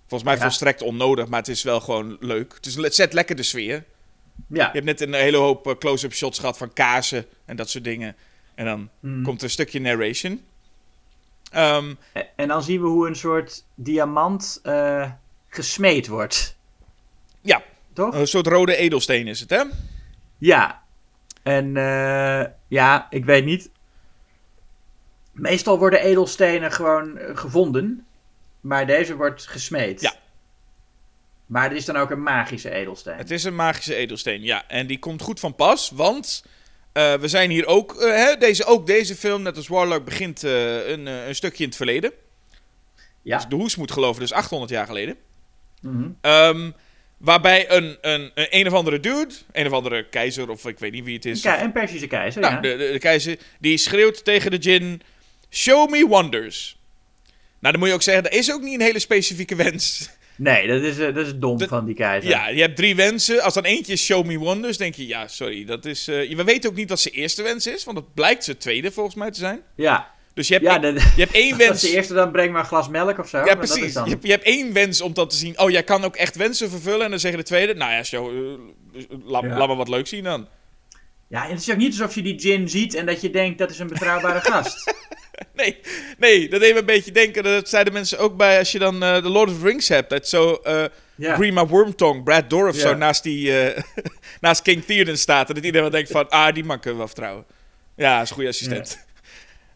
Volgens 0.07 0.23
mij 0.31 0.39
Ja. 0.39 0.45
volstrekt 0.45 0.83
onnodig, 0.83 1.29
maar 1.29 1.39
het 1.39 1.49
is 1.49 1.63
wel 1.63 1.81
gewoon 1.81 2.17
leuk. 2.21 2.55
Het, 2.55 2.67
is, 2.67 2.75
het 2.77 2.95
zet 2.95 3.13
lekker 3.13 3.37
de 3.37 3.43
sfeer. 3.43 3.85
ja. 4.49 4.65
Je 4.67 4.71
hebt 4.73 4.85
net 4.85 5.01
een 5.01 5.15
hele 5.15 5.37
hoop 5.37 5.67
eh, 5.67 5.75
close-up 5.79 6.13
shots 6.15 6.39
gehad 6.39 6.59
van 6.59 6.73
kazen 6.73 7.27
en 7.45 7.57
dat 7.57 7.71
soort 7.71 7.85
dingen. 7.85 8.17
En 8.55 8.65
dan 8.65 8.89
Hmm. 9.01 9.23
komt 9.23 9.39
er 9.39 9.45
een 9.45 9.51
stukje 9.51 9.81
narration. 9.81 10.45
Ehm, 11.51 11.95
En 12.37 12.49
dan 12.49 12.63
zien 12.63 12.81
we 12.81 12.87
hoe 12.87 13.09
een 13.09 13.17
soort 13.17 13.65
diamant 13.75 14.61
eh, 14.63 15.11
gesmeed 15.49 16.07
wordt. 16.07 16.57
Ja. 17.41 17.63
Toch? 17.93 18.15
een 18.15 18.27
soort 18.27 18.47
rode 18.47 18.77
edelsteen 18.77 19.27
is 19.27 19.41
het, 19.41 19.51
hè? 19.51 19.63
Ja. 20.39 20.83
En 21.43 21.77
eh, 21.77 22.45
ja, 22.69 23.07
ik 23.11 23.25
weet 23.25 23.45
niet. 23.45 23.71
Meestal 25.33 25.79
worden 25.79 26.01
edelstenen 26.01 26.73
gewoon 26.73 27.19
eh, 27.19 27.37
gevonden. 27.37 28.07
Maar 28.61 28.87
deze 28.87 29.17
wordt 29.17 29.47
gesmeed. 29.47 30.01
Ja. 30.01 30.15
Maar 31.47 31.63
het 31.63 31.73
is 31.73 31.85
dan 31.85 31.97
ook 31.97 32.11
een 32.11 32.23
magische 32.23 32.71
edelsteen. 32.71 33.17
Het 33.17 33.31
is 33.31 33.45
een 33.45 33.55
magische 33.55 33.95
edelsteen, 33.95 34.43
ja. 34.43 34.69
En 34.69 34.87
die 34.87 34.99
komt 34.99 35.23
goed 35.23 35.41
van 35.41 35.55
pas, 35.55 35.91
want 35.91 36.45
eh, 36.93 37.15
we 37.15 37.29
zijn 37.29 37.51
hier 37.51 37.67
ook... 37.67 38.03
eh, 38.03 38.15
hè, 38.15 38.37
deze, 38.37 38.65
ook 38.65 38.87
deze 38.87 39.17
film, 39.17 39.43
net 39.43 39.57
als 39.57 39.69
Warlock, 39.69 40.05
begint 40.05 40.45
eh, 40.45 40.89
een, 40.89 41.07
een 41.07 41.35
stukje 41.35 41.63
in 41.63 41.69
het 41.69 41.77
verleden. 41.77 42.13
Ja. 43.23 43.43
Ik 43.43 43.51
de 43.51 43.57
hoes 43.57 43.77
moet 43.77 43.93
geloven, 43.93 44.21
dus 44.21 44.33
800 44.33 44.71
jaar 44.71 44.87
geleden. 44.87 45.17
Mhm. 45.83 46.09
Ehm, 46.21 46.71
waarbij 47.17 47.71
een, 47.71 47.99
een, 48.01 48.31
een, 48.35 48.47
een 48.51 48.67
of 48.67 48.73
andere 48.73 49.01
dude, 49.01 49.35
een 49.53 49.67
of 49.67 49.73
andere 49.73 50.09
keizer, 50.09 50.51
of 50.51 50.67
ik 50.67 50.79
weet 50.79 50.93
niet 50.93 51.05
wie 51.05 51.15
het 51.15 51.25
is. 51.25 51.41
Ke- 51.41 51.61
een 51.63 51.73
Persische 51.73 52.07
keizer, 52.07 52.41
nou, 52.41 52.55
ja. 52.55 52.61
de, 52.61 52.77
de, 52.77 52.93
de 52.93 52.99
keizer, 52.99 53.39
die 53.61 53.77
schreeuwt 53.77 54.25
tegen 54.25 54.51
de 54.51 54.59
djinn: 54.59 55.03
Show 55.51 55.91
me 55.91 56.07
wonders. 56.07 56.79
Nou, 57.59 57.73
dan 57.73 57.79
moet 57.79 57.89
je 57.89 57.95
ook 57.95 58.03
zeggen, 58.03 58.23
dat 58.23 58.33
is 58.33 58.53
ook 58.53 58.63
niet 58.63 58.75
een 58.75 58.87
hele 58.87 58.99
specifieke 58.99 59.55
wens. 59.57 60.11
Nee, 60.39 60.67
dat 60.67 60.83
is, 60.83 60.99
eh, 60.99 61.15
dat 61.15 61.27
is 61.27 61.35
dom 61.37 61.59
Dat- 61.59 61.69
van 61.69 61.85
die 61.85 61.95
keizer. 61.95 62.31
Ja, 62.31 62.49
je 62.49 62.61
hebt 62.61 62.77
drie 62.77 62.97
wensen. 62.97 63.43
Als 63.43 63.55
dan 63.55 63.65
eentje 63.65 63.93
is 63.93 64.05
Show 64.05 64.27
me 64.27 64.37
wonders, 64.39 64.77
denk 64.77 64.95
je, 64.95 65.07
ja, 65.07 65.29
sorry, 65.29 65.65
dat 65.65 65.85
is... 65.85 66.09
eh, 66.09 66.37
we 66.37 66.45
weten 66.45 66.71
ook 66.71 66.77
niet 66.77 66.89
wat 66.89 67.01
zijn 67.01 67.15
eerste 67.15 67.43
wens 67.43 67.67
is, 67.67 67.85
want 67.85 67.97
dat 67.97 68.15
blijkt 68.15 68.45
zijn 68.45 68.57
tweede 68.59 68.91
volgens 68.93 69.15
mij 69.15 69.31
te 69.31 69.39
zijn. 69.39 69.61
Ja, 69.77 70.11
Dus 70.35 70.49
je 70.49 70.55
hebt, 70.55 70.67
ja 70.67 70.81
je 71.17 71.21
hebt 71.23 71.33
één 71.35 71.49
dat 71.59 71.59
wens... 71.59 71.81
de 71.81 71.91
eerste 71.91 72.15
dan 72.15 72.31
breng 72.33 72.53
maar 72.53 72.61
een 72.61 72.67
glas 72.67 72.89
melk 72.89 73.19
of 73.19 73.29
zo. 73.29 73.39
Ja, 73.39 73.45
maar 73.45 73.55
dat 73.55 73.65
is 73.65 73.71
precies. 73.73 73.93
dan- 73.95 74.05
Je, 74.05 74.11
hebt- 74.11 74.25
je 74.25 74.31
hebt 74.31 74.45
één 74.45 74.73
wens 74.73 75.01
om 75.01 75.15
dan 75.15 75.29
te 75.29 75.37
zien. 75.37 75.59
Oh, 75.59 75.71
jij 75.71 75.83
kan 75.83 76.05
ook 76.05 76.17
echt 76.17 76.37
wensen 76.37 76.71
vervullen. 76.71 77.05
En 77.05 77.11
dan 77.11 77.21
zeggen 77.21 77.41
de 77.41 77.47
tweede. 77.47 77.75
Nou 77.75 77.93
ja, 77.93 78.03
show, 78.03 78.29
eh, 78.29 78.59
Ja. 79.09 79.17
laat 79.25 79.43
maar 79.69 79.77
wat 79.77 79.89
leuk 79.89 80.07
zien 80.07 80.25
dan. 80.25 80.49
Ja, 81.29 81.45
en 81.45 81.51
het 81.51 81.61
is 81.61 81.71
ook 81.71 81.77
niet 81.77 82.01
alsof 82.01 82.15
je 82.15 82.23
die 82.23 82.39
gin 82.39 82.69
ziet 82.69 82.95
en 82.95 83.07
dat 83.07 83.21
je 83.21 83.31
denkt 83.31 83.59
dat 83.59 83.71
is 83.71 83.79
een 83.79 83.87
betrouwbare 83.89 84.41
gast. 84.41 84.95
Nee, 85.57 85.81
nee, 86.19 86.49
dat 86.49 86.61
deed 86.61 86.73
me 86.73 86.79
een 86.79 86.85
beetje 86.87 87.13
denken. 87.13 87.43
Dat 87.43 87.69
zeiden 87.69 87.93
mensen 87.93 88.19
ook 88.19 88.37
bij 88.37 88.59
als 88.59 88.73
je 88.73 88.79
dan 88.79 89.03
eh 89.03 89.17
The 89.17 89.29
Lord 89.29 89.51
of 89.51 89.59
the 89.59 89.65
Rings 89.65 89.89
hebt. 89.89 90.11
Dat 90.11 90.29
zo 90.29 90.55
eh 90.63 90.85
Ja. 91.15 91.35
Grima 91.35 91.67
Wormtongue, 91.67 92.23
Brad 92.23 92.51
Dourif 92.51 92.75
Ja. 92.75 92.81
zo 92.81 92.95
naast, 92.95 93.23
die, 93.23 93.61
eh, 93.63 93.83
naast 94.41 94.63
King 94.63 94.85
Theoden 94.85 95.19
staat. 95.19 95.49
En 95.49 95.55
dat 95.55 95.65
iedereen 95.65 95.91
denkt 95.91 96.11
van, 96.11 96.29
ah, 96.29 96.55
die 96.55 96.65
man 96.65 96.77
kunnen 96.81 96.93
we 96.93 96.97
wel 96.99 97.07
vertrouwen. 97.07 97.45
Ja, 97.97 98.21
is 98.23 98.29
een 98.29 98.35
goede 98.35 98.51
assistent. 98.51 98.99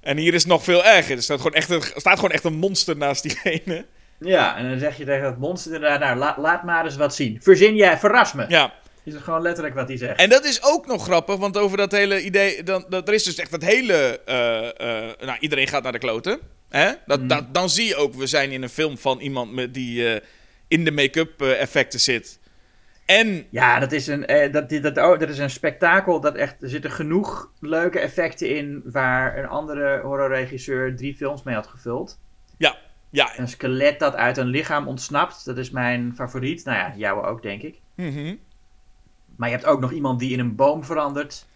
En 0.00 0.16
hier 0.16 0.34
is 0.34 0.42
het 0.42 0.50
nog 0.50 0.64
veel 0.64 0.84
erger. 0.84 1.16
Er 1.16 1.22
staat 1.22 1.36
gewoon 1.36 1.54
echt 1.54 1.70
een, 1.70 1.82
staat 1.96 2.14
gewoon 2.14 2.30
echt 2.30 2.44
een 2.44 2.54
monster 2.54 2.96
naast 2.96 3.22
diegene. 3.22 3.84
Ja, 4.18 4.56
en 4.56 4.68
dan 4.70 4.78
zeg 4.78 4.96
je 4.96 5.04
tegen 5.04 5.22
dat 5.22 5.38
monster 5.38 5.74
inderdaad, 5.74 6.00
nou, 6.00 6.16
la- 6.16 6.36
laat 6.38 6.62
maar 6.62 6.84
eens 6.84 6.96
wat 6.96 7.14
zien. 7.14 7.38
Verzin 7.42 7.74
jij, 7.76 7.98
verras 7.98 8.32
me. 8.32 8.44
Ja, 8.48 8.72
Is 9.04 9.14
het 9.14 9.22
gewoon 9.22 9.42
letterlijk 9.42 9.74
wat 9.74 9.88
hij 9.88 9.96
zegt. 9.96 10.18
En 10.18 10.28
dat 10.28 10.44
is 10.44 10.62
ook 10.64 10.86
nog 10.86 11.02
grappig, 11.04 11.36
want 11.36 11.56
over 11.58 11.76
dat 11.76 11.92
hele 11.92 12.22
idee. 12.22 12.62
Dan, 12.62 12.84
dat, 12.88 13.08
er 13.08 13.14
is 13.14 13.22
dus 13.24 13.36
echt 13.36 13.50
dat 13.50 13.62
hele. 13.62 14.20
eh, 14.24 14.68
eh, 15.08 15.16
nou, 15.20 15.36
iedereen 15.40 15.66
gaat 15.68 15.82
naar 15.82 15.92
de 15.92 15.98
kloten. 15.98 16.38
Hè? 16.68 16.90
Dat, 17.06 17.18
Mhm. 17.18 17.28
dat, 17.28 17.54
dan 17.54 17.70
zie 17.70 17.86
je 17.86 17.96
ook, 17.96 18.14
we 18.14 18.26
zijn 18.26 18.50
in 18.52 18.62
een 18.62 18.68
film 18.68 18.98
van 18.98 19.18
iemand 19.20 19.52
met 19.52 19.74
die 19.74 20.14
eh, 20.14 20.20
in 20.68 20.84
de 20.84 20.92
make-up 20.92 21.40
effecten 21.42 22.00
zit. 22.00 22.40
En. 23.06 23.46
Ja, 23.50 23.78
dat 23.78 23.92
is 23.92 24.06
een, 24.06 24.26
eh, 24.26 24.52
dat, 24.52 24.70
dat, 24.70 24.96
oh, 24.98 25.18
dat 25.18 25.28
is 25.28 25.38
een 25.38 25.50
spektakel. 25.50 26.20
Dat 26.20 26.34
echt, 26.34 26.62
er 26.62 26.68
zitten 26.68 26.90
genoeg 26.90 27.50
leuke 27.60 27.98
effecten 27.98 28.56
in 28.56 28.82
waar 28.84 29.38
een 29.38 29.48
andere 29.48 30.00
horrorregisseur 30.02 30.96
drie 30.96 31.14
films 31.14 31.42
mee 31.42 31.54
had 31.54 31.66
gevuld. 31.66 32.18
Ja. 32.58 32.76
Ja, 33.10 33.38
Een 33.38 33.48
skelet 33.48 33.98
dat 33.98 34.14
uit 34.14 34.36
een 34.36 34.46
lichaam 34.46 34.88
ontsnapt. 34.88 35.44
Dat 35.44 35.58
is 35.58 35.70
mijn 35.70 36.12
favoriet. 36.16 36.64
Nou 36.64 36.76
ja, 36.78 36.92
jouw 36.96 37.24
ook, 37.24 37.42
denk 37.42 37.62
ik. 37.62 37.78
mhm. 37.94 38.34
Maar 39.42 39.50
je 39.50 39.56
hebt 39.56 39.68
ook 39.68 39.80
nog 39.80 39.92
iemand 39.92 40.20
die 40.20 40.32
in 40.32 40.38
een 40.38 40.54
boom 40.54 40.84
verandert. 40.84 41.46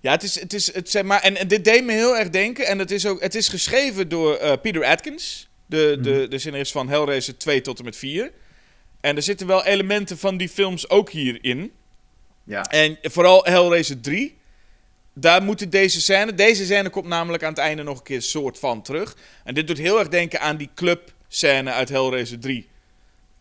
ja 0.00 0.10
het 0.10 0.22
is, 0.22 0.40
het 0.40 0.52
is, 0.52 0.74
het 0.74 0.90
zeg 0.90 1.02
maar, 1.02 1.20
en, 1.20 1.36
en 1.36 1.48
dit 1.48 1.64
deed 1.64 1.84
me 1.84 1.92
heel 1.92 2.16
erg 2.16 2.30
denken. 2.30 2.66
En 2.66 2.78
het 2.78 2.90
is, 2.90 3.06
ook, 3.06 3.20
het 3.20 3.34
is 3.34 3.48
geschreven 3.48 4.08
door 4.08 4.34
eh, 4.34 4.52
Peter 4.62 4.84
Atkins, 4.84 5.48
de, 5.66 5.98
de, 6.00 6.26
de 6.28 6.38
scenarist 6.38 6.72
van 6.72 6.88
Hellraiser 6.88 7.38
2 7.38 7.60
tot 7.60 7.78
en 7.78 7.84
met 7.84 7.96
4. 7.96 8.32
En 9.00 9.16
er 9.16 9.22
zitten 9.22 9.46
wel 9.46 9.64
elementen 9.64 10.18
van 10.18 10.36
die 10.36 10.48
films 10.48 10.88
ook 10.88 11.10
hierin. 11.10 11.72
Ja. 12.44 12.62
En 12.62 12.98
vooral 13.02 13.44
Hellraiser 13.44 14.00
3. 14.00 14.36
Daar 15.12 15.42
moet 15.42 15.72
deze 15.72 16.00
scène. 16.00 16.34
Deze 16.34 16.64
scène 16.64 16.90
komt 16.90 17.06
namelijk 17.06 17.42
aan 17.42 17.50
het 17.50 17.58
einde 17.58 17.82
nog 17.82 17.98
een 17.98 18.04
keer 18.04 18.22
soort 18.22 18.58
van 18.58 18.82
terug. 18.82 19.16
En 19.44 19.54
dit 19.54 19.66
doet 19.66 19.78
heel 19.78 19.98
erg 19.98 20.08
denken 20.08 20.40
aan 20.40 20.56
die 20.56 20.70
club 20.74 21.12
scène 21.28 21.70
uit 21.70 21.88
Hellraiser 21.88 22.38
3. 22.38 22.68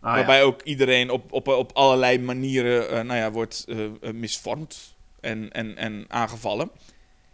Ah, 0.05 0.11
ja. 0.11 0.17
waarbij 0.17 0.43
ook 0.43 0.61
iedereen 0.61 1.09
op, 1.09 1.31
op, 1.31 1.47
op 1.47 1.71
allerlei 1.73 2.19
manieren 2.19 2.89
eh, 2.89 3.03
nou 3.03 3.19
ja, 3.19 3.31
wordt 3.31 3.65
eh, 3.67 3.83
eh, 3.85 4.13
misvormd 4.13 4.95
en, 5.19 5.51
en, 5.51 5.77
en 5.77 6.05
aangevallen. 6.07 6.71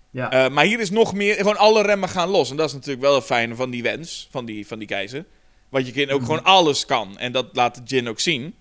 Ja. 0.10 0.50
Maar 0.50 0.66
hier 0.66 0.80
is 0.80 0.90
nog 0.90 1.14
meer. 1.14 1.36
Gewoon 1.36 1.58
alle 1.58 1.82
remmen 1.82 2.10
gaan 2.10 2.30
los. 2.30 2.50
En 2.50 2.58
dat 2.58 2.68
is 2.68 2.74
natuurlijk 2.74 3.02
wel 3.02 3.16
het 3.16 3.24
fijne 3.24 3.56
van 3.56 3.70
die 3.70 3.84
wens. 3.84 4.28
Van 4.32 4.46
die, 4.46 4.68
van 4.68 4.80
die 4.80 4.88
keizer. 4.88 5.26
Want 5.70 5.86
je 5.86 5.92
kind 5.92 6.12
ook 6.12 6.20
Mhm. 6.20 6.26
gewoon 6.30 6.44
alles 6.44 6.86
kan. 6.86 7.18
En 7.18 7.32
dat 7.32 7.46
laat 7.54 7.76
de 7.76 7.82
Jin 7.84 8.10
ook 8.10 8.20
zien. 8.20 8.56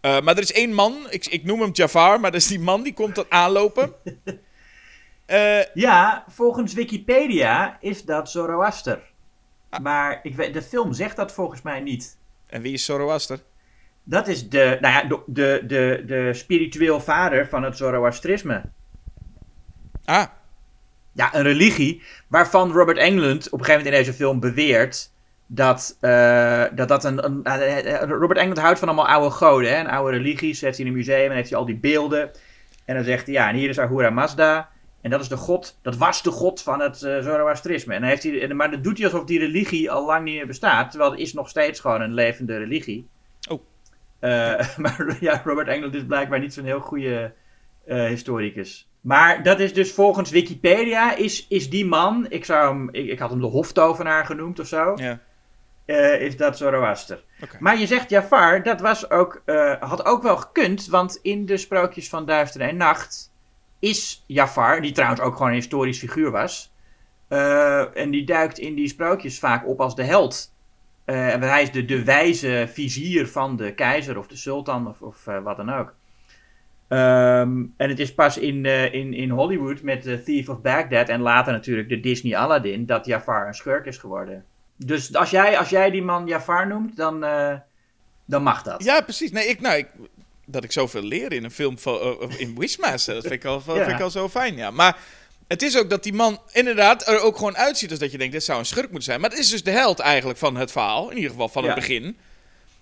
Maar 0.00 0.26
er 0.26 0.38
is 0.38 0.52
één 0.52 0.72
man. 0.72 1.06
Ik, 1.10 1.26
ik 1.26 1.44
noem 1.44 1.60
hem 1.60 1.70
Jafar. 1.72 2.20
Maar 2.20 2.30
dat 2.30 2.40
is 2.40 2.46
die 2.46 2.60
man 2.60 2.82
die 2.82 2.94
komt 2.94 3.30
aanlopen. 3.30 3.92
Ja, 5.74 6.24
volgens 6.28 6.72
Wikipedia 6.72 7.76
is 7.80 8.04
dat 8.04 8.30
Zoroaster. 8.30 9.00
Ah. 9.70 9.80
Maar 9.80 10.20
ik 10.22 10.34
weet, 10.36 10.54
de 10.54 10.62
film 10.62 10.92
zegt 10.92 11.16
dat 11.16 11.32
volgens 11.32 11.62
mij 11.62 11.80
niet. 11.80 12.16
En 12.54 12.62
wie 12.62 12.72
is 12.72 12.84
Zoroaster? 12.84 13.38
Dat 14.04 14.28
is 14.28 14.48
de, 14.48 14.78
nou 14.80 14.94
ja, 14.94 15.02
de, 15.04 15.22
de, 15.26 15.62
de, 15.66 16.02
de 16.06 16.34
spiritueel 16.34 17.00
vader 17.00 17.48
van 17.48 17.62
het 17.62 17.76
Zoroastrisme. 17.76 18.62
Ah, 20.04 20.24
Ja, 21.12 21.34
een 21.34 21.42
religie 21.42 22.02
waarvan 22.28 22.72
Robert 22.72 22.98
Englund 22.98 23.46
op 23.50 23.58
een 23.58 23.64
gegeven 23.64 23.84
moment 23.84 23.94
in 23.94 24.04
deze 24.04 24.12
film 24.12 24.40
beweert 24.40 25.10
dat 25.46 25.96
eh, 26.00 26.64
dat, 26.74 26.88
dat 26.88 27.04
een, 27.04 27.24
een 27.24 27.44
eh, 27.44 28.02
eh, 28.02 28.08
Robert 28.08 28.38
Englund 28.38 28.60
houdt 28.60 28.78
van 28.78 28.88
allemaal 28.88 29.08
oude 29.08 29.30
goden, 29.30 29.70
hè, 29.70 29.76
en 29.76 29.86
oude 29.86 30.16
religies. 30.16 30.60
Heeft 30.60 30.76
hij 30.76 30.86
in 30.86 30.92
een 30.92 30.98
museum 30.98 31.30
en 31.30 31.36
heeft 31.36 31.50
hij 31.50 31.58
al 31.58 31.66
die 31.66 31.76
beelden. 31.76 32.30
En 32.84 32.94
dan 32.94 33.04
zegt 33.04 33.26
hij, 33.26 33.34
ja, 33.34 33.48
en 33.48 33.54
hier 33.54 33.68
is 33.68 33.78
Ahura 33.78 34.10
Mazda. 34.10 34.70
En 35.04 35.10
dat 35.10 35.20
is 35.20 35.28
de 35.28 35.36
god, 35.36 35.78
dat 35.82 35.96
was 35.96 36.22
de 36.22 36.30
god 36.30 36.62
van 36.62 36.80
het 36.80 37.02
eh, 37.02 37.18
Zoroastrisme. 37.20 37.94
En 37.94 38.00
dan 38.00 38.08
heeft 38.08 38.22
hij, 38.22 38.48
maar 38.48 38.70
dat 38.70 38.84
doet 38.84 38.96
hij 38.96 39.06
alsof 39.06 39.24
die 39.24 39.38
religie 39.38 39.90
al 39.90 40.06
lang 40.06 40.24
niet 40.24 40.34
meer 40.34 40.46
bestaat. 40.46 40.90
Terwijl 40.90 41.10
het 41.10 41.20
is 41.20 41.32
nog 41.32 41.48
steeds 41.48 41.80
gewoon 41.80 42.00
een 42.00 42.14
levende 42.14 42.56
religie. 42.56 43.08
Oh. 43.48 43.62
Eh, 44.18 44.76
maar 44.76 45.16
ja, 45.20 45.42
Robert 45.44 45.68
Englund 45.68 45.94
is 45.94 46.04
blijkbaar 46.04 46.40
niet 46.40 46.54
zo'n 46.54 46.64
heel 46.64 46.80
goede 46.80 47.32
eh, 47.86 48.04
historicus. 48.04 48.88
Maar 49.00 49.42
dat 49.42 49.60
is 49.60 49.74
dus 49.74 49.92
volgens 49.92 50.30
Wikipedia 50.30 51.16
is, 51.16 51.46
is 51.48 51.70
die 51.70 51.86
man, 51.86 52.26
ik, 52.28 52.44
zou 52.44 52.68
hem, 52.68 52.88
ik, 52.92 53.06
ik 53.06 53.18
had 53.18 53.30
hem 53.30 53.40
de 53.40 53.46
hoftovenaar 53.46 54.26
genoemd 54.26 54.60
of 54.60 54.66
zo, 54.66 54.96
ja. 54.96 55.20
is 56.16 56.36
dat 56.36 56.58
Zoroaster. 56.58 57.24
Maar 57.58 57.78
je 57.78 57.86
zegt 57.86 58.10
Jafar, 58.10 58.62
dat 58.62 58.80
was 58.80 59.10
ook, 59.10 59.42
had 59.80 60.06
ook 60.06 60.22
wel 60.22 60.36
gekund, 60.36 60.86
want 60.86 61.18
in 61.22 61.46
de 61.46 61.56
sprookjes 61.56 62.08
van 62.08 62.26
Duister 62.26 62.60
en 62.60 62.76
Nacht 62.76 63.32
is 63.84 64.24
Jafar, 64.26 64.80
die 64.80 64.92
trouwens 64.92 65.20
ook 65.20 65.32
gewoon 65.32 65.48
een 65.48 65.54
historisch 65.54 65.98
figuur 65.98 66.30
was, 66.30 66.72
eh, 67.28 67.96
en 67.96 68.10
die 68.10 68.24
duikt 68.24 68.58
in 68.58 68.74
die 68.74 68.88
sprookjes 68.88 69.38
vaak 69.38 69.66
op 69.66 69.80
als 69.80 69.94
de 69.94 70.02
held. 70.02 70.52
Eh, 71.04 71.32
en 71.32 71.42
hij 71.42 71.62
is 71.62 71.70
de, 71.70 71.84
de 71.84 72.04
wijze 72.04 72.66
vizier 72.72 73.28
van 73.28 73.56
de 73.56 73.74
keizer 73.74 74.18
of 74.18 74.26
de 74.26 74.36
sultan 74.36 74.88
of, 74.88 75.02
of 75.02 75.26
eh, 75.26 75.42
wat 75.42 75.56
dan 75.56 75.72
ook. 75.72 75.94
Ehm, 76.88 77.62
en 77.76 77.88
het 77.88 77.98
is 77.98 78.14
pas 78.14 78.38
in, 78.38 78.64
in, 78.92 79.14
in 79.14 79.30
Hollywood 79.30 79.82
met 79.82 80.02
The 80.02 80.22
Thief 80.22 80.48
of 80.48 80.60
Baghdad 80.60 81.08
en 81.08 81.20
later 81.20 81.52
natuurlijk 81.52 81.88
de 81.88 82.00
Disney 82.00 82.36
Aladdin 82.36 82.86
dat 82.86 83.06
Jafar 83.06 83.46
een 83.46 83.54
schurk 83.54 83.86
is 83.86 83.98
geworden. 83.98 84.44
Dus 84.76 85.14
als 85.14 85.30
jij, 85.30 85.58
als 85.58 85.68
jij 85.68 85.90
die 85.90 86.02
man 86.02 86.26
Jafar 86.26 86.66
noemt, 86.66 86.96
dan, 86.96 87.20
dan 88.24 88.42
mag 88.42 88.62
dat. 88.62 88.84
Ja, 88.84 89.00
precies. 89.00 89.32
Nee, 89.32 89.46
ik, 89.46 89.60
nou, 89.60 89.76
ik, 89.76 89.88
dat 90.46 90.64
ik 90.64 90.72
zoveel 90.72 91.02
leer 91.02 91.32
in 91.32 91.44
een 91.44 91.50
film 91.50 91.78
van, 91.78 92.00
eh, 92.00 92.40
in 92.40 92.58
Wishmaster, 92.58 93.14
dat 93.14 93.22
vind 93.22 93.34
ik, 93.34 93.44
al, 93.44 93.62
Ja. 93.66 93.84
vind 93.84 93.96
ik 93.96 94.00
al 94.00 94.10
zo 94.10 94.28
fijn, 94.28 94.56
ja. 94.56 94.70
Maar 94.70 94.98
het 95.48 95.62
is 95.62 95.78
ook 95.78 95.90
dat 95.90 96.02
die 96.02 96.12
man 96.12 96.40
inderdaad 96.52 97.08
er 97.08 97.20
ook 97.20 97.36
gewoon 97.36 97.56
uitziet 97.56 97.90
als 97.90 97.98
dat 97.98 98.10
je 98.12 98.18
denkt, 98.18 98.32
dit 98.32 98.44
zou 98.44 98.58
een 98.58 98.66
schurk 98.66 98.86
moeten 98.86 99.02
zijn. 99.02 99.20
Maar 99.20 99.30
het 99.30 99.38
is 99.38 99.50
dus 99.50 99.62
de 99.62 99.70
held 99.70 99.98
eigenlijk 99.98 100.38
van 100.38 100.56
het 100.56 100.70
verhaal, 100.70 101.10
in 101.10 101.16
ieder 101.16 101.30
geval 101.30 101.48
van 101.48 101.64
het 101.64 101.74
begin. 101.74 102.16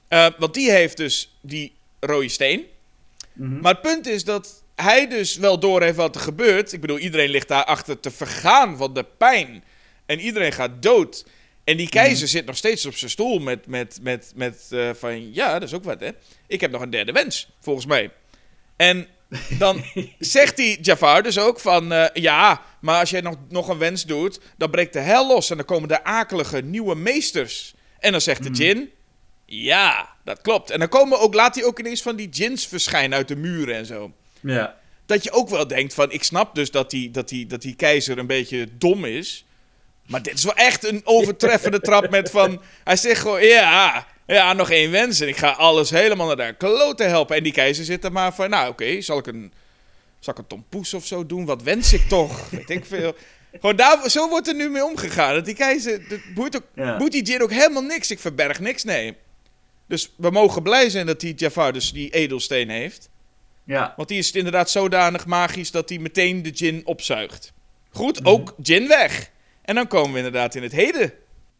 Eh, 0.09 0.27
want 0.39 0.55
die 0.55 0.71
heeft 0.71 0.97
dus 0.97 1.37
die 1.41 1.73
rode 2.01 2.29
steen. 2.29 2.65
Mhm. 3.33 3.61
Maar 3.61 3.73
het 3.73 3.83
punt 3.83 4.07
is 4.07 4.25
dat 4.25 4.63
hij 4.75 5.09
dus 5.09 5.37
wel 5.37 5.59
doorheeft 5.59 5.97
wat 5.97 6.15
er 6.15 6.21
gebeurt. 6.21 6.73
Ik 6.73 6.81
bedoel, 6.81 6.99
iedereen 6.99 7.29
ligt 7.31 7.49
daarachter 7.49 8.01
te 8.01 8.11
vergaan 8.11 8.77
van 8.77 8.95
de 8.95 9.05
pijn. 9.19 9.65
En 10.07 10.21
iedereen 10.21 10.53
gaat 10.53 10.83
dood. 10.83 11.25
En 11.65 11.77
die 11.77 11.89
keizer 11.89 12.29
zit 12.29 12.47
nog 12.47 12.57
steeds 12.57 12.87
op 12.87 12.95
zijn 12.95 13.11
stoel 13.11 13.39
met, 13.39 13.67
met, 13.67 13.99
met, 14.03 14.33
met 14.35 14.67
eh, 14.71 14.91
van... 14.95 15.35
Ja, 15.35 15.53
dat 15.53 15.69
is 15.69 15.75
ook 15.75 15.85
wat, 15.85 16.01
hè. 16.01 16.11
Ik 16.47 16.61
heb 16.61 16.71
nog 16.71 16.83
een 16.83 16.91
derde 16.91 17.13
wens, 17.13 17.49
volgens 17.61 17.87
mij. 17.87 18.11
En 18.77 19.07
dan 19.59 19.85
zegt 20.19 20.57
die 20.57 20.81
Jafar 20.81 21.23
dus 21.23 21.39
ook 21.39 21.61
van... 21.61 21.93
eh, 21.93 22.23
ja, 22.23 22.63
maar 22.81 23.01
als 23.01 23.11
jij 23.11 23.21
nog, 23.21 23.37
nog 23.49 23.69
een 23.69 23.79
wens 23.79 24.07
doet... 24.07 24.41
dan 24.57 24.71
breekt 24.71 24.93
de 24.93 25.01
hel 25.01 25.27
los 25.27 25.51
en 25.51 25.57
dan 25.57 25.67
komen 25.67 25.89
de 25.89 26.05
akelige 26.05 26.61
nieuwe 26.61 26.95
meesters. 26.95 27.75
En 27.99 28.13
dan 28.13 28.21
zegt 28.21 28.43
de 28.43 28.51
djinn... 28.51 28.91
Ja, 29.47 30.09
dat 30.25 30.41
klopt. 30.41 30.71
En 30.71 30.79
dan 30.79 30.89
komen 30.89 31.21
ook, 31.21 31.35
laat 31.35 31.55
hij 31.55 31.65
ook 31.65 31.79
ineens 31.79 32.03
van 32.03 32.17
die 32.17 32.29
djinns 32.29 32.67
verschijnen 32.67 33.19
uit 33.19 33.29
de 33.29 33.37
muren 33.37 33.75
en 33.75 33.87
zo. 33.87 34.13
Ja. 34.41 34.79
Dat 35.07 35.25
je 35.25 35.33
ook 35.33 35.49
wel 35.49 35.67
denkt 35.67 35.95
van, 35.95 36.11
ik 36.11 36.23
snap 36.23 36.55
dus 36.55 36.71
dat 36.71 36.91
die, 36.91 37.11
dat 37.11 37.29
die, 37.29 37.47
dat 37.47 37.63
die 37.63 37.75
keizer 37.75 38.19
een 38.19 38.27
beetje 38.27 38.69
dom 38.79 39.05
is. 39.05 39.45
Maar 40.13 40.23
dit 40.23 40.35
is 40.35 40.45
wel 40.45 40.55
echt 40.55 40.85
een 40.85 41.01
overtreffende 41.05 41.81
trap 41.81 42.11
met 42.11 42.31
van... 42.31 42.63
Hij 42.85 42.97
zegt 42.97 43.21
gewoon, 43.21 43.43
ja, 43.45 44.07
ja, 44.27 44.53
nog 44.53 44.71
één 44.71 44.91
wens 44.91 45.21
en 45.21 45.29
ik 45.29 45.37
ga 45.37 45.51
alles 45.51 45.91
helemaal 45.91 46.27
naar 46.27 46.37
de 46.37 46.55
klote 46.57 47.03
helpen. 47.05 47.37
En 47.37 47.43
die 47.43 47.53
keizer 47.53 47.85
zit 47.85 48.05
er 48.05 48.13
maar 48.13 48.35
van, 48.35 48.51
nou 48.51 48.69
oké, 48.71 49.01
zal 49.01 49.19
ik 49.19 49.27
een... 49.27 49.53
Zal 50.19 50.33
ik 50.33 50.39
een 50.39 50.47
tompoes 50.47 50.95
of 50.95 51.07
zo 51.07 51.27
doen? 51.27 51.45
Wat 51.45 51.63
wens 51.63 51.93
ik 51.93 52.09
toch? 52.09 52.49
Weet 52.51 52.71
ik 52.71 52.85
veel. 52.85 53.15
Gewoon 53.53 53.77
daar, 53.77 54.11
zo 54.11 54.29
wordt 54.29 54.49
er 54.49 54.55
nu 54.55 54.69
mee 54.69 54.85
omgegaan. 54.85 55.35
Dat 55.35 55.45
die 55.45 55.55
keizer, 55.55 56.09
dat 56.09 56.19
boeit, 56.35 56.57
ook, 56.57 56.65
Ja. 56.75 56.97
boeit 56.97 57.13
die 57.13 57.23
Jin 57.23 57.43
ook 57.43 57.51
helemaal 57.51 57.83
niks. 57.83 58.11
Ik 58.11 58.19
verberg 58.19 58.61
niks, 58.61 58.85
nee. 58.85 59.17
Dus 59.89 60.13
we 60.17 60.31
mogen 60.31 60.63
blij 60.63 60.91
zijn 60.91 61.07
dat 61.07 61.21
die 61.21 61.35
Jafar 61.35 61.73
dus 61.73 61.93
die 61.93 62.11
edelsteen 62.11 62.69
heeft. 62.71 63.09
Ja. 63.65 63.95
Want 63.97 64.09
die 64.09 64.19
is 64.19 64.31
inderdaad 64.33 64.71
zodanig 64.71 65.27
magisch 65.27 65.71
dat 65.71 65.89
hij 65.89 65.99
meteen 65.99 66.43
de 66.43 66.51
Jin 66.51 66.83
opzuigt. 66.85 67.53
Goed, 67.91 68.25
ook 68.25 68.55
Jin 68.63 68.89
weg. 68.89 69.31
En 69.63 69.75
dan 69.75 69.87
komen 69.87 70.11
we 70.11 70.17
inderdaad 70.17 70.55
in 70.55 70.63
het 70.63 70.73
heden. 70.73 71.13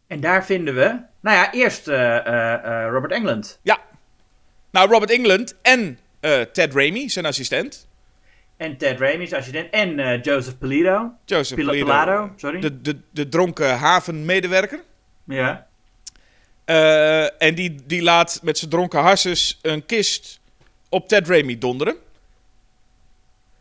En 0.07 0.19
daar 0.19 0.45
vinden 0.45 0.75
we, 0.75 0.99
nou 1.19 1.37
ja, 1.37 1.51
eerst 1.53 1.87
eh, 1.87 2.15
eh, 2.17 2.53
eh, 2.53 2.91
Robert 2.91 3.11
Englund. 3.11 3.59
Ja. 3.61 3.79
Nou, 4.71 4.89
Robert 4.89 5.11
England 5.11 5.55
en 5.61 5.99
Ted 6.51 6.73
Raimi, 6.73 7.09
zijn 7.09 7.25
assistent. 7.25 7.87
En 8.57 8.77
Ted 8.77 8.99
Raimi's 8.99 9.33
assistent. 9.33 9.69
En 9.69 10.19
Joseph 10.21 10.57
Polito. 10.57 11.11
Joseph 11.25 11.59
Pil- 11.59 11.67
Polito, 11.67 12.31
sorry. 12.35 12.59
De, 12.59 12.81
de, 12.81 12.97
de 13.11 13.29
dronken 13.29 13.77
havenmedewerker. 13.77 14.83
Ja. 15.23 15.67
En 17.37 17.55
die, 17.55 17.75
die 17.85 18.01
laat 18.01 18.39
met 18.43 18.57
zijn 18.57 18.69
dronken 18.71 18.99
harses 18.99 19.59
een 19.61 19.85
kist 19.85 20.39
op 20.89 21.07
Ted 21.07 21.27
Raimi 21.27 21.57
donderen. 21.57 21.95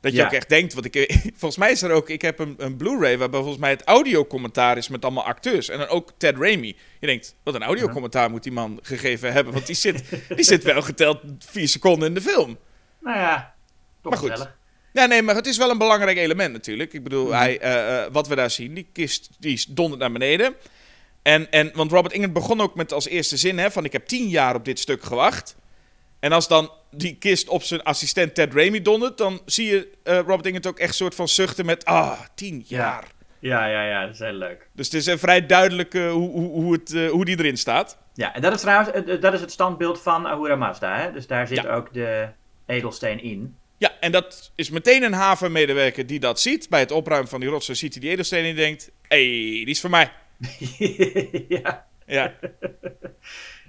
Dat 0.02 0.12
je 0.12 0.18
Ja. 0.18 0.24
ook 0.24 0.32
echt 0.32 0.48
denkt, 0.48 0.74
want 0.74 0.94
ik, 0.94 1.16
volgens 1.40 1.56
mij 1.56 1.70
is 1.70 1.82
er 1.82 1.90
ook, 1.90 2.08
ik 2.10 2.22
heb 2.22 2.38
een, 2.38 2.54
een 2.58 2.76
Blu-ray 2.76 3.18
waarbij 3.18 3.40
volgens 3.40 3.60
mij 3.60 3.70
het 3.70 3.82
audiocommentaar 3.84 4.76
is 4.76 4.88
met 4.88 5.02
allemaal 5.04 5.24
acteurs. 5.24 5.68
En 5.68 5.78
dan 5.78 5.88
ook 5.88 6.12
Ted 6.16 6.36
Raimi. 6.38 6.76
Je 7.00 7.06
denkt, 7.06 7.34
wat 7.42 7.54
een 7.54 7.62
audiocommentaar 7.62 8.30
moet 8.30 8.42
die 8.42 8.52
man 8.52 8.78
gegeven 8.82 9.32
hebben, 9.32 9.52
want 9.52 9.66
die 9.66 9.74
zit, 9.76 10.02
die 10.36 10.44
zit 10.44 10.62
wel 10.62 10.82
geteld 10.82 11.20
vier 11.38 11.68
seconden 11.68 12.08
in 12.08 12.14
de 12.14 12.20
film. 12.20 12.58
Nou 13.00 13.18
ja, 13.18 13.54
toch 14.02 14.10
Maar 14.12 14.20
goed. 14.20 14.30
gezellig. 14.30 14.56
Ja, 14.92 15.06
nee, 15.06 15.22
maar 15.22 15.34
het 15.34 15.46
is 15.46 15.56
wel 15.56 15.70
een 15.70 15.78
belangrijk 15.78 16.16
element 16.16 16.52
natuurlijk. 16.52 16.92
Ik 16.92 17.02
bedoel, 17.02 17.32
hij, 17.32 17.58
eh, 17.58 18.04
eh, 18.04 18.12
wat 18.12 18.28
we 18.28 18.34
daar 18.34 18.50
zien, 18.50 18.74
die 18.74 18.86
kist 18.92 19.28
die 19.38 19.64
dondert 19.68 20.00
naar 20.00 20.12
beneden. 20.12 20.54
En, 21.22 21.50
en, 21.50 21.70
want 21.74 21.90
Robert 21.90 22.12
England 22.14 22.32
begon 22.32 22.60
ook 22.60 22.74
met 22.74 22.92
als 22.92 23.08
eerste 23.08 23.36
zin 23.36 23.58
hè, 23.58 23.70
van 23.70 23.84
ik 23.84 23.92
heb 23.92 24.06
tien 24.06 24.28
jaar 24.28 24.54
op 24.54 24.64
dit 24.64 24.78
stuk 24.78 25.02
gewacht. 25.02 25.56
En 26.22 26.32
als 26.32 26.48
dan 26.48 26.70
die 26.90 27.16
kist 27.16 27.48
op 27.48 27.62
zijn 27.62 27.82
assistent 27.82 28.34
Ted 28.34 28.54
Raimi 28.54 28.82
dondert, 28.82 29.18
dan 29.18 29.40
zie 29.46 29.66
je 29.66 29.88
eh, 30.02 30.16
Robert 30.16 30.44
England 30.46 30.66
ook 30.66 30.78
echt 30.78 30.94
soort 30.94 31.14
van 31.14 31.28
zuchten 31.28 31.66
met 31.66 31.84
ah, 31.84 32.20
tien 32.34 32.64
jaar. 32.66 33.04
Ja, 33.38 33.66
ja, 33.66 33.86
ja, 33.86 34.04
dat 34.04 34.14
is 34.14 34.18
heel 34.18 34.32
leuk. 34.32 34.68
Dus 34.72 34.86
het 34.86 34.94
is 34.94 35.06
eh, 35.06 35.18
vrij 35.18 35.46
duidelijk 35.46 35.94
eh, 35.94 36.10
hoe, 36.10 36.30
hoe, 36.30 36.50
hoe, 36.50 36.72
het, 36.72 36.94
eh, 36.94 37.10
hoe 37.10 37.24
die 37.24 37.38
erin 37.38 37.56
staat. 37.56 37.98
Ja, 38.14 38.34
en 38.34 38.42
dat 38.42 38.54
is 38.54 38.60
trouwens 38.60 39.20
dat 39.20 39.34
is 39.34 39.40
het 39.40 39.50
standbeeld 39.50 40.02
van 40.02 40.26
Ahura 40.26 40.56
Mazda. 40.56 40.96
Hè? 40.96 41.12
Dus 41.12 41.26
daar 41.26 41.46
zit 41.46 41.62
Ja. 41.62 41.74
ook 41.74 41.92
de 41.92 42.28
edelsteen 42.66 43.22
in. 43.22 43.56
Ja, 43.78 43.90
en 44.00 44.12
dat 44.12 44.52
is 44.54 44.70
meteen 44.70 45.02
een 45.02 45.12
havenmedewerker 45.12 46.06
die 46.06 46.20
dat 46.20 46.40
ziet. 46.40 46.68
Bij 46.68 46.80
het 46.80 46.90
opruimen 46.90 47.28
van 47.28 47.40
die 47.40 47.48
rotsen 47.48 47.76
ziet 47.76 47.92
hij 47.92 48.00
die 48.02 48.10
edelsteen 48.10 48.38
en 48.44 48.54
die 48.54 48.64
denkt, 48.64 48.90
hé, 49.08 49.16
hey, 49.16 49.64
die 49.64 49.66
is 49.66 49.80
voor 49.80 49.90
mij. 49.90 50.12
ja. 51.48 51.86
Ja. 52.06 52.32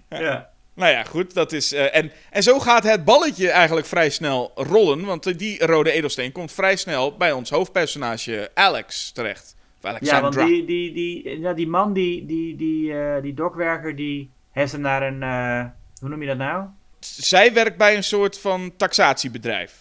Ja. 0.09 0.52
Nou 0.75 0.91
ja, 0.91 1.03
goed. 1.03 1.33
Dat 1.33 1.51
is, 1.51 1.73
eh, 1.73 1.95
en, 1.95 2.11
en 2.29 2.43
zo 2.43 2.59
gaat 2.59 2.83
het 2.83 3.05
balletje 3.05 3.49
eigenlijk 3.49 3.87
vrij 3.87 4.09
snel 4.09 4.51
rollen. 4.55 5.05
Want 5.05 5.39
die 5.39 5.65
rode 5.65 5.91
edelsteen 5.91 6.31
komt 6.31 6.51
vrij 6.51 6.75
snel 6.75 7.17
bij 7.17 7.31
ons 7.31 7.49
hoofdpersonage 7.49 8.51
Alex 8.53 9.11
terecht. 9.11 9.55
Of 9.77 9.83
Ja, 9.83 9.89
Alexandra. 9.89 10.21
want 10.21 10.47
die, 10.49 10.65
die, 10.65 10.93
die, 10.93 11.39
ja, 11.39 11.53
die 11.53 11.67
man, 11.67 11.93
die, 11.93 12.25
die, 12.25 12.55
die, 12.55 12.93
eh, 12.93 13.21
die 13.21 13.33
dokwerker, 13.33 13.95
die 13.95 14.29
heeft 14.51 14.71
hem 14.71 14.81
naar 14.81 15.01
een, 15.01 15.23
eh, 15.23 15.65
hoe 15.99 16.09
noem 16.09 16.21
je 16.21 16.27
dat 16.27 16.37
nou? 16.37 16.65
Zij 16.99 17.53
werkt 17.53 17.77
bij 17.77 17.95
een 17.95 18.03
soort 18.03 18.39
van 18.39 18.73
taxatiebedrijf. 18.77 19.73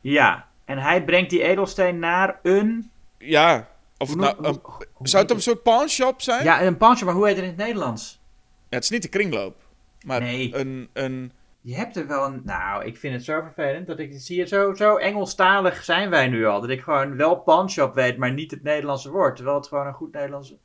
Ja, 0.00 0.46
en 0.64 0.78
hij 0.78 1.04
brengt 1.04 1.30
die 1.30 1.42
edelsteen 1.42 1.98
naar 1.98 2.38
een... 2.42 2.90
Ja. 3.18 3.68
Of 3.98 4.08
hoe 4.08 4.16
nou, 4.16 4.36
hoe- 4.46 4.60
hoe 4.92 5.08
zou 5.08 5.22
het 5.22 5.32
een 5.32 5.42
soort 5.42 5.62
pawnshop 5.62 6.22
zijn? 6.22 6.44
Ja, 6.44 6.62
een 6.62 6.76
pansje, 6.76 7.04
maar 7.04 7.14
hoe 7.14 7.26
heet 7.26 7.34
het 7.36 7.44
in 7.44 7.50
het 7.50 7.58
Nederlands? 7.58 8.20
Ja, 8.68 8.76
het 8.76 8.84
is 8.84 8.90
niet 8.90 9.02
de 9.02 9.08
kringloop. 9.08 9.56
Maar 10.04 10.20
Nee. 10.20 10.54
een, 10.54 10.88
een... 10.92 11.32
Je 11.60 11.74
hebt 11.74 11.96
er 11.96 12.06
wel 12.06 12.24
een... 12.26 12.42
Nou, 12.44 12.84
ik 12.84 12.96
vind 12.96 13.14
het 13.14 13.24
zo 13.24 13.40
vervelend 13.40 13.86
dat 13.86 13.98
ik 13.98 14.12
zie 14.16 14.40
het 14.40 14.48
zo, 14.48 14.74
zo 14.74 14.96
Engelstalig 14.96 15.84
zijn 15.84 16.10
wij 16.10 16.28
nu 16.28 16.46
al. 16.46 16.60
Dat 16.60 16.70
ik 16.70 16.80
gewoon 16.82 17.16
wel 17.16 17.36
pawnshop 17.36 17.94
weet, 17.94 18.16
maar 18.16 18.32
niet 18.32 18.50
het 18.50 18.62
Nederlandse 18.62 19.10
woord. 19.10 19.36
Terwijl 19.36 19.56
het 19.56 19.66
gewoon 19.68 19.86
een 19.86 19.92
goed 19.94 20.12
Nederlandse... 20.12 20.56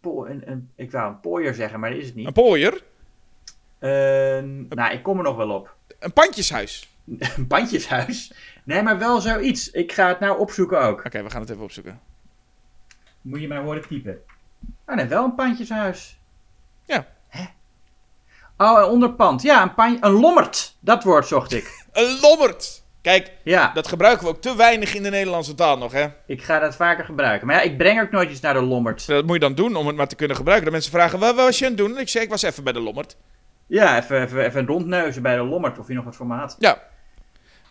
Po, 0.00 0.24
een, 0.26 0.50
een, 0.50 0.70
ik 0.76 0.90
wou 0.90 1.08
een 1.08 1.20
pooier 1.20 1.54
zeggen, 1.54 1.80
maar 1.80 1.90
dat 1.90 1.98
is 1.98 2.06
het 2.06 2.14
niet. 2.14 2.26
Een 2.26 2.32
pooier. 2.32 2.82
Een- 3.78 4.66
nou, 4.68 4.92
ik 4.92 5.02
kom 5.02 5.16
er 5.18 5.24
nog 5.24 5.36
wel 5.36 5.50
op. 5.50 5.74
Een 5.98 6.12
pandjeshuis. 6.12 6.90
Een 7.36 7.46
pandjeshuis? 7.46 8.32
Nee, 8.64 8.82
maar 8.82 8.98
wel 8.98 9.20
zoiets. 9.20 9.70
Ik 9.70 9.92
ga 9.92 10.08
het 10.08 10.20
nou 10.20 10.38
opzoeken 10.38 10.80
ook. 10.80 11.04
Oké, 11.04 11.22
we 11.22 11.30
gaan 11.30 11.40
het 11.40 11.50
even 11.50 11.62
opzoeken. 11.62 12.00
Moet 13.20 13.40
je 13.40 13.48
mij 13.48 13.58
horen 13.58 13.88
typen. 13.88 14.18
Oh 14.86 14.94
nee, 14.96 15.06
wel 15.06 15.24
een 15.24 15.34
pandjeshuis. 15.34 16.18
Ja. 16.84 17.06
Oh, 18.62 18.78
een 18.78 18.88
onderpand. 18.90 19.42
Ja, 19.42 19.62
een, 19.62 19.74
pan, 19.74 19.96
een 20.00 20.10
lommerd. 20.10 20.76
Dat 20.80 21.04
woord 21.04 21.26
zocht 21.26 21.52
ik. 21.52 21.80
Een 21.92 22.18
lommerd. 22.20 22.82
Kijk, 23.02 23.30
Ja, 23.44 23.70
dat 23.74 23.88
gebruiken 23.88 24.24
we 24.24 24.30
ook 24.30 24.40
te 24.40 24.56
weinig 24.56 24.94
in 24.94 25.02
de 25.02 25.10
Nederlandse 25.10 25.54
taal 25.54 25.78
nog, 25.78 25.92
hè? 25.92 26.06
ik 26.26 26.42
ga 26.42 26.58
dat 26.58 26.76
vaker 26.76 27.04
gebruiken. 27.04 27.46
Maar 27.46 27.56
ja, 27.56 27.62
ik 27.62 27.78
breng 27.78 28.00
ook 28.00 28.10
nooit 28.10 28.30
iets 28.30 28.40
naar 28.40 28.54
de 28.54 28.62
lommerd. 28.62 29.06
Dat 29.06 29.24
moet 29.24 29.34
je 29.34 29.40
dan 29.40 29.54
doen 29.54 29.76
om 29.76 29.86
het 29.86 29.96
maar 29.96 30.08
te 30.08 30.16
kunnen 30.16 30.36
gebruiken. 30.36 30.64
Dat 30.64 30.74
mensen 30.74 30.92
vragen, 30.92 31.18
waar 31.18 31.34
was 31.34 31.58
je 31.58 31.64
aan 31.64 31.70
het 31.70 31.80
doen? 31.80 31.94
En 31.94 32.00
ik 32.00 32.08
zeg, 32.08 32.22
ik 32.22 32.28
was 32.30 32.42
even 32.42 32.64
bij 32.64 32.72
de 32.72 32.80
lommerd. 32.80 33.16
Ja, 33.66 33.98
even, 33.98 34.22
even, 34.22 34.44
even 34.44 34.66
rondneuzen 34.66 35.22
bij 35.22 35.36
de 35.36 35.42
lommerd 35.42 35.78
of 35.78 35.88
je 35.88 35.94
nog 35.94 36.04
wat 36.04 36.38
had. 36.38 36.56
Ja. 36.58 36.82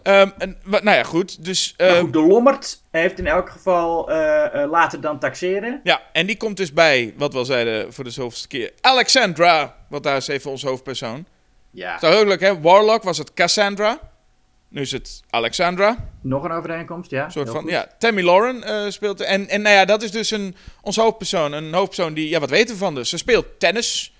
Ehm, 0.03 0.29
en, 0.37 0.57
nou 0.65 0.91
ja, 0.91 1.03
goed. 1.03 1.45
Dus, 1.45 1.73
Maar 1.77 1.87
ehm, 1.87 1.99
goed, 1.99 2.13
de 2.13 2.21
lommerd 2.21 2.81
heeft 2.91 3.19
in 3.19 3.27
elk 3.27 3.49
geval 3.49 4.11
eh, 4.11 4.63
eh, 4.63 4.69
later 4.69 5.01
dan 5.01 5.19
taxeren. 5.19 5.79
ja, 5.83 6.01
en 6.13 6.25
die 6.25 6.37
komt 6.37 6.57
dus 6.57 6.73
bij, 6.73 7.13
wat 7.17 7.31
we 7.31 7.37
al 7.37 7.45
zeiden 7.45 7.93
voor 7.93 8.03
de 8.03 8.09
zoveelste 8.09 8.47
keer, 8.47 8.71
Alexandra. 8.81 9.75
Want 9.89 10.03
daar 10.03 10.17
is 10.17 10.27
even 10.27 10.51
ons 10.51 10.63
hoofdpersoon. 10.63 11.25
Ja. 11.71 11.99
Zo 11.99 12.09
heel 12.09 12.25
leuk, 12.25 12.39
hè? 12.39 12.59
Warlock 12.61 13.03
was 13.03 13.17
het 13.17 13.33
Cassandra. 13.33 13.99
Nu 14.67 14.81
is 14.81 14.91
het 14.91 15.23
Alexandra. 15.29 16.09
Nog 16.21 16.43
een 16.43 16.51
overeenkomst, 16.51 17.11
ja. 17.11 17.25
Een 17.25 17.31
soort 17.31 17.49
van, 17.49 17.61
goed. 17.61 17.69
ja, 17.69 17.87
Tammy 17.97 18.21
Lauren 18.21 18.63
eh, 18.63 18.89
speelt. 18.89 19.19
er. 19.19 19.25
En, 19.25 19.49
en 19.49 19.61
nou 19.61 19.75
ja, 19.75 19.85
dat 19.85 20.01
is 20.01 20.11
dus 20.11 20.31
een, 20.31 20.55
ons 20.81 20.95
hoofdpersoon. 20.95 21.51
Een 21.51 21.73
hoofdpersoon 21.73 22.13
die, 22.13 22.29
ja, 22.29 22.39
wat 22.39 22.49
weten 22.49 22.73
we 22.73 22.79
van 22.79 22.95
dus? 22.95 23.09
Ze 23.09 23.17
speelt 23.17 23.45
tennis. 23.59 24.13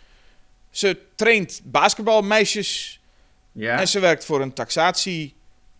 Ze 0.69 0.97
traint 1.15 1.61
basketbalmeisjes. 1.63 3.01
Ja. 3.51 3.79
En 3.79 3.87
ze 3.87 3.99
werkt 3.99 4.25
voor 4.25 4.41
een 4.41 4.53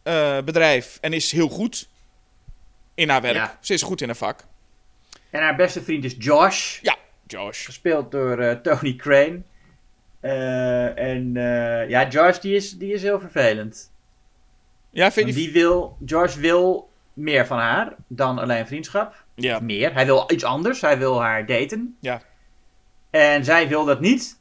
taxatiebedrijf. 0.03 0.97
en 1.01 1.13
is 1.13 1.31
heel 1.31 1.49
goed 1.49 1.89
in 2.93 3.09
haar 3.09 3.21
werk. 3.21 3.35
Ja. 3.35 3.57
Ze 3.59 3.73
is 3.73 3.81
goed 3.81 4.01
in 4.01 4.07
haar 4.07 4.17
vak. 4.17 4.43
En 5.29 5.41
haar 5.41 5.55
beste 5.55 5.81
vriend 5.83 6.03
is 6.03 6.15
Josh. 6.17 6.79
Ja, 6.81 6.95
Josh. 7.27 7.65
Gespeeld 7.65 8.11
door 8.11 8.39
eh, 8.39 8.55
Tony 8.55 8.95
Crane. 8.95 9.41
Eh, 10.19 10.97
en 10.97 11.37
eh, 11.37 11.89
ja, 11.89 12.07
Josh 12.09 12.37
die 12.39 12.55
is, 12.55 12.77
die 12.77 12.93
is 12.93 13.01
heel 13.01 13.19
vervelend. 13.19 13.91
Ja, 14.89 15.11
vind 15.11 15.27
je 15.27 15.33
die 15.33 15.51
wil, 15.51 15.97
Josh 16.05 16.35
wil 16.35 16.89
meer 17.13 17.45
van 17.45 17.57
haar 17.57 17.95
dan 18.07 18.39
alleen 18.39 18.67
vriendschap. 18.67 19.23
Ja, 19.35 19.59
Meer. 19.59 19.93
Hij 19.93 20.05
wil 20.05 20.25
iets 20.31 20.43
anders. 20.43 20.81
Hij 20.81 20.97
wil 20.97 21.21
haar 21.21 21.45
daten. 21.45 21.97
ja. 21.99 22.21
En 23.09 23.45
zij 23.45 23.67
wil 23.67 23.85
dat 23.85 23.99
niet. 23.99 24.39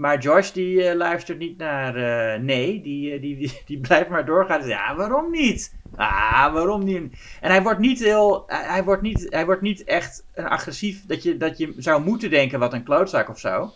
Maar 0.00 0.18
Josh 0.18 0.50
die 0.50 0.84
eh, 0.84 0.96
luistert 0.96 1.38
niet 1.38 1.58
naar 1.58 1.96
eh, 1.96 2.40
nee. 2.40 2.80
Die, 2.82 3.12
eh, 3.12 3.20
die, 3.20 3.36
die, 3.36 3.62
die 3.66 3.80
blijft 3.88 4.10
maar 4.10 4.24
doorgaan. 4.24 4.66
Ja, 4.66 4.94
waarom 4.94 5.30
niet? 5.30 5.74
Ah, 5.96 6.52
waarom 6.52 6.84
niet? 6.84 7.18
En 7.40 7.50
hij 7.50 7.62
wordt 7.62 7.78
niet 7.78 7.98
heel. 7.98 8.44
Hij 8.46 8.84
wordt 8.84 9.02
niet, 9.02 9.26
hij 9.28 9.44
wordt 9.44 9.62
niet 9.62 9.84
echt 9.84 10.24
een 10.34 10.46
agressief. 10.46 11.06
Dat 11.06 11.22
je, 11.22 11.36
dat 11.36 11.58
je 11.58 11.74
zou 11.76 12.02
moeten 12.02 12.30
denken 12.30 12.58
wat 12.58 12.72
een 12.72 12.82
klootzak 12.82 13.28
of 13.28 13.38
zo. 13.38 13.72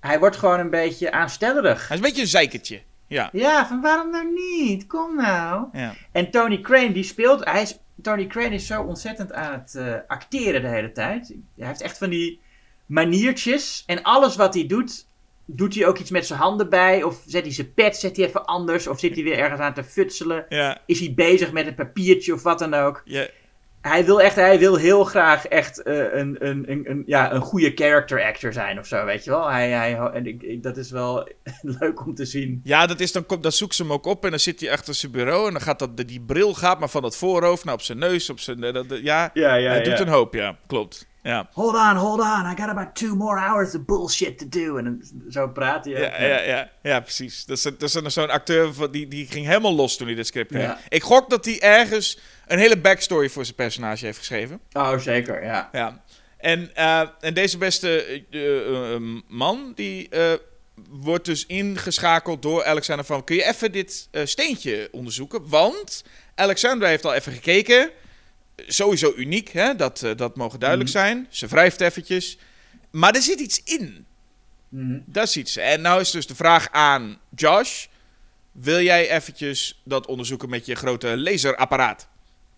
Hij 0.00 0.18
wordt 0.18 0.36
gewoon 0.36 0.58
een 0.58 0.70
beetje 0.70 1.12
aanstellerig. 1.12 1.88
Hij 1.88 1.96
is 1.96 2.02
een 2.02 2.08
beetje 2.08 2.22
een 2.22 2.28
zeikertje. 2.28 2.82
Ja. 3.06 3.28
Ja, 3.32 3.66
van 3.66 3.80
waarom 3.80 4.10
nou 4.10 4.32
niet? 4.32 4.86
Kom 4.86 5.16
nou. 5.16 5.66
ja. 5.72 5.94
En 6.12 6.30
Tony 6.30 6.60
Crane 6.60 6.92
die 6.92 7.04
speelt. 7.04 7.44
Hij 7.44 7.62
is, 7.62 7.78
Tony 8.02 8.26
Crane 8.26 8.54
is 8.54 8.66
zo 8.66 8.82
ontzettend 8.82 9.32
aan 9.32 9.52
het 9.52 10.02
acteren 10.06 10.62
de 10.62 10.68
hele 10.68 10.92
tijd. 10.92 11.34
Hij 11.56 11.66
heeft 11.66 11.80
echt 11.80 11.98
van 11.98 12.10
die 12.10 12.40
maniertjes. 12.86 13.82
En 13.86 14.02
alles 14.02 14.36
wat 14.36 14.54
hij 14.54 14.66
doet, 14.66 15.07
doet 15.50 15.74
hij 15.74 15.86
ook 15.86 15.98
iets 15.98 16.10
met 16.10 16.26
zijn 16.26 16.38
handen 16.38 16.68
bij. 16.68 17.02
Of 17.02 17.22
zet 17.26 17.42
hij 17.44 17.52
zijn 17.52 17.74
pet, 17.74 17.96
zet 17.96 18.16
hij 18.16 18.26
even 18.26 18.44
anders. 18.44 18.86
Of 18.86 18.98
zit 18.98 19.14
hij 19.14 19.24
weer 19.24 19.38
ergens 19.38 19.60
aan 19.60 19.74
te 19.74 19.84
futselen. 19.84 20.46
Ja. 20.48 20.78
Is 20.86 20.98
hij 21.00 21.12
bezig 21.14 21.52
met 21.52 21.66
een 21.66 21.74
papiertje 21.74 22.32
of 22.34 22.42
wat 22.42 22.58
dan 22.58 22.74
ook. 22.74 23.02
ja. 23.04 23.26
Hij 23.80 24.04
wil 24.04 24.20
echt, 24.22 24.34
hij 24.36 24.58
wil 24.58 24.76
heel 24.76 25.04
graag 25.04 25.46
echt 25.46 25.82
eh, 25.82 25.96
een, 25.96 26.36
een, 26.38 26.70
een, 26.70 26.90
een, 26.90 27.02
ja, 27.06 27.32
een 27.32 27.40
goede 27.40 27.72
character 27.74 28.22
actor 28.24 28.52
zijn 28.52 28.78
of 28.78 28.86
zo, 28.86 29.04
weet 29.04 29.24
je 29.24 29.30
wel. 29.30 29.48
Hij, 29.50 29.70
hij, 29.70 29.94
en 29.96 30.26
ik, 30.26 30.42
ik- 30.42 30.62
dat 30.62 30.76
is 30.76 30.90
wel 30.90 31.28
leuk 31.80 32.06
om 32.06 32.14
te 32.14 32.24
zien. 32.24 32.60
Ja, 32.64 32.86
dat 32.86 33.00
is, 33.00 33.12
dan, 33.12 33.26
komt, 33.26 33.42
dan 33.42 33.52
zoekt 33.52 33.74
ze 33.74 33.82
hem 33.82 33.92
ook 33.92 34.06
op 34.06 34.24
en 34.24 34.30
dan 34.30 34.38
zit 34.38 34.60
hij 34.60 34.72
achter 34.72 34.94
zijn 34.94 35.12
bureau. 35.12 35.46
En 35.46 35.52
dan 35.52 35.62
gaat 35.62 35.78
dat, 35.78 35.96
die 35.96 36.20
bril 36.20 36.54
gaat 36.54 36.78
maar 36.78 36.88
van 36.88 37.04
het 37.04 37.16
voorhoofd 37.16 37.64
naar 37.64 37.74
op 37.74 37.82
zijn 37.82 37.98
neus. 37.98 38.30
Op 38.30 38.40
zijn, 38.40 38.64
eh, 38.64 38.72
dat, 38.72 38.86
ja, 38.88 39.30
Ja, 39.34 39.54
ja, 39.54 39.70
hij 39.70 39.82
doet 39.82 39.98
een 40.00 40.08
hoop, 40.08 40.34
ja. 40.34 40.58
Klopt. 40.66 41.07
Ja. 41.28 41.48
Hold 41.52 41.74
on, 41.74 41.96
hold 41.96 42.20
on. 42.20 42.46
I 42.46 42.54
got 42.56 42.68
about 42.68 42.94
two 42.94 43.14
more 43.14 43.38
hours 43.40 43.74
of 43.74 43.84
bullshit 43.84 44.38
to 44.38 44.48
do. 44.48 44.76
En 44.76 45.02
zo 45.30 45.48
praat 45.48 45.84
hij. 45.84 45.94
Ja, 45.94 46.22
ja, 46.22 46.40
ja, 46.40 46.70
ja, 46.82 47.00
precies. 47.00 47.44
Dat 47.44 47.56
is, 47.56 47.62
dat 47.62 48.06
is 48.06 48.14
zo'n 48.14 48.30
acteur 48.30 48.90
die, 48.90 49.08
die 49.08 49.26
ging 49.26 49.46
helemaal 49.46 49.74
los 49.74 49.96
toen 49.96 50.06
hij 50.06 50.16
dit 50.16 50.26
script 50.26 50.50
kreeg. 50.50 50.62
Ja. 50.62 50.78
Ik 50.88 51.02
gok 51.02 51.30
dat 51.30 51.44
hij 51.44 51.60
ergens 51.60 52.18
een 52.46 52.58
hele 52.58 52.78
backstory 52.78 53.28
voor 53.28 53.44
zijn 53.44 53.56
personage 53.56 54.04
heeft 54.04 54.18
geschreven. 54.18 54.60
Oh, 54.72 54.98
zeker, 54.98 55.44
ja. 55.44 55.68
Ja. 55.72 56.02
En, 56.36 56.74
eh, 56.74 57.02
en 57.20 57.34
deze 57.34 57.58
beste 57.58 58.22
eh, 58.30 58.94
eh, 58.94 59.00
man, 59.28 59.72
die 59.74 60.08
wordt 60.90 61.24
dus 61.24 61.46
ingeschakeld 61.46 62.42
door 62.42 62.64
Alexander 62.64 63.04
van... 63.04 63.24
Kun 63.24 63.36
je 63.36 63.44
even 63.44 63.72
dit 63.72 64.08
steentje 64.24 64.88
onderzoeken? 64.92 65.48
Want 65.48 66.04
Alexandra 66.34 66.88
heeft 66.88 67.04
al 67.04 67.14
even 67.14 67.32
gekeken. 67.32 67.90
Sowieso 68.66 69.12
uniek, 69.16 69.48
hè? 69.48 69.74
Dat, 69.74 70.02
eh, 70.02 70.16
dat 70.16 70.36
mogen 70.36 70.60
duidelijk 70.60 70.90
zijn. 70.90 71.26
Ze 71.30 71.46
wrijft 71.46 71.80
eventjes. 71.80 72.38
Maar 72.90 73.14
er 73.14 73.22
zit 73.22 73.40
iets 73.40 73.62
in. 73.64 74.06
Mhm. 74.68 74.98
Dat 75.04 75.30
ziet 75.30 75.48
ze. 75.48 75.60
En 75.60 75.80
nou 75.80 76.00
is 76.00 76.10
dus 76.10 76.26
de 76.26 76.34
vraag 76.34 76.68
aan 76.70 77.18
Josh. 77.36 77.86
Wil 78.52 78.80
jij 78.80 79.10
eventjes 79.10 79.80
dat 79.84 80.06
onderzoeken 80.06 80.48
met 80.48 80.66
je 80.66 80.74
grote 80.74 81.18
laserapparaat? 81.18 82.08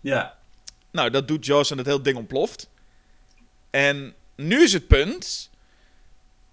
Ja. 0.01 0.37
Nou, 0.91 1.09
dat 1.09 1.27
doet 1.27 1.45
Josh 1.45 1.71
en 1.71 1.77
het 1.77 1.85
hele 1.85 2.01
ding 2.01 2.17
ontploft. 2.17 2.69
En 3.69 4.13
nu 4.35 4.63
is 4.63 4.73
het 4.73 4.87
punt. 4.87 5.49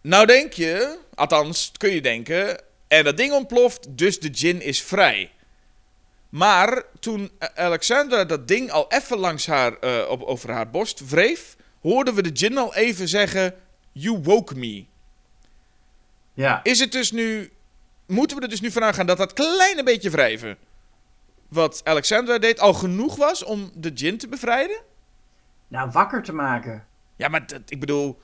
Nou 0.00 0.26
denk 0.26 0.52
je, 0.52 0.98
althans 1.14 1.72
kun 1.76 1.90
je 1.90 2.00
denken, 2.00 2.62
en 2.88 3.04
dat 3.04 3.16
ding 3.16 3.32
ontploft, 3.32 3.96
dus 3.98 4.20
de 4.20 4.28
gin 4.32 4.60
is 4.60 4.82
vrij. 4.82 5.30
Maar 6.28 6.82
toen 7.00 7.30
Alexandra 7.54 8.24
dat 8.24 8.48
ding 8.48 8.70
al 8.70 8.86
even 8.88 9.18
langs 9.18 9.46
haar, 9.46 9.78
eh, 9.78 10.10
op, 10.10 10.22
over 10.22 10.50
haar 10.50 10.70
borst 10.70 11.10
wreef, 11.10 11.56
hoorden 11.80 12.14
we 12.14 12.22
de 12.22 12.30
gin 12.32 12.58
al 12.58 12.74
even 12.74 13.08
zeggen, 13.08 13.54
you 13.92 14.18
woke 14.22 14.54
me. 14.54 14.84
Ja. 16.34 16.60
Is 16.62 16.80
het 16.80 16.92
dus 16.92 17.12
nu, 17.12 17.52
moeten 18.06 18.36
we 18.36 18.42
er 18.42 18.48
dus 18.48 18.60
nu 18.60 18.70
van 18.70 18.82
uitgaan 18.82 19.06
dat 19.06 19.18
dat 19.18 19.32
kleine 19.32 19.82
beetje 19.82 20.10
wrijven, 20.10 20.58
wat 21.48 21.80
Alexandra 21.84 22.38
deed, 22.38 22.60
al 22.60 22.74
genoeg 22.74 23.16
was 23.16 23.44
om 23.44 23.70
de 23.74 23.90
gin 23.94 24.18
te 24.18 24.28
bevrijden? 24.28 24.80
Nou, 25.68 25.90
wakker 25.90 26.22
te 26.22 26.32
maken. 26.32 26.86
Ja, 27.16 27.28
maar 27.28 27.46
dat, 27.46 27.60
ik 27.66 27.80
bedoel, 27.80 28.20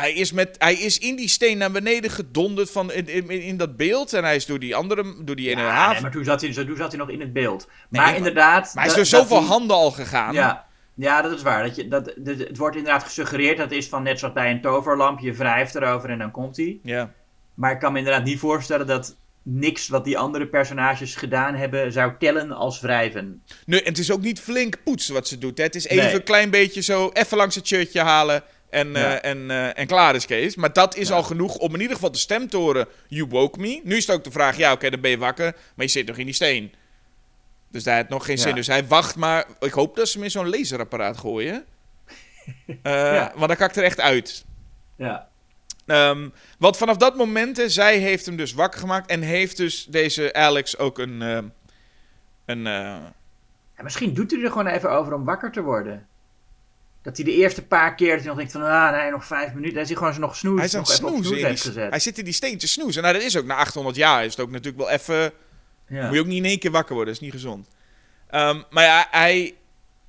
hij 0.00 0.12
is, 0.12 0.32
met, 0.32 0.56
hij 0.58 0.74
is 0.74 0.98
in 0.98 1.16
die 1.16 1.28
steen 1.28 1.58
naar 1.58 1.70
beneden 1.70 2.10
gedonderd 2.10 2.70
van, 2.70 2.92
in, 2.92 3.08
in, 3.08 3.30
in 3.30 3.56
dat 3.56 3.76
beeld. 3.76 4.12
En 4.12 4.24
hij 4.24 4.36
is 4.36 4.46
door 4.46 4.58
die 4.58 4.74
andere, 4.76 5.14
door 5.24 5.36
die 5.36 5.50
ene 5.50 5.60
Ja, 5.60 5.68
haven. 5.68 5.92
nee, 5.92 6.02
maar 6.02 6.10
toen 6.10 6.24
zat, 6.24 6.40
hij, 6.40 6.52
toen 6.52 6.76
zat 6.76 6.88
hij 6.90 6.98
nog 7.00 7.10
in 7.10 7.20
het 7.20 7.32
beeld. 7.32 7.68
Maar 7.88 8.16
inderdaad... 8.16 8.70
maar 8.74 8.82
hij 8.84 8.92
is 8.92 9.10
door 9.10 9.20
zoveel 9.20 9.36
hij- 9.38 9.46
handen 9.46 9.76
al 9.76 9.90
gegaan. 9.90 10.34
Ja. 10.34 10.64
Ja, 10.94 11.22
dat 11.22 11.32
is 11.32 11.42
waar. 11.42 11.62
Dat 11.62 11.76
je, 11.76 11.88
dat, 11.88 12.12
dat- 12.16 12.38
het 12.38 12.56
wordt 12.56 12.76
inderdaad 12.76 13.02
gesuggereerd 13.02 13.56
dat 13.56 13.70
het 13.70 13.78
is 13.78 13.88
van 13.88 14.02
net 14.02 14.18
zoals 14.18 14.34
bij 14.34 14.50
een 14.50 14.60
toverlamp. 14.60 15.18
Je 15.20 15.32
wrijft 15.32 15.74
erover 15.74 16.10
en 16.10 16.18
dan 16.18 16.30
komt 16.30 16.56
hij. 16.56 16.78
Ja. 16.82 17.12
Maar 17.54 17.72
ik 17.72 17.78
kan 17.78 17.92
me 17.92 17.98
inderdaad 17.98 18.24
niet 18.24 18.38
voorstellen 18.38 18.86
dat 18.86 19.16
niks 19.42 19.88
wat 19.88 20.04
die 20.04 20.18
andere 20.18 20.46
personages 20.46 21.14
gedaan 21.14 21.54
hebben 21.54 21.92
zou 21.92 22.12
tellen 22.18 22.52
als 22.52 22.80
wrijven. 22.80 23.42
Nee, 23.66 23.82
en 23.82 23.88
het 23.88 23.98
is 23.98 24.10
ook 24.10 24.20
niet 24.20 24.40
flink 24.40 24.76
poetsen 24.84 25.14
wat 25.14 25.28
ze 25.28 25.38
doet. 25.38 25.58
Hè. 25.58 25.64
Het 25.64 25.74
is 25.74 25.86
even 25.86 26.04
Nee. 26.04 26.14
een 26.14 26.22
klein 26.22 26.50
beetje 26.50 26.80
zo, 26.82 27.10
even 27.12 27.36
langs 27.36 27.54
het 27.54 27.66
shirtje 27.66 28.00
halen. 28.00 28.42
En, 28.70 28.92
Ja. 28.92 29.20
eh, 29.20 29.30
en, 29.30 29.50
eh, 29.50 29.78
en 29.78 29.86
klaar 29.86 30.14
is 30.14 30.26
Kees. 30.26 30.56
Maar 30.56 30.72
dat 30.72 30.96
is 30.96 31.08
Ja. 31.08 31.14
al 31.14 31.22
genoeg 31.22 31.56
om 31.56 31.74
in 31.74 31.80
ieder 31.80 31.94
geval 31.94 32.12
de 32.12 32.18
stem 32.18 32.48
te 32.48 32.56
horen. 32.56 32.86
You 33.08 33.28
woke 33.28 33.58
me. 33.60 33.80
Nu 33.84 33.96
is 33.96 34.06
het 34.06 34.16
ook 34.16 34.24
de 34.24 34.30
vraag, 34.30 34.56
ja 34.56 34.72
oké, 34.72 34.90
dan 34.90 35.00
ben 35.00 35.10
je 35.10 35.18
wakker. 35.18 35.52
Maar 35.74 35.84
je 35.86 35.90
zit 35.92 36.06
nog 36.06 36.16
in 36.16 36.24
die 36.24 36.34
steen. 36.34 36.72
Dus 37.70 37.82
daar 37.82 37.96
heeft 37.96 38.08
nog 38.08 38.24
geen 38.24 38.36
Ja. 38.36 38.42
zin. 38.42 38.54
Dus 38.54 38.66
hij 38.66 38.86
wacht 38.86 39.16
maar. 39.16 39.46
Ik 39.60 39.72
hoop 39.72 39.96
dat 39.96 40.08
ze 40.08 40.14
hem 40.14 40.24
in 40.24 40.30
zo'n 40.30 40.48
laserapparaat 40.50 41.16
gooien. 41.18 41.64
Ja. 42.82 43.32
Want 43.34 43.48
dan 43.48 43.56
kakt 43.56 43.76
er 43.76 43.82
echt 43.84 44.00
uit. 44.00 44.44
Ja. 44.96 45.28
Ehm, 45.86 46.28
want 46.58 46.76
vanaf 46.76 46.96
dat 46.96 47.16
moment, 47.16 47.56
hè, 47.56 47.68
zij 47.68 47.98
heeft 47.98 48.26
hem 48.26 48.36
dus 48.36 48.52
wakker 48.52 48.80
gemaakt. 48.80 49.10
En 49.10 49.20
heeft 49.22 49.56
dus 49.56 49.84
deze 49.84 50.32
Alex 50.32 50.78
ook 50.78 50.98
een... 50.98 51.20
een 52.46 52.62
misschien 53.82 54.14
doet 54.14 54.30
hij 54.30 54.40
er 54.42 54.48
gewoon 54.50 54.66
even 54.66 54.90
over 54.90 55.12
om 55.14 55.24
wakker 55.24 55.52
te 55.52 55.62
worden. 55.62 56.06
Dat 57.06 57.16
hij 57.16 57.24
de 57.24 57.32
eerste 57.32 57.62
paar 57.62 57.94
keer 57.94 58.10
dat 58.10 58.18
hij 58.18 58.26
nog 58.26 58.36
denkt 58.36 58.52
van, 58.52 58.62
ah 58.62 58.92
nee, 58.92 59.10
nog 59.10 59.24
vijf 59.24 59.52
minuten. 59.52 59.76
Hij 59.84 59.96
gewoon 59.96 60.14
zo 60.14 60.20
nog 60.20 60.36
snoes, 60.36 60.56
hij 60.56 60.64
is 60.64 60.72
nog 60.72 60.90
snoezen. 60.90 61.38
snoes 61.38 61.60
gezet. 61.60 61.90
hij 61.90 61.98
zit 61.98 62.18
in 62.18 62.24
die 62.24 62.32
steen 62.32 62.58
te 62.58 62.68
snoezen. 62.68 63.02
Nou, 63.02 63.14
dat 63.14 63.22
is 63.22 63.36
ook 63.36 63.44
na 63.44 63.54
800 63.54 63.96
jaar. 63.96 64.24
Is 64.24 64.30
het 64.30 64.40
ook 64.40 64.50
natuurlijk 64.50 64.76
wel 64.76 64.90
even... 64.90 65.32
Ja. 65.88 66.04
Moet 66.04 66.14
je 66.14 66.20
ook 66.20 66.26
niet 66.26 66.36
in 66.36 66.44
één 66.44 66.58
keer 66.58 66.70
wakker 66.70 66.94
worden, 66.94 67.14
dat 67.14 67.22
is 67.22 67.28
niet 67.28 67.40
gezond. 67.40 67.68
Ehm, 68.30 68.62
maar 68.70 68.84
ja, 68.84 69.06
hij 69.10 69.54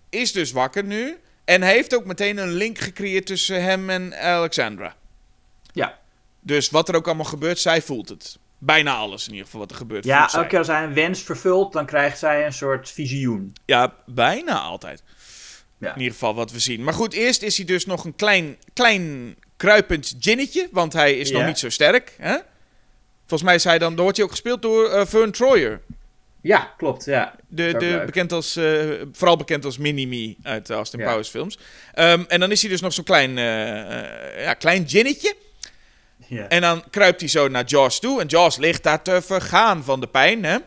is 0.10 0.32
dus 0.32 0.52
wakker 0.52 0.84
nu. 0.84 1.18
En 1.46 1.62
hij 1.62 1.72
heeft 1.72 1.96
ook 1.96 2.06
meteen 2.06 2.38
een 2.38 2.54
link 2.54 2.78
gecreëerd 2.78 3.26
tussen 3.26 3.64
hem 3.64 3.90
en 3.90 4.20
Alexandra. 4.20 4.96
Ja. 5.74 6.00
Dus 6.40 6.70
wat 6.70 6.90
er 6.90 6.96
ook 6.96 7.06
allemaal 7.06 7.26
gebeurt, 7.26 7.60
zij 7.60 7.82
voelt 7.82 8.10
het. 8.10 8.38
Bijna 8.58 8.96
alles 8.96 9.26
in 9.26 9.32
ieder 9.32 9.46
geval 9.46 9.62
wat 9.62 9.72
er 9.72 9.78
gebeurt. 9.78 10.06
Ja, 10.06 10.34
elke 10.34 10.48
keer 10.48 10.58
als 10.58 10.68
hij 10.68 10.84
een 10.84 10.94
wens 10.94 11.22
vervult, 11.22 11.74
dan 11.74 11.86
krijgt 11.86 12.20
zij 12.20 12.46
een 12.46 12.54
soort 12.54 12.90
visioen. 12.90 13.56
Ja, 13.66 13.94
bijna 14.06 14.60
altijd. 14.60 15.04
Ja. 15.80 15.94
In 15.94 15.98
ieder 15.98 16.14
geval 16.14 16.36
wat 16.36 16.52
we 16.52 16.60
zien. 16.60 16.84
Maar 16.84 16.94
goed, 16.94 17.14
eerst 17.14 17.42
is 17.42 17.58
hij 17.58 17.66
dus 17.66 17.86
nog 17.86 18.06
een 18.06 18.16
klein, 18.16 18.58
klein 18.74 19.36
kruipend 19.58 20.16
ginnetje. 20.20 20.68
Want 20.72 20.94
hij 20.94 21.18
is 21.18 21.32
nog 21.32 21.46
niet 21.46 21.60
zo 21.60 21.70
sterk. 21.70 22.14
Hè? 22.18 22.36
Volgens 23.20 23.42
mij 23.50 23.56
is 23.56 23.64
hij 23.64 23.78
dan, 23.80 23.94
dan 23.94 24.02
wordt 24.02 24.18
hij 24.18 24.26
ook 24.26 24.32
gespeeld 24.32 24.62
door 24.62 24.90
eh 24.90 25.06
Vern 25.06 25.32
Troyer. 25.32 25.82
Ja, 26.42 26.74
klopt, 26.78 27.06
ja. 27.06 27.36
De, 27.48 27.76
de, 27.78 28.02
bekend 28.06 28.32
als, 28.34 28.56
eh, 28.56 28.80
vooral 29.12 29.38
bekend 29.38 29.66
als 29.66 29.78
Mini-Me 29.78 30.36
uit 30.44 30.66
de 30.66 30.74
Austin 30.74 31.00
Ja. 31.00 31.10
Powers 31.10 31.30
films. 31.30 31.58
Ehm, 31.94 32.24
en 32.28 32.40
dan 32.40 32.52
is 32.52 32.62
hij 32.62 32.70
dus 32.70 32.82
nog 32.82 32.94
zo'n 32.94 33.04
klein, 33.04 33.38
eh, 33.38 34.44
ja, 34.44 34.54
klein 34.54 34.90
ginnetje. 34.90 35.36
ja. 36.28 36.48
En 36.48 36.62
dan 36.62 36.84
kruipt 36.90 37.20
hij 37.20 37.30
zo 37.30 37.48
naar 37.48 37.66
Jaws 37.66 38.00
toe. 38.00 38.22
En 38.22 38.28
Jaws 38.28 38.58
ligt 38.58 38.84
daar 38.84 39.02
te 39.02 39.22
vergaan 39.22 39.84
van 39.84 40.00
de 40.00 40.08
pijn. 40.08 40.44
Hè? 40.46 40.58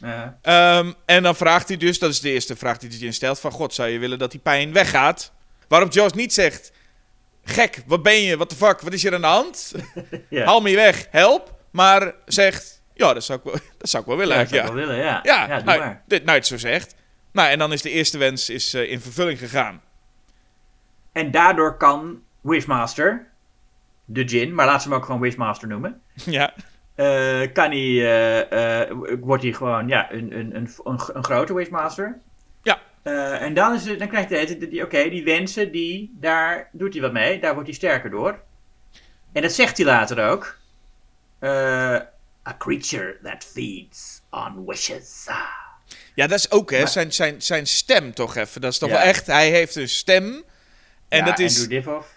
Ja. 0.00 0.38
Ehm, 0.42 0.92
en 1.06 1.22
dan 1.22 1.36
vraagt 1.36 1.68
hij 1.68 1.76
dus, 1.76 1.98
dat 1.98 2.10
is 2.10 2.20
de 2.20 2.30
eerste 2.30 2.56
vraag 2.56 2.78
die 2.78 2.88
hij 2.88 2.98
je 2.98 3.12
stelt, 3.12 3.40
van 3.40 3.50
God, 3.50 3.74
zou 3.74 3.88
je 3.88 3.98
willen 3.98 4.18
dat 4.18 4.30
die 4.30 4.40
pijn 4.40 4.72
weggaat? 4.72 5.32
Waarop 5.68 5.92
Jaws 5.92 6.12
niet 6.12 6.32
zegt, 6.32 6.72
gek, 7.44 7.82
wat 7.86 8.02
ben 8.02 8.22
je, 8.22 8.36
what 8.36 8.48
the 8.48 8.56
fuck, 8.56 8.80
wat 8.80 8.92
is 8.92 9.02
hier 9.02 9.14
aan 9.14 9.20
de 9.20 9.26
hand? 9.26 9.72
Ja. 10.28 10.44
Haal 10.44 10.60
me 10.60 10.74
weg, 10.74 11.06
help. 11.10 11.56
Maar 11.70 12.14
zegt, 12.26 12.82
ja, 12.94 13.12
dat 13.14 13.24
zou 13.24 13.38
ik 13.38 13.44
wel, 13.44 13.54
dat 13.78 13.88
zou 13.88 14.02
ik 14.02 14.08
wel 14.08 14.18
willen 14.18 14.36
Ja, 14.36 14.42
dat 14.42 14.50
zou 14.50 14.60
ik 14.62 14.68
wel 14.68 14.76
willen, 14.86 14.96
ja. 14.96 15.20
Ja, 15.22 15.46
doe 15.46 15.64
nou, 15.64 15.78
maar. 15.78 16.02
dit 16.06 16.24
nou 16.24 16.38
het 16.38 16.46
zo 16.46 16.56
zegt. 16.56 16.94
Nou, 17.32 17.50
en 17.50 17.58
dan 17.58 17.72
is 17.72 17.82
de 17.82 17.90
eerste 17.90 18.18
wens 18.18 18.50
is, 18.50 18.74
eh, 18.74 18.90
in 18.90 19.00
vervulling 19.00 19.38
gegaan. 19.38 19.82
En 21.12 21.30
daardoor 21.30 21.76
kan 21.76 22.22
Wishmaster, 22.40 23.26
de 24.04 24.24
Jin, 24.24 24.54
maar 24.54 24.66
laat 24.66 24.82
ze 24.82 24.88
hem 24.88 24.96
ook 24.96 25.04
gewoon 25.04 25.20
Wishmaster 25.20 25.68
noemen. 25.68 26.00
ja, 26.24 26.54
kan 27.52 27.70
hij, 27.70 27.96
eh, 27.98 28.80
eh, 28.80 28.96
wordt 29.20 29.42
hij 29.42 29.52
gewoon 29.52 29.88
ja, 29.88 30.12
een, 30.12 30.38
een, 30.38 30.56
een, 30.56 30.68
een, 31.14 31.24
grote 31.24 31.54
Wishmaster. 31.54 32.18
Ja. 32.62 32.80
Eh, 33.02 33.42
en 33.42 33.54
dan, 33.54 33.74
is 33.74 33.84
het, 33.84 33.98
dan 33.98 34.08
krijgt 34.08 34.30
hij, 34.30 34.82
oké, 34.82 35.08
die 35.08 35.24
wensen, 35.24 35.72
die, 35.72 36.16
daar 36.20 36.68
doet 36.72 36.92
hij 36.92 37.02
wat 37.02 37.12
mee. 37.12 37.40
Daar 37.40 37.52
wordt 37.52 37.68
hij 37.68 37.76
sterker 37.76 38.10
door. 38.10 38.40
En 39.32 39.42
dat 39.42 39.52
zegt 39.52 39.76
hij 39.76 39.86
later 39.86 40.28
ook. 40.30 40.58
Eh, 41.38 41.50
a 42.48 42.56
creature 42.58 43.18
that 43.22 43.44
feeds 43.54 44.20
on 44.30 44.66
wishes. 44.66 45.26
ja, 46.14 46.26
dat 46.26 46.38
is 46.38 46.50
ook, 46.50 46.70
hè, 46.70 46.78
Maar- 46.78 46.88
zijn, 46.88 47.12
zijn, 47.12 47.42
zijn 47.42 47.66
stem 47.66 48.14
toch 48.14 48.36
even. 48.36 48.60
Dat 48.60 48.72
is 48.72 48.78
toch 48.78 48.88
Ja. 48.88 48.94
wel 48.94 49.04
echt, 49.04 49.26
hij 49.26 49.50
heeft 49.50 49.74
een 49.76 49.88
stem. 49.88 50.42
En 51.08 51.18
Ja, 51.18 51.24
dat 51.24 51.38
is. 51.38 51.66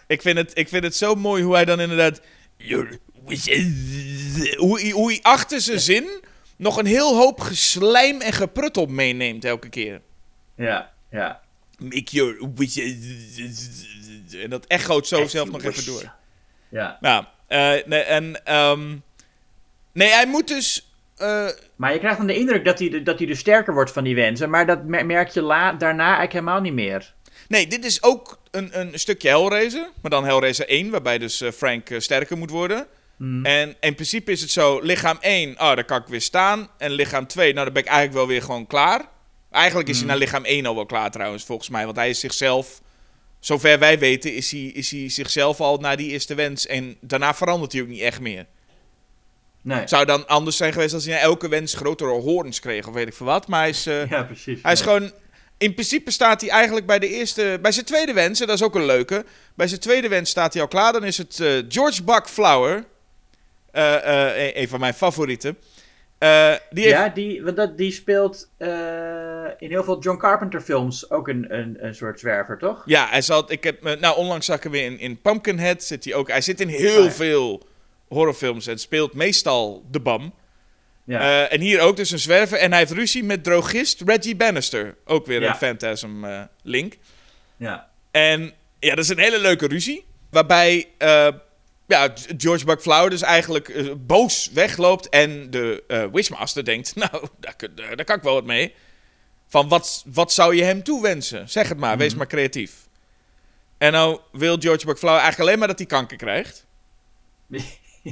Ik 0.08 0.22
vind, 0.22 0.38
het, 0.38 0.52
ik 0.54 0.70
vind 0.70 0.84
het 0.84 0.96
zo 0.96 1.16
mooi 1.16 1.44
hoe 1.44 1.54
hij 1.54 1.66
dan 1.66 1.80
inderdaad. 1.80 2.22
Your 2.58 3.00
Hoe, 4.58 4.80
hij- 4.82 4.90
hoe 4.92 5.08
hij 5.12 5.20
achter 5.22 5.62
zijn 5.62 5.80
zin 5.80 6.10
nog 6.56 6.78
een 6.78 6.86
heel 6.86 7.16
hoop 7.16 7.40
geslijm 7.40 8.22
en 8.22 8.34
gepruttel 8.34 8.86
meeneemt 8.86 9.46
elke 9.46 9.70
keer. 9.70 10.02
Ja, 10.56 10.92
ja. 11.12 11.42
Make 11.80 12.04
your. 12.04 12.38
En 14.44 14.50
dat 14.50 14.66
echoot 14.66 15.08
zo 15.08 15.28
zelf 15.28 15.52
nog 15.52 15.64
even 15.64 15.86
door. 15.86 16.12
Ja. 16.70 16.98
Ja, 17.02 17.30
eh, 17.48 17.86
nee, 17.88 18.02
en. 18.02 18.46
ehm, 18.46 18.96
nee, 19.94 20.10
hij 20.10 20.28
moet 20.28 20.48
dus. 20.48 20.92
eh, 21.18 21.48
Maar 21.76 21.94
je 21.94 22.00
krijgt 22.00 22.18
dan 22.18 22.28
de 22.28 22.36
indruk 22.38 22.66
dat 22.66 22.80
hij, 22.80 22.90
de- 22.90 23.04
dat 23.04 23.18
hij 23.18 23.28
dus 23.28 23.40
sterker 23.40 23.74
wordt 23.74 23.92
van 23.92 24.04
die 24.04 24.16
wensen. 24.16 24.50
Maar 24.50 24.66
dat 24.66 24.84
mer- 24.84 25.06
merk 25.06 25.30
je 25.30 25.42
la, 25.42 25.74
daarna 25.74 26.04
eigenlijk 26.04 26.34
helemaal 26.34 26.62
niet 26.62 26.74
meer. 26.74 27.14
nee, 27.48 27.68
dit 27.68 27.86
is 27.86 28.04
ook 28.04 28.40
een, 28.52 28.80
een 28.80 29.00
stukje 29.00 29.30
Hellraiser. 29.30 29.90
Maar 30.02 30.12
dan 30.12 30.24
Hellraiser 30.26 30.68
1, 30.70 30.90
waarbij 30.90 31.18
dus 31.18 31.42
eh, 31.42 31.52
Frank 31.52 31.90
sterker 31.98 32.38
moet 32.38 32.50
worden. 32.50 32.88
Hmm. 33.22 33.46
En 33.46 33.76
in 33.80 33.96
principe 33.96 34.32
is 34.32 34.42
het 34.42 34.52
zo, 34.52 34.80
lichaam 34.80 35.18
1, 35.20 35.52
oh, 35.52 35.58
daar 35.58 35.84
kan 35.86 36.02
ik 36.02 36.08
weer 36.08 36.22
staan. 36.22 36.70
En 36.78 36.92
lichaam 36.92 37.28
2, 37.28 37.54
nou, 37.54 37.66
dan 37.66 37.74
ben 37.74 37.84
ik 37.84 37.88
eigenlijk 37.90 38.18
wel 38.18 38.28
weer 38.28 38.42
gewoon 38.42 38.68
klaar. 38.68 39.06
Eigenlijk 39.52 39.90
is 39.90 39.98
hij 39.98 40.08
naar 40.08 40.18
lichaam 40.18 40.46
1 40.46 40.66
al 40.66 40.76
wel 40.76 40.86
klaar 40.86 41.12
trouwens, 41.12 41.44
volgens 41.44 41.70
mij. 41.70 41.86
Want 41.86 41.98
hij 41.98 42.10
is 42.10 42.20
zichzelf, 42.20 42.82
zover 43.40 43.80
wij 43.80 44.00
weten, 44.00 44.34
is 44.36 44.52
hij, 44.52 44.60
is 44.62 44.92
hij 44.92 45.10
zichzelf 45.10 45.60
al 45.60 45.78
naar 45.78 45.98
die 45.98 46.10
eerste 46.10 46.36
wens. 46.36 46.68
En 46.68 46.98
daarna 47.02 47.34
verandert 47.34 47.72
hij 47.72 47.82
ook 47.82 47.88
niet 47.88 48.02
echt 48.02 48.20
meer. 48.20 48.46
Nee. 49.62 49.88
Zou 49.88 50.06
dan 50.06 50.28
anders 50.28 50.58
zijn 50.58 50.74
geweest 50.74 50.94
als 50.94 51.06
hij 51.06 51.14
na 51.14 51.20
elke 51.20 51.48
wens 51.48 51.74
grotere 51.74 52.10
hoorns 52.22 52.60
kreeg 52.60 52.88
of 52.88 52.94
weet 52.94 53.08
ik 53.08 53.14
veel 53.14 53.26
wat. 53.26 53.48
Maar 53.48 53.60
hij 53.60 53.70
is, 53.70 53.86
eh, 53.86 54.10
Ja, 54.10 54.24
precies. 54.24 54.60
hij 54.62 54.72
is 54.72 54.80
Ja. 54.80 54.86
gewoon... 54.86 55.12
In 55.58 55.74
principe 55.74 56.12
staat 56.12 56.42
hij 56.42 56.50
eigenlijk 56.50 56.86
bij 56.86 57.00
de 57.00 57.08
eerste... 57.10 57.60
Bij 57.62 57.72
zijn 57.72 57.86
tweede 57.86 58.14
wens, 58.14 58.40
en 58.42 58.48
dat 58.48 58.56
is 58.56 58.64
ook 58.64 58.76
een 58.76 58.86
leuke. 58.86 59.26
Bij 59.56 59.68
zijn 59.68 59.80
tweede 59.80 60.08
wens 60.08 60.30
staat 60.30 60.54
hij 60.54 60.62
al 60.62 60.68
klaar. 60.68 60.94
Dan 60.94 61.04
is 61.04 61.18
het 61.18 61.40
eh, 61.40 61.58
George 61.70 62.04
Buck 62.04 62.28
Flower. 62.30 62.86
Eh, 63.72 63.96
eh, 63.96 64.46
een- 64.46 64.62
een 64.62 64.68
van 64.68 64.80
mijn 64.80 64.94
favorieten. 64.94 65.58
Eh, 66.18 66.54
die 66.70 66.84
heeft, 66.84 66.96
Ja, 66.96 67.10
die, 67.10 67.44
want 67.44 67.56
dat, 67.56 67.78
die 67.78 67.92
speelt 67.92 68.50
in 69.58 69.70
heel 69.70 69.84
veel 69.84 70.00
John 70.02 70.18
Carpenter 70.18 70.62
films 70.62 71.10
ook 71.10 71.28
een, 71.28 71.46
een, 71.58 71.78
een 71.86 71.96
soort 71.96 72.20
zwerver, 72.20 72.58
toch? 72.58 72.84
Ja, 72.86 73.08
hij 73.10 73.22
zat. 73.22 73.52
Ik 73.52 73.64
heb, 73.64 73.98
nou, 74.00 74.18
onlangs 74.18 74.46
zag 74.46 74.58
ik 74.58 74.64
hem 74.64 74.72
weer 74.72 74.86
in, 74.86 75.00
in 75.00 75.22
Pumpkinhead. 75.22 75.84
Zit 75.84 76.04
hij 76.04 76.14
ook. 76.14 76.28
Hij 76.30 76.42
zit 76.42 76.60
in 76.62 76.68
heel 76.68 77.04
ja. 77.04 77.12
veel 77.12 77.68
horrorfilms 78.08 78.68
en 78.68 78.78
speelt 78.80 79.14
meestal 79.14 79.86
de 79.92 80.00
bam. 80.00 80.34
Ja. 81.04 81.48
En 81.50 81.62
hier 81.62 81.80
ook 81.80 81.96
dus 81.96 82.12
een 82.12 82.20
zwerver. 82.20 82.58
En 82.58 82.70
hij 82.70 82.80
heeft 82.80 82.92
ruzie 82.92 83.24
met 83.24 83.44
drogist 83.44 84.02
Reggie 84.06 84.36
Bannister. 84.36 84.96
Ook 85.06 85.26
weer 85.26 85.42
Ja. 85.42 85.50
een 85.50 85.56
Phantasm 85.56 86.26
link. 86.64 86.98
ja. 87.58 87.90
En 88.12 88.54
ja, 88.80 88.96
dat 88.96 89.04
is 89.04 89.10
een 89.10 89.20
hele 89.20 89.40
leuke 89.40 89.68
ruzie. 89.68 90.06
Waarbij 90.30 90.88
ja, 91.92 92.14
George 92.38 92.78
Flower 92.80 93.10
dus 93.10 93.22
eigenlijk 93.22 93.70
eh, 93.70 93.92
boos 93.98 94.50
wegloopt. 94.54 95.10
En 95.10 95.50
de 95.50 95.84
eh, 95.88 96.06
Wishmaster 96.12 96.66
denkt, 96.66 96.96
nou, 97.12 97.28
daar, 97.40 97.56
daar, 97.76 98.04
kan 98.04 98.16
ik 98.16 98.24
wel 98.24 98.34
wat 98.34 98.46
mee. 98.46 98.74
Van 99.48 99.68
wat, 99.68 100.04
wat 100.14 100.34
zou 100.34 100.56
je 100.56 100.64
hem 100.64 100.84
toewensen? 100.84 101.50
Zeg 101.50 101.70
het 101.70 101.78
maar, 101.78 101.98
wees 101.98 102.16
maar 102.16 102.28
creatief. 102.28 102.72
En 103.78 103.92
nou 103.92 104.20
wil 104.32 104.58
George 104.60 104.96
Flower 104.96 105.20
eigenlijk 105.20 105.40
alleen 105.40 105.60
maar 105.60 105.68
dat 105.68 105.78
hij 105.78 105.88
kanker 105.88 106.18
krijgt. 106.18 106.66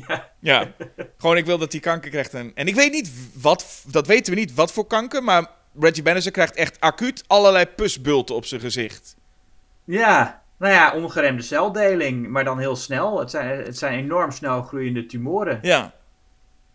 ja. 0.08 0.32
Ja, 0.40 0.74
gewoon 1.18 1.38
ik 1.38 1.46
wil 1.46 1.58
dat 1.58 1.72
hij 1.72 1.82
kanker 1.82 2.10
krijgt. 2.10 2.34
En, 2.34 2.52
en 2.56 2.68
ik 2.68 2.76
weet 2.76 2.92
niet 2.92 3.12
wat, 3.34 3.84
dat 3.86 4.08
weten 4.08 4.34
we 4.34 4.40
niet, 4.40 4.54
wat 4.54 4.72
voor 4.72 4.88
kanker. 4.88 5.24
Maar 5.24 5.48
Reggie 5.80 6.04
Bannister 6.04 6.32
krijgt 6.32 6.56
echt 6.56 6.80
acuut 6.80 7.24
allerlei 7.28 7.66
pusbulten 7.66 8.36
op 8.36 8.46
zijn 8.46 8.62
gezicht. 8.62 9.16
Ja, 9.84 10.39
nou 10.60 10.74
ja, 10.74 10.94
ongeremde 10.96 11.42
celdeling, 11.42 12.28
maar 12.28 12.44
dan 12.44 12.60
heel 12.60 12.76
snel. 12.76 13.20
Het 13.20 13.30
zijn, 13.32 13.64
het 13.64 13.78
zijn 13.78 14.00
enorm 14.00 14.32
snel 14.32 14.62
groeiende 14.64 15.06
tumoren. 15.06 15.60
Ja. 15.62 15.94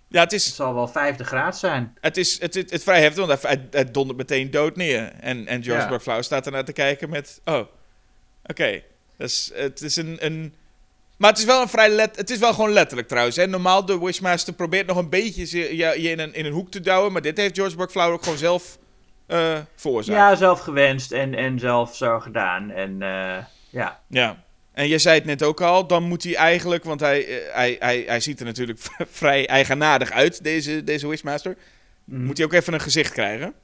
Ja, 0.09 0.20
het 0.20 0.31
Het 0.31 0.40
is, 0.40 0.55
zal 0.55 0.74
wel 0.74 0.89
vijfde 0.89 1.24
graad 1.24 1.59
zijn. 1.59 1.97
het 2.01 2.16
is 2.16 2.40
het, 2.40 2.55
het, 2.55 2.70
het 2.70 2.82
vrij 2.82 3.01
heftig, 3.01 3.27
want 3.27 3.43
hij, 3.43 3.66
hij 3.70 3.90
dondert 3.90 4.19
meteen 4.19 4.51
dood 4.51 4.77
neer. 4.77 5.12
En, 5.20 5.47
en 5.47 5.62
George 5.65 5.90
Ja. 5.93 6.01
Flower 6.01 6.24
staat 6.24 6.47
ernaar 6.47 6.65
te 6.65 6.73
kijken 6.73 7.11
met... 7.11 7.40
Oh, 7.44 7.61
oké. 8.47 8.81
Dus 9.16 9.51
het 9.55 9.81
is 9.81 9.97
een, 9.97 10.16
een... 10.20 10.55
Maar 11.16 11.31
het 11.31 11.39
is 11.39 11.44
wel 11.44 11.62
een 11.62 11.69
vrij 11.69 11.89
let, 11.89 12.16
Het 12.16 12.31
is 12.31 12.39
wel 12.39 12.55
gewoon 12.55 12.73
letterlijk 12.73 13.09
trouwens. 13.09 13.36
Hè? 13.36 13.47
Normaal, 13.47 13.85
de 13.85 13.98
Wishmaster 13.98 14.52
probeert 14.55 14.86
nog 14.86 14.97
een 14.97 15.09
beetje 15.09 15.44
ze- 15.44 15.77
je, 15.77 16.02
je 16.02 16.11
in, 16.11 16.19
een, 16.19 16.35
in 16.35 16.44
een 16.44 16.52
hoek 16.52 16.70
te 16.70 16.81
douwen. 16.81 17.12
Maar 17.12 17.23
dit 17.23 17.36
heeft 17.36 17.55
George 17.55 17.77
Buck 17.77 17.90
Flower 17.90 18.12
ook 18.12 18.23
gewoon 18.23 18.39
zelf 18.39 18.78
veroorzaakt. 19.77 20.19
Ja, 20.19 20.35
zelf 20.35 20.61
gewenst 20.61 21.12
en, 21.12 21.35
en 21.35 21.59
zelf 21.59 21.97
zo 21.97 22.20
gedaan. 22.20 22.70
En 22.70 23.02
eh, 23.02 23.44
ja. 23.74 24.01
Ja. 24.09 24.44
En 24.72 24.88
je 24.88 24.98
zei 24.98 25.14
het 25.14 25.24
net 25.24 25.42
ook 25.42 25.60
al, 25.60 25.86
dan 25.86 26.02
moet 26.02 26.22
hij 26.22 26.36
eigenlijk, 26.36 26.84
want 26.84 27.01
hij, 27.01 27.26
eh, 27.26 27.55
hij, 27.55 27.76
hij, 27.78 28.05
hij 28.06 28.20
ziet 28.20 28.40
er 28.40 28.46
natuurlijk 28.46 28.78
vrij 29.22 29.46
eigenaardig 29.46 30.10
uit, 30.10 30.44
deze, 30.44 30.84
deze 30.84 31.09
Wishmaster. 31.09 31.56
Mhm. 32.05 32.24
Moet 32.24 32.36
hij 32.36 32.46
ook 32.46 32.52
even 32.52 32.72
een 32.72 32.80
gezicht 32.80 33.12
krijgen. 33.12 33.55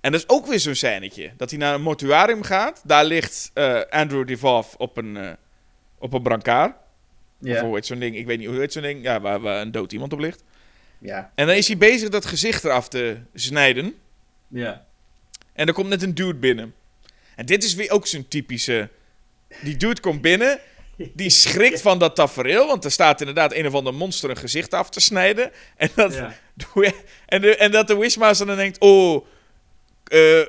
En 0.00 0.12
dat 0.12 0.20
is 0.20 0.28
ook 0.28 0.46
weer 0.46 0.60
zo'n 0.60 0.74
scènetje. 0.74 1.30
Dat 1.36 1.50
hij 1.50 1.58
naar 1.58 1.74
een 1.74 1.82
mortuarium 1.82 2.42
gaat. 2.42 2.82
Daar 2.84 3.04
ligt 3.04 3.50
eh, 3.54 3.80
Andrew 3.90 4.26
Devoff 4.26 4.74
op 4.74 4.96
een, 4.96 5.16
eh, 5.16 5.30
op 5.98 6.12
een 6.12 6.22
brancard. 6.22 6.76
Of 7.42 7.60
hoe 7.60 7.74
heet 7.74 7.86
zo'n 7.86 7.98
ding? 7.98 8.16
Ik 8.16 8.26
weet 8.26 8.38
niet 8.38 8.48
hoe 8.48 8.58
heet 8.58 8.72
zo'n 8.72 8.82
ding. 8.82 9.02
Ja, 9.02 9.20
waar, 9.20 9.40
waar 9.40 9.60
een 9.60 9.70
dood 9.70 9.92
iemand 9.92 10.12
op 10.12 10.18
ligt. 10.18 10.44
Ja. 10.98 11.32
En 11.34 11.46
dan 11.46 11.56
is 11.56 11.66
hij 11.68 11.76
bezig 11.76 12.08
dat 12.08 12.26
gezicht 12.26 12.64
eraf 12.64 12.88
te 12.88 13.16
snijden. 13.34 13.94
Ja. 14.48 14.86
En 15.52 15.66
er 15.66 15.72
komt 15.72 15.88
net 15.88 16.02
een 16.02 16.14
dude 16.14 16.38
binnen. 16.38 16.74
En 17.38 17.46
dit 17.46 17.64
is 17.64 17.74
weer 17.74 17.90
ook 17.90 18.06
zo'n 18.06 18.28
typische... 18.28 18.88
Die 19.62 19.76
dude 19.76 20.00
komt 20.00 20.20
binnen... 20.20 20.60
Die 21.14 21.30
schrikt 21.30 21.80
van 21.80 21.98
dat 21.98 22.14
tafereel, 22.16 22.66
want 22.66 22.84
er 22.84 22.90
staat 22.90 23.20
inderdaad 23.20 23.52
een 23.54 23.66
of 23.66 23.74
ander 23.74 23.94
monster 23.94 24.30
een 24.30 24.36
gezicht 24.36 24.74
af 24.74 24.90
te 24.90 25.00
snijden. 25.00 25.50
En 25.76 25.88
dat, 25.94 26.14
Ja. 26.14 26.34
en, 27.26 27.40
de, 27.40 27.56
en 27.56 27.70
dat 27.70 27.86
de 27.86 27.96
Wishmaster 27.96 28.46
dan 28.46 28.56
denkt: 28.56 28.78
Oh, 28.78 29.26
eh, 30.04 30.40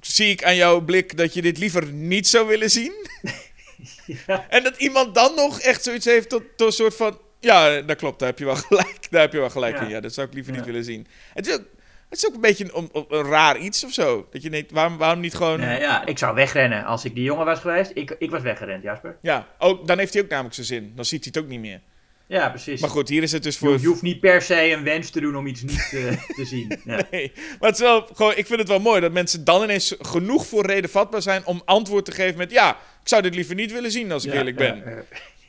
zie 0.00 0.30
ik 0.30 0.44
aan 0.44 0.56
jouw 0.56 0.80
blik 0.80 1.16
dat 1.16 1.34
je 1.34 1.42
dit 1.42 1.58
liever 1.58 1.86
niet 1.92 2.28
zou 2.28 2.46
willen 2.46 2.70
zien? 2.70 2.92
En 4.48 4.62
dat 4.62 4.76
iemand 4.76 5.14
dan 5.14 5.34
nog 5.34 5.60
echt 5.60 5.82
zoiets 5.84 6.04
heeft 6.04 6.28
tot, 6.28 6.42
tot 6.56 6.66
een 6.66 6.72
soort 6.72 6.96
van: 6.96 7.18
Ja, 7.40 7.80
dat 7.80 7.96
klopt, 7.96 8.18
daar 8.18 8.28
heb 8.28 8.38
je 8.38 8.44
wel 8.44 8.56
gelijk. 8.56 9.10
Daar 9.10 9.20
heb 9.20 9.32
je 9.32 9.38
wel 9.38 9.50
gelijk 9.50 9.76
Ja. 9.76 9.82
in. 9.82 9.88
Ja, 9.88 10.00
dat 10.00 10.14
zou 10.14 10.26
ik 10.26 10.34
liever 10.34 10.52
Ja. 10.52 10.58
niet 10.58 10.66
willen 10.68 10.84
zien. 10.84 11.06
Het 11.34 11.46
is 11.46 11.54
ook, 11.54 11.62
het 12.08 12.18
is 12.18 12.26
ook 12.26 12.34
een 12.34 12.40
beetje 12.40 12.68
een, 12.74 12.88
een, 12.92 13.04
een 13.08 13.24
raar 13.24 13.58
iets 13.58 13.84
of 13.84 13.92
zo. 13.92 14.26
Dat 14.30 14.42
je 14.42 14.50
denkt: 14.50 14.70
waarom, 14.70 14.96
waarom 14.96 15.20
niet 15.20 15.34
gewoon. 15.34 15.60
Nee, 15.60 15.80
ja, 15.80 16.06
ik 16.06 16.18
zou 16.18 16.34
wegrennen 16.34 16.84
als 16.84 17.04
ik 17.04 17.14
die 17.14 17.24
jongen 17.24 17.44
was 17.44 17.58
geweest. 17.60 17.90
Ik, 17.94 18.16
ik 18.18 18.30
was 18.30 18.42
weggerend, 18.42 18.82
Jasper. 18.82 19.16
Ja, 19.22 19.46
ook, 19.58 19.86
dan 19.86 19.98
heeft 19.98 20.12
hij 20.14 20.22
ook 20.22 20.28
namelijk 20.28 20.54
zijn 20.54 20.66
zin. 20.66 20.92
Dan 20.96 21.04
ziet 21.04 21.24
hij 21.24 21.32
het 21.34 21.42
ook 21.44 21.50
niet 21.50 21.60
meer. 21.60 21.80
Ja, 22.28 22.48
precies. 22.48 22.80
Maar 22.80 22.90
goed, 22.90 23.08
hier 23.08 23.22
is 23.22 23.32
het 23.32 23.42
dus 23.42 23.58
voor. 23.58 23.80
je 23.80 23.86
hoeft 23.86 24.02
niet 24.02 24.20
per 24.20 24.42
se 24.42 24.70
een 24.70 24.82
wens 24.84 25.10
te 25.10 25.20
doen 25.20 25.36
om 25.36 25.46
iets 25.46 25.62
niet 25.62 25.90
eh, 25.92 26.12
te 26.34 26.44
zien. 26.44 26.78
Ja. 26.84 27.00
Nee, 27.10 27.32
maar 27.34 27.68
het 27.70 27.74
is 27.74 27.84
wel 27.84 28.08
gewoon, 28.14 28.36
ik 28.36 28.46
vind 28.46 28.58
het 28.58 28.68
wel 28.68 28.80
mooi 28.80 29.00
dat 29.00 29.12
mensen 29.12 29.44
dan 29.44 29.62
ineens 29.62 29.94
genoeg 29.98 30.46
voor 30.46 30.66
reden 30.66 30.90
vatbaar 30.90 31.22
zijn 31.22 31.46
om 31.46 31.62
antwoord 31.64 32.04
te 32.04 32.12
geven 32.12 32.38
met 32.38 32.50
ja, 32.50 32.70
ik 33.02 33.08
zou 33.08 33.22
dit 33.22 33.34
liever 33.34 33.54
niet 33.54 33.72
willen 33.72 33.90
zien 33.90 34.12
als 34.12 34.24
ik 34.24 34.32
Ja, 34.32 34.38
eerlijk 34.38 34.58
ja, 34.60 34.72
ben. 34.74 35.04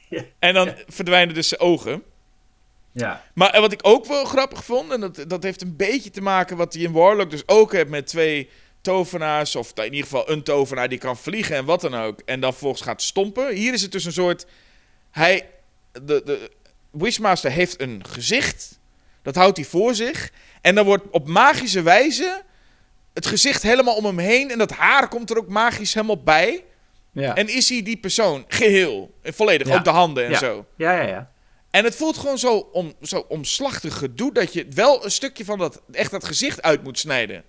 eh, 0.09 0.19
En 0.39 0.53
dan 0.53 0.73
verdwijnen 0.88 1.34
dus 1.35 1.47
zijn 1.47 1.61
ogen. 1.61 2.03
Ja. 2.99 3.24
Maar 3.34 3.49
eh, 3.49 3.60
wat 3.60 3.72
ik 3.72 3.80
ook 3.82 4.06
wel 4.06 4.26
grappig 4.26 4.64
vond, 4.65 4.91
en 4.91 4.99
dat, 4.99 5.24
dat 5.28 5.44
heeft 5.44 5.61
een 5.61 5.76
beetje 5.76 6.10
te 6.10 6.22
maken 6.22 6.57
wat 6.57 6.74
hij 6.74 6.84
in 6.84 6.91
Warlock 6.91 7.30
dus 7.32 7.44
ook 7.48 7.72
heeft 7.74 7.90
met 7.90 8.07
twee 8.07 8.49
tovenaars, 8.82 9.56
of 9.56 9.72
in 9.76 9.84
ieder 9.84 10.03
geval 10.03 10.30
een 10.30 10.44
tovenaar 10.44 10.90
die 10.90 10.98
kan 10.98 11.18
vliegen 11.18 11.56
en 11.56 11.65
wat 11.65 11.82
dan 11.82 11.95
ook, 11.95 12.19
en 12.26 12.40
dan 12.40 12.53
volgens 12.53 12.82
gaat 12.82 13.02
stompen. 13.02 13.53
Hier 13.56 13.74
is 13.74 13.82
het 13.82 13.91
dus 13.91 14.06
een 14.06 14.11
soort, 14.11 14.45
hij, 15.11 15.49
de, 15.91 16.22
de 16.26 16.52
Wishmaster 16.91 17.52
heeft 17.52 17.82
een 17.82 18.03
gezicht, 18.10 18.80
dat 19.22 19.36
houdt 19.36 19.57
hij 19.57 19.65
voor 19.65 19.95
zich, 19.95 20.32
en 20.61 20.76
dan 20.76 20.86
wordt 20.86 21.03
op 21.11 21.28
magische 21.28 21.82
wijze 21.82 22.41
het 23.14 23.26
gezicht 23.26 23.64
helemaal 23.64 23.95
om 23.95 24.06
hem 24.06 24.18
heen, 24.19 24.52
en 24.52 24.57
dat 24.57 24.72
haar 24.72 25.07
komt 25.07 25.30
er 25.30 25.38
ook 25.38 25.48
magisch 25.49 25.94
helemaal 25.94 26.24
bij, 26.24 26.64
Ja. 27.11 27.36
en 27.36 27.48
is 27.48 27.69
hij 27.69 27.84
die 27.84 27.98
persoon, 27.98 28.45
geheel, 28.48 29.11
en 29.22 29.34
volledig, 29.34 29.68
Ja. 29.68 29.76
ook 29.76 29.84
de 29.84 29.90
handen 29.90 30.26
en 30.26 30.32
Ja. 30.32 30.38
zo. 30.38 30.65
ja, 30.76 30.91
ja, 30.91 31.07
ja. 31.07 31.32
En 31.72 31.84
het 31.84 31.95
voelt 31.95 32.18
gewoon 32.18 32.38
zo, 32.38 32.53
om, 32.72 32.94
zo 33.02 33.26
omslachtig 33.27 33.98
gedoe 33.98 34.34
dat 34.34 34.53
je 34.53 34.68
wel 34.69 35.03
een 35.06 35.11
stukje 35.11 35.45
van 35.45 35.57
dat, 35.57 35.81
echt 35.91 36.11
dat 36.11 36.26
gezicht 36.26 36.61
uit 36.61 36.84
moet 36.84 36.99
snijden. 36.99 37.44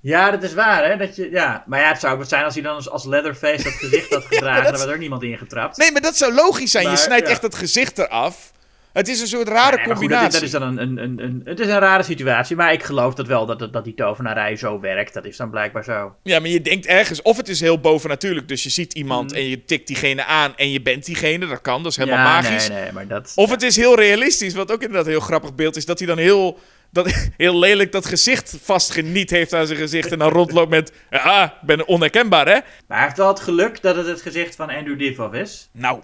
Ja, 0.00 0.30
dat 0.30 0.42
is 0.42 0.54
waar, 0.54 0.84
hè? 0.90 0.96
Dat 0.96 1.16
je, 1.16 1.30
ja. 1.30 1.64
Maar 1.66 1.80
ja, 1.80 1.88
het 1.88 2.00
zou 2.00 2.12
ook 2.12 2.18
wat 2.18 2.28
zijn 2.28 2.44
als 2.44 2.54
hij 2.54 2.62
dan 2.62 2.74
als, 2.74 2.88
als 2.88 3.04
Leatherface 3.04 3.62
dat 3.62 3.72
gezicht 3.72 4.10
had 4.10 4.24
gedragen. 4.30 4.62
dat- 4.64 4.72
Daar 4.76 4.86
was 4.86 4.94
ook 4.94 5.00
niemand 5.00 5.22
ingetrapt. 5.22 5.76
Nee, 5.76 5.92
maar 5.92 6.00
dat 6.00 6.16
zou 6.16 6.32
logisch 6.34 6.70
zijn. 6.70 6.90
je 6.90 6.96
snijdt 6.96 7.26
ja. 7.26 7.32
echt 7.32 7.42
het 7.42 7.54
gezicht 7.54 7.98
eraf. 7.98 8.52
Het 8.92 9.08
is 9.08 9.20
een 9.20 9.26
soort 9.26 9.48
rare 9.48 9.76
Ja, 9.76 9.86
maar 9.86 9.96
goed, 9.96 10.06
combinatie. 10.06 10.32
dat, 10.32 10.42
is, 10.42 10.50
dat 10.50 10.62
is 10.62 10.66
dan 10.68 10.78
een, 10.78 10.98
een, 10.98 11.04
een, 11.04 11.24
een, 11.24 11.42
het 11.44 11.60
is 11.60 11.66
een 11.66 11.78
rare 11.78 12.02
situatie, 12.02 12.56
maar 12.56 12.72
ik 12.72 12.82
geloof 12.82 13.14
dat 13.14 13.26
wel, 13.26 13.46
dat, 13.46 13.58
dat, 13.58 13.72
dat 13.72 13.84
die 13.84 13.94
tovenarij 13.94 14.56
zo 14.56 14.80
werkt. 14.80 15.14
Dat 15.14 15.24
is 15.24 15.36
dan 15.36 15.50
blijkbaar 15.50 15.84
zo. 15.84 16.14
Ja, 16.22 16.40
maar 16.40 16.48
je 16.48 16.60
denkt 16.60 16.86
ergens, 16.86 17.22
of 17.22 17.36
het 17.36 17.48
is 17.48 17.60
heel 17.60 17.80
bovennatuurlijk, 17.80 18.48
dus 18.48 18.62
je 18.62 18.70
ziet 18.70 18.92
iemand 18.92 19.30
Mm. 19.30 19.36
en 19.36 19.48
je 19.48 19.64
tikt 19.64 19.86
diegene 19.86 20.24
aan 20.24 20.56
en 20.56 20.70
je 20.70 20.82
bent 20.82 21.04
diegene. 21.04 21.46
Dat 21.46 21.60
kan, 21.60 21.82
dat 21.82 21.92
is 21.92 21.98
helemaal 21.98 22.18
ja, 22.18 22.24
magisch. 22.24 22.68
Nee, 22.68 22.82
nee, 22.82 22.92
maar 22.92 23.06
dat... 23.06 23.32
Of 23.34 23.50
het 23.50 23.62
is 23.62 23.76
heel 23.76 23.96
realistisch, 23.96 24.54
wat 24.54 24.72
ook 24.72 24.80
inderdaad 24.80 25.04
een 25.04 25.10
heel 25.12 25.20
grappig 25.20 25.54
beeld 25.54 25.76
is, 25.76 25.86
dat 25.86 25.98
hij 25.98 26.08
dan 26.08 26.18
heel, 26.18 26.58
dat, 26.90 27.12
heel 27.36 27.58
lelijk 27.58 27.92
dat 27.92 28.06
gezicht 28.06 28.56
vastgeniet 28.62 29.30
heeft 29.30 29.54
aan 29.54 29.66
zijn 29.66 29.78
gezicht 29.78 30.12
en 30.12 30.18
dan 30.18 30.30
rondloopt 30.30 30.70
met, 30.70 30.92
ah, 31.10 31.42
ik 31.42 31.66
ben 31.66 31.86
onherkenbaar 31.86 32.46
hè. 32.46 32.58
Maar 32.86 32.98
hij 32.98 33.06
heeft 33.06 33.16
wel 33.16 33.28
het 33.28 33.40
geluk 33.40 33.82
dat 33.82 33.96
het 33.96 34.06
het 34.06 34.22
gezicht 34.22 34.54
van 34.56 34.70
Andrew 34.70 34.98
Divoff 34.98 35.34
is. 35.34 35.68
Nou, 35.72 36.00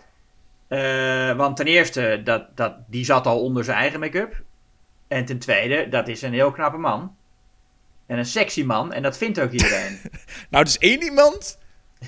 Eh, 0.68 1.36
want 1.36 1.56
ten 1.56 1.66
eerste, 1.66 2.20
dat, 2.24 2.56
dat, 2.56 2.74
die 2.86 3.04
zat 3.04 3.26
al 3.26 3.40
onder 3.40 3.64
zijn 3.64 3.78
eigen 3.78 4.00
make-up. 4.00 4.42
En 5.08 5.24
ten 5.24 5.38
tweede, 5.38 5.88
dat 5.88 6.08
is 6.08 6.22
een 6.22 6.32
heel 6.32 6.50
knappe 6.50 6.78
man. 6.78 7.16
En 8.06 8.18
een 8.18 8.26
sexy 8.26 8.62
man, 8.62 8.92
en 8.92 9.02
dat 9.02 9.18
vindt 9.18 9.40
ook 9.40 9.50
iedereen. 9.50 10.00
nou, 10.50 10.64
is 10.64 10.78
één 10.78 11.02
iemand, 11.02 11.58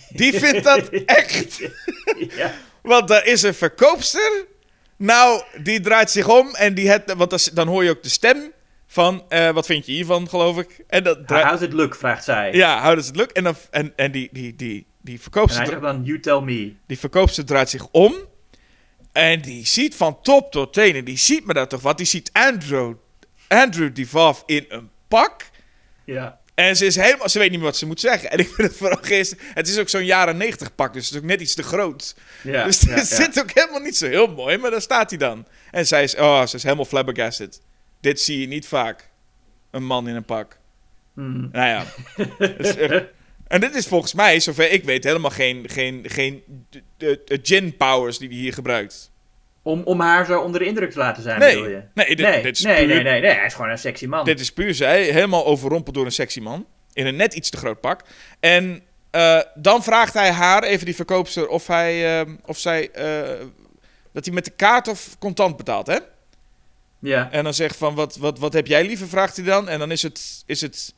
die 0.09 0.35
vindt 0.35 0.65
dat 0.65 0.89
echt. 1.23 1.71
ja. 2.29 2.53
Want 2.83 3.11
er 3.11 3.27
is 3.27 3.43
een 3.43 3.55
verkoopster. 3.55 4.47
Nou, 4.97 5.43
die 5.63 5.81
draait 5.81 6.11
zich 6.11 6.29
om 6.29 6.55
en 6.55 6.75
die 6.75 6.91
het, 6.91 7.15
want 7.17 7.55
dan 7.57 7.69
hoor 7.69 7.85
je 7.85 7.91
ook 7.91 8.03
de 8.03 8.09
stem 8.09 8.53
van, 8.87 9.25
eh, 9.29 9.51
wat 9.51 9.67
vind 9.67 9.87
je 9.87 9.93
hiervan, 9.93 10.29
geloof 10.29 10.59
ik? 10.59 10.85
En 10.89 11.05
dat 11.05 11.27
draait, 11.27 11.47
how's 11.47 11.63
it 11.63 11.73
look, 11.73 11.95
vraagt 11.95 12.25
zij. 12.25 12.53
ja, 12.53 12.81
houden 12.81 13.05
ze 13.05 13.11
het 13.11 13.19
lukt. 13.19 13.33
En, 13.33 13.45
dan, 13.45 13.55
en, 13.71 13.93
en 13.97 14.13
die, 14.13 14.29
die, 14.33 14.57
die, 14.57 14.87
die, 15.03 15.15
En 15.15 15.23
verkoopster, 15.23 15.63
hij 15.63 15.71
zegt 15.71 15.83
dan, 15.83 16.05
you 16.05 16.21
tell 16.21 16.41
me. 16.41 16.75
die 16.87 16.99
verkoopster 16.99 17.45
draait 17.45 17.71
zich 17.71 17.89
om. 17.91 18.15
En 19.13 19.41
die 19.41 19.67
ziet 19.67 19.95
van 19.95 20.23
top 20.23 20.53
tot 20.53 20.73
teen, 20.73 20.95
en 20.95 21.05
die 21.05 21.19
ziet 21.19 21.47
me 21.47 21.53
daar 21.53 21.69
toch 21.69 21.83
wat. 21.83 21.97
Die 21.97 22.07
ziet 22.07 22.31
Andrew, 22.33 22.95
Andrew 23.49 23.95
Divoff 23.95 24.43
in 24.47 24.65
een 24.69 24.91
pak. 25.09 25.51
Ja. 26.05 26.39
En 26.55 26.77
ze 26.77 26.87
is 26.87 26.97
helemaal, 26.97 27.29
ze 27.29 27.39
weet 27.39 27.51
niet 27.51 27.59
meer 27.59 27.69
wat 27.69 27.77
ze 27.77 27.87
moet 27.87 28.01
zeggen. 28.01 28.31
En 28.31 28.39
ik 28.39 28.49
vind 28.49 28.69
het 28.69 28.77
vooral 28.77 28.99
geestig. 29.03 29.39
Het 29.55 29.69
is 29.69 29.79
ook 29.79 29.89
zo'n 29.89 30.05
jaren 30.05 30.37
negentig 30.37 30.75
pak, 30.75 30.93
dus 30.93 31.05
het 31.05 31.15
is 31.15 31.21
ook 31.21 31.27
net 31.27 31.41
iets 31.41 31.55
te 31.55 31.63
groot. 31.63 32.15
Ja, 32.43 32.65
dus 32.65 32.81
het 32.81 33.09
ja. 33.09 33.17
zit 33.17 33.41
ook 33.41 33.51
helemaal 33.55 33.81
niet 33.81 33.97
zo 33.97 34.07
heel 34.07 34.27
mooi, 34.27 34.57
maar 34.57 34.71
daar 34.71 34.81
staat 34.81 35.11
hij 35.11 35.19
dan. 35.19 35.47
En 35.71 35.87
zij 35.87 36.03
is, 36.03 36.17
oh, 36.17 36.47
ze 36.47 36.57
is 36.57 36.63
helemaal 36.63 36.85
flabbergasted. 36.85 37.61
Dit 38.01 38.21
zie 38.21 38.41
je 38.41 38.47
niet 38.47 38.67
vaak. 38.67 39.09
Een 39.71 39.85
man 39.85 40.09
in 40.09 40.15
een 40.15 40.25
pak. 40.25 40.59
Hmm. 41.15 41.49
Nou 41.53 41.69
ja. 41.69 41.85
Is 42.59 42.77
echt- 42.77 43.05
en 43.47 43.61
dit 43.61 43.75
is 43.75 43.87
volgens 43.87 44.15
mij, 44.15 44.41
zover 44.41 44.71
ik 44.71 44.85
weet, 44.85 45.05
helemaal 45.05 45.31
geen, 45.31 45.69
geen, 45.69 46.05
geen 46.09 46.43
gin 47.43 47.77
powers 47.77 48.19
die 48.19 48.29
hij 48.29 48.37
hier 48.37 48.53
gebruikt. 48.53 49.11
Om, 49.63 49.83
om 49.85 50.01
haar 50.01 50.27
zo 50.27 50.41
onder 50.41 50.61
de 50.61 50.67
indruk 50.67 50.91
te 50.91 50.99
laten 50.99 51.23
zijn, 51.23 51.39
Nee, 51.39 51.55
bedoel 51.55 51.69
je? 51.69 51.83
nee, 51.95 52.17
dit, 52.17 52.27
nee, 52.27 52.43
dit 52.43 52.57
is 52.57 52.63
nee, 52.63 52.77
puur, 52.77 52.87
nee, 52.87 53.03
nee, 53.03 53.21
nee, 53.21 53.33
hij 53.33 53.47
is 53.47 53.55
gewoon 53.55 53.71
een 53.71 53.79
sexy 53.79 54.07
man. 54.07 54.25
Dit 54.25 54.41
is 54.41 54.53
puur 54.53 54.75
zij, 54.75 55.03
helemaal 55.03 55.47
overrompeld 55.47 55.95
door 55.95 56.05
een 56.05 56.13
sexy 56.13 56.41
man. 56.41 56.67
In 56.93 57.07
een 57.07 57.17
net 57.17 57.35
iets 57.35 57.51
te 57.51 57.57
groot 57.57 57.81
pak. 57.81 58.03
En 58.41 58.83
eh, 59.11 59.41
dan 59.55 59.83
vraagt 59.83 60.15
hij 60.15 60.31
haar, 60.31 60.63
even 60.63 60.85
die 60.87 60.95
verkoopster, 60.95 61.49
of, 61.49 61.67
hij, 61.67 62.21
eh, 62.21 62.33
of 62.47 62.59
zij, 62.59 62.91
eh, 62.91 63.47
dat 64.13 64.25
hij 64.25 64.35
met 64.35 64.45
de 64.45 64.51
kaart 64.51 64.89
of 64.89 65.19
contant 65.19 65.57
betaalt, 65.57 65.87
hè? 65.87 65.99
Ja. 66.99 67.31
En 67.31 67.45
dan 67.45 67.55
zegt 67.55 67.77
van, 67.77 67.95
wat, 67.95 68.17
wat, 68.17 68.39
wat 68.39 68.53
heb 68.53 68.67
jij 68.67 68.85
liever, 68.87 69.09
vraagt 69.09 69.37
hij 69.37 69.45
dan. 69.45 69.69
En 69.69 69.79
dan 69.79 69.91
is 69.91 70.03
het, 70.03 70.43
is 70.47 70.61
het, 70.61 70.95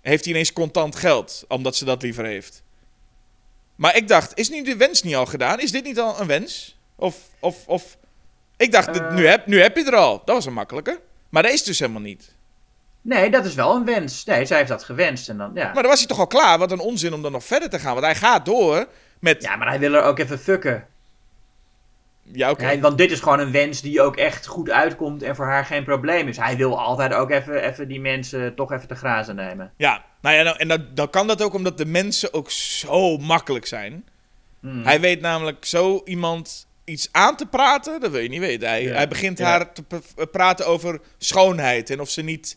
heeft 0.00 0.24
hij 0.24 0.32
ineens 0.32 0.52
contant 0.52 0.96
geld, 0.96 1.44
omdat 1.48 1.76
ze 1.76 1.84
dat 1.84 2.02
liever 2.02 2.24
heeft. 2.24 2.62
Maar 3.76 3.96
ik 3.96 4.08
dacht, 4.08 4.38
is 4.38 4.48
nu 4.48 4.62
de 4.62 4.76
wens 4.76 5.02
niet 5.02 5.14
al 5.14 5.26
gedaan? 5.26 5.60
Is 5.60 5.72
dit 5.72 5.84
niet 5.84 5.98
al 6.00 6.20
een 6.20 6.26
wens? 6.26 6.78
Of, 6.96 7.16
of, 7.40 7.66
of... 7.66 7.96
Ik 8.56 8.72
dacht, 8.72 8.88
Eh. 9.00 9.14
nu, 9.14 9.26
heb, 9.26 9.46
nu 9.46 9.60
heb 9.60 9.76
je 9.76 9.84
er 9.84 9.96
al. 9.96 10.22
Dat 10.24 10.34
was 10.34 10.46
een 10.46 10.52
makkelijke. 10.52 11.00
Maar 11.28 11.42
dat 11.42 11.52
is 11.52 11.62
dus 11.64 11.78
helemaal 11.78 12.00
niet. 12.00 12.34
Nee, 13.02 13.30
dat 13.30 13.44
is 13.44 13.54
wel 13.54 13.74
een 13.76 13.84
wens. 13.84 14.24
Nee, 14.24 14.44
zij 14.44 14.56
heeft 14.56 14.68
dat 14.68 14.84
gewenst 14.84 15.28
en 15.28 15.36
dan, 15.36 15.50
ja. 15.54 15.64
Maar 15.64 15.82
dan 15.82 15.90
was 15.90 15.98
hij 15.98 16.08
toch 16.08 16.18
al 16.18 16.26
klaar? 16.26 16.58
Wat 16.58 16.72
een 16.72 16.78
onzin 16.80 17.14
om 17.14 17.22
dan 17.22 17.32
nog 17.32 17.44
verder 17.44 17.70
te 17.70 17.78
gaan. 17.78 17.92
Want 17.92 18.04
hij 18.06 18.14
gaat 18.14 18.44
door 18.44 18.86
met... 19.20 19.42
Ja, 19.42 19.50
Ja, 19.50 19.56
maar 19.56 19.68
hij 19.68 19.78
wil 19.78 19.94
er 19.94 20.02
ook 20.02 20.18
even 20.18 20.38
fucken. 20.38 20.86
Oké. 22.34 22.64
Hij- 22.64 22.80
want 22.80 22.98
dit 22.98 23.10
is 23.10 23.20
gewoon 23.20 23.38
een 23.38 23.52
wens 23.52 23.80
die 23.82 24.00
ook 24.02 24.16
echt 24.16 24.46
goed 24.46 24.70
uitkomt 24.70 25.22
en 25.22 25.36
voor 25.36 25.44
haar 25.46 25.64
geen 25.64 25.84
probleem 25.84 26.28
is. 26.28 26.36
Hij 26.36 26.56
wil 26.56 26.80
altijd 26.80 27.12
ook 27.14 27.30
even, 27.30 27.62
even 27.68 27.88
die 27.88 28.00
mensen 28.00 28.54
toch 28.54 28.72
even 28.72 28.88
te 28.88 28.94
grazen 28.94 29.36
nemen. 29.36 29.72
Ja, 29.76 30.04
nou 30.20 30.36
ja, 30.36 30.42
nou, 30.42 30.56
en 30.58 30.68
dat, 30.68 30.96
dan 30.96 31.10
kan 31.10 31.26
dat 31.26 31.42
ook 31.42 31.54
omdat 31.54 31.78
de 31.78 31.86
mensen 31.86 32.34
ook 32.34 32.50
zo 32.50 33.16
makkelijk 33.16 33.66
zijn. 33.66 34.04
Hmm. 34.60 34.84
Hij 34.84 35.00
weet 35.00 35.20
namelijk 35.20 35.64
zo 35.64 36.00
iemand 36.04 36.66
iets 36.84 37.08
aan 37.12 37.36
te 37.36 37.46
praten, 37.46 38.00
dat 38.00 38.10
wil 38.10 38.20
je 38.20 38.28
niet 38.28 38.40
weten. 38.40 38.68
Hij, 38.68 38.82
Ja. 38.82 38.94
hij 38.94 39.08
begint 39.08 39.38
Ja. 39.38 39.44
haar 39.46 39.72
te 39.72 39.84
praten 40.30 40.66
over 40.66 41.00
schoonheid 41.18 41.90
en 41.90 42.00
of 42.00 42.10
ze 42.10 42.22
niet... 42.22 42.56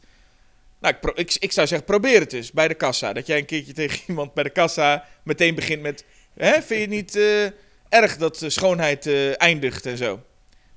Nou, 0.81 0.95
ik, 0.95 1.11
ik, 1.17 1.35
ik 1.39 1.51
zou 1.51 1.67
zeggen, 1.67 1.87
probeer 1.87 2.19
het 2.19 2.33
eens 2.33 2.51
bij 2.51 2.67
de 2.67 2.73
kassa. 2.73 3.13
Dat 3.13 3.27
jij 3.27 3.37
een 3.37 3.45
keertje 3.45 3.73
tegen 3.73 3.99
iemand 4.07 4.33
bij 4.33 4.43
de 4.43 4.49
kassa 4.49 5.05
meteen 5.23 5.55
begint 5.55 5.81
met... 5.81 6.05
Hè, 6.37 6.61
vind 6.61 6.81
je 6.81 6.87
niet 6.87 7.15
eh, 7.15 7.45
erg 7.89 8.17
dat 8.17 8.43
schoonheid 8.47 9.05
eh, 9.07 9.41
eindigt 9.41 9.85
en 9.85 9.97
zo? 9.97 10.23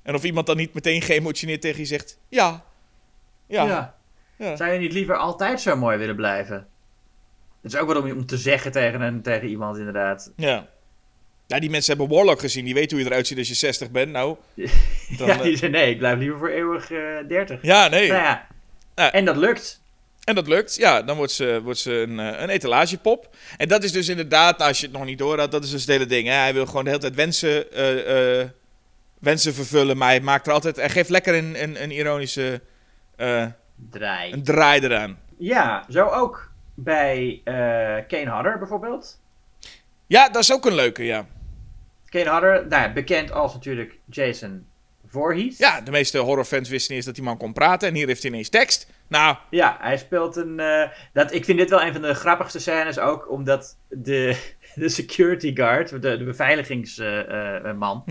En 0.03 0.15
of 0.15 0.25
iemand 0.25 0.47
dan 0.47 0.57
niet 0.57 0.75
meteen 0.75 1.03
geëmotioneerd 1.03 1.61
tegen 1.61 1.81
je 1.81 1.87
zegt... 1.87 2.19
Ja, 2.29 2.65
ja, 3.47 3.65
Ja. 3.65 3.95
ja. 4.37 4.57
Zou 4.57 4.73
je 4.73 4.79
niet 4.79 4.93
liever 4.93 5.17
altijd 5.17 5.61
zo 5.61 5.77
mooi 5.77 5.99
willen 5.99 6.17
blijven? 6.17 6.67
Dat 7.63 7.73
is 7.73 7.79
ook 7.79 7.87
wat 7.87 7.97
om, 7.97 8.11
om 8.11 8.27
te 8.27 8.37
zeggen 8.37 8.73
tegen, 8.73 9.01
een, 9.01 9.23
tegen 9.23 9.49
iemand, 9.49 9.79
inderdaad. 9.79 10.33
Ja. 10.37 10.69
Ja, 11.47 11.59
die 11.59 11.71
mensen 11.71 11.97
hebben 11.97 12.17
Warlock 12.17 12.41
gezien. 12.41 12.65
Die 12.65 12.75
weten 12.75 12.97
hoe 12.97 13.05
je 13.05 13.11
eruit 13.11 13.27
ziet 13.27 13.39
als 13.39 13.49
je 13.49 13.55
60 13.55 13.91
bent. 13.91 14.13
Nou, 14.13 14.37
dan, 15.19 15.27
ja, 15.27 15.37
eh, 15.37 15.43
die 15.43 15.57
zei 15.57 15.71
nee, 15.71 15.91
ik 15.91 15.99
blijf 15.99 16.19
liever 16.19 16.39
voor 16.39 16.49
eeuwig 16.49 16.91
eh 16.91 17.29
30. 17.29 17.63
ja, 17.63 17.89
nee. 17.89 18.09
Nou 18.09 18.23
ja. 18.23 18.47
Ja. 18.95 19.13
En 19.13 19.25
dat 19.25 19.37
lukt. 19.37 19.82
En 20.25 20.35
dat 20.35 20.47
lukt. 20.49 20.77
Ja, 20.77 21.03
dan 21.03 21.17
wordt 21.17 21.33
ze, 21.33 21.61
wordt 21.63 21.79
ze 21.79 21.93
een, 21.93 22.21
eh, 22.21 22.41
een 22.41 22.49
etalagepop. 22.49 23.37
En 23.57 23.69
dat 23.69 23.83
is 23.83 23.93
dus 23.93 24.09
inderdaad, 24.09 24.63
als 24.63 24.81
je 24.81 24.87
het 24.87 24.95
nog 24.97 25.05
niet 25.05 25.19
door 25.19 25.39
had, 25.39 25.51
dat 25.51 25.65
is 25.65 25.71
dus 25.71 25.81
het 25.81 25.91
hele 25.91 26.07
ding. 26.07 26.29
Hè? 26.29 26.35
Hij 26.35 26.55
wil 26.55 26.67
gewoon 26.67 26.85
de 26.85 26.91
hele 26.91 27.03
tijd 27.03 27.15
wensen, 27.15 27.73
eh, 27.73 28.41
eh, 28.41 28.49
wensen 29.19 29.55
vervullen. 29.55 29.97
Maar 29.97 30.09
hij 30.09 30.21
maakt 30.21 30.47
er 30.47 30.53
altijd. 30.53 30.77
Hij 30.77 30.91
geeft 30.91 31.11
lekker 31.11 31.35
een, 31.35 31.63
een, 31.63 31.83
een 31.83 31.91
ironische 31.91 32.61
eh, 33.17 33.47
Draai. 33.91 34.33
een 34.33 34.43
draai 34.43 34.81
eraan. 34.81 35.19
Ja, 35.39 35.85
zo 35.89 36.07
ook 36.07 36.51
bij 36.75 37.41
eh 37.45 37.55
Kane 38.09 38.31
Hodder 38.31 38.59
bijvoorbeeld. 38.59 39.19
Ja, 40.07 40.29
dat 40.29 40.43
is 40.43 40.53
ook 40.53 40.67
een 40.67 40.75
leuke, 40.75 41.05
ja. 41.05 41.27
Kane 42.09 42.31
Hodder, 42.31 42.67
nou, 42.69 42.93
bekend 42.93 43.33
als 43.33 43.53
natuurlijk 43.53 43.99
Jason 44.11 44.67
Voorhees. 45.07 45.59
Ja, 45.59 45.81
de 45.81 45.91
meeste 45.91 46.19
horrorfans 46.19 46.69
wisten 46.69 46.89
niet 46.89 46.97
eens 46.97 47.05
dat 47.07 47.15
die 47.15 47.25
man 47.25 47.37
kon 47.37 47.53
praten. 47.53 47.89
En 47.89 47.95
hier 47.95 48.07
heeft 48.07 48.23
hij 48.23 48.31
ineens 48.31 48.49
tekst. 48.49 48.87
Nou, 49.13 49.37
Ja, 49.51 49.77
hij 49.81 49.97
speelt 49.99 50.37
een. 50.37 50.61
eh, 50.61 50.89
dat, 51.13 51.33
ik 51.35 51.45
vind 51.45 51.59
dit 51.59 51.71
wel 51.71 51.83
een 51.83 51.93
van 51.93 52.03
de 52.03 52.15
grappigste 52.15 52.59
scènes 52.59 52.99
ook, 52.99 53.31
omdat 53.31 53.77
de, 53.89 54.37
de 54.75 54.89
security 54.89 55.55
guard, 55.57 55.89
de, 55.89 55.99
de 56.19 56.25
beveiligingsman, 56.25 58.05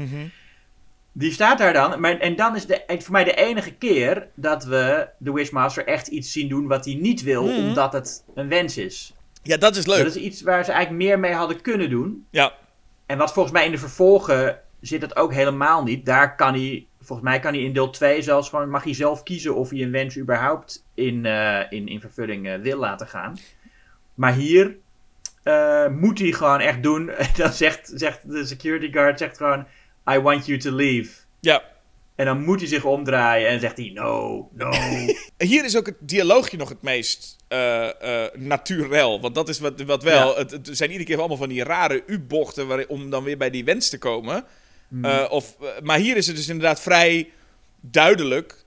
die 1.14 1.32
staat 1.32 1.58
daar 1.58 1.74
dan. 1.74 2.00
Maar, 2.00 2.18
en 2.20 2.36
dan 2.36 2.56
is 2.56 2.66
de, 2.66 2.82
voor 2.88 3.12
mij 3.12 3.24
de 3.24 3.34
enige 3.36 3.72
keer 3.74 4.28
dat 4.36 4.64
we 4.64 5.08
de 5.18 5.32
Wishmaster 5.34 5.86
echt 5.88 6.08
iets 6.08 6.32
zien 6.32 6.48
doen 6.50 6.68
wat 6.68 6.86
hij 6.86 6.94
niet 6.94 7.24
wil, 7.24 7.44
Mhm. 7.46 7.56
omdat 7.68 7.94
het 7.94 8.24
een 8.36 8.48
wens 8.50 8.78
is. 8.78 9.14
ja, 9.44 9.58
dat 9.58 9.76
is 9.76 9.86
leuk. 9.86 9.98
Dat 10.04 10.16
is 10.16 10.22
iets 10.22 10.42
waar 10.42 10.66
ze 10.66 10.72
eigenlijk 10.72 11.04
meer 11.04 11.20
mee 11.20 11.34
hadden 11.34 11.62
kunnen 11.62 11.90
doen. 11.90 12.26
Ja, 12.30 12.54
En 13.06 13.18
wat 13.18 13.34
volgens 13.34 13.54
mij 13.56 13.66
in 13.66 13.72
de 13.72 13.78
vervolgen 13.78 14.60
zit 14.82 15.02
dat 15.02 15.16
ook 15.16 15.34
helemaal 15.34 15.84
niet. 15.84 16.06
Daar 16.06 16.36
kan 16.36 16.54
hij, 16.54 16.86
volgens 17.02 17.28
mij 17.30 17.40
kan 17.40 17.54
hij 17.54 17.62
in 17.64 17.74
deel 17.74 17.90
2 17.90 18.22
zelfs 18.22 18.50
gewoon, 18.50 18.70
mag 18.70 18.84
hij 18.84 18.94
zelf 18.94 19.24
kiezen 19.24 19.56
of 19.56 19.70
hij 19.70 19.82
een 19.82 19.92
wens 19.92 20.18
überhaupt 20.18 20.86
in, 21.02 21.26
eh, 21.26 21.60
in, 21.70 21.88
in 21.88 22.00
vervulling 22.00 22.48
eh, 22.48 22.60
wil 22.60 22.78
laten 22.78 23.08
gaan. 23.08 23.38
Maar 24.14 24.34
hier 24.34 24.76
eh, 25.44 25.88
moet 25.88 26.20
hij 26.20 26.32
gewoon 26.32 26.60
echt 26.60 26.84
doen. 26.84 27.12
Dan 27.38 27.54
zegt, 27.54 27.92
zegt 27.96 28.32
de 28.32 28.46
security 28.46 28.92
guard 28.92 29.20
zegt 29.20 29.38
gewoon, 29.38 29.66
I 30.12 30.20
want 30.20 30.46
you 30.46 30.58
to 30.60 30.72
leave. 30.72 31.10
ja. 31.40 31.70
En 32.16 32.28
dan 32.28 32.44
moet 32.44 32.60
hij 32.60 32.68
zich 32.68 32.86
omdraaien 32.86 33.50
en 33.50 33.60
zegt 33.60 33.78
hij, 33.78 33.92
no, 33.94 34.50
no. 34.54 34.72
Hier 35.38 35.66
is 35.66 35.78
ook 35.78 35.86
het 35.86 35.96
dialoogje 36.00 36.58
nog 36.58 36.70
het 36.70 36.82
meest 36.82 37.36
eh 37.48 38.26
naturel. 38.34 39.22
Want 39.22 39.36
dat 39.36 39.50
is 39.50 39.60
wat, 39.60 39.82
wat 39.82 40.04
wel. 40.04 40.30
Ja. 40.30 40.38
Het, 40.38 40.52
het 40.52 40.70
zijn 40.72 40.90
iedere 40.90 41.10
keer 41.10 41.20
allemaal 41.20 41.38
van 41.38 41.50
die 41.50 41.64
rare 41.64 42.04
U-bochten 42.06 42.90
om 42.90 43.10
dan 43.10 43.24
weer 43.24 43.38
bij 43.38 43.50
die 43.50 43.64
wens 43.64 43.90
te 43.90 43.98
komen. 43.98 44.46
Eh, 45.02 45.26
of, 45.30 45.58
maar 45.84 45.98
hier 45.98 46.18
is 46.18 46.28
het 46.28 46.36
dus 46.36 46.48
inderdaad 46.48 46.82
vrij 46.82 47.32
duidelijk. 47.80 48.66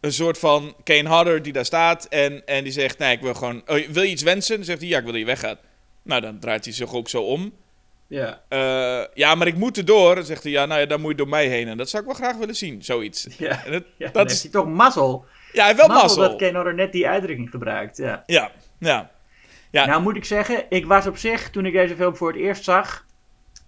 Een 0.00 0.12
soort 0.12 0.38
van 0.38 0.74
Kane 0.84 1.08
Hodder 1.08 1.42
die 1.42 1.52
daar 1.52 1.64
staat 1.64 2.04
en, 2.04 2.46
en 2.46 2.62
die 2.64 2.72
zegt: 2.72 2.98
Nee, 2.98 3.12
ik 3.12 3.20
wil 3.20 3.34
gewoon. 3.34 3.62
Oh, 3.66 3.86
wil 3.88 4.02
je 4.02 4.08
iets 4.10 4.22
wensen? 4.22 4.56
Dan 4.56 4.64
zegt 4.64 4.80
hij: 4.80 4.88
Ja, 4.88 4.96
ik 4.96 5.02
wil 5.02 5.12
dat 5.12 5.20
je 5.20 5.26
weggaat. 5.26 5.58
Nou, 6.02 6.20
dan 6.20 6.38
draait 6.38 6.64
hij 6.64 6.74
zich 6.74 6.94
ook 6.94 7.08
zo 7.08 7.22
om. 7.22 7.52
ja, 8.06 8.40
Eh, 8.48 9.04
ja, 9.14 9.34
maar 9.34 9.46
ik 9.46 9.56
moet 9.56 9.78
erdoor. 9.78 10.14
Dan 10.14 10.24
zegt 10.24 10.42
hij: 10.42 10.52
Ja, 10.52 10.66
nou 10.66 10.80
ja, 10.80 10.86
dan 10.86 11.00
moet 11.00 11.10
je 11.10 11.16
door 11.16 11.28
mij 11.28 11.46
heen. 11.46 11.68
En 11.68 11.76
dat 11.76 11.88
zou 11.90 12.02
ik 12.02 12.08
wel 12.08 12.18
graag 12.18 12.36
willen 12.36 12.56
zien, 12.56 12.82
zoiets. 12.82 13.26
ja. 13.38 13.64
En 13.64 13.72
ja 13.96 14.06
dat 14.06 14.16
heeft 14.16 14.30
is, 14.30 14.42
hij 14.42 14.50
toch 14.50 14.66
mazzel. 14.66 15.24
ja, 15.52 15.58
hij 15.58 15.66
heeft 15.66 15.78
wel 15.86 15.88
mazzel 15.88 16.02
mazzel. 16.18 16.28
dat 16.28 16.36
Kane 16.38 16.54
Hodder 16.56 16.74
net 16.74 16.92
die 16.92 17.08
uitdrukking 17.08 17.50
gebruikt, 17.50 17.96
ja. 17.96 18.22
Ja, 18.26 18.50
ja. 18.78 19.10
Ja. 19.70 19.86
Nou 19.86 20.02
moet 20.02 20.16
ik 20.16 20.24
zeggen, 20.24 20.64
ik 20.68 20.86
was 20.86 21.06
op 21.06 21.16
zich, 21.16 21.50
toen 21.50 21.66
ik 21.66 21.72
deze 21.72 21.96
film 21.96 22.16
voor 22.16 22.32
het 22.32 22.40
eerst 22.40 22.64
zag, 22.64 23.06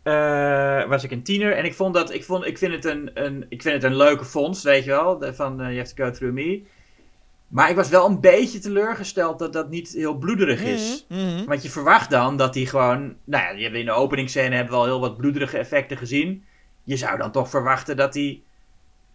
eh, 0.03 0.89
was 0.89 1.05
ik 1.05 1.11
een 1.11 1.23
tiener. 1.23 1.53
En 1.57 1.65
ik 1.65 1.75
vond 1.75 1.95
dat, 1.95 2.13
ik, 2.13 2.25
vond, 2.25 2.47
ik, 2.47 2.59
vind, 2.59 2.73
het 2.73 2.85
een, 2.85 3.11
een, 3.15 3.47
ik 3.49 3.63
vind 3.63 3.75
het 3.75 3.85
een 3.85 3.97
leuke 3.97 4.25
fonds, 4.25 4.63
weet 4.63 4.85
je 4.85 4.91
wel, 4.91 5.19
de- 5.19 5.35
van 5.35 5.61
eh, 5.61 5.67
You 5.67 5.79
Have 5.79 5.95
to 5.95 6.05
Go 6.05 6.11
Through 6.11 6.35
Me. 6.35 6.63
Maar 7.49 7.71
ik 7.71 7.77
was 7.77 7.89
wel 7.89 8.07
een 8.07 8.21
beetje 8.21 8.59
teleurgesteld 8.59 9.39
dat 9.39 9.53
dat 9.53 9.71
niet 9.71 9.93
heel 9.93 10.15
bloederig 10.15 10.63
is. 10.63 11.07
Mhm. 11.09 11.45
Want 11.45 11.63
je 11.63 11.71
verwacht 11.71 12.11
dan 12.11 12.37
dat 12.37 12.55
hij 12.55 12.65
gewoon, 12.65 13.15
nou 13.25 13.45
ja, 13.45 13.51
je 13.51 13.63
hebt 13.63 13.77
in 13.77 13.85
de 13.85 13.93
openingsscène 13.93 14.55
hebben 14.55 14.73
we 14.75 14.79
al 14.81 14.85
heel 14.87 15.01
wat 15.01 15.17
bloederige 15.17 15.59
effecten 15.59 15.97
gezien. 15.97 16.45
Je 16.85 16.97
zou 16.97 17.19
dan 17.19 17.33
toch 17.33 17.49
verwachten 17.51 17.97
dat 17.97 18.15
hij 18.15 18.41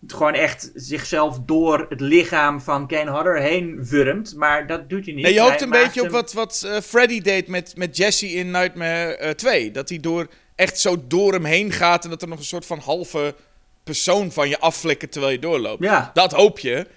gewoon 0.07 0.33
echt 0.33 0.71
zichzelf 0.73 1.39
door 1.45 1.85
het 1.89 1.99
lichaam 1.99 2.61
van 2.61 2.87
Kane 2.87 3.11
Hodder 3.11 3.39
heen 3.41 3.85
wurmt. 3.85 4.35
Maar 4.35 4.67
dat 4.67 4.89
doet 4.89 5.05
hij 5.05 5.13
niet. 5.13 5.23
Nee, 5.23 5.33
je 5.33 5.39
hoopt 5.41 5.61
een 5.61 5.69
beetje 5.69 6.01
op 6.01 6.09
wat, 6.09 6.33
wat 6.33 6.63
eh, 6.67 6.77
Freddy 6.81 7.21
deed 7.21 7.47
met, 7.47 7.77
met 7.77 7.97
Jesse 7.97 8.27
in 8.27 8.51
Nightmare 8.51 9.15
eh 9.17 9.29
2. 9.29 9.71
Dat 9.71 9.89
hij 9.89 9.99
door, 9.99 10.27
echt 10.57 10.79
zo 10.79 11.07
door 11.07 11.33
hem 11.33 11.45
heen 11.45 11.71
gaat 11.71 12.03
en 12.03 12.09
dat 12.09 12.21
er 12.21 12.27
nog 12.27 12.37
een 12.39 12.43
soort 12.45 12.65
van 12.65 12.79
halve 12.79 13.35
persoon 13.83 14.31
van 14.31 14.49
je 14.49 14.59
afflikkert 14.59 15.11
terwijl 15.11 15.33
je 15.33 15.39
doorloopt. 15.39 15.83
Ja, 15.83 16.11
Dat 16.13 16.31
hoop 16.31 16.59
je. 16.59 16.87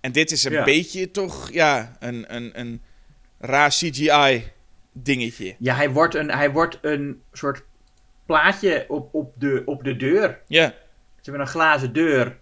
En 0.00 0.12
dit 0.12 0.30
is 0.30 0.44
een 0.44 0.52
Ja. 0.52 0.64
beetje 0.64 1.10
toch, 1.10 1.52
ja, 1.52 1.96
een, 2.00 2.34
een, 2.34 2.50
een 2.60 2.82
raar 3.38 3.70
CGI-dingetje. 3.70 5.54
Ja, 5.58 5.74
hij 5.74 5.90
wordt 5.90 6.14
een, 6.14 6.30
hij 6.30 6.50
wordt 6.50 6.78
een 6.82 7.22
soort 7.32 7.62
plaatje 8.26 8.84
op, 8.88 9.14
op, 9.14 9.32
de, 9.38 9.62
op 9.66 9.84
de 9.84 9.96
deur. 9.96 10.40
Ja, 10.46 10.66
Ze 10.66 11.22
hebben 11.22 11.40
een 11.40 11.48
glazen 11.52 11.92
deur. 11.92 12.38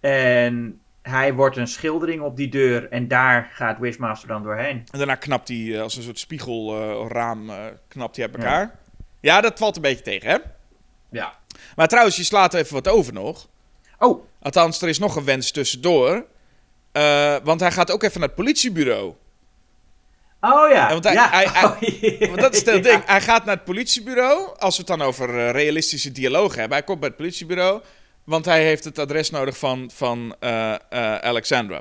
En 0.00 0.80
hij 1.02 1.34
wordt 1.34 1.56
een 1.56 1.66
schildering 1.66 2.22
op 2.22 2.36
die 2.36 2.48
deur. 2.48 2.88
En 2.90 3.08
daar 3.08 3.50
gaat 3.52 3.78
Wishmaster 3.78 4.28
dan 4.28 4.42
doorheen. 4.42 4.76
en 4.90 4.98
daarna 4.98 5.14
knapt 5.14 5.48
hij 5.48 5.74
eh, 5.74 5.80
als 5.80 5.96
een 5.96 6.02
soort 6.02 6.18
spiegelraam 6.18 7.50
eh 7.50 7.64
knapt 7.88 8.16
hij 8.16 8.26
uit 8.26 8.34
elkaar. 8.36 8.60
Ja. 8.60 8.80
Dat 9.22 9.58
valt 9.58 9.76
een 9.76 9.82
beetje 9.82 10.02
tegen, 10.04 10.30
hè? 10.30 10.36
Ja. 11.10 11.38
Maar 11.76 11.88
trouwens, 11.88 12.16
je 12.16 12.24
slaat 12.24 12.54
er 12.54 12.60
even 12.60 12.74
wat 12.74 12.88
over 12.88 13.12
nog. 13.12 13.48
Oh, 13.98 14.24
Althans, 14.42 14.82
er 14.82 14.88
is 14.88 14.98
nog 14.98 15.16
een 15.16 15.24
wens 15.24 15.50
tussendoor. 15.50 16.24
Eh, 16.92 17.36
want 17.42 17.60
hij 17.60 17.72
gaat 17.72 17.90
ook 17.90 18.02
even 18.02 18.20
naar 18.20 18.28
het 18.28 18.36
politiebureau. 18.36 19.14
oh 20.40 20.68
ja. 20.68 20.74
Ja, 20.74 20.88
want 20.88 21.04
hij- 21.04 21.12
ja. 21.12 21.30
hij- 21.30 21.48
hij- 21.48 21.64
Oh, 21.64 21.80
ja. 22.18 22.26
Want 22.28 22.40
dat 22.40 22.52
is 22.54 22.58
het 22.64 22.74
Ja. 22.74 22.80
ding. 22.90 23.04
Hij 23.06 23.20
gaat 23.20 23.44
naar 23.44 23.54
het 23.54 23.64
politiebureau. 23.64 24.58
Als 24.58 24.76
we 24.76 24.82
het 24.86 24.98
dan 24.98 25.06
over 25.06 25.28
eh, 25.38 25.50
realistische 25.50 26.12
dialoog 26.12 26.54
hebben. 26.54 26.76
Hij 26.76 26.86
komt 26.86 26.98
bij 27.00 27.08
het 27.08 27.16
politiebureau. 27.16 27.82
Want 28.24 28.44
hij 28.44 28.64
heeft 28.64 28.84
het 28.84 28.98
adres 28.98 29.30
nodig 29.30 29.56
van, 29.58 29.90
van 29.94 30.36
eh, 30.40 30.74
Alexandra. 31.16 31.80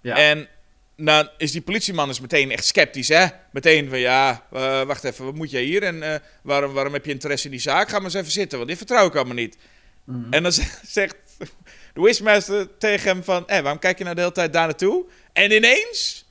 Ja. 0.00 0.16
En 0.16 0.48
dan 0.96 1.28
is 1.38 1.52
die 1.52 1.62
politieman 1.62 2.08
is 2.08 2.20
meteen 2.20 2.50
echt 2.50 2.64
sceptisch, 2.64 3.08
hè? 3.08 3.26
Meteen 3.50 3.88
van, 3.88 3.98
ja, 3.98 4.46
eh, 4.52 4.82
wacht 4.82 5.04
even, 5.04 5.24
wat 5.24 5.34
moet 5.34 5.50
jij 5.50 5.62
hier? 5.62 5.82
En 5.82 6.02
eh, 6.02 6.20
waarom, 6.42 6.72
waarom 6.72 6.92
heb 6.92 7.04
je 7.04 7.10
interesse 7.10 7.44
in 7.44 7.50
die 7.50 7.60
zaak? 7.60 7.88
Ga 7.88 7.96
maar 7.96 8.04
eens 8.04 8.14
even 8.14 8.32
zitten, 8.32 8.56
want 8.58 8.70
dit 8.70 8.78
vertrouw 8.78 9.06
ik 9.06 9.14
allemaal 9.14 9.34
niet. 9.34 9.56
Mhm. 10.04 10.32
En 10.32 10.42
dan 10.42 10.52
zegt 10.86 11.16
de 11.92 12.00
Wishmaster 12.00 12.78
tegen 12.78 13.08
hem 13.08 13.24
van, 13.24 13.42
hé, 13.46 13.62
waarom 13.62 13.80
kijk 13.80 13.98
je 13.98 14.04
nou 14.04 14.16
de 14.16 14.22
hele 14.22 14.32
tijd 14.32 14.52
daar 14.52 14.66
naartoe? 14.66 15.06
En 15.32 15.52
ineens 15.52 16.24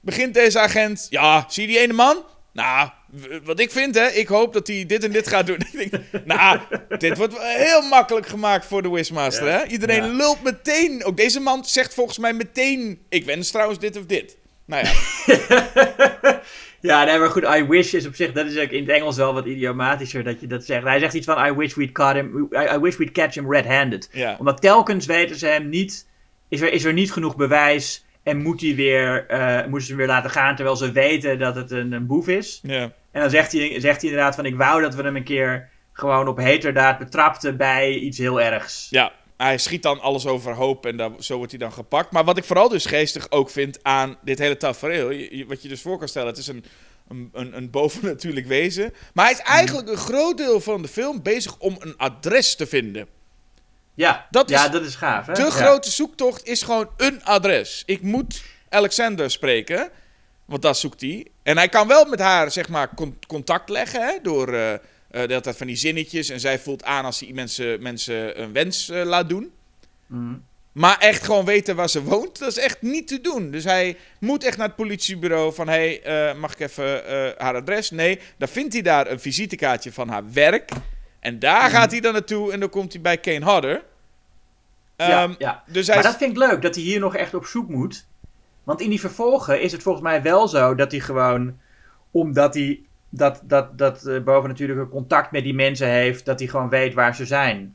begint 0.00 0.34
deze 0.34 0.58
agent, 0.58 1.06
ja, 1.10 1.46
zie 1.48 1.62
je 1.62 1.68
die 1.68 1.78
ene 1.78 1.92
man? 1.92 2.24
Nou, 2.52 2.90
wat 3.44 3.60
ik 3.60 3.70
vind, 3.70 3.94
hè, 3.94 4.06
ik 4.06 4.28
hoop 4.28 4.52
dat 4.52 4.66
hij 4.66 4.86
dit 4.86 5.04
en 5.04 5.12
dit 5.12 5.28
gaat 5.28 5.46
doen. 5.46 5.56
ik 5.72 5.90
denk, 5.90 6.24
nou, 6.24 6.58
dit 6.98 7.16
wordt 7.16 7.38
heel 7.38 7.82
makkelijk 7.82 8.26
gemaakt 8.26 8.66
voor 8.66 8.82
de 8.82 8.90
Wishmaster, 8.90 9.46
Ja. 9.46 9.58
hè? 9.58 9.64
Iedereen 9.66 10.04
Ja. 10.04 10.12
lult 10.12 10.42
meteen. 10.42 11.04
Ook 11.04 11.16
deze 11.16 11.40
man 11.40 11.64
zegt 11.64 11.94
volgens 11.94 12.18
mij 12.18 12.32
meteen, 12.32 13.00
ik 13.08 13.24
wens 13.24 13.50
trouwens 13.50 13.78
dit 13.78 13.96
of 13.96 14.06
dit. 14.06 14.36
Nou 14.66 14.84
ja, 14.86 14.92
ja, 16.80 17.04
nee, 17.04 17.18
maar 17.18 17.30
goed, 17.30 17.42
I 17.44 17.64
wish 17.68 17.92
is 17.92 18.06
op 18.06 18.14
zich, 18.14 18.32
dat 18.32 18.46
is 18.46 18.58
ook 18.58 18.70
in 18.70 18.80
het 18.82 18.90
Engels 18.90 19.16
wel 19.16 19.34
wat 19.34 19.46
idiomatischer 19.46 20.24
dat 20.24 20.40
je 20.40 20.46
dat 20.46 20.64
zegt. 20.64 20.82
Hij 20.84 20.98
zegt 20.98 21.14
iets 21.14 21.26
van, 21.26 21.46
I 21.46 21.52
wish 21.52 21.74
we'd, 21.74 21.92
caught 21.92 22.14
him, 22.16 22.48
I, 22.52 22.74
I 22.74 22.78
wish 22.78 22.96
we'd 22.96 23.12
catch 23.12 23.34
him 23.34 23.52
red-handed. 23.52 24.08
ja. 24.12 24.36
Omdat 24.38 24.60
telkens 24.60 25.06
weten 25.06 25.36
ze 25.36 25.46
hem 25.46 25.68
niet, 25.68 26.06
is 26.48 26.60
er, 26.60 26.72
is 26.72 26.84
er 26.84 26.92
niet 26.92 27.12
genoeg 27.12 27.36
bewijs 27.36 28.04
en 28.30 28.42
moet 28.42 28.60
hij 28.60 28.74
weer, 28.74 29.26
moeten 29.62 29.82
ze 29.82 29.88
hem 29.88 29.96
weer 29.96 30.06
laten 30.06 30.30
gaan 30.30 30.56
terwijl 30.56 30.76
ze 30.76 30.92
weten 30.92 31.38
dat 31.38 31.54
het 31.54 31.70
een, 31.70 31.92
een 31.92 32.06
boef 32.06 32.28
is. 32.28 32.60
ja. 32.62 32.92
En 33.12 33.20
dan 33.20 33.30
zegt 33.30 33.52
hij, 33.52 33.80
zegt 33.80 34.00
hij 34.00 34.10
inderdaad 34.10 34.34
van, 34.34 34.46
ik 34.46 34.56
wou 34.56 34.82
dat 34.82 34.94
we 34.94 35.02
hem 35.02 35.16
een 35.16 35.24
keer 35.24 35.68
gewoon 35.92 36.28
op 36.28 36.36
heterdaad 36.36 36.98
betrapten 36.98 37.56
bij 37.56 37.94
iets 37.94 38.18
heel 38.18 38.40
ergs. 38.40 38.86
Ja, 38.90 39.12
hij 39.36 39.58
schiet 39.58 39.82
dan 39.82 40.00
alles 40.00 40.26
overhoop 40.26 40.86
en 40.86 40.96
daar, 40.96 41.10
zo 41.18 41.36
wordt 41.36 41.50
hij 41.50 41.60
dan 41.60 41.72
gepakt. 41.72 42.12
Maar 42.12 42.24
wat 42.24 42.36
ik 42.36 42.44
vooral 42.44 42.68
dus 42.68 42.86
geestig 42.86 43.30
ook 43.30 43.50
vind 43.50 43.78
aan 43.82 44.16
dit 44.22 44.38
hele 44.38 44.56
tafereel... 44.56 45.06
wat 45.46 45.62
je 45.62 45.68
dus 45.68 45.82
voor 45.82 45.98
kan 45.98 46.08
stellen, 46.08 46.28
het 46.28 46.38
is 46.38 46.46
een, 46.46 46.64
een, 47.08 47.30
een, 47.32 47.56
een 47.56 47.70
bovennatuurlijk 47.70 48.46
wezen. 48.46 48.92
Maar 49.14 49.24
hij 49.24 49.34
is 49.34 49.40
eigenlijk 49.40 49.88
een 49.88 49.96
groot 49.96 50.36
deel 50.36 50.60
van 50.60 50.82
de 50.82 50.88
film 50.88 51.22
bezig 51.22 51.58
om 51.58 51.76
een 51.78 51.96
adres 51.96 52.56
te 52.56 52.66
vinden. 52.66 53.06
Ja, 53.94 54.26
Dat 54.30 54.48
ja, 54.48 54.64
is 54.64 54.70
dat 54.70 54.84
is 54.84 54.94
gaaf. 54.94 55.26
Hè? 55.26 55.32
De 55.32 55.42
Ja. 55.42 55.50
grote 55.50 55.90
zoektocht 55.90 56.44
is 56.46 56.62
gewoon 56.62 56.90
een 56.96 57.24
adres. 57.24 57.82
Ik 57.86 58.02
moet 58.02 58.42
Alexander 58.68 59.30
spreken, 59.30 59.90
want 60.44 60.62
dat 60.62 60.78
zoekt 60.78 61.00
hij. 61.00 61.26
En 61.42 61.56
hij 61.56 61.68
kan 61.68 61.88
wel 61.88 62.04
met 62.04 62.18
haar, 62.20 62.50
zeg 62.50 62.68
maar, 62.68 62.94
con- 62.94 63.18
contact 63.26 63.68
leggen, 63.68 64.00
hè, 64.06 64.12
door 64.22 64.46
tijd 65.10 65.56
van 65.56 65.66
die 65.66 65.76
zinnetjes. 65.76 66.28
En 66.28 66.40
zij 66.40 66.58
voelt 66.58 66.84
aan 66.84 67.04
als 67.04 67.20
hij 67.20 67.32
mensen, 67.32 67.82
mensen 67.82 68.42
een 68.42 68.52
wens 68.52 68.88
eh, 68.88 69.04
laat 69.04 69.28
doen. 69.28 69.52
Mhm. 70.06 70.34
Maar 70.72 70.98
echt 70.98 71.24
gewoon 71.24 71.44
weten 71.44 71.76
waar 71.76 71.88
ze 71.88 72.02
woont, 72.02 72.38
dat 72.38 72.48
is 72.48 72.58
echt 72.58 72.82
niet 72.82 73.08
te 73.08 73.20
doen. 73.20 73.50
Dus 73.50 73.64
hij 73.64 73.96
moet 74.20 74.44
echt 74.44 74.56
naar 74.56 74.66
het 74.66 74.76
politiebureau 74.76 75.54
van... 75.54 75.68
hé, 75.68 76.00
hey, 76.02 76.34
mag 76.34 76.52
ik 76.52 76.60
even 76.60 77.02
haar 77.38 77.54
adres? 77.54 77.90
Nee, 77.90 78.18
dan 78.38 78.48
vindt 78.48 78.72
hij 78.72 78.82
daar 78.82 79.10
een 79.10 79.20
visitekaartje 79.20 79.92
van 79.92 80.08
haar 80.08 80.32
werk. 80.32 80.70
En 81.20 81.38
daar 81.38 81.62
Mhm. 81.62 81.70
gaat 81.70 81.90
hij 81.90 82.00
dan 82.00 82.12
naartoe 82.12 82.52
en 82.52 82.60
dan 82.60 82.68
komt 82.70 82.92
hij 82.92 83.02
bij 83.02 83.18
Kane 83.18 83.44
Hodder. 83.44 83.82
Ja, 84.96 85.22
Ehm, 85.22 85.34
ja. 85.38 85.62
Dus 85.66 85.86
hij 85.86 85.94
Maar 85.94 86.04
dat 86.04 86.16
vind 86.16 86.30
ik 86.30 86.36
leuk, 86.38 86.62
dat 86.62 86.74
hij 86.74 86.84
hier 86.84 87.00
nog 87.00 87.16
echt 87.16 87.34
op 87.34 87.44
zoek 87.44 87.68
moet. 87.68 88.06
Want 88.64 88.80
in 88.80 88.90
die 88.90 89.00
vervolgen 89.00 89.60
is 89.60 89.72
het 89.72 89.82
volgens 89.82 90.04
mij 90.04 90.22
wel 90.22 90.48
zo 90.48 90.74
dat 90.74 90.90
hij 90.90 91.00
gewoon, 91.00 91.58
omdat 92.10 92.54
hij 92.54 92.80
dat, 93.08 93.40
dat, 93.44 93.78
dat 93.78 94.06
uh, 94.06 94.22
bovennatuurlijke 94.22 94.88
contact 94.88 95.30
met 95.30 95.42
die 95.44 95.54
mensen 95.54 95.88
heeft, 95.88 96.24
dat 96.24 96.38
hij 96.38 96.48
gewoon 96.48 96.68
weet 96.68 96.94
waar 96.94 97.14
ze 97.14 97.26
zijn. 97.26 97.74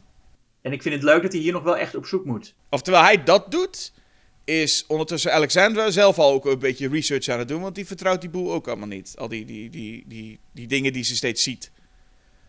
En 0.62 0.72
ik 0.72 0.82
vind 0.82 0.96
het 0.96 1.04
leuk 1.04 1.22
dat 1.22 1.32
hij 1.32 1.42
hier 1.42 1.52
nog 1.54 1.64
wel 1.64 1.78
echt 1.78 1.96
op 1.96 2.06
zoek 2.06 2.26
moet. 2.26 2.54
Of 2.70 2.82
terwijl 2.82 3.04
hij 3.06 3.24
dat 3.24 3.52
doet, 3.52 3.94
is 4.44 4.86
ondertussen 4.88 5.34
Alexandra 5.34 5.92
zelf 5.92 6.18
al 6.20 6.32
ook 6.32 6.46
een 6.46 6.60
beetje 6.60 6.90
research 6.90 7.28
aan 7.28 7.40
het 7.40 7.48
doen. 7.48 7.62
Want 7.62 7.76
die 7.76 7.86
vertrouwt 7.86 8.22
die 8.22 8.30
boel 8.30 8.54
ook 8.54 8.68
allemaal 8.68 8.88
niet. 8.88 9.14
Al 9.18 9.28
die, 9.28 9.46
die, 9.46 9.70
die, 9.70 10.04
die, 10.08 10.40
die 10.52 10.68
dingen 10.68 10.94
die 10.94 11.04
ze 11.04 11.16
steeds 11.16 11.44
ziet. 11.44 11.72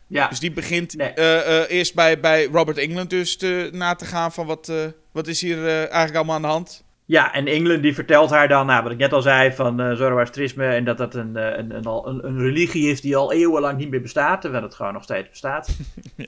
Ja. 0.07 0.29
Dus 0.29 0.41
die 0.41 0.53
begint 0.53 0.97
Nee. 0.97 1.09
eh, 1.13 1.61
eh, 1.63 1.71
eerst 1.71 1.95
bij, 1.95 2.21
bij 2.21 2.45
Robert 2.53 2.79
England 2.79 3.11
dus 3.11 3.37
te, 3.37 3.69
na 3.73 3.95
te 3.95 4.05
gaan 4.05 4.33
van 4.33 4.47
wat, 4.47 4.69
eh, 4.69 4.77
wat 5.13 5.27
is 5.27 5.41
hier 5.41 5.67
eigenlijk 5.69 6.15
allemaal 6.17 6.35
aan 6.37 6.43
de 6.43 6.49
hand. 6.49 6.85
Ja, 7.05 7.33
en 7.35 7.47
England 7.47 7.83
die 7.83 7.95
vertelt 7.95 8.31
haar 8.31 8.49
dan, 8.49 8.67
nou, 8.67 8.83
wat 8.83 8.93
ik 8.93 8.99
net 8.99 9.13
al 9.13 9.23
zei, 9.23 9.53
van 9.53 9.97
Zoroastrisme 9.97 10.67
en 10.67 10.85
dat 10.85 10.99
dat 10.99 11.15
een, 11.15 11.37
een, 11.37 11.75
een, 11.77 11.87
een, 11.87 12.27
een 12.27 12.39
religie 12.39 12.91
is 12.91 13.01
die 13.01 13.17
al 13.17 13.33
eeuwenlang 13.33 13.79
niet 13.79 13.91
meer 13.91 14.01
bestaat, 14.03 14.41
terwijl 14.41 14.63
het 14.63 14.75
gewoon 14.75 14.93
nog 14.93 15.03
steeds 15.03 15.29
bestaat. 15.29 15.69
Ja. 16.17 16.27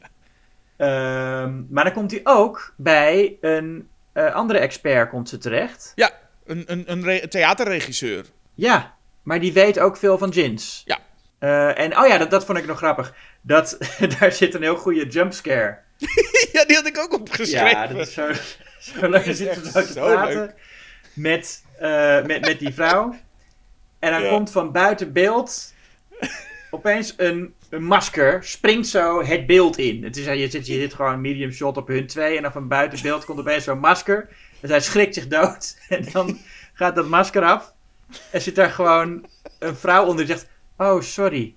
Ehm, 0.77 1.63
maar 1.71 1.85
dan 1.85 1.93
komt 1.93 2.11
hij 2.11 2.21
ook 2.25 2.73
bij 2.77 3.37
een 3.41 3.89
andere 4.15 4.59
expert 4.59 5.11
komt 5.11 5.29
ze 5.29 5.39
terecht. 5.39 5.93
Ja, 5.95 6.11
een, 6.47 6.63
een, 6.67 6.85
een 6.87 7.03
re- 7.05 7.29
theaterregisseur. 7.29 8.25
Ja, 8.55 8.95
maar 9.23 9.41
die 9.41 9.53
weet 9.53 9.79
ook 9.79 9.97
veel 9.97 10.19
van 10.19 10.33
gins. 10.33 10.83
Ja. 10.85 10.99
Eh, 11.39 11.79
en 11.79 11.99
oh 11.99 12.07
ja, 12.07 12.19
dat, 12.19 12.31
dat 12.31 12.45
vond 12.45 12.59
ik 12.59 12.67
nog 12.67 12.77
grappig. 12.77 13.15
Dat, 13.41 13.79
daar 14.19 14.33
zit 14.33 14.55
een 14.55 14.63
heel 14.63 14.77
goede 14.77 15.07
jumpscare. 15.07 15.79
ja, 16.53 16.65
die 16.65 16.77
had 16.77 16.87
ik 16.87 16.99
ook 16.99 17.13
opgeschreven. 17.13 17.69
Ja, 17.69 17.87
dat 17.87 17.97
is 18.07 18.13
zo, 18.13 18.33
zo 18.79 19.09
leuk. 19.09 19.25
Zitten 19.35 19.65
ze 19.65 19.71
zo 19.71 19.83
te 19.83 19.93
praten 19.93 20.55
met, 21.13 21.63
eh, 21.79 22.25
met, 22.25 22.41
met 22.41 22.59
die 22.59 22.75
vrouw. 22.75 23.17
En 23.99 24.11
dan 24.13 24.23
Ja. 24.23 24.29
komt 24.29 24.51
van 24.51 24.73
buiten 24.73 25.13
beeld 25.13 25.75
opeens 26.71 27.15
een, 27.17 27.55
een 27.71 27.85
masker, 27.85 28.45
springt 28.45 28.89
zo 28.89 29.25
het 29.25 29.47
beeld 29.47 29.79
in. 29.79 30.05
Het 30.05 30.17
is, 30.17 30.25
je, 30.25 30.51
zit, 30.51 30.67
je 30.67 30.75
zit 30.81 30.95
gewoon 30.95 31.13
een 31.13 31.21
medium 31.21 31.53
shot 31.53 31.77
op 31.77 31.89
hun 31.89 32.07
twee 32.07 32.37
en 32.37 32.43
dan 32.43 32.53
van 32.53 32.69
buiten 32.69 33.03
beeld 33.03 33.25
komt 33.25 33.39
opeens 33.41 33.65
zo'n 33.65 33.79
masker. 33.79 34.29
En 34.61 34.69
zij 34.69 34.81
schrikt 34.81 35.15
zich 35.15 35.29
dood 35.29 35.77
en 35.89 36.09
dan 36.13 36.39
gaat 36.75 36.95
dat 36.95 37.07
masker 37.09 37.43
af. 37.43 37.73
En 38.31 38.41
zit 38.41 38.55
daar 38.55 38.71
gewoon 38.71 39.27
een 39.59 39.77
vrouw 39.77 40.05
onder 40.07 40.27
die 40.27 40.37
zegt, 40.37 40.49
oh 40.79 41.03
sorry. 41.03 41.55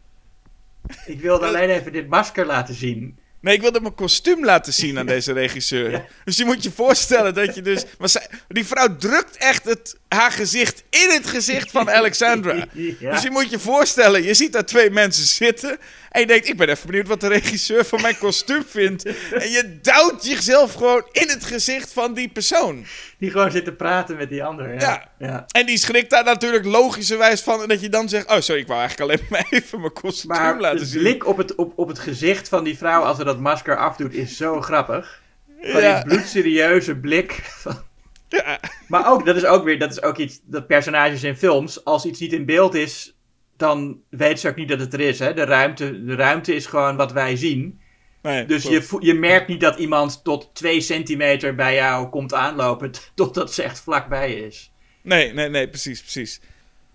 Ik 1.06 1.22
wilde 1.22 1.46
alleen 1.48 1.70
even 1.70 1.92
dit 1.92 2.08
masker 2.08 2.46
laten 2.46 2.74
zien. 2.74 3.20
Nee, 3.42 3.56
ik 3.56 3.62
wilde 3.62 3.82
mijn 3.82 3.96
kostuum 3.96 4.46
laten 4.46 4.74
zien 4.74 4.98
aan 4.98 5.06
deze 5.16 5.34
regisseur. 5.34 5.92
Ja. 5.92 6.06
Dus 6.26 6.38
je 6.38 6.46
moet 6.46 6.64
je 6.64 6.72
voorstellen 6.72 7.34
dat 7.34 7.56
je 7.56 7.62
dus... 7.62 7.86
Maar 8.00 8.10
zij- 8.10 8.28
die 8.48 8.66
vrouw 8.66 8.96
drukt 8.96 9.38
echt 9.38 9.64
het, 9.66 9.98
haar 10.08 10.32
gezicht 10.32 10.84
in 10.90 11.10
het 11.10 11.28
gezicht 11.28 11.72
van 11.72 11.90
Alexandra. 12.00 12.66
Ja. 12.74 13.12
Dus 13.12 13.22
je 13.24 13.32
moet 13.32 13.50
je 13.50 13.60
voorstellen, 13.60 14.24
je 14.24 14.34
ziet 14.34 14.54
daar 14.54 14.66
twee 14.66 14.90
mensen 14.90 15.26
zitten... 15.26 15.78
en 16.12 16.22
je 16.22 16.28
denkt, 16.28 16.48
ik 16.48 16.58
ben 16.58 16.70
even 16.70 16.88
benieuwd 16.88 17.08
wat 17.08 17.20
de 17.20 17.28
regisseur 17.28 17.86
van 17.86 18.02
mijn 18.02 18.18
kostuum 18.18 18.64
vindt. 18.68 19.06
En 19.34 19.50
je 19.52 19.80
duwt 19.82 20.26
jezelf 20.26 20.74
gewoon 20.74 21.04
in 21.12 21.30
het 21.30 21.46
gezicht 21.46 21.94
van 21.94 22.14
die 22.14 22.28
persoon. 22.30 22.86
Die 23.18 23.32
gewoon 23.32 23.52
zit 23.52 23.66
te 23.66 23.74
praten 23.74 24.18
met 24.18 24.30
die 24.30 24.44
ander. 24.44 24.74
Ja. 24.74 24.80
Ja. 24.80 25.12
ja. 25.28 25.46
En 25.52 25.66
die 25.66 25.78
schrikt 25.78 26.10
daar 26.10 26.24
natuurlijk 26.24 26.66
logischerwijs 26.66 27.42
van... 27.42 27.62
en 27.62 27.68
dat 27.68 27.82
je 27.82 27.90
dan 27.90 28.10
zegt, 28.10 28.30
oh 28.32 28.40
sorry, 28.40 28.62
ik 28.62 28.68
wou 28.68 28.80
eigenlijk 28.80 29.12
alleen 29.12 29.28
maar 29.30 29.46
even 29.50 29.80
mijn 29.80 29.94
kostuum 29.94 30.28
Maar 30.38 30.60
laten 30.60 30.80
de 30.80 30.86
zien. 30.86 31.02
blik 31.02 31.28
op 31.28 31.38
het, 31.38 31.56
op, 31.56 31.74
op 31.76 31.88
het 31.88 32.00
gezicht 32.00 32.50
van 32.50 32.64
die 32.64 32.78
vrouw 32.78 33.02
als 33.04 33.18
ze 33.18 33.24
dat 33.24 33.40
masker 33.40 33.78
afdoet 33.78 34.14
is 34.14 34.38
zo 34.38 34.62
grappig. 34.62 35.22
Van 35.62 35.82
Ja. 35.82 36.04
die 36.04 36.14
bloedserieuze 36.14 36.96
blik. 36.96 37.32
Van... 37.44 37.84
Ja. 38.30 38.60
Maar 38.88 39.12
ook, 39.12 39.26
dat 39.26 39.36
is 39.36 39.46
ook 39.46 39.64
weer, 39.64 39.80
dat 39.80 39.92
is 39.92 40.02
ook 40.02 40.18
iets, 40.18 40.40
dat 40.44 40.68
personages 40.68 41.24
in 41.24 41.38
films, 41.38 41.86
als 41.86 42.06
iets 42.06 42.20
niet 42.20 42.34
in 42.34 42.46
beeld 42.46 42.76
is, 42.76 43.16
dan 43.62 44.00
weet 44.10 44.40
ze 44.40 44.48
ook 44.50 44.56
niet 44.56 44.70
dat 44.70 44.80
het 44.80 44.94
er 44.94 45.00
is. 45.00 45.20
Hè? 45.20 45.34
De, 45.34 45.44
ruimte, 45.44 46.04
de 46.04 46.16
ruimte 46.16 46.56
is 46.56 46.66
gewoon 46.66 46.96
wat 46.96 47.12
wij 47.12 47.36
zien. 47.36 47.80
Nee, 48.22 48.46
Dus 48.46 48.62
klopt. 48.62 48.90
je, 48.90 48.98
je 49.00 49.14
merkt 49.14 49.48
niet 49.48 49.60
dat 49.62 49.78
iemand 49.78 50.24
tot 50.24 50.50
twee 50.54 50.82
centimeter 50.82 51.56
bij 51.56 51.76
jou 51.76 52.10
komt 52.10 52.34
aanlopen, 52.34 52.92
totdat 53.16 53.54
ze 53.54 53.64
echt 53.64 53.80
vlakbij 53.80 54.34
is. 54.34 54.72
Nee, 55.02 55.34
nee, 55.34 55.50
nee, 55.50 55.70
precies, 55.70 56.02
precies. 56.02 56.40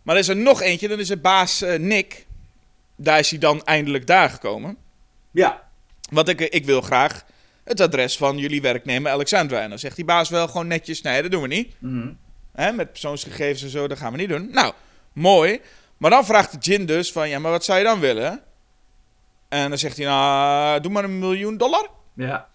Maar 0.03 0.15
er 0.15 0.21
is 0.21 0.29
er 0.29 0.37
nog 0.37 0.63
eentje, 0.63 0.89
dan 0.89 0.99
is 0.99 1.11
er 1.11 1.21
baas 1.21 1.63
eh, 1.63 1.79
Nick. 1.79 2.27
Daar 2.97 3.19
is 3.19 3.31
hij 3.31 3.39
dan 3.39 3.65
eindelijk 3.65 4.07
daar 4.07 4.31
gekomen. 4.31 4.77
Ja, 5.31 5.63
Want 6.11 6.29
ik, 6.29 6.41
ik 6.41 6.65
wil 6.65 6.81
graag 6.81 7.25
het 7.65 7.81
adres 7.81 8.17
van 8.17 8.39
jullie 8.39 8.63
werknemer 8.63 9.11
Alexandra. 9.13 9.61
En 9.61 9.69
dan 9.69 9.79
zegt 9.79 9.97
die 9.97 10.05
baas 10.05 10.29
wel 10.29 10.49
gewoon 10.49 10.67
netjes, 10.67 11.03
nee, 11.03 11.23
dat 11.23 11.31
doen 11.31 11.43
we 11.43 11.49
niet. 11.49 11.75
Mhm. 11.79 12.13
Hè, 12.53 12.73
met 12.73 12.91
persoonsgegevens 12.91 13.63
en 13.63 13.69
zo, 13.69 13.89
dat 13.89 13.99
gaan 13.99 14.13
we 14.13 14.19
niet 14.19 14.29
doen. 14.29 14.49
Nou, 14.53 14.73
mooi. 15.13 15.61
Maar 15.97 16.11
dan 16.11 16.25
vraagt 16.25 16.53
de 16.53 16.59
Jin 16.59 16.87
dus 16.87 17.13
van, 17.13 17.29
ja, 17.29 17.39
maar 17.39 17.51
wat 17.51 17.65
zou 17.65 17.79
je 17.79 17.85
dan 17.85 18.01
willen? 18.01 18.43
En 19.49 19.69
dan 19.69 19.79
zegt 19.79 19.97
hij, 19.97 20.07
nou, 20.07 20.81
doe 20.81 20.93
maar 20.93 21.05
een 21.05 21.19
miljoen 21.19 21.57
dollar. 21.57 21.89
ja. 22.15 22.49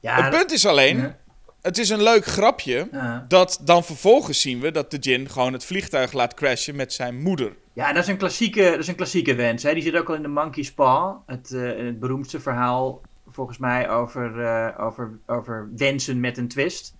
Ja, 0.00 0.22
het 0.22 0.30
punt 0.30 0.52
is 0.52 0.66
alleen, 0.66 0.96
Ja. 0.96 1.16
het 1.62 1.78
is 1.78 1.88
een 1.88 2.02
leuk 2.02 2.24
grapje... 2.24 2.88
Ja. 2.92 3.24
dat 3.28 3.58
dan 3.62 3.84
vervolgens 3.84 4.40
zien 4.40 4.60
we 4.60 4.70
dat 4.70 4.90
de 4.90 4.96
Jin 4.98 5.28
gewoon 5.30 5.52
het 5.52 5.64
vliegtuig 5.64 6.12
laat 6.12 6.34
crashen 6.34 6.76
met 6.76 6.92
zijn 6.92 7.22
moeder. 7.22 7.56
Ja, 7.72 7.92
dat 7.92 8.02
is 8.02 8.08
een 8.08 8.16
klassieke, 8.16 8.62
dat 8.70 8.78
is 8.78 8.86
een 8.88 8.94
klassieke 8.94 9.34
wens. 9.34 9.62
Hè? 9.62 9.74
Die 9.74 9.82
zit 9.82 9.96
ook 9.96 10.08
al 10.08 10.14
in 10.14 10.22
de 10.22 10.28
Monkey's 10.28 10.72
Paw. 10.72 11.16
Het, 11.26 11.52
eh, 11.52 11.62
het 11.86 12.00
beroemdste 12.00 12.40
verhaal, 12.40 13.00
volgens 13.28 13.58
mij, 13.58 13.90
over, 13.90 14.40
eh, 14.44 14.84
over, 14.86 15.18
over 15.26 15.68
wensen 15.76 16.20
met 16.20 16.38
een 16.38 16.48
twist. 16.48 16.94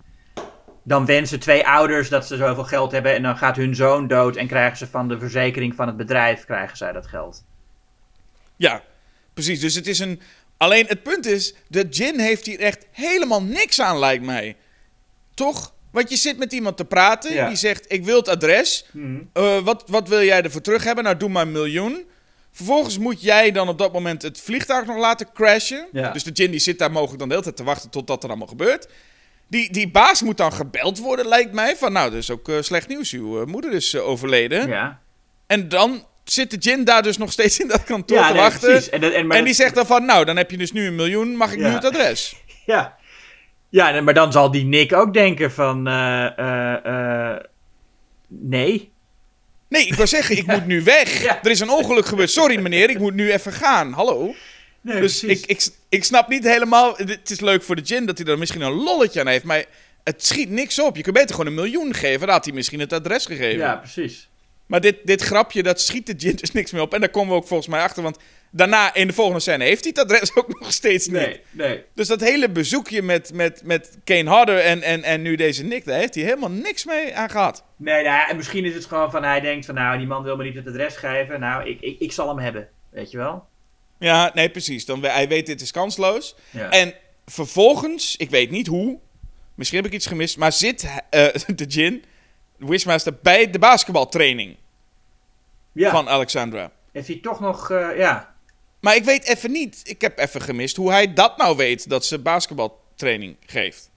Dan 0.87 1.05
wensen 1.05 1.39
twee 1.39 1.67
ouders 1.67 2.09
dat 2.09 2.27
ze 2.27 2.35
zoveel 2.37 2.63
geld 2.63 2.91
hebben 2.91 3.15
en 3.15 3.23
dan 3.23 3.37
gaat 3.37 3.55
hun 3.55 3.75
zoon 3.75 4.07
dood 4.07 4.35
en 4.35 4.47
krijgen 4.47 4.77
ze 4.77 4.87
van 4.87 5.07
de 5.07 5.19
verzekering 5.19 5.75
van 5.75 5.87
het 5.87 5.97
bedrijf 5.97 6.45
krijgen 6.45 6.77
zij 6.77 6.91
dat 6.91 7.07
geld. 7.07 7.43
Ja, 8.55 8.81
precies. 9.33 9.59
Dus 9.59 9.75
het 9.75 9.87
is 9.87 9.99
een. 9.99 10.21
Alleen 10.57 10.85
het 10.87 11.03
punt 11.03 11.25
is, 11.25 11.53
de 11.67 11.87
Jin 11.89 12.19
heeft 12.19 12.45
hier 12.45 12.59
echt 12.59 12.85
helemaal 12.91 13.43
niks 13.43 13.81
aan, 13.81 13.99
lijkt 13.99 14.23
mij. 14.23 14.55
Toch? 15.33 15.73
Want 15.91 16.09
je 16.09 16.15
zit 16.15 16.37
met 16.37 16.53
iemand 16.53 16.77
te 16.77 16.85
praten, 16.85 17.33
Ja. 17.33 17.47
die 17.47 17.57
zegt: 17.57 17.91
Ik 17.91 18.05
wil 18.05 18.17
het 18.17 18.27
adres. 18.27 18.85
Eh, 19.33 19.59
wat, 19.59 19.83
wat 19.87 20.07
wil 20.07 20.23
jij 20.23 20.41
ervoor 20.41 20.61
terug 20.61 20.83
hebben? 20.83 21.03
Nou, 21.03 21.17
doe 21.17 21.29
maar 21.29 21.41
een 21.41 21.51
miljoen. 21.51 22.05
Vervolgens 22.51 22.97
moet 22.97 23.21
jij 23.21 23.51
dan 23.51 23.67
op 23.69 23.77
dat 23.77 23.93
moment 23.93 24.21
het 24.21 24.39
vliegtuig 24.39 24.85
nog 24.85 24.97
laten 24.97 25.27
crashen. 25.33 25.87
Ja. 25.91 26.11
Dus 26.11 26.23
de 26.23 26.31
Jin 26.31 26.51
die 26.51 26.59
zit 26.59 26.79
daar 26.79 26.91
mogelijk 26.91 27.19
dan 27.19 27.27
de 27.27 27.33
hele 27.33 27.45
tijd 27.45 27.57
te 27.57 27.63
wachten 27.63 27.89
tot 27.89 28.07
dat 28.07 28.23
er 28.23 28.29
allemaal 28.29 28.47
gebeurt. 28.47 28.87
Die, 29.49 29.71
die 29.71 29.89
baas 29.91 30.21
moet 30.21 30.37
dan 30.37 30.53
gebeld 30.53 30.99
worden, 30.99 31.27
lijkt 31.27 31.53
mij. 31.53 31.75
Van 31.75 31.91
nou, 31.91 32.09
dat 32.09 32.19
is 32.19 32.31
ook 32.31 32.49
eh, 32.49 32.55
slecht 32.61 32.87
nieuws. 32.87 33.11
Uw 33.11 33.41
eh, 33.41 33.45
moeder 33.47 33.73
is 33.73 33.93
eh, 33.93 34.07
overleden. 34.07 34.67
Ja, 34.67 34.99
En 35.47 35.69
dan 35.69 36.05
zit 36.23 36.51
de 36.51 36.57
Jin 36.57 36.83
daar 36.83 37.03
dus 37.03 37.17
nog 37.17 37.31
steeds 37.31 37.59
in 37.59 37.67
dat 37.67 37.83
kantoor 37.83 38.17
ja 38.17 38.27
te 38.27 38.33
nee, 38.33 38.41
wachten. 38.41 38.69
precies. 38.69 38.89
En, 38.89 39.01
dat- 39.01 39.11
en, 39.13 39.19
En 39.21 39.29
die 39.37 39.43
dat- 39.43 39.55
zegt 39.55 39.75
dan 39.75 39.85
van, 39.85 40.05
nou, 40.05 40.25
dan 40.25 40.37
heb 40.37 40.51
je 40.51 40.57
dus 40.57 40.71
nu 40.71 40.85
een 40.87 40.95
miljoen, 40.95 41.35
mag 41.35 41.51
ik 41.53 41.59
Ja. 41.59 41.67
nu 41.67 41.73
het 41.73 41.85
adres? 41.85 42.35
Ja, 42.65 42.97
ja 43.69 44.01
maar 44.01 44.13
dan 44.13 44.31
zal 44.31 44.51
die 44.51 44.65
Nick 44.65 44.93
ook 44.93 45.13
denken 45.13 45.51
van... 45.51 45.83
nee. 48.27 48.91
Nee, 49.69 49.85
ik 49.87 49.93
wil 49.93 50.07
zeggen, 50.07 50.37
ik 50.37 50.45
moet 50.47 50.65
nu 50.65 50.83
weg. 50.83 51.23
Er 51.43 51.51
is 51.51 51.59
een 51.59 51.69
ongeluk 51.69 52.05
gebeurd. 52.05 52.29
Sorry 52.29 52.59
meneer, 52.59 52.89
ik 52.89 52.99
moet 52.99 53.13
nu 53.13 53.31
even 53.31 53.51
gaan. 53.53 53.91
Hallo? 53.93 54.33
Nee 54.87 55.01
Dus 55.01 55.23
ik, 55.23 55.45
ik, 55.45 55.67
ik 55.89 56.03
snap 56.03 56.27
niet 56.27 56.43
helemaal... 56.43 56.95
Het 56.97 57.29
is 57.29 57.39
leuk 57.39 57.63
voor 57.63 57.75
de 57.75 57.81
Jin 57.81 58.05
dat 58.05 58.17
hij 58.17 58.27
er 58.27 58.37
misschien 58.37 58.61
een 58.61 58.83
lolletje 58.83 59.19
aan 59.19 59.27
heeft, 59.27 59.43
maar 59.43 59.65
het 60.03 60.25
schiet 60.25 60.49
niks 60.49 60.79
op. 60.79 60.95
Je 60.95 61.01
kunt 61.01 61.15
beter 61.15 61.35
gewoon 61.35 61.47
een 61.47 61.53
miljoen 61.53 61.93
geven, 61.93 62.19
dan 62.19 62.29
had 62.29 62.45
hij 62.45 62.53
misschien 62.53 62.79
het 62.79 62.93
adres 62.93 63.25
gegeven. 63.25 63.57
Ja, 63.59 63.75
precies. 63.75 64.29
Maar 64.65 64.81
dit, 64.81 64.95
dit 65.03 65.21
grapje, 65.21 65.63
dat 65.63 65.81
schiet 65.81 66.05
de 66.05 66.13
Jin 66.13 66.35
dus 66.35 66.51
niks 66.51 66.71
meer 66.71 66.81
op. 66.81 66.93
En 66.93 66.99
daar 66.99 67.09
komen 67.09 67.33
we 67.33 67.39
ook 67.39 67.47
volgens 67.47 67.69
mij 67.69 67.81
achter, 67.81 68.03
want 68.03 68.17
daarna 68.51 68.93
in 68.93 69.07
de 69.07 69.13
volgende 69.13 69.39
scène 69.39 69.63
heeft 69.63 69.83
hij 69.83 69.93
het 69.95 70.03
adres 70.03 70.35
ook 70.35 70.59
nog 70.59 70.71
steeds 70.71 71.07
niet. 71.07 71.15
Nee, 71.15 71.41
nee. 71.51 71.83
Dus 71.93 72.07
dat 72.07 72.21
hele 72.21 72.49
bezoekje 72.49 73.01
met, 73.01 73.33
met, 73.33 73.61
met 73.63 73.97
Kane 74.03 74.29
Harder 74.29 74.59
en, 74.59 74.81
en, 74.81 75.03
en 75.03 75.21
nu 75.21 75.35
deze 75.35 75.63
Nick, 75.63 75.85
daar 75.85 75.99
heeft 75.99 76.15
hij 76.15 76.23
helemaal 76.23 76.51
niks 76.51 76.85
mee 76.85 77.15
aan 77.15 77.29
gehad. 77.29 77.63
Nee, 77.75 78.03
nou 78.03 78.05
ja, 78.05 78.29
en 78.29 78.35
misschien 78.35 78.65
is 78.65 78.73
het 78.73 78.85
gewoon 78.85 79.11
van 79.11 79.23
hij 79.23 79.39
denkt 79.39 79.65
van 79.65 79.75
nou, 79.75 79.97
die 79.97 80.07
man 80.07 80.23
wil 80.23 80.35
me 80.35 80.43
niet 80.43 80.55
het 80.55 80.67
adres 80.67 80.95
geven. 80.95 81.39
Nou, 81.39 81.69
ik, 81.69 81.81
ik, 81.81 81.99
ik 81.99 82.11
zal 82.11 82.27
hem 82.27 82.39
hebben. 82.39 82.67
Weet 82.91 83.11
je 83.11 83.17
wel? 83.17 83.47
Ja, 83.99 84.31
nee, 84.33 84.49
precies. 84.49 84.85
Dan, 84.85 85.03
hij 85.03 85.27
weet 85.27 85.45
dit 85.45 85.61
is 85.61 85.71
kansloos. 85.71 86.35
Ja. 86.49 86.69
En 86.69 86.93
vervolgens, 87.25 88.15
ik 88.17 88.29
weet 88.29 88.49
niet 88.51 88.67
hoe, 88.67 88.99
misschien 89.55 89.77
heb 89.77 89.87
ik 89.87 89.93
iets 89.93 90.05
gemist, 90.05 90.37
maar 90.37 90.51
zit 90.51 90.87
eh, 91.09 91.27
de 91.55 91.65
Jin, 91.65 92.03
Wishmaster, 92.57 93.13
bij 93.21 93.49
de 93.49 93.59
basketbaltraining 93.59 94.55
ja. 95.71 95.91
van 95.91 96.09
Alexandra. 96.09 96.71
Heeft 96.91 97.07
hij 97.07 97.19
toch 97.21 97.39
nog, 97.39 97.71
eh, 97.71 97.97
ja. 97.97 98.35
Maar 98.79 98.95
ik 98.95 99.03
weet 99.03 99.25
even 99.25 99.51
niet, 99.51 99.81
ik 99.83 100.01
heb 100.01 100.19
even 100.19 100.41
gemist 100.41 100.75
hoe 100.75 100.91
hij 100.91 101.13
dat 101.13 101.37
nou 101.37 101.57
weet 101.57 101.89
dat 101.89 102.05
ze 102.05 102.19
basketbaltraining 102.19 103.35
geeft. 103.45 103.89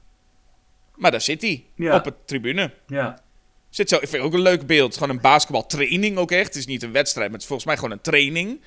Maar 0.95 1.11
daar 1.11 1.21
zit 1.21 1.43
hij, 1.43 1.65
Ja. 1.75 1.95
op 1.97 2.05
het 2.05 2.15
tribune. 2.25 2.73
Ja. 2.87 3.23
Zit 3.71 3.89
zo, 3.89 3.95
ik 3.95 4.01
vind 4.01 4.13
het 4.13 4.23
ook 4.23 4.33
een 4.33 4.41
leuk 4.43 4.67
beeld. 4.67 4.95
Gewoon 4.95 5.11
een 5.11 5.21
basketbaltraining 5.21 6.17
ook 6.17 6.31
echt. 6.31 6.47
Het 6.47 6.57
is 6.57 6.67
niet 6.67 6.83
een 6.83 6.93
wedstrijd, 6.93 7.25
maar 7.31 7.35
het 7.35 7.43
is 7.43 7.47
volgens 7.49 7.69
mij 7.69 7.77
gewoon 7.77 7.93
een 7.93 8.01
training. 8.01 8.61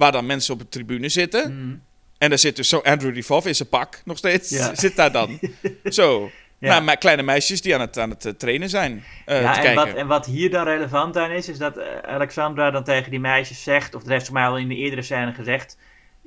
Waar 0.00 0.12
dan 0.12 0.26
mensen 0.26 0.54
op 0.54 0.60
de 0.60 0.68
tribune 0.68 1.08
zitten. 1.08 1.56
Mhm. 1.66 1.76
En 2.18 2.28
daar 2.28 2.38
zit 2.38 2.56
dus 2.56 2.68
zo 2.68 2.78
Andrew 2.78 3.14
Divoff 3.14 3.46
in 3.46 3.54
zijn 3.54 3.68
pak 3.68 4.02
nog 4.04 4.18
steeds. 4.18 4.50
Ja. 4.50 4.74
Zit 4.74 4.96
daar 4.96 5.12
dan. 5.12 5.38
zo. 5.84 6.30
Ja. 6.58 6.80
me- 6.80 6.96
kleine 6.96 7.22
meisjes 7.22 7.62
die 7.62 7.74
aan 7.74 7.80
het, 7.80 7.98
aan 7.98 8.10
het 8.10 8.24
eh, 8.24 8.32
trainen 8.32 8.68
zijn. 8.68 9.04
eh, 9.26 9.42
ja, 9.42 9.52
te 9.52 9.58
en 9.58 9.64
kijken. 9.64 9.84
wat, 9.86 9.94
en 9.94 10.06
wat 10.06 10.26
hier 10.26 10.50
dan 10.50 10.64
relevant 10.64 11.16
aan 11.16 11.30
is, 11.30 11.48
is 11.48 11.58
dat 11.58 11.76
eh, 11.76 11.98
Alexandra 11.98 12.70
dan 12.70 12.84
tegen 12.84 13.10
die 13.10 13.20
meisjes 13.20 13.62
zegt, 13.62 13.94
of 13.94 14.02
dat 14.02 14.10
heeft 14.10 14.26
ze 14.26 14.32
mij 14.32 14.46
al 14.46 14.58
in 14.58 14.68
de 14.68 14.74
eerdere 14.76 15.02
scène 15.02 15.32
gezegd, 15.32 15.76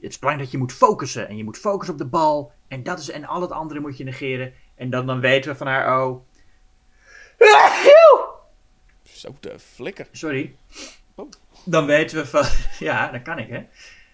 het 0.01 0.11
is 0.11 0.19
belangrijk 0.19 0.51
dat 0.51 0.59
je 0.59 0.65
moet 0.65 0.77
focussen. 0.77 1.27
En 1.27 1.37
je 1.37 1.43
moet 1.43 1.57
focussen 1.57 1.93
op 1.93 1.99
de 2.01 2.07
bal. 2.07 2.51
En, 2.67 2.83
dat 2.83 2.99
is, 2.99 3.09
en 3.09 3.25
al 3.25 3.41
het 3.41 3.51
andere 3.51 3.79
moet 3.79 3.97
je 3.97 4.03
negeren. 4.03 4.53
En 4.75 4.89
dan, 4.89 5.05
dan 5.05 5.19
weten 5.19 5.51
we 5.51 5.57
van 5.57 5.67
haar, 5.67 6.01
oh... 6.01 6.21
Zo, 9.03 9.35
de 9.39 9.59
flikker. 9.59 10.07
Sorry. 10.11 10.55
Oh. 11.15 11.29
Dan 11.65 11.85
weten 11.85 12.17
we 12.17 12.25
van... 12.25 12.45
Ja, 12.87 13.07
dat 13.11 13.21
kan 13.21 13.39
ik, 13.39 13.49
hè? 13.49 13.59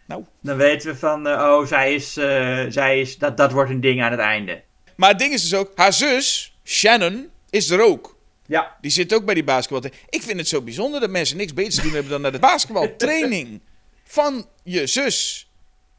Nou. 0.05 0.25
Dan 0.41 0.57
weten 0.57 0.91
we 0.91 0.97
van, 0.97 1.27
eh, 1.27 1.33
oh, 1.33 1.65
zij 1.65 1.93
is... 1.93 2.17
eh, 2.17 2.65
zij 2.69 2.99
is 2.99 3.17
dat, 3.17 3.37
dat 3.37 3.51
wordt 3.51 3.69
een 3.71 3.81
ding 3.81 4.03
aan 4.03 4.11
het 4.11 4.19
einde. 4.19 4.61
Maar 4.95 5.09
het 5.09 5.19
ding 5.19 5.33
is 5.33 5.41
dus 5.41 5.55
ook, 5.59 5.71
haar 5.75 5.93
zus, 5.93 6.57
Shannon, 6.65 7.29
is 7.49 7.69
er 7.69 7.81
ook. 7.81 8.17
Ja. 8.45 8.75
Die 8.81 8.91
zit 8.91 9.13
ook 9.13 9.25
bij 9.25 9.33
die 9.33 9.43
basketbal. 9.43 9.91
Ik 10.09 10.21
vind 10.21 10.37
het 10.39 10.47
zo 10.47 10.61
bijzonder 10.61 10.99
dat 10.99 11.09
mensen 11.09 11.37
niks 11.37 11.53
beters 11.53 11.75
te 11.75 11.81
doen 11.81 11.91
hebben 11.91 12.11
dan 12.11 12.21
naar 12.21 12.31
de 12.31 12.39
basketbaltraining 12.39 13.61
van 14.03 14.45
je 14.63 14.87
zus, 14.87 15.49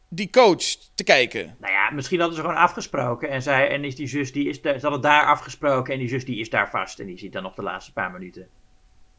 die 0.08 0.30
coach, 0.30 0.62
te 0.94 1.04
kijken. 1.04 1.56
Nou 1.60 1.72
ja, 1.72 1.90
misschien 1.90 2.18
hadden 2.18 2.36
ze 2.36 2.42
gewoon 2.42 2.56
afgesproken. 2.60 3.28
En, 3.30 3.42
zij, 3.42 3.68
en 3.68 3.84
is 3.84 3.96
die 3.96 4.06
zus, 4.06 4.32
die 4.32 4.48
is, 4.48 4.60
daar- 4.62 4.74
ze 4.74 4.80
hadden 4.80 5.00
daar 5.00 5.24
afgesproken. 5.26 5.92
En 5.92 5.98
die 5.98 6.08
zus, 6.08 6.24
die 6.24 6.40
is 6.40 6.50
daar 6.50 6.70
vast. 6.70 6.98
En 6.98 7.06
die 7.06 7.18
ziet 7.18 7.32
dan 7.32 7.42
nog 7.42 7.54
de 7.54 7.62
laatste 7.62 7.92
paar 7.92 8.10
minuten. 8.10 8.48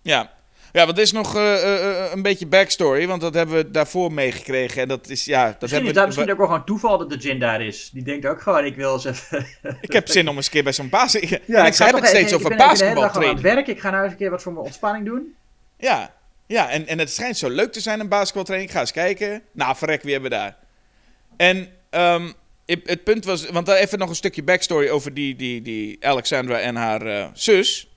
Ja. 0.02 0.34
Ja, 0.72 0.86
want 0.86 0.98
er 0.98 1.04
is 1.04 1.12
nog 1.12 1.36
eh, 1.36 1.54
eh, 1.54 2.06
eh, 2.06 2.12
een 2.14 2.22
beetje 2.22 2.48
backstory, 2.48 3.08
want 3.08 3.22
dat 3.22 3.34
hebben 3.34 3.56
we 3.56 3.72
daarvoor 3.72 4.14
meegekregen. 4.14 4.82
En 4.82 4.88
dat 4.88 5.10
is, 5.10 5.26
ja, 5.26 5.46
dat 5.46 5.62
Misschien 5.62 5.86
is 5.86 5.94
dat 5.94 6.02
we... 6.02 6.06
misschien 6.06 6.32
ook 6.32 6.38
wel 6.38 6.48
gewoon 6.48 6.66
toeval 6.66 6.98
dat 6.98 7.10
de 7.10 7.18
Jin 7.18 7.40
daar 7.40 7.62
is. 7.62 7.90
Die 7.94 8.04
denkt 8.04 8.26
ook 8.26 8.42
gewoon, 8.42 8.66
ik 8.66 8.76
wil 8.76 8.94
eens 8.94 9.06
even... 9.06 9.46
Ik 9.82 9.92
heb 9.92 10.08
zin 10.08 10.28
om 10.28 10.36
eens 10.36 10.46
een 10.46 10.52
keer 10.52 10.64
bij 10.64 10.74
zo'n 10.74 10.90
baas... 10.90 11.16
Ik, 11.16 11.30
Ja, 11.30 11.66
ik 11.66 11.76
heb 11.76 11.90
ga 11.90 11.96
het 11.96 12.08
steeds 12.08 12.32
ik 12.32 12.38
over 12.38 12.50
ben 12.50 12.70
hele 12.70 12.96
dag 12.96 13.12
gewoon 13.12 13.28
aan 13.28 13.34
het 13.34 13.44
werk. 13.44 13.68
Ik 13.68 13.80
ga 13.80 13.90
nou 13.90 14.04
eens 14.04 14.12
een 14.12 14.18
keer 14.18 14.30
wat 14.30 14.42
voor 14.42 14.54
mijn 14.54 14.66
ontspanning 14.66 15.06
doen. 15.06 15.36
Ja, 15.78 16.14
ja 16.46 16.70
en, 16.70 16.88
en 16.88 17.00
het 17.00 17.12
schijnt 17.12 17.38
zo 17.38 17.50
leuk 17.50 17.72
te 17.72 17.80
zijn, 17.80 18.00
een 18.00 18.10
basketbaltraining. 18.10 18.70
Ik 18.70 18.76
ga 18.76 18.82
eens 18.82 18.92
kijken. 18.92 19.42
Nou, 19.52 19.76
verrek, 19.76 20.02
wie 20.02 20.12
hebben 20.12 20.32
we 20.32 20.38
daar? 20.38 20.58
En 21.38 21.68
ehm, 21.90 22.32
het, 22.66 22.80
het 22.84 23.04
punt 23.04 23.26
was... 23.26 23.50
Want 23.50 23.68
even 23.68 24.00
nog 24.00 24.10
een 24.10 24.16
stukje 24.16 24.44
backstory 24.44 24.90
over 24.90 25.14
die, 25.14 25.36
die, 25.36 25.62
die 25.62 26.06
Alexandra 26.06 26.60
en 26.60 26.76
haar 26.76 27.30
zus. 27.34 27.91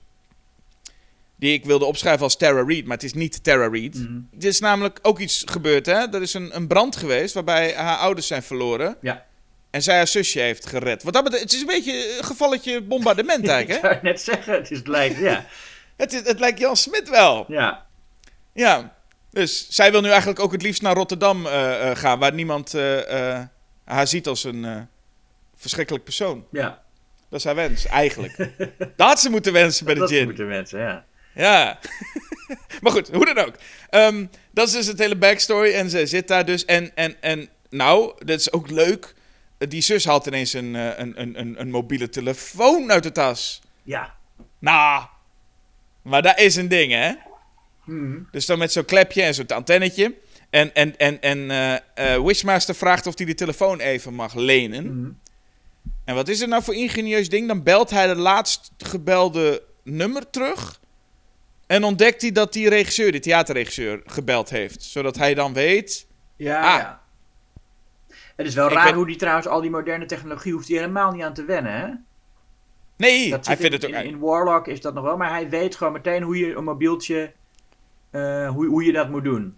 Die 1.37 1.53
ik 1.53 1.65
wilde 1.65 1.85
opschrijven 1.85 2.23
als 2.23 2.37
Tara 2.37 2.63
Reid, 2.67 2.85
maar 2.85 2.95
het 2.95 3.05
is 3.05 3.13
niet 3.13 3.43
Tara 3.43 3.67
Reid. 3.67 3.95
Mhm. 3.95 4.19
Er 4.39 4.45
is 4.47 4.59
namelijk 4.59 4.99
ook 5.01 5.19
iets 5.19 5.43
gebeurd, 5.45 5.85
hè? 5.85 5.93
Er 5.93 6.21
is 6.21 6.33
een, 6.33 6.55
een 6.55 6.67
brand 6.67 6.95
geweest 6.95 7.33
waarbij 7.33 7.73
haar 7.73 7.97
ouders 7.97 8.27
zijn 8.27 8.43
verloren. 8.43 8.97
Ja. 9.01 9.25
En 9.69 9.81
zij 9.81 9.95
haar 9.95 10.07
zusje 10.07 10.39
heeft 10.39 10.65
gered. 10.65 11.03
Wat 11.03 11.13
dat 11.13 11.31
het 11.39 11.53
is 11.53 11.59
een 11.59 11.65
beetje 11.67 12.17
een 12.17 12.23
gevalletje 12.23 12.81
bombardement 12.81 13.43
ik 13.43 13.49
eigenlijk, 13.49 13.81
hè? 13.83 13.89
zou 13.89 13.99
net 14.03 14.21
zeggen, 14.21 14.53
het 14.53 14.71
is 14.71 14.81
lijkt, 14.83 15.17
ja. 15.19 15.45
Het, 15.97 16.13
is, 16.13 16.21
het 16.23 16.39
lijkt 16.39 16.59
Jan 16.59 16.75
Smit 16.75 17.09
wel. 17.09 17.45
ja. 17.47 17.85
Ja, 18.53 18.95
dus 19.29 19.67
zij 19.69 19.91
wil 19.91 20.01
nu 20.01 20.09
eigenlijk 20.09 20.39
ook 20.39 20.51
het 20.51 20.61
liefst 20.61 20.81
naar 20.81 20.95
Rotterdam 20.95 21.45
eh, 21.45 21.89
eh, 21.91 21.97
gaan, 21.97 22.19
waar 22.19 22.33
niemand 22.33 22.73
eh, 22.73 23.41
haar 23.85 24.07
ziet 24.07 24.27
als 24.27 24.43
een 24.43 24.87
verschrikkelijk 25.55 26.03
persoon. 26.03 26.45
Ja, 26.51 26.81
Dat 27.29 27.39
is 27.39 27.45
haar 27.45 27.55
wens, 27.55 27.85
eigenlijk. 27.85 28.37
dat 28.95 29.07
had 29.07 29.19
ze 29.19 29.29
moeten 29.29 29.53
wensen 29.53 29.85
bij 29.85 29.93
de 29.93 29.99
dat 29.99 30.09
gin. 30.09 30.23
moeten 30.25 30.47
mensen, 30.47 30.79
ja. 30.79 31.05
Ja. 31.35 31.79
maar 32.81 32.91
goed, 32.91 33.09
hoe 33.09 33.25
dan 33.25 33.37
ook. 33.37 33.55
Ehm, 33.89 34.25
dat 34.51 34.67
is 34.67 34.73
dus 34.73 34.87
het 34.87 34.99
hele 34.99 35.15
backstory. 35.15 35.73
En 35.73 35.89
ze 35.89 36.05
zit 36.05 36.27
daar 36.27 36.45
dus. 36.45 36.65
En, 36.65 36.95
en, 36.95 37.21
en 37.21 37.49
nou, 37.69 38.13
dat 38.25 38.39
is 38.39 38.51
ook 38.51 38.69
leuk. 38.69 39.13
Die 39.57 39.81
zus 39.81 40.05
haalt 40.05 40.25
ineens 40.25 40.53
een, 40.53 40.75
eh, 40.75 40.97
een, 40.97 41.21
een, 41.21 41.39
een, 41.39 41.59
een 41.59 41.69
mobiele 41.69 42.09
telefoon 42.09 42.91
uit 42.91 43.03
de 43.03 43.11
tas. 43.11 43.61
Ja. 43.83 44.15
Nou, 44.59 45.05
maar 46.01 46.21
dat 46.21 46.39
is 46.39 46.55
een 46.55 46.67
ding, 46.67 46.91
hè? 46.91 47.11
Mhm. 47.85 48.19
Dus 48.31 48.45
dan 48.45 48.57
met 48.57 48.71
zo'n 48.71 48.85
klepje 48.85 49.21
en 49.21 49.33
zo'n 49.33 49.47
antennetje. 49.47 50.15
En, 50.49 50.73
en, 50.73 50.97
en, 50.97 51.21
en 51.21 51.51
eh, 51.51 52.13
eh, 52.13 52.23
Wishmaster 52.23 52.75
vraagt 52.75 53.07
of 53.07 53.17
hij 53.17 53.25
die 53.25 53.35
telefoon 53.35 53.79
even 53.79 54.13
mag 54.13 54.33
lenen. 54.33 54.99
Mhm. 54.99 55.11
En 56.05 56.15
wat 56.15 56.27
is 56.27 56.41
er 56.41 56.47
nou 56.47 56.63
voor 56.63 56.75
ingenieus 56.75 57.29
ding? 57.29 57.47
Dan 57.47 57.63
belt 57.63 57.89
hij 57.89 58.07
de 58.07 58.15
laatst 58.15 58.71
gebelde 58.77 59.63
nummer 59.83 60.29
terug. 60.29 60.79
En 61.67 61.83
ontdekt 61.83 62.21
hij 62.21 62.31
dat 62.31 62.53
die 62.53 62.69
regisseur, 62.69 63.11
die 63.11 63.21
theaterregisseur, 63.21 64.01
gebeld 64.05 64.49
heeft. 64.49 64.83
Zodat 64.83 65.15
hij 65.17 65.33
dan 65.33 65.53
weet... 65.53 66.07
Ja, 66.35 66.73
Ah. 66.73 66.77
ja. 66.79 67.01
Het 68.35 68.47
is 68.47 68.53
wel 68.53 68.69
raar 68.69 68.83
weet- 68.85 68.93
hoe 68.93 69.05
die 69.05 69.15
trouwens 69.15 69.47
al 69.47 69.61
die 69.61 69.69
moderne 69.69 70.05
technologie 70.05 70.53
hoeft 70.53 70.67
hij 70.67 70.77
helemaal 70.77 71.11
niet 71.11 71.23
aan 71.23 71.33
te 71.33 71.45
wennen, 71.45 71.71
hè? 71.79 71.87
Nee, 72.97 73.29
Dat 73.29 73.45
hij 73.45 73.57
vindt 73.57 73.73
in, 73.83 73.89
het 73.89 73.97
ook... 73.99 74.03
in, 74.03 74.09
in 74.11 74.19
Warlock 74.19 74.67
is 74.67 74.81
dat 74.81 74.93
nog 74.93 75.03
wel, 75.03 75.17
maar 75.17 75.29
hij 75.29 75.49
weet 75.49 75.75
gewoon 75.75 75.93
meteen 75.93 76.21
hoe 76.23 76.37
je 76.37 76.55
een 76.55 76.63
mobieltje, 76.63 77.31
eh, 78.11 78.49
hoe, 78.49 78.65
hoe 78.65 78.83
je 78.85 78.91
dat 78.91 79.09
moet 79.09 79.23
doen. 79.23 79.57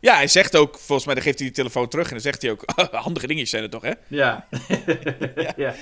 Ja, 0.00 0.14
hij 0.14 0.26
zegt 0.28 0.56
ook, 0.56 0.78
volgens 0.78 1.04
mij, 1.06 1.14
dan 1.14 1.24
geeft 1.24 1.38
hij 1.38 1.46
die 1.46 1.56
telefoon 1.56 1.88
terug. 1.88 2.06
En 2.06 2.12
dan 2.12 2.20
zegt 2.20 2.42
hij 2.42 2.50
ook, 2.50 2.62
handige 2.92 3.26
dingetjes 3.26 3.50
zijn 3.50 3.62
het 3.62 3.70
toch, 3.72 3.82
hè? 3.82 3.92
Ja. 4.08 4.46
ja. 5.56 5.74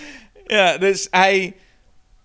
Ja, 0.47 0.79
dus 0.79 1.07
hij. 1.11 1.55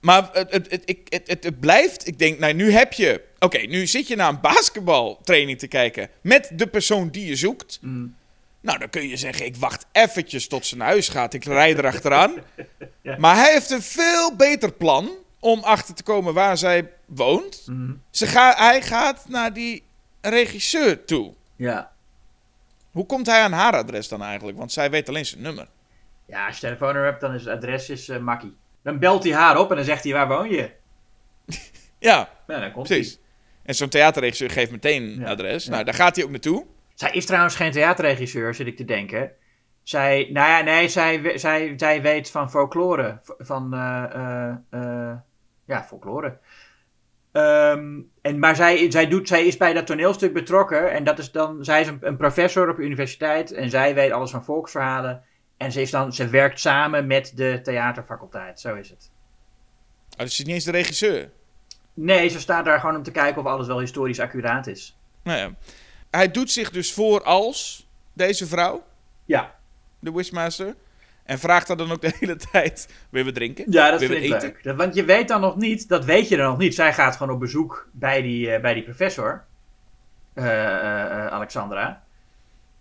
Maar 0.02 0.30
het, 0.34 0.52
het, 0.52 0.72
het, 0.72 0.82
ik- 0.86 1.06
het, 1.10 1.28
het, 1.28 1.44
het 1.44 1.60
blijft. 1.60 2.08
Ik 2.08 2.20
denk, 2.20 2.40
nou, 2.40 2.54
nu 2.54 2.72
heb 2.72 2.94
je. 2.94 3.22
Oké, 3.40 3.58
nu 3.58 3.88
zit 3.88 4.08
je 4.08 4.16
naar 4.16 4.30
een 4.30 4.42
basketbaltraining 4.42 5.60
te 5.60 5.68
kijken. 5.68 6.10
met 6.22 6.52
de 6.54 6.68
persoon 6.68 7.10
die 7.10 7.26
je 7.26 7.36
zoekt. 7.36 7.80
Mm. 7.82 8.16
Nou, 8.62 8.80
dan 8.80 8.90
kun 8.90 9.08
je 9.08 9.18
zeggen: 9.18 9.46
ik 9.46 9.56
wacht 9.56 9.86
eventjes 9.92 10.48
tot 10.48 10.66
ze 10.66 10.78
naar 10.78 10.88
huis 10.88 11.10
gaat. 11.10 11.34
Ik 11.34 11.44
rijd 11.46 11.78
erachteraan. 11.78 12.34
Ja. 13.02 13.16
Maar 13.18 13.36
hij 13.36 13.52
heeft 13.54 13.70
een 13.70 13.82
veel 13.82 14.36
beter 14.36 14.72
plan. 14.74 15.10
om 15.40 15.60
achter 15.64 15.96
te 15.96 16.04
komen 16.04 16.34
waar 16.34 16.58
zij 16.58 16.90
woont. 17.06 17.64
Mm. 17.66 18.02
Ze 18.12 18.28
ga, 18.28 18.54
hij 18.58 18.82
gaat 18.82 19.26
naar 19.30 19.54
die 19.54 19.84
regisseur 20.22 21.06
toe. 21.06 21.34
ja. 21.56 21.92
Hoe 22.92 23.06
komt 23.06 23.26
hij 23.26 23.42
aan 23.42 23.52
haar 23.52 23.74
adres 23.74 24.08
dan 24.08 24.24
eigenlijk? 24.24 24.58
Want 24.58 24.72
zij 24.72 24.90
weet 24.90 25.10
alleen 25.10 25.26
zijn 25.26 25.42
nummer. 25.42 25.68
Ja, 26.26 26.46
als 26.46 26.56
je 26.56 26.62
telefoonnummer 26.62 27.10
hebt, 27.10 27.22
dan 27.22 27.34
is 27.34 27.44
het 27.46 27.54
adres 27.54 27.90
is 27.90 28.10
eh, 28.10 28.18
makkie. 28.18 28.56
Dan 28.84 29.00
belt 29.00 29.24
hij 29.24 29.34
haar 29.34 29.58
op 29.60 29.70
en 29.70 29.76
dan 29.76 29.86
zegt 29.86 30.04
hij, 30.04 30.14
waar 30.14 30.28
woon 30.28 30.50
je? 30.50 30.70
Ja, 32.00 32.30
Ja, 32.48 32.60
dan 32.60 32.72
komt 32.72 32.88
precies. 32.88 33.20
En 33.64 33.76
zo'n 33.76 33.90
theaterregisseur 33.90 34.50
geeft 34.50 34.72
meteen 34.72 35.04
een 35.04 35.28
adres. 35.28 35.68
Nou, 35.68 35.84
daar 35.84 35.94
gaat 35.94 36.16
hij 36.16 36.26
ook 36.26 36.32
naartoe. 36.32 36.66
Zij 36.96 37.12
is 37.12 37.26
trouwens 37.26 37.56
geen 37.56 37.72
theaterregisseur, 37.72 38.54
zit 38.54 38.68
ik 38.68 38.78
te 38.78 38.86
denken. 38.86 39.32
Zij, 39.84 40.30
nou 40.32 40.50
ja, 40.50 40.62
nee, 40.62 40.88
zij, 40.88 41.38
zij, 41.38 41.74
zij 41.76 42.02
weet 42.02 42.32
van 42.32 42.50
folklore. 42.50 43.20
Van, 43.38 43.74
eh, 43.74 44.04
eh, 44.14 44.56
eh, 44.70 45.18
ja, 45.66 45.84
folklore. 45.84 46.38
Ehm, 47.32 48.00
en, 48.22 48.40
maar 48.40 48.56
zij, 48.56 48.92
zij, 48.92 49.08
doet, 49.08 49.28
zij 49.28 49.46
is 49.46 49.58
bij 49.58 49.74
dat 49.74 49.86
toneelstuk 49.86 50.34
betrokken. 50.34 50.92
En 50.92 51.04
dat 51.04 51.20
is 51.20 51.32
dan, 51.32 51.64
zij 51.64 51.82
is 51.82 51.88
een, 51.88 51.98
een 52.02 52.18
professor 52.18 52.70
op 52.70 52.76
de 52.76 52.84
universiteit. 52.84 53.52
En 53.52 53.70
zij 53.70 53.94
weet 53.94 54.12
alles 54.12 54.32
van 54.32 54.44
volksverhalen. 54.44 55.24
En 55.62 55.72
ze, 55.72 55.82
is 55.82 55.92
dan, 55.92 56.14
ze 56.14 56.28
werkt 56.28 56.60
samen 56.60 57.08
met 57.08 57.32
de 57.36 57.60
theaterfaculteit. 57.64 58.60
Zo 58.60 58.76
is 58.76 58.90
het. 58.90 59.10
Oh, 60.12 60.18
dus 60.20 60.36
ze 60.36 60.42
is 60.42 60.48
niet 60.48 60.56
eens 60.56 60.64
de 60.64 60.72
regisseur. 60.72 61.30
Nee, 61.94 62.30
ze 62.30 62.40
staat 62.40 62.66
daar 62.66 62.80
gewoon 62.80 62.96
om 62.96 63.04
te 63.04 63.12
kijken 63.12 63.42
of 63.42 63.48
alles 63.48 63.68
wel 63.68 63.80
historisch 63.80 64.20
accuraat 64.20 64.68
is. 64.68 64.98
Nou 65.24 65.38
ja. 65.40 65.52
Hij 66.10 66.32
doet 66.32 66.52
zich 66.52 66.72
dus 66.72 66.94
voor 66.94 67.24
als 67.24 67.88
deze 68.14 68.48
vrouw, 68.48 68.84
Ja, 69.26 69.56
de 70.00 70.12
Wishmaster. 70.12 70.76
En 71.24 71.40
vraagt 71.40 71.68
haar 71.68 71.78
dan 71.78 71.92
ook 71.92 72.02
de 72.02 72.14
hele 72.20 72.36
tijd: 72.52 72.88
Wil 73.10 73.24
we 73.24 73.32
drinken? 73.32 73.72
Ja, 73.72 73.92
dat 73.92 74.00
Wil 74.00 74.10
vind 74.10 74.24
ik 74.24 74.34
eten? 74.34 74.56
leuk. 74.62 74.78
Want 74.78 74.96
je 74.96 75.06
weet 75.06 75.28
dan 75.28 75.42
nog 75.42 75.56
niet, 75.56 75.88
dat 75.88 76.06
weet 76.06 76.28
je 76.28 76.38
dan 76.38 76.50
nog 76.50 76.58
niet. 76.58 76.76
Zij 76.76 76.94
gaat 76.94 77.16
gewoon 77.16 77.34
op 77.34 77.40
bezoek 77.40 77.88
bij 77.92 78.22
die, 78.22 78.52
eh, 78.52 78.62
bij 78.62 78.74
die 78.74 78.84
professor, 78.84 79.44
eh, 80.34 80.46
eh, 80.46 81.28
Alexandra. 81.28 82.04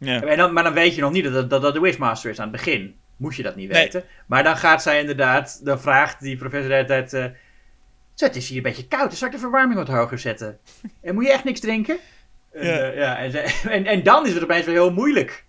Ja. 0.01 0.23
En 0.23 0.37
dan, 0.37 0.53
maar 0.53 0.65
dan 0.65 0.73
weet 0.73 0.95
je 0.95 1.01
nog 1.01 1.13
niet 1.13 1.25
dat 1.33 1.51
dat, 1.51 1.75
de 1.75 1.81
Wishmaster 1.81 2.31
is 2.31 2.39
aan 2.39 2.49
het 2.49 2.57
begin. 2.57 2.95
Moest 3.17 3.37
je 3.37 3.43
dat 3.43 3.57
niet 3.57 3.71
Nee. 3.71 3.83
weten. 3.83 4.05
Maar 4.27 4.43
dan 4.43 4.57
gaat 4.57 4.83
zij 4.83 5.01
inderdaad, 5.01 5.61
dan 5.65 5.81
vraagt 5.81 6.21
die 6.21 6.37
professor 6.37 6.69
de 6.69 6.75
hele 6.75 6.87
tijd... 6.87 7.13
eh, 7.13 7.25
het 8.17 8.37
is 8.37 8.49
hier 8.49 8.57
een 8.57 8.63
beetje 8.63 8.87
koud, 8.89 9.11
dus 9.11 9.19
zal 9.19 9.29
ik 9.29 9.35
de 9.35 9.41
verwarming 9.41 9.79
wat 9.79 9.89
hoger 9.89 10.19
zetten? 10.19 10.59
En 11.03 11.15
moet 11.15 11.25
je 11.25 11.33
echt 11.33 11.45
niks 11.45 11.61
drinken? 11.61 11.99
En, 12.53 12.67
Ja. 12.67 12.79
eh, 12.79 12.97
ja, 12.97 13.17
en, 13.19 13.31
zij- 13.31 13.55
en, 13.77 13.87
en 13.87 14.03
dan 14.03 14.27
is 14.27 14.35
het 14.35 14.43
opeens 14.43 14.65
wel 14.67 14.75
heel 14.75 14.93
moeilijk. 14.93 15.45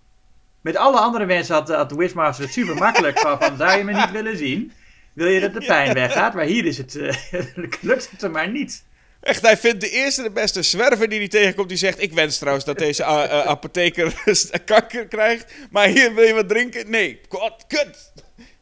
Met 0.61 0.75
alle 0.77 0.99
andere 0.99 1.25
mensen 1.25 1.55
had, 1.55 1.69
had 1.69 1.89
de 1.89 1.95
Wishmaster 1.95 2.43
het 2.43 2.53
super 2.53 2.75
makkelijk. 2.75 3.19
van, 3.19 3.37
van, 3.41 3.57
zou 3.57 3.77
je 3.77 3.83
me 3.83 3.93
niet 3.93 4.11
willen 4.11 4.37
zien? 4.37 4.71
Wil 5.13 5.27
je 5.27 5.39
dat 5.39 5.53
de 5.53 5.65
pijn 5.73 5.93
weggaat? 5.93 6.33
Maar 6.33 6.45
hier 6.45 6.65
is 6.65 6.77
het, 6.77 6.95
eh, 6.95 7.15
lukt 7.81 8.11
het 8.11 8.21
er 8.21 8.31
maar 8.31 8.49
niet. 8.49 8.85
Echt, 9.21 9.41
hij 9.41 9.57
vindt 9.57 9.81
de 9.81 9.89
eerste 9.89 10.21
de 10.23 10.31
beste 10.31 10.61
zwerver 10.61 11.09
die 11.09 11.19
hij 11.19 11.27
tegenkomt. 11.27 11.69
Die 11.69 11.77
zegt: 11.77 12.01
Ik 12.01 12.13
wens 12.13 12.37
trouwens 12.37 12.65
dat 12.65 12.77
deze 12.77 13.03
eh, 13.03 13.23
eh, 13.23 13.45
apotheker 13.45 14.23
kanker 14.65 15.07
krijgt. 15.07 15.53
Maar 15.71 15.87
hier 15.87 16.13
wil 16.13 16.25
je 16.25 16.33
wat 16.33 16.49
drinken? 16.49 16.89
Nee. 16.89 17.21
God, 17.29 17.65
kut. 17.67 18.11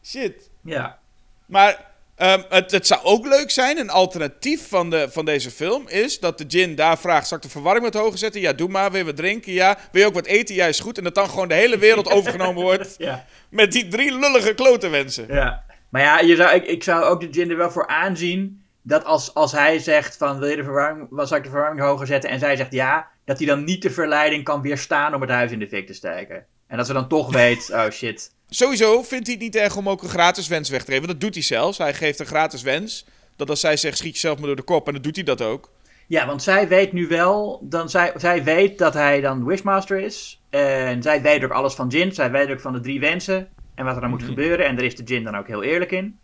Shit. 0.04 0.50
Ja. 0.64 0.98
Maar 1.46 1.84
ehm, 2.16 2.42
het, 2.48 2.70
het 2.70 2.86
zou 2.86 3.00
ook 3.02 3.26
leuk 3.26 3.50
zijn, 3.50 3.78
een 3.78 3.90
alternatief 3.90 4.68
van, 4.68 4.90
de, 4.90 5.08
van 5.10 5.24
deze 5.24 5.50
film 5.50 5.88
is 5.88 6.20
dat 6.20 6.38
de 6.38 6.44
gin 6.48 6.74
daar 6.74 6.98
vraagt: 6.98 7.28
zal 7.28 7.36
ik 7.36 7.42
de 7.42 7.48
verwarming 7.50 7.92
wat 7.92 8.02
hoger 8.02 8.18
zetten? 8.18 8.40
Ja, 8.40 8.52
doe 8.52 8.68
maar. 8.68 8.90
Wil 8.90 9.00
je 9.00 9.06
wat 9.06 9.16
drinken? 9.16 9.52
Ja. 9.52 9.78
Wil 9.92 10.00
je 10.00 10.06
ook 10.08 10.14
wat 10.14 10.26
eten? 10.26 10.54
Juist 10.54 10.80
goed. 10.80 10.98
En 10.98 11.04
dat 11.04 11.14
dan 11.14 11.28
gewoon 11.28 11.48
de 11.48 11.54
hele 11.54 11.78
wereld 11.78 12.10
overgenomen 12.16 12.62
wordt 12.62 12.94
Ja. 13.08 13.24
met 13.50 13.72
die 13.72 13.88
drie 13.88 14.18
lullige 14.18 14.54
klote 14.54 14.88
wensen. 14.88 15.26
Ja. 15.28 15.64
Maar 15.88 16.02
ja, 16.02 16.20
je 16.20 16.36
zou, 16.36 16.54
ik, 16.54 16.66
ik 16.66 16.82
zou 16.82 17.04
ook 17.04 17.20
de 17.20 17.28
gin 17.30 17.50
er 17.50 17.56
wel 17.56 17.70
voor 17.70 17.86
aanzien. 17.86 18.62
Dat 18.82 19.04
als, 19.04 19.34
als 19.34 19.52
hij 19.52 19.78
zegt 19.78 20.16
van 20.16 20.38
wil 20.38 20.48
je 20.48 20.56
de 20.56 20.64
verwarming, 20.64 21.06
wat 21.10 21.28
zal 21.28 21.36
ik 21.36 21.42
de 21.42 21.50
verwarming 21.50 21.86
hoger 21.86 22.06
zetten? 22.06 22.30
En 22.30 22.38
zij 22.38 22.56
zegt 22.56 22.72
ja, 22.72 23.08
dat 23.24 23.38
hij 23.38 23.46
dan 23.46 23.64
niet 23.64 23.82
de 23.82 23.90
verleiding 23.90 24.44
kan 24.44 24.62
weerstaan 24.62 25.14
om 25.14 25.20
het 25.20 25.30
huis 25.30 25.50
in 25.50 25.58
de 25.58 25.68
fik 25.68 25.86
te 25.86 25.94
steken. 25.94 26.46
En 26.66 26.76
dat 26.76 26.86
ze 26.86 26.92
dan 26.92 27.08
toch 27.08 27.32
weet, 27.32 27.70
oh 27.74 27.90
shit. 27.90 28.32
Sowieso 28.48 29.02
vindt 29.02 29.26
hij 29.26 29.34
het 29.34 29.44
niet 29.44 29.56
erg 29.56 29.76
om 29.76 29.88
ook 29.88 30.02
een 30.02 30.08
gratis 30.08 30.48
wens 30.48 30.68
weg 30.68 30.84
te 30.84 30.92
geven. 30.92 31.08
Dat 31.08 31.20
doet 31.20 31.34
hij 31.34 31.42
zelfs. 31.42 31.78
Hij 31.78 31.94
geeft 31.94 32.20
een 32.20 32.26
gratis 32.26 32.62
wens. 32.62 33.06
Dat 33.36 33.50
als 33.50 33.60
zij 33.60 33.76
zegt, 33.76 33.98
schiet 33.98 34.12
jezelf 34.12 34.38
maar 34.38 34.46
door 34.46 34.56
de 34.56 34.62
kop. 34.62 34.86
En 34.86 34.92
dan 34.92 35.02
doet 35.02 35.16
hij 35.16 35.24
dat 35.24 35.42
ook. 35.42 35.70
Ja, 36.06 36.26
want 36.26 36.42
zij 36.42 36.68
weet 36.68 36.92
nu 36.92 37.06
wel, 37.06 37.60
dan 37.62 37.90
zij, 37.90 38.12
zij 38.16 38.44
weet 38.44 38.78
dat 38.78 38.94
hij 38.94 39.20
dan 39.20 39.44
Wishmaster 39.44 39.98
is. 39.98 40.42
En 40.50 41.02
zij 41.02 41.22
weet 41.22 41.44
ook 41.44 41.50
alles 41.50 41.74
van 41.74 41.88
Jin. 41.88 42.12
Zij 42.12 42.30
weet 42.30 42.50
ook 42.50 42.60
van 42.60 42.72
de 42.72 42.80
drie 42.80 43.00
wensen. 43.00 43.48
En 43.74 43.84
wat 43.84 43.94
er 43.94 44.00
dan 44.00 44.10
moet 44.10 44.22
gebeuren. 44.22 44.66
En 44.66 44.76
daar 44.76 44.84
is 44.84 44.96
de 44.96 45.02
Jin 45.02 45.24
dan 45.24 45.36
ook 45.36 45.46
heel 45.46 45.62
eerlijk 45.62 45.90
in. 45.92 46.18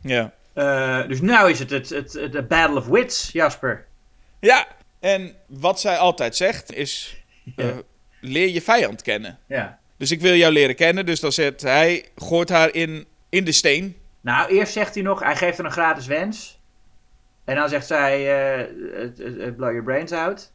Ja. 0.00 0.32
Eh, 0.52 1.06
dus 1.08 1.20
nu 1.20 1.48
is 1.48 1.58
het 1.58 1.70
het, 1.70 1.88
het, 1.88 2.12
het, 2.12 2.32
het 2.32 2.48
Battle 2.48 2.76
of 2.78 2.86
Wits, 2.86 3.32
Jasper. 3.32 3.86
Ja, 4.40 4.66
en 5.00 5.34
wat 5.46 5.80
zij 5.80 5.96
altijd 5.98 6.36
zegt 6.36 6.72
is... 6.72 7.14
Ja. 7.56 7.68
eh, 7.68 7.76
leer 8.20 8.48
je 8.48 8.62
vijand 8.62 9.02
kennen. 9.02 9.38
Ja. 9.46 9.78
Dus 9.96 10.10
ik 10.10 10.20
wil 10.20 10.34
jou 10.34 10.52
leren 10.52 10.74
kennen. 10.74 11.06
Dus 11.06 11.20
dan 11.20 11.32
zet 11.32 11.62
hij, 11.62 12.04
gooit 12.16 12.48
haar 12.48 12.74
in, 12.74 13.06
in 13.28 13.44
de 13.44 13.52
steen. 13.52 13.96
Nou, 14.20 14.50
eerst 14.50 14.72
zegt 14.72 14.94
hij 14.94 15.02
nog, 15.02 15.20
hij 15.20 15.36
geeft 15.36 15.56
haar 15.56 15.66
een 15.66 15.72
gratis 15.72 16.06
wens. 16.06 16.58
En 17.44 17.54
dan 17.56 17.68
zegt 17.68 17.86
zij, 17.86 18.22
het 19.16 19.56
blow 19.56 19.70
your 19.70 19.82
brains 19.82 20.12
out. 20.12 20.52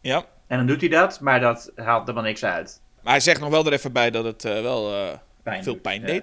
Ja. 0.00 0.24
En 0.46 0.56
dan 0.56 0.66
doet 0.66 0.80
hij 0.80 0.88
dat, 0.90 1.20
maar 1.20 1.40
dat 1.40 1.72
haalt 1.76 2.00
helemaal 2.00 2.22
niks 2.22 2.44
uit. 2.44 2.80
Maar 3.02 3.12
hij 3.12 3.22
zegt 3.22 3.40
nog 3.40 3.50
wel 3.50 3.66
er 3.66 3.72
even 3.72 3.92
bij 3.92 4.10
dat 4.10 4.24
het 4.24 4.42
wel 4.42 5.18
Pijn 5.42 5.62
veel 5.62 5.76
pijn 5.76 6.00
ja. 6.06 6.20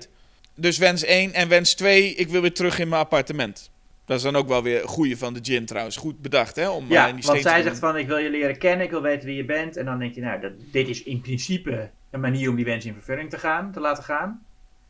Dus 0.55 0.77
wens 0.77 1.03
1 1.03 1.33
en 1.33 1.47
wens 1.47 1.73
2, 1.73 2.13
ik 2.13 2.27
wil 2.27 2.41
weer 2.41 2.53
terug 2.53 2.79
in 2.79 2.89
mijn 2.89 3.01
appartement. 3.01 3.71
Dat 4.05 4.17
is 4.17 4.23
dan 4.23 4.35
ook 4.35 4.47
wel 4.47 4.63
weer 4.63 4.81
een 4.81 4.87
goeie 4.87 5.17
van 5.17 5.33
de 5.33 5.39
gin 5.41 5.65
trouwens. 5.65 5.97
Goed 5.97 6.21
bedacht, 6.21 6.55
hè? 6.55 6.69
Om 6.69 6.85
Ja, 6.89 7.11
die 7.11 7.23
want 7.23 7.41
zij 7.41 7.61
zegt 7.61 7.79
van, 7.79 7.97
ik 7.97 8.07
wil 8.07 8.17
je 8.17 8.29
leren 8.29 8.57
kennen, 8.57 8.85
ik 8.85 8.91
wil 8.91 9.01
weten 9.01 9.25
wie 9.25 9.35
je 9.35 9.45
bent. 9.45 9.77
En 9.77 9.85
dan 9.85 9.99
denk 9.99 10.15
je, 10.15 10.21
nou, 10.21 10.39
dat, 10.39 10.51
dit 10.71 10.87
is 10.87 11.03
in 11.03 11.21
principe 11.21 11.89
een 12.11 12.19
manier 12.19 12.49
om 12.49 12.55
die 12.55 12.65
wens 12.65 12.85
in 12.85 12.93
vervulling 12.93 13.29
te, 13.29 13.39
gaan, 13.39 13.71
te 13.71 13.79
laten 13.79 14.03
gaan. 14.03 14.45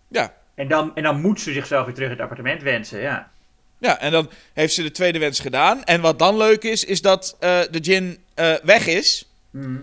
Ja. 0.07 0.33
En 0.55 0.67
dan, 0.67 0.95
en 0.95 1.03
dan 1.03 1.21
moet 1.21 1.41
ze 1.41 1.53
zichzelf 1.53 1.85
weer 1.85 1.93
terug 1.93 2.09
in 2.09 2.15
het 2.15 2.23
appartement 2.23 2.61
wensen, 2.61 2.99
ja. 2.99 3.31
Ja, 3.77 3.99
en 3.99 4.11
dan 4.11 4.29
heeft 4.53 4.73
ze 4.73 4.83
de 4.83 4.91
tweede 4.91 5.19
wens 5.19 5.39
gedaan. 5.39 5.83
En 5.83 6.01
wat 6.01 6.19
dan 6.19 6.37
leuk 6.37 6.63
is, 6.63 6.83
is 6.83 7.01
dat 7.01 7.37
eh, 7.39 7.59
de 7.71 7.79
gin 7.81 8.17
eh, 8.33 8.53
weg 8.63 8.87
is. 8.87 9.29
Mhm. 9.49 9.79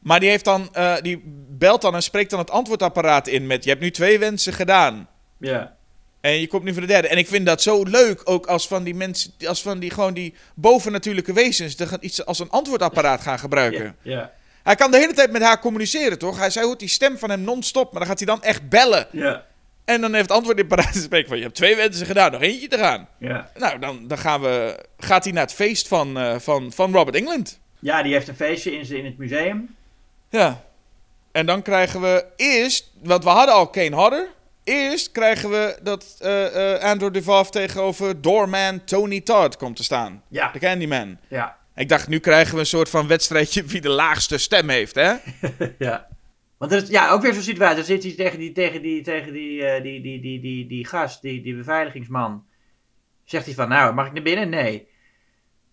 Maar 0.00 0.20
die, 0.20 0.28
heeft 0.28 0.44
dan, 0.44 0.68
eh, 0.72 0.94
die 1.02 1.22
belt 1.48 1.82
dan 1.82 1.94
en 1.94 2.02
spreekt 2.02 2.30
dan 2.30 2.38
het 2.38 2.50
antwoordapparaat 2.50 3.26
in 3.26 3.46
met... 3.46 3.64
Je 3.64 3.70
hebt 3.70 3.82
nu 3.82 3.90
twee 3.90 4.18
wensen 4.18 4.52
gedaan. 4.52 5.08
Ja. 5.38 5.76
En 6.20 6.40
je 6.40 6.46
komt 6.46 6.64
nu 6.64 6.72
voor 6.72 6.80
de 6.80 6.86
derde. 6.86 7.08
En 7.08 7.18
ik 7.18 7.28
vind 7.28 7.46
dat 7.46 7.62
zo 7.62 7.82
leuk, 7.82 8.20
ook 8.24 8.46
als 8.46 8.68
van 8.68 8.84
die 8.84 8.94
mensen... 8.94 9.32
Als 9.46 9.62
van 9.62 9.78
die 9.78 9.90
gewoon 9.90 10.14
die 10.14 10.34
bovennatuurlijke 10.54 11.32
wezens... 11.32 11.74
Gaan 11.78 11.98
iets 12.00 12.24
als 12.24 12.38
een 12.38 12.50
antwoordapparaat 12.50 13.20
gaan 13.20 13.38
gebruiken. 13.38 13.96
Ja. 14.02 14.12
Ja. 14.12 14.32
Hij 14.62 14.74
kan 14.74 14.90
de 14.90 14.98
hele 14.98 15.12
tijd 15.12 15.32
met 15.32 15.42
haar 15.42 15.60
communiceren, 15.60 16.18
toch? 16.18 16.38
Hij, 16.38 16.50
zij 16.50 16.62
hoort 16.62 16.78
die 16.78 16.88
stem 16.88 17.18
van 17.18 17.30
hem 17.30 17.40
non-stop, 17.40 17.90
maar 17.90 18.00
dan 18.00 18.08
gaat 18.08 18.18
hij 18.18 18.26
dan 18.26 18.42
echt 18.42 18.68
bellen. 18.68 19.06
Ja. 19.12 19.44
En 19.84 20.00
dan 20.00 20.14
heeft 20.14 20.28
het 20.28 20.36
antwoord 20.36 20.58
in 20.58 20.66
paraat 20.66 20.92
te 20.92 21.00
spreken 21.00 21.28
van... 21.28 21.36
Je 21.36 21.42
hebt 21.42 21.56
twee 21.56 21.76
wensen 21.76 22.06
gedaan, 22.06 22.32
nog 22.32 22.42
eentje 22.42 22.68
te 22.68 22.78
gaan. 22.78 23.08
Ja. 23.18 23.50
Nou, 23.54 23.78
dan, 23.78 24.08
dan 24.08 24.18
gaan 24.18 24.40
we, 24.40 24.84
gaat 24.98 25.24
hij 25.24 25.32
naar 25.32 25.42
het 25.42 25.54
feest 25.54 25.88
van, 25.88 26.18
eh, 26.18 26.38
van, 26.38 26.72
van 26.72 26.92
Robert 26.92 27.16
England. 27.16 27.60
Ja, 27.78 28.02
die 28.02 28.12
heeft 28.12 28.28
een 28.28 28.36
feestje 28.36 28.72
in, 28.72 28.96
in 28.96 29.04
het 29.04 29.18
museum. 29.18 29.76
Ja. 30.30 30.64
En 31.32 31.46
dan 31.46 31.62
krijgen 31.62 32.00
we 32.00 32.24
eerst... 32.36 32.92
Want 33.02 33.24
we 33.24 33.30
hadden 33.30 33.54
al 33.54 33.70
Kane 33.70 33.94
Hodder. 33.94 34.28
Eerst 34.64 35.12
krijgen 35.12 35.50
we 35.50 35.78
dat 35.82 36.16
eh 36.18 36.74
eh 36.74 36.82
Andrew 36.82 37.12
DeVoe 37.12 37.44
tegenover 37.44 38.20
Doorman 38.20 38.84
Tony 38.84 39.20
Todd 39.20 39.56
komt 39.56 39.76
te 39.76 39.84
staan. 39.84 40.22
Ja. 40.28 40.50
De 40.52 40.58
Candyman. 40.58 41.18
Ja. 41.28 41.58
Ik 41.74 41.88
dacht, 41.88 42.08
nu 42.08 42.18
krijgen 42.18 42.54
we 42.54 42.60
een 42.60 42.66
soort 42.66 42.90
van 42.90 43.06
wedstrijdje 43.06 43.62
wie 43.62 43.80
de 43.80 43.88
laagste 43.88 44.38
stem 44.38 44.68
heeft, 44.68 44.94
hè? 44.94 45.14
Ja. 45.78 46.08
Want 46.58 46.72
er 46.72 46.82
is 46.82 46.88
ja, 46.88 47.10
ook 47.10 47.22
weer 47.22 47.34
zo'n 47.34 47.42
situatie. 47.42 47.76
Dan 47.76 47.84
zit 47.84 48.02
hij 48.02 48.12
tegen 48.12 48.38
die, 48.38 48.52
tegen 48.52 48.82
die, 48.82 49.02
tegen 49.02 49.32
die, 49.32 49.64
eh, 49.64 49.82
die, 49.82 50.00
die, 50.02 50.20
die, 50.20 50.40
die, 50.40 50.66
die 50.66 50.86
gast, 50.86 51.22
die, 51.22 51.42
die 51.42 51.56
beveiligingsman. 51.56 52.44
Zegt 53.24 53.44
hij 53.44 53.54
van, 53.54 53.68
nou, 53.68 53.94
mag 53.94 54.06
ik 54.06 54.12
naar 54.12 54.22
binnen? 54.22 54.48
Nee. 54.48 54.88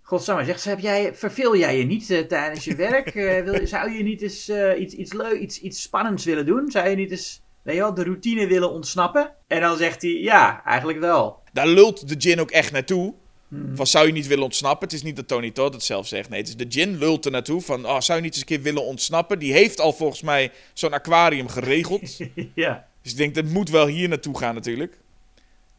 Godsamme, 0.08 0.46
zegt 0.46 0.62
ze, 0.62 0.70
heb 0.70 0.80
jij, 0.80 1.16
verveel 1.16 1.58
jij 1.58 1.78
je 1.78 1.84
niet 1.84 2.10
eh, 2.10 2.20
tijdens 2.20 2.66
je 2.66 2.76
werk? 2.76 3.16
Eh, 3.16 3.44
wil, 3.44 3.68
zou 3.68 3.92
je 3.92 4.04
niet 4.04 4.22
eens 4.22 4.50
eh, 4.50 4.80
iets, 4.80 4.94
iets 4.94 5.14
leuk, 5.14 5.40
iets, 5.40 5.62
iets 5.62 5.82
spannends 5.82 6.26
willen 6.26 6.46
doen? 6.46 6.72
Zou 6.72 6.90
je 6.90 6.96
niet 6.96 7.12
eens, 7.12 7.42
weet 7.62 7.76
je 7.76 7.82
wel, 7.82 7.94
de 7.94 8.04
routine 8.04 8.48
willen 8.48 8.72
ontsnappen? 8.72 9.34
En 9.48 9.62
dan 9.62 9.78
zegt 9.78 10.02
hij, 10.02 10.12
ja, 10.12 10.64
eigenlijk 10.66 11.00
wel. 11.00 11.40
Daar 11.54 11.68
lult 11.68 12.08
de 12.08 12.16
gin 12.18 12.40
ook 12.40 12.52
echt 12.52 12.72
naartoe. 12.72 13.14
Hmm. 13.48 13.76
Van, 13.76 13.88
zou 13.88 14.08
je 14.08 14.14
niet 14.14 14.28
willen 14.28 14.44
ontsnappen? 14.44 14.88
Het 14.88 14.98
is 14.98 15.04
niet 15.04 15.16
dat 15.16 15.28
Tony 15.28 15.52
Todd 15.52 15.74
het 15.74 15.84
zelf 15.84 16.08
zegt. 16.08 16.30
Nee, 16.30 16.40
het 16.40 16.48
is 16.48 16.56
de 16.56 16.66
gin 16.70 16.98
lult 16.98 17.26
er 17.26 17.32
naartoe. 17.32 17.62
Van, 17.62 17.86
oh, 17.86 18.00
zou 18.00 18.18
je 18.18 18.24
niet 18.24 18.34
eens 18.34 18.42
een 18.42 18.48
keer 18.48 18.62
willen 18.62 18.84
ontsnappen? 18.84 19.40
Die 19.40 19.54
heeft 19.54 19.80
al 19.80 19.94
volgens 19.94 20.22
mij 20.22 20.52
zo'n 20.74 20.94
aquarium 20.94 21.48
geregeld. 21.48 22.18
ja. 22.56 22.88
Dus 23.02 23.12
ik 23.12 23.18
denk, 23.18 23.36
dat 23.36 23.46
moet 23.46 23.70
wel 23.70 23.88
hier 23.88 24.10
naartoe 24.10 24.38
gaan 24.38 24.56
natuurlijk. 24.56 24.98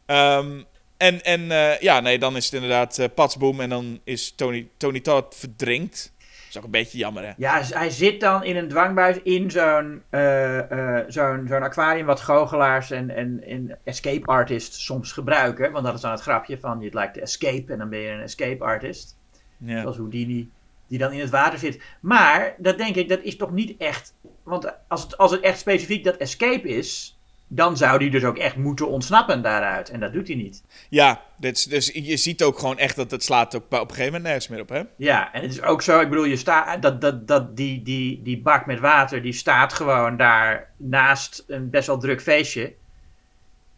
Ehm, 0.05 0.61
en 0.99 1.23
en 1.23 1.51
eh, 1.51 1.79
ja, 1.79 1.99
nee, 1.99 2.19
dan 2.19 2.35
is 2.35 2.45
het 2.45 2.53
inderdaad 2.53 2.97
eh 2.97 3.07
patsboom. 3.15 3.59
En 3.59 3.69
dan 3.69 3.99
is 4.03 4.31
Tony, 4.31 4.67
Tony 4.77 4.99
Todd 4.99 5.35
verdrinkt. 5.35 6.13
Dat 6.17 6.49
is 6.49 6.57
ook 6.57 6.63
een 6.63 6.71
beetje 6.71 6.97
jammer, 6.97 7.23
hè? 7.23 7.31
Ja, 7.37 7.61
hij 7.63 7.89
zit 7.89 8.19
dan 8.19 8.43
in 8.43 8.55
een 8.55 8.67
dwangbuis 8.67 9.21
in 9.23 9.51
zo'n 9.51 10.03
eh, 10.09 10.59
zo'n 11.07 11.45
zo'n 11.47 11.63
aquarium 11.63 12.05
wat 12.05 12.21
goochelaars 12.21 12.91
en, 12.91 13.09
en, 13.09 13.43
en 13.43 13.77
escape 13.83 14.25
artists 14.25 14.85
soms 14.85 15.11
gebruiken. 15.11 15.71
Want 15.71 15.85
dat 15.85 15.95
is 15.95 16.01
dan 16.01 16.11
het 16.11 16.21
grapje 16.21 16.57
van 16.59 16.81
je 16.81 16.93
lijkt 16.93 17.13
te 17.13 17.21
escape 17.21 17.71
en 17.71 17.77
dan 17.77 17.89
ben 17.89 17.99
je 17.99 18.09
een 18.09 18.21
escape 18.21 18.63
artist. 18.63 19.17
Ja. 19.57 19.81
Zoals 19.81 19.97
Houdini 19.97 20.49
die 20.89 20.97
dan 20.97 21.11
in 21.11 21.19
het 21.19 21.29
water 21.29 21.59
zit. 21.59 21.81
Maar 21.99 22.55
dat 22.57 22.77
denk 22.77 22.95
ik, 22.95 23.09
dat 23.09 23.21
is 23.21 23.37
toch 23.37 23.51
niet 23.51 23.77
echt... 23.77 24.13
Want 24.43 24.73
als 24.87 25.01
het, 25.01 25.17
als 25.17 25.31
het 25.31 25.41
echt 25.41 25.59
specifiek 25.59 26.03
dat 26.03 26.17
escape 26.17 26.67
is, 26.67 27.18
dan 27.51 27.77
zou 27.77 27.99
die 27.99 28.09
dus 28.09 28.23
ook 28.23 28.37
echt 28.37 28.55
moeten 28.55 28.87
ontsnappen 28.87 29.41
daaruit. 29.41 29.89
En 29.89 29.99
dat 29.99 30.13
doet 30.13 30.27
hij 30.27 30.35
niet. 30.35 30.63
Ja, 30.89 31.21
dit 31.37 31.57
is- 31.57 31.63
dus 31.63 31.91
je 31.93 32.17
ziet 32.17 32.43
ook 32.43 32.59
gewoon 32.59 32.77
echt 32.77 32.95
dat 32.95 33.11
het 33.11 33.23
slaat 33.23 33.55
ook 33.55 33.63
op 33.63 33.71
een 33.71 33.79
gegeven 33.79 34.05
moment 34.05 34.23
nergens 34.23 34.47
meer 34.47 34.61
op, 34.61 34.69
hè? 34.69 34.81
Ja, 34.95 35.33
en 35.33 35.41
het 35.41 35.51
is 35.51 35.61
ook 35.61 35.81
zo, 35.81 35.99
ik 35.99 36.09
bedoel, 36.09 36.23
je 36.25 36.35
staat, 36.37 36.81
dat, 36.81 37.01
dat, 37.01 37.27
dat, 37.27 37.57
die, 37.57 37.83
die, 37.83 38.21
die 38.23 38.41
bak 38.41 38.65
met 38.65 38.79
water, 38.79 39.21
die 39.21 39.33
staat 39.33 39.73
gewoon 39.73 40.17
daar 40.17 40.69
naast 40.77 41.43
een 41.47 41.69
best 41.69 41.87
wel 41.87 41.97
druk 41.97 42.21
feestje. 42.21 42.73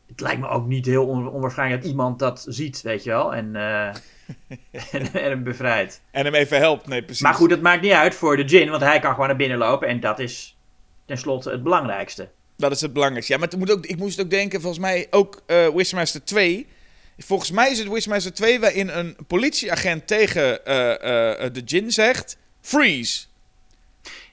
Het 0.07 0.19
lijkt 0.22 0.39
me 0.41 0.48
ook 0.48 0.68
niet 0.68 0.85
heel 0.85 1.07
on- 1.07 1.30
onwaarschijnlijk 1.30 1.81
dat 1.81 1.91
iemand 1.91 2.19
dat 2.19 2.45
ziet, 2.48 2.81
weet 2.81 3.03
je 3.03 3.10
wel, 3.10 3.35
en, 3.35 3.56
eh, 3.56 3.88
en, 4.91 5.14
en 5.14 5.30
hem 5.30 5.43
bevrijdt. 5.43 6.02
En 6.11 6.26
hem 6.26 6.34
even 6.34 6.57
helpt, 6.57 6.88
nee, 6.88 7.03
precies. 7.03 7.22
Maar 7.23 7.34
goed, 7.34 7.49
dat 7.49 7.61
maakt 7.61 7.81
niet 7.81 7.91
uit 7.91 8.15
voor 8.15 8.38
de 8.38 8.48
gin, 8.48 8.69
want 8.69 8.81
hij 8.81 8.99
kan 8.99 9.11
gewoon 9.11 9.27
naar 9.27 9.35
binnen 9.38 9.57
lopen 9.57 9.88
en 9.88 9.99
dat 9.99 10.19
is 10.19 10.57
tenslotte 11.06 11.52
het 11.52 11.64
belangrijkste. 11.64 12.30
Dat 12.61 12.71
is 12.71 12.81
het 12.81 12.93
belangrijkste. 12.93 13.33
Ja, 13.33 13.39
maar 13.39 13.47
het 13.49 13.57
moet 13.57 13.71
ook, 13.71 13.85
ik 13.85 13.97
moest 13.97 14.21
ook 14.21 14.29
denken, 14.29 14.61
volgens 14.61 14.81
mij 14.81 15.07
ook 15.09 15.41
eh 15.45 15.67
Wishmaster 15.67 16.23
2. 16.23 16.67
Volgens 17.17 17.51
mij 17.51 17.71
is 17.71 17.79
het 17.79 17.88
Wishmaster 17.88 18.33
2 18.33 18.59
waarin 18.59 18.89
een 18.89 19.15
politieagent 19.27 20.07
tegen 20.07 20.65
eh, 20.65 21.45
eh, 21.45 21.53
de 21.53 21.61
Jin 21.61 21.91
zegt: 21.91 22.38
freeze. 22.61 23.25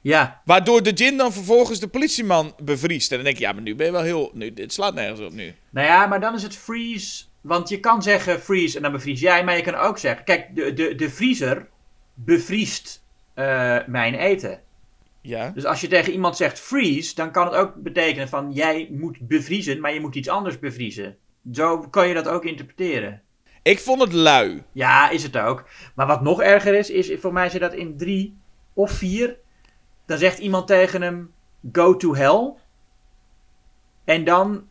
Ja, 0.00 0.40
Waardoor 0.44 0.82
de 0.82 0.92
Jin 0.92 1.16
dan 1.16 1.32
vervolgens 1.32 1.80
de 1.80 1.88
politieman 1.88 2.54
bevriest. 2.62 3.10
En 3.10 3.16
dan 3.16 3.24
denk 3.24 3.38
je, 3.38 3.44
ja, 3.44 3.52
maar 3.52 3.62
nu 3.62 3.74
ben 3.74 3.86
je 3.86 3.92
wel 3.92 4.02
heel. 4.02 4.30
Nu, 4.34 4.52
dit 4.52 4.72
slaat 4.72 4.94
nergens 4.94 5.20
op 5.20 5.32
nu. 5.32 5.54
nou 5.70 5.86
ja, 5.86 6.06
maar 6.06 6.20
dan 6.20 6.34
is 6.34 6.42
het 6.42 6.56
freeze, 6.56 7.24
want 7.40 7.68
je 7.68 7.80
kan 7.80 8.02
zeggen 8.02 8.40
freeze 8.40 8.76
en 8.76 8.82
dan 8.82 8.92
bevries 8.92 9.20
jij, 9.20 9.44
maar 9.44 9.56
je 9.56 9.62
kan 9.62 9.74
ook 9.74 9.98
zeggen, 9.98 10.24
kijk, 10.24 10.54
de, 10.54 10.72
de, 10.72 10.94
de 10.94 11.10
vriezer 11.10 11.68
bevriest 12.14 13.02
mijn 13.86 14.14
eten. 14.14 14.60
Ja. 15.28 15.50
Dus 15.50 15.64
als 15.64 15.80
je 15.80 15.88
tegen 15.88 16.12
iemand 16.12 16.36
zegt 16.36 16.60
freeze, 16.60 17.14
dan 17.14 17.30
kan 17.30 17.46
het 17.46 17.54
ook 17.54 17.74
betekenen 17.74 18.28
van 18.28 18.52
jij 18.52 18.88
moet 18.90 19.18
bevriezen, 19.20 19.80
maar 19.80 19.94
je 19.94 20.00
moet 20.00 20.14
iets 20.14 20.28
anders 20.28 20.58
bevriezen. 20.58 21.16
Zo 21.52 21.78
kan 21.78 22.08
je 22.08 22.14
dat 22.14 22.28
ook 22.28 22.44
interpreteren. 22.44 23.22
Ik 23.62 23.78
vond 23.78 24.00
het 24.00 24.12
lui. 24.12 24.62
Ja, 24.72 25.10
is 25.10 25.22
het 25.22 25.36
ook. 25.36 25.68
Maar 25.94 26.06
wat 26.06 26.22
nog 26.22 26.42
erger 26.42 26.74
is, 26.74 26.90
is 26.90 27.20
voor 27.20 27.32
mij 27.32 27.48
zit 27.48 27.60
dat 27.60 27.74
in 27.74 27.96
drie 27.96 28.36
of 28.72 28.90
vier. 28.90 29.36
Dan 30.06 30.18
zegt 30.18 30.38
iemand 30.38 30.66
tegen 30.66 31.02
hem 31.02 31.32
go 31.72 31.96
to 31.96 32.14
hell. 32.14 32.52
En 34.04 34.24
dan 34.24 34.68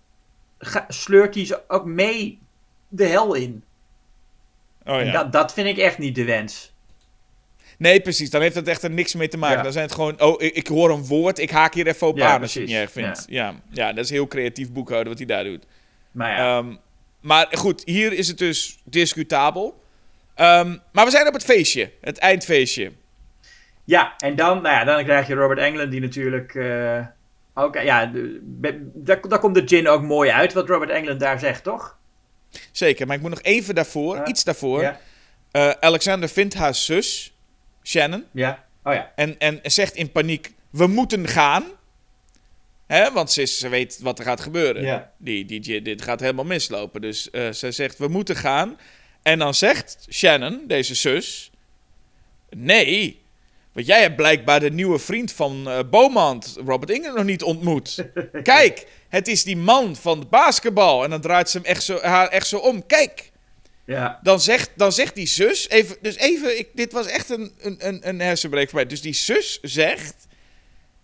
sleurt 0.87 1.35
hij 1.35 1.45
ze 1.45 1.61
ook 1.67 1.85
mee 1.85 2.39
de 2.87 3.05
hel 3.05 3.33
in. 3.33 3.63
Oh 4.85 5.03
ja. 5.03 5.11
dat, 5.11 5.31
dat 5.31 5.53
vind 5.53 5.67
ik 5.67 5.77
echt 5.77 5.97
niet 5.97 6.15
de 6.15 6.25
wens. 6.25 6.75
Nee, 7.77 8.01
precies. 8.01 8.29
Dan 8.29 8.41
heeft 8.41 8.55
het 8.55 8.67
echt 8.67 8.83
er 8.83 8.89
niks 8.91 9.15
mee 9.15 9.27
te 9.27 9.37
maken. 9.37 9.57
Ja. 9.57 9.63
Dan 9.63 9.71
zijn 9.71 9.85
het 9.85 9.93
gewoon, 9.93 10.21
oh, 10.21 10.41
ik, 10.41 10.55
ik 10.55 10.67
hoor 10.67 10.89
een 10.89 11.05
woord, 11.05 11.39
ik 11.39 11.49
haak 11.49 11.73
hier 11.73 11.87
even 11.87 12.07
op 12.07 12.17
Ja, 12.17 12.33
aan 12.33 12.41
als 12.41 12.53
je 12.53 12.59
het 12.59 12.67
niet 12.69 12.77
erg 12.77 12.91
vindt. 12.91 13.25
Ja. 13.29 13.53
Ja. 13.69 13.93
dat 13.93 14.03
is 14.03 14.09
heel 14.09 14.27
creatief 14.27 14.71
boekhouden 14.71 15.09
wat 15.09 15.17
hij 15.17 15.27
daar 15.27 15.43
doet. 15.43 15.65
Maar 16.11 16.29
ja, 16.31 16.57
Ehm, 16.57 16.75
maar 17.21 17.47
goed, 17.51 17.81
hier 17.85 18.13
is 18.13 18.27
het 18.27 18.37
dus 18.37 18.77
discutabel. 18.83 19.83
Ehm, 20.35 20.77
maar 20.91 21.05
we 21.05 21.11
zijn 21.11 21.27
op 21.27 21.33
het 21.33 21.43
feestje, 21.43 21.91
het 22.01 22.17
eindfeestje. 22.17 22.91
Ja, 23.83 24.13
en 24.17 24.35
dan, 24.35 24.61
nou 24.61 24.75
ja, 24.75 24.83
dan 24.83 25.03
krijg 25.03 25.27
je 25.27 25.33
Robert 25.33 25.59
Englund 25.59 25.91
die 25.91 26.01
natuurlijk 26.01 26.55
eh, 26.55 27.05
ook, 27.53 27.75
ja, 27.75 28.11
daar, 28.43 29.19
daar 29.21 29.39
komt 29.39 29.55
de 29.55 29.63
gin 29.65 29.87
ook 29.87 30.01
mooi 30.01 30.29
uit 30.31 30.53
wat 30.53 30.69
Robert 30.69 30.89
Englund 30.91 31.19
daar 31.19 31.39
zegt, 31.39 31.63
toch? 31.63 31.97
Zeker, 32.71 33.07
maar 33.07 33.15
ik 33.15 33.21
moet 33.21 33.31
nog 33.31 33.41
even 33.41 33.75
daarvoor, 33.75 34.21
iets 34.25 34.43
daarvoor. 34.43 34.95
Eh, 35.51 35.69
Alexander 35.69 36.29
vindt 36.29 36.53
haar 36.53 36.75
zus, 36.75 37.36
Shannon, 37.87 38.25
Ja. 38.31 38.65
Oh 38.83 38.93
ja. 38.93 39.11
en, 39.15 39.39
en 39.39 39.59
zegt 39.63 39.95
in 39.95 40.11
paniek: 40.11 40.51
We 40.69 40.87
moeten 40.87 41.27
gaan. 41.27 41.63
Hè, 42.87 43.11
want 43.11 43.31
ze, 43.31 43.45
ze 43.45 43.69
weet 43.69 43.99
wat 44.01 44.19
er 44.19 44.25
gaat 44.25 44.41
gebeuren. 44.41 44.83
Ja. 44.83 45.11
Die, 45.17 45.45
die, 45.45 45.81
dit 45.81 46.01
gaat 46.01 46.19
helemaal 46.19 46.45
mislopen. 46.45 47.01
Dus 47.01 47.29
eh 47.29 47.51
ze 47.51 47.71
zegt: 47.71 47.97
We 47.97 48.07
moeten 48.07 48.35
gaan. 48.35 48.77
En 49.21 49.39
dan 49.39 49.53
zegt 49.53 50.07
Shannon, 50.09 50.63
deze 50.67 50.95
zus: 50.95 51.51
Nee. 52.49 53.21
Want 53.73 53.87
jij 53.89 54.01
hebt 54.01 54.15
blijkbaar 54.15 54.59
de 54.59 54.71
nieuwe 54.71 54.99
vriend 54.99 55.31
van 55.31 55.63
Beaumont, 55.89 56.57
Robert 56.65 56.91
England, 56.91 57.15
nog 57.15 57.25
niet 57.25 57.43
ontmoet. 57.43 58.05
Kijk, 58.43 58.87
het 59.09 59.27
is 59.27 59.43
die 59.43 59.57
man 59.57 59.95
van 59.95 60.19
het 60.19 60.29
basketbal. 60.29 61.03
En 61.03 61.09
dan 61.09 61.21
draait 61.21 61.49
ze 61.49 61.57
hem 61.57 61.65
echt 61.65 61.83
zo, 61.83 61.99
haar 62.01 62.27
echt 62.27 62.47
zo 62.47 62.57
om. 62.57 62.85
Kijk, 62.85 63.31
Ja. 63.87 64.19
dan 64.23 64.39
zegt, 64.39 64.71
dan 64.75 64.91
zegt 64.91 65.15
die 65.15 65.27
zus, 65.27 65.69
even, 65.69 65.97
dus 66.01 66.15
even, 66.15 66.57
ik, 66.59 66.69
dit 66.73 66.91
was 66.91 67.05
echt 67.05 67.29
een, 67.29 67.51
een, 67.59 68.07
een, 68.07 68.19
hersenbreek 68.19 68.69
voor 68.69 68.79
mij. 68.79 68.87
Dus 68.87 69.01
die 69.01 69.13
zus 69.13 69.59
zegt, 69.61 70.27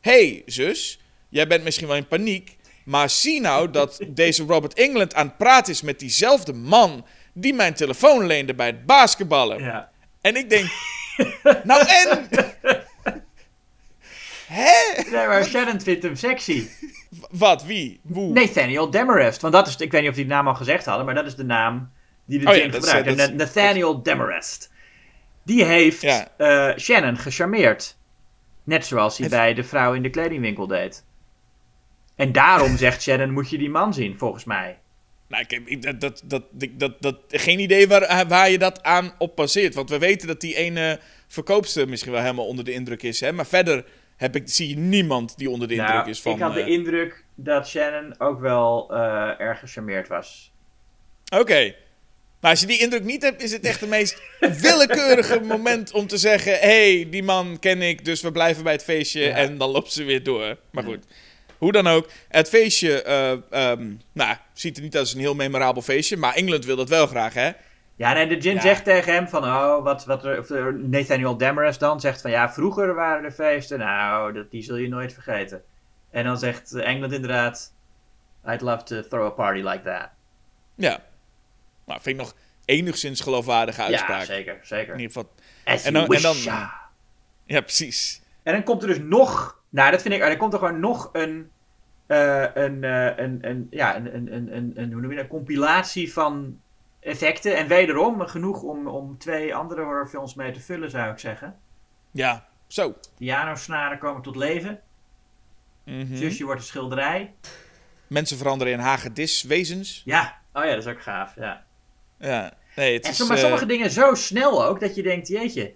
hey, 0.01 0.43
zus, 0.45 0.99
jij 1.29 1.47
bent 1.47 1.63
misschien 1.63 1.87
wel 1.87 1.95
in 1.95 2.07
paniek, 2.07 2.55
maar 2.85 3.09
zie 3.09 3.41
nou 3.41 3.71
dat 3.71 3.99
deze 4.07 4.43
Robert 4.43 4.73
England 4.73 5.13
aan 5.13 5.27
het 5.27 5.37
praten 5.37 5.73
is 5.73 5.81
met 5.81 5.99
diezelfde 5.99 6.53
man 6.53 7.05
die 7.33 7.53
mijn 7.53 7.73
telefoon 7.73 8.25
leende 8.25 8.53
bij 8.53 8.67
het 8.67 8.85
basketballen. 8.85 9.63
Ja. 9.63 9.89
En 10.21 10.35
ik 10.35 10.49
denk, 10.49 10.69
nou 11.63 11.85
en? 11.87 12.29
Hè? 14.45 15.01
Nee, 15.11 15.27
maar 15.27 15.45
Shannon 15.45 15.81
vindt 15.81 16.03
hem 16.03 16.15
sexy. 16.15 16.67
Wat, 17.29 17.63
wie, 17.63 17.99
hoe? 18.11 18.33
Nathaniel 18.33 18.89
Demarest. 18.89 19.41
Want 19.41 19.53
dat 19.53 19.67
is, 19.67 19.75
ik 19.75 19.91
weet 19.91 20.01
niet 20.01 20.09
of 20.09 20.15
die 20.15 20.25
naam 20.25 20.47
al 20.47 20.55
gezegd 20.55 20.85
hadden, 20.85 21.05
maar 21.05 21.15
dat 21.15 21.25
is 21.25 21.35
de 21.35 21.43
naam 21.43 21.91
die 22.25 22.39
de 22.39 22.47
Oh 22.49 22.55
ja, 22.55 22.63
is- 22.63 22.73
gebruikt. 22.75 23.07
is- 23.19 23.29
Nathaniel 23.31 24.03
Demarest. 24.03 24.71
Die 25.43 25.63
heeft 25.65 26.01
Ja. 26.01 26.27
eh, 26.37 26.77
Shannon 26.77 27.17
gecharmeerd. 27.17 27.97
Net 28.63 28.85
zoals 28.85 29.17
hij 29.17 29.29
bij 29.29 29.53
de 29.53 29.63
vrouw 29.63 29.93
in 29.93 30.01
de 30.01 30.09
kledingwinkel 30.09 30.67
deed. 30.67 31.03
En 32.15 32.31
daarom 32.31 32.77
zegt 32.77 33.01
Shannon, 33.01 33.31
moet 33.31 33.49
je 33.49 33.57
die 33.57 33.69
man 33.69 33.93
zien, 33.93 34.17
volgens 34.17 34.43
mij. 34.43 34.77
Nou, 35.27 35.45
ik 35.65 35.81
dat, 35.81 36.01
dat, 36.01 36.21
dat, 36.25 36.43
dat, 36.71 37.01
dat, 37.01 37.17
geen 37.27 37.59
idee 37.59 37.87
waar, 37.87 38.27
waar 38.27 38.49
je 38.49 38.57
dat 38.57 38.83
aan 38.83 39.13
op 39.17 39.35
baseert. 39.35 39.73
Want 39.73 39.89
we 39.89 39.97
weten 39.97 40.27
dat 40.27 40.41
die 40.41 40.55
ene 40.55 40.99
verkoopster 41.27 41.89
misschien 41.89 42.11
wel 42.11 42.21
helemaal 42.21 42.47
onder 42.47 42.65
de 42.65 42.71
indruk 42.71 43.03
is. 43.03 43.19
Hè? 43.19 43.31
Maar 43.31 43.45
verder 43.45 43.85
heb 44.17 44.35
ik, 44.35 44.43
zie 44.45 44.69
je 44.69 44.75
niemand 44.77 45.37
die 45.37 45.49
onder 45.49 45.67
de 45.67 45.73
indruk 45.73 45.93
Nou, 45.95 46.09
is 46.09 46.21
van... 46.21 46.33
ik 46.33 46.39
had 46.39 46.53
de 46.53 46.61
eh, 46.61 46.67
indruk 46.67 47.25
dat 47.35 47.67
Shannon 47.67 48.19
ook 48.19 48.39
wel 48.39 48.93
eh, 48.93 49.39
erg 49.39 49.59
gecharmeerd 49.59 50.07
was. 50.07 50.51
Oké. 51.37 51.75
Maar 52.43 52.51
als 52.51 52.61
je 52.61 52.67
die 52.67 52.79
indruk 52.79 53.03
niet 53.03 53.21
hebt, 53.21 53.43
is 53.43 53.51
het 53.51 53.65
echt 53.65 53.79
het 53.79 53.89
meest 53.89 54.21
willekeurige 54.39 55.39
moment 55.39 55.91
om 55.91 56.07
te 56.07 56.17
zeggen... 56.17 56.53
hey, 56.59 57.07
die 57.09 57.23
man 57.23 57.57
ken 57.59 57.81
ik, 57.81 58.05
dus 58.05 58.21
we 58.21 58.31
blijven 58.31 58.63
bij 58.63 58.73
het 58.73 58.83
feestje. 58.83 59.21
Ja. 59.21 59.35
En 59.35 59.57
dan 59.57 59.69
loopt 59.69 59.91
ze 59.91 60.03
weer 60.03 60.23
door. 60.23 60.57
Maar 60.71 60.83
goed, 60.83 61.05
hoe 61.57 61.71
dan 61.71 61.87
ook. 61.87 62.07
Het 62.27 62.49
feestje, 62.49 63.01
eh, 63.03 63.31
ehm, 63.49 63.91
nou, 64.13 64.35
ziet 64.53 64.77
er 64.77 64.83
niet 64.83 64.97
als 64.97 65.13
een 65.13 65.19
heel 65.19 65.35
memorabel 65.35 65.81
feestje. 65.81 66.17
Maar 66.17 66.33
Engeland 66.33 66.65
wil 66.65 66.75
dat 66.75 66.89
wel 66.89 67.07
graag, 67.07 67.33
hè? 67.33 67.51
Ja, 67.95 68.13
nee, 68.13 68.27
de 68.27 68.37
Jin 68.37 68.55
Ja. 68.55 68.61
zegt 68.61 68.83
tegen 68.83 69.13
hem 69.13 69.27
van, 69.27 69.43
oh, 69.43 69.83
wat, 69.83 70.05
wat 70.05 70.25
er, 70.25 70.39
of 70.39 70.49
er- 70.49 70.73
Nathaniel 70.79 71.37
Demarest 71.37 71.79
dan 71.79 71.99
zegt 71.99 72.21
van, 72.21 72.31
ja, 72.31 72.53
vroeger 72.53 72.93
waren 72.93 73.23
er 73.23 73.31
feesten, 73.31 73.79
nou, 73.79 74.33
dat, 74.33 74.51
die 74.51 74.63
zul 74.63 74.75
je 74.75 74.87
nooit 74.87 75.13
vergeten. 75.13 75.61
En 76.11 76.23
dan 76.23 76.37
zegt 76.37 76.73
eh, 76.73 76.87
Engeland 76.87 77.13
inderdaad, 77.13 77.73
I'd 78.47 78.61
love 78.61 78.83
to 78.83 79.01
throw 79.01 79.25
a 79.25 79.29
party 79.29 79.59
like 79.61 79.81
that. 79.83 80.09
Ja. 80.75 80.99
Nou, 81.93 82.05
vind 82.05 82.19
ik 82.19 82.25
nog 82.25 82.35
enigszins 82.65 83.21
geloofwaardige 83.21 83.81
uitspraak. 83.81 84.19
Ja, 84.19 84.25
zeker, 84.25 84.59
zeker. 84.61 84.93
In 84.93 84.99
ieder 84.99 85.13
geval. 85.15 85.29
En 85.63 85.93
dan- 85.93 86.07
en 86.15 86.21
dan- 86.21 86.35
ja. 87.45 87.61
Precies. 87.61 88.21
En 88.43 88.53
dan 88.53 88.63
komt 88.63 88.81
er 88.81 88.87
dus 88.87 88.99
nog, 88.99 89.61
nou, 89.69 89.91
dat 89.91 90.01
vind 90.01 90.13
ik, 90.13 90.21
er 90.21 90.37
komt 90.37 90.53
er 90.53 90.59
gewoon 90.59 90.79
nog 90.79 91.09
een, 91.13 91.51
eh, 92.07 92.41
een, 92.53 92.83
eh, 92.83 93.17
een, 93.17 93.37
een, 93.41 93.67
ja, 93.69 93.95
een, 93.95 94.15
een, 94.15 94.33
een, 94.35 94.55
een, 94.55 94.71
een, 94.75 94.91
hoe 94.91 95.01
noem 95.01 95.11
je 95.11 95.17
dat, 95.17 95.27
compilatie 95.27 96.13
van 96.13 96.59
effecten. 96.99 97.55
En 97.57 97.67
wederom 97.67 98.21
genoeg 98.27 98.61
om, 98.61 98.87
om 98.87 99.17
twee 99.17 99.55
andere 99.55 99.81
horrorfilms 99.83 100.33
mee 100.35 100.51
te 100.51 100.59
vullen, 100.59 100.89
zou 100.89 101.11
ik 101.11 101.19
zeggen. 101.19 101.59
Ja, 102.11 102.47
zo. 102.67 102.95
Pianosnaren 103.17 103.97
komen 103.97 104.21
tot 104.21 104.35
leven. 104.35 104.81
Mhm. 105.85 106.15
Zusje 106.15 106.43
wordt 106.45 106.61
een 106.61 106.67
schilderij. 106.67 107.33
Mensen 108.07 108.37
veranderen 108.37 108.73
in 108.73 108.79
hagediswezens. 108.79 110.01
Ja, 110.05 110.37
oh 110.53 110.63
ja, 110.63 110.69
dat 110.69 110.85
is 110.85 110.87
ook 110.91 111.01
gaaf. 111.01 111.35
Ja. 111.35 111.63
Ja. 112.23 112.53
Nee, 112.75 112.93
het 112.93 113.05
En 113.05 113.11
is... 113.11 113.17
zo, 113.17 113.25
maar 113.25 113.35
eh, 113.35 113.41
sommige 113.41 113.65
dingen 113.65 113.89
zo 113.91 114.13
snel 114.13 114.65
ook 114.65 114.79
dat 114.79 114.95
je 114.95 115.03
denkt, 115.03 115.27
jeetje. 115.27 115.73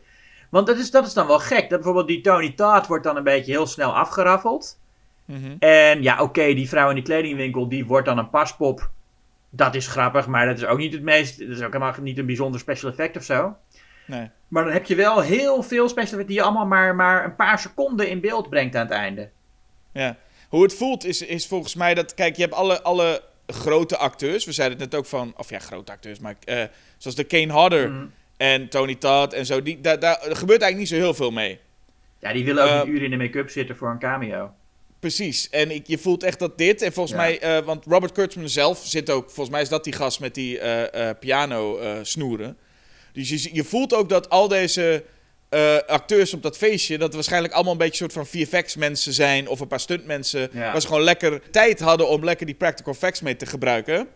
Want 0.50 0.68
dat 0.68 0.78
is, 0.78 0.92
dat 0.92 1.08
is 1.08 1.14
dan 1.14 1.28
wel 1.28 1.40
gek. 1.40 1.60
Dat 1.60 1.70
bijvoorbeeld 1.70 2.08
die 2.08 2.22
Tony 2.22 2.52
Todd 2.52 2.88
wordt 2.88 3.04
dan 3.04 3.18
een 3.18 3.24
beetje 3.24 3.52
heel 3.52 3.68
snel 3.68 3.96
afgeraffeld. 3.96 4.80
mhm. 5.26 5.56
En 5.60 6.04
ja, 6.04 6.22
oké, 6.22 6.54
die 6.54 6.70
vrouw 6.70 6.90
in 6.90 6.96
die 6.96 7.04
kledingwinkel, 7.04 7.70
die 7.70 7.86
wordt 7.86 8.08
dan 8.08 8.18
een 8.18 8.30
paspop. 8.30 8.90
Dat 9.50 9.76
is 9.76 9.88
grappig, 9.88 10.28
maar 10.28 10.46
dat 10.46 10.58
is 10.58 10.66
ook 10.66 10.78
niet 10.78 10.94
het 10.94 11.02
meest. 11.02 11.40
Dat 11.40 11.50
is 11.50 11.62
ook 11.62 11.74
helemaal 11.74 11.94
niet 12.02 12.18
een 12.18 12.26
bijzonder 12.26 12.60
special 12.60 12.92
effect 12.92 13.18
of 13.18 13.24
zo. 13.24 13.56
Nee. 14.06 14.30
Maar 14.48 14.64
dan 14.64 14.74
heb 14.74 14.86
je 14.86 14.96
wel 14.96 15.22
heel 15.22 15.64
veel 15.64 15.90
special 15.90 16.12
effects 16.12 16.28
die 16.28 16.36
je 16.36 16.42
allemaal 16.44 16.66
maar, 16.66 16.96
maar 16.96 17.26
een 17.26 17.36
paar 17.36 17.60
seconden 17.60 18.10
in 18.10 18.22
beeld 18.22 18.50
brengt 18.50 18.76
aan 18.76 18.82
het 18.86 18.92
einde. 18.92 19.30
Ja. 19.92 20.18
Hoe 20.50 20.64
het 20.64 20.74
voelt 20.74 21.06
is, 21.06 21.22
is 21.22 21.48
volgens 21.48 21.76
mij 21.76 21.94
dat... 21.94 22.14
Kijk, 22.14 22.36
je 22.36 22.42
hebt 22.42 22.54
alle, 22.54 22.82
alle 22.82 23.22
grote 23.48 23.98
acteurs. 23.98 24.46
We 24.46 24.52
zeiden 24.52 24.80
het 24.80 24.92
net 24.92 25.00
ook 25.00 25.06
van... 25.06 25.34
Of 25.38 25.50
ja, 25.50 25.60
grote 25.60 25.92
acteurs. 25.92 26.20
Maar 26.20 26.36
eh, 26.44 26.64
zoals 26.98 27.16
de 27.16 27.24
Kane 27.24 27.52
Hodder 27.54 27.90
Mm. 27.90 28.12
en 28.38 28.70
Tony 28.70 28.96
Todd 28.96 29.34
en 29.34 29.46
zo. 29.46 29.62
Die, 29.64 29.82
daar, 29.82 30.00
daar 30.00 30.16
er 30.16 30.36
gebeurt 30.36 30.62
eigenlijk 30.62 30.78
niet 30.78 30.88
zo 30.88 30.96
heel 31.06 31.14
veel 31.14 31.32
mee. 31.32 31.60
Ja, 32.20 32.34
die 32.34 32.46
willen 32.46 32.64
ook 32.64 32.70
Eh, 32.70 32.80
een 32.80 32.90
uur 32.90 33.04
in 33.04 33.10
de 33.10 33.18
make-up 33.18 33.50
zitten 33.50 33.76
voor 33.76 33.90
een 33.90 34.00
cameo. 34.00 34.52
Precies. 35.00 35.50
En 35.50 35.72
ik, 35.72 35.88
je 35.88 35.98
voelt 35.98 36.24
echt 36.24 36.40
dat 36.40 36.58
dit... 36.58 36.82
En 36.82 36.94
volgens 36.94 37.16
Ja. 37.16 37.22
mij... 37.22 37.40
eh, 37.40 37.64
want 37.66 37.86
Robert 37.86 38.12
Kurtzman 38.12 38.50
zelf 38.50 38.82
zit 38.86 39.10
ook... 39.10 39.26
Volgens 39.26 39.50
mij 39.50 39.62
is 39.62 39.70
dat 39.70 39.84
die 39.84 39.94
gast 39.94 40.20
met 40.20 40.36
die 40.36 40.60
eh, 40.60 41.10
eh, 41.10 41.18
piano 41.20 41.78
eh, 41.78 41.94
snoeren. 42.02 42.58
Dus 43.14 43.30
je, 43.30 43.50
je 43.54 43.64
voelt 43.64 43.94
ook 43.94 44.10
dat 44.10 44.30
al 44.30 44.48
deze 44.48 45.04
eh, 45.50 45.78
acteurs 45.88 46.34
op 46.34 46.44
dat 46.44 46.58
feestje... 46.58 46.98
dat 46.98 47.14
waarschijnlijk 47.14 47.54
allemaal 47.54 47.72
een 47.72 47.78
beetje 47.78 48.04
een 48.04 48.12
soort 48.12 48.28
van 48.28 48.42
VFX 48.42 48.76
mensen 48.76 49.14
zijn... 49.14 49.48
of 49.48 49.60
een 49.60 49.68
paar 49.68 49.80
stuntmensen... 49.80 50.50
Ja. 50.52 50.72
waar 50.72 50.82
ze 50.82 50.88
gewoon 50.88 51.04
lekker 51.04 51.42
tijd 51.52 51.80
hadden 51.80 52.10
om 52.10 52.24
lekker 52.24 52.46
die 52.46 52.56
practical 52.56 52.94
effects 52.94 53.22
mee 53.22 53.36
te 53.36 53.46
gebruiken. 53.46 54.08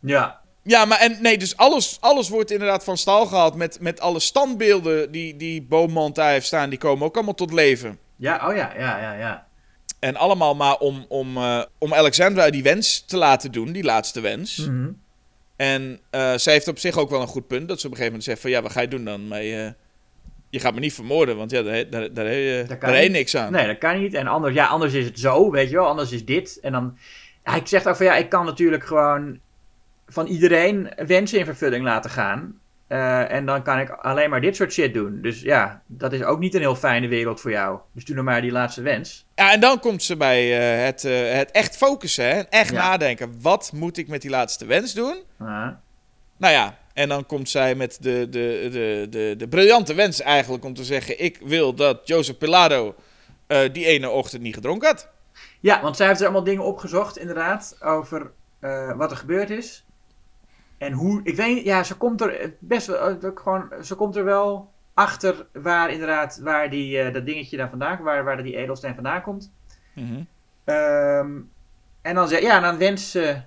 Ja, 0.00 0.40
Ja, 0.62 0.84
maar 0.84 0.98
en, 0.98 1.18
nee, 1.20 1.38
dus 1.38 1.56
alles, 1.56 1.96
alles 2.00 2.28
wordt 2.28 2.50
inderdaad 2.50 2.84
van 2.84 2.96
stal 2.96 3.26
gehaald... 3.26 3.54
met, 3.54 3.80
met 3.80 4.00
alle 4.00 4.20
standbeelden 4.20 5.10
die, 5.10 5.36
die 5.36 5.62
Beaumont 5.62 6.14
daar 6.14 6.30
heeft 6.30 6.46
staan... 6.46 6.70
die 6.70 6.78
komen 6.78 7.06
ook 7.06 7.14
allemaal 7.14 7.34
tot 7.34 7.52
leven. 7.52 7.98
ja, 8.16 8.48
oh 8.48 8.56
ja, 8.56 8.72
ja, 8.78 9.00
ja, 9.00 9.12
ja. 9.12 9.46
En 9.98 10.16
allemaal 10.16 10.54
maar 10.54 10.76
om, 10.76 11.04
om, 11.08 11.36
eh, 11.36 11.62
om 11.78 11.94
Alexandra 11.94 12.50
die 12.50 12.62
wens 12.62 13.04
te 13.06 13.16
laten 13.16 13.52
doen, 13.52 13.72
die 13.72 13.84
laatste 13.84 14.20
wens. 14.20 14.56
Mhm. 14.56 14.90
En 15.56 16.00
eh, 16.10 16.34
zij 16.36 16.52
heeft 16.52 16.68
op 16.68 16.78
zich 16.78 16.96
ook 16.96 17.10
wel 17.10 17.20
een 17.20 17.26
goed 17.26 17.46
punt. 17.46 17.68
Dat 17.68 17.80
ze 17.80 17.86
op 17.86 17.92
een 17.92 17.98
gegeven 17.98 18.18
moment 18.18 18.24
zegt 18.24 18.40
van... 18.40 18.50
Ja, 18.50 18.62
wat 18.62 18.72
ga 18.72 18.80
je 18.80 18.88
doen 18.88 19.04
dan? 19.04 19.28
Maar, 19.28 19.42
je 20.50 20.60
gaat 20.60 20.74
me 20.74 20.80
niet 20.80 20.94
vermoorden, 20.94 21.36
want 21.36 21.50
ja, 21.50 21.62
daar, 21.62 21.90
daar, 21.90 22.12
daar, 22.12 22.32
je- 22.32 22.66
daar 22.80 23.02
je 23.02 23.10
niks 23.10 23.36
aan. 23.36 23.52
Nee, 23.52 23.66
dat 23.66 23.78
kan 23.78 24.00
niet. 24.00 24.14
En 24.14 24.26
anders, 24.26 24.54
ja, 24.54 24.66
anders 24.66 24.92
is 24.92 25.04
het 25.04 25.18
zo, 25.18 25.50
weet 25.50 25.70
je 25.70 25.76
wel. 25.76 25.86
Anders 25.86 26.12
is 26.12 26.24
dit. 26.24 26.58
En 26.62 26.72
dan... 26.72 26.96
Ja, 27.44 27.54
ik 27.54 27.66
zeg 27.66 27.86
ook 27.86 27.96
van, 27.96 28.06
ja, 28.06 28.16
ik 28.16 28.28
kan 28.28 28.44
natuurlijk 28.44 28.84
gewoon 28.86 29.38
van 30.06 30.26
iedereen 30.26 30.90
wensen 31.06 31.38
in 31.38 31.44
vervulling 31.44 31.84
laten 31.84 32.10
gaan. 32.10 32.58
Eh, 32.86 33.30
en 33.32 33.46
dan 33.46 33.62
kan 33.62 33.78
ik 33.78 33.90
alleen 33.90 34.30
maar 34.30 34.40
dit 34.40 34.56
soort 34.56 34.72
shit 34.72 34.94
doen. 34.94 35.18
Dus 35.22 35.40
ja, 35.40 35.82
dat 35.86 36.12
is 36.12 36.22
ook 36.22 36.38
niet 36.38 36.54
een 36.54 36.60
heel 36.60 36.74
fijne 36.76 37.08
wereld 37.08 37.40
voor 37.40 37.50
jou. 37.50 37.78
Dus 37.92 38.04
doe 38.04 38.16
nog 38.16 38.24
maar 38.24 38.40
die 38.40 38.52
laatste 38.52 38.82
wens. 38.82 39.26
Ja, 39.34 39.52
en 39.52 39.60
dan 39.60 39.80
komt 39.80 40.02
ze 40.02 40.16
bij 40.16 40.58
eh, 40.78 40.84
het, 40.84 41.04
eh, 41.04 41.32
het 41.32 41.50
echt 41.50 41.76
focussen, 41.76 42.24
hè? 42.24 42.38
echt 42.40 42.70
Ja. 42.70 42.76
nadenken. 42.88 43.34
Wat 43.40 43.70
moet 43.74 43.96
ik 43.96 44.08
met 44.08 44.22
die 44.22 44.30
laatste 44.30 44.66
wens 44.66 44.94
doen? 44.94 45.16
Nou 46.36 46.52
ja, 46.54 46.78
en 46.98 47.08
dan 47.08 47.26
komt 47.26 47.48
zij 47.48 47.74
met 47.74 47.98
de, 48.00 48.26
de, 48.30 48.68
de, 48.72 49.06
de, 49.10 49.34
de 49.38 49.48
briljante 49.48 49.94
wens 49.94 50.20
eigenlijk 50.20 50.64
om 50.64 50.74
te 50.74 50.84
zeggen... 50.84 51.24
ik 51.24 51.38
wil 51.44 51.74
dat 51.74 52.00
Joseph 52.04 52.38
Pilado 52.38 52.94
eh, 53.46 53.72
die 53.72 53.86
ene 53.86 54.10
ochtend 54.10 54.42
niet 54.42 54.54
gedronken 54.54 54.88
had. 54.88 55.08
Ja, 55.60 55.82
want 55.82 55.96
zij 55.96 56.06
heeft 56.06 56.18
er 56.18 56.24
allemaal 56.24 56.44
dingen 56.44 56.64
opgezocht, 56.64 57.18
inderdaad, 57.18 57.76
over 57.80 58.30
eh, 58.58 58.96
wat 58.96 59.10
er 59.10 59.16
gebeurd 59.16 59.50
is. 59.50 59.84
En 60.78 60.92
hoe, 60.92 61.20
ik 61.24 61.36
weet 61.36 61.64
ja, 61.64 61.82
ze 61.82 61.94
komt 61.96 62.20
er 62.20 62.54
best 62.58 62.86
wel, 62.86 62.98
eh, 62.98 63.30
gewoon, 63.34 63.72
ze 63.82 63.94
komt 63.94 64.16
er 64.16 64.24
wel 64.24 64.70
achter 64.94 65.46
waar 65.52 65.90
inderdaad, 65.90 66.38
waar 66.42 66.70
die, 66.70 67.00
eh, 67.00 67.12
dat 67.12 67.26
dingetje 67.26 67.56
daar 67.56 67.70
vandaan, 67.70 68.02
waar, 68.02 68.24
waar 68.24 68.42
die 68.42 68.56
edelsteen 68.56 68.94
vandaan 68.94 69.22
komt. 69.22 69.52
Mhm. 69.94 70.22
Ehm, 70.64 71.30
en 72.02 72.14
dan, 72.14 72.28
zeg, 72.28 72.40
ja, 72.40 72.60
dan 72.60 72.78
wenst 72.78 73.08
ze 73.08 73.40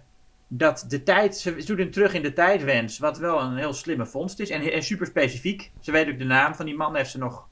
dat 0.53 0.85
de 0.87 1.03
tijd, 1.03 1.37
ze 1.37 1.63
doet 1.65 1.79
een 1.79 1.91
terug 1.91 2.13
in 2.13 2.21
de 2.21 2.33
tijd 2.33 2.63
wens, 2.63 2.97
wat 2.99 3.17
wel 3.17 3.41
een 3.41 3.57
heel 3.57 3.73
slimme 3.73 4.05
vondst 4.05 4.39
is. 4.39 4.49
En, 4.49 4.71
en 4.71 4.83
super 4.83 5.07
specifiek. 5.07 5.71
Ze 5.81 5.91
weet 5.91 6.07
ook 6.07 6.17
de 6.19 6.23
naam 6.25 6.55
van 6.55 6.65
die 6.65 6.75
man, 6.75 6.95
heeft 6.95 7.11
ze 7.11 7.17
nog, 7.17 7.47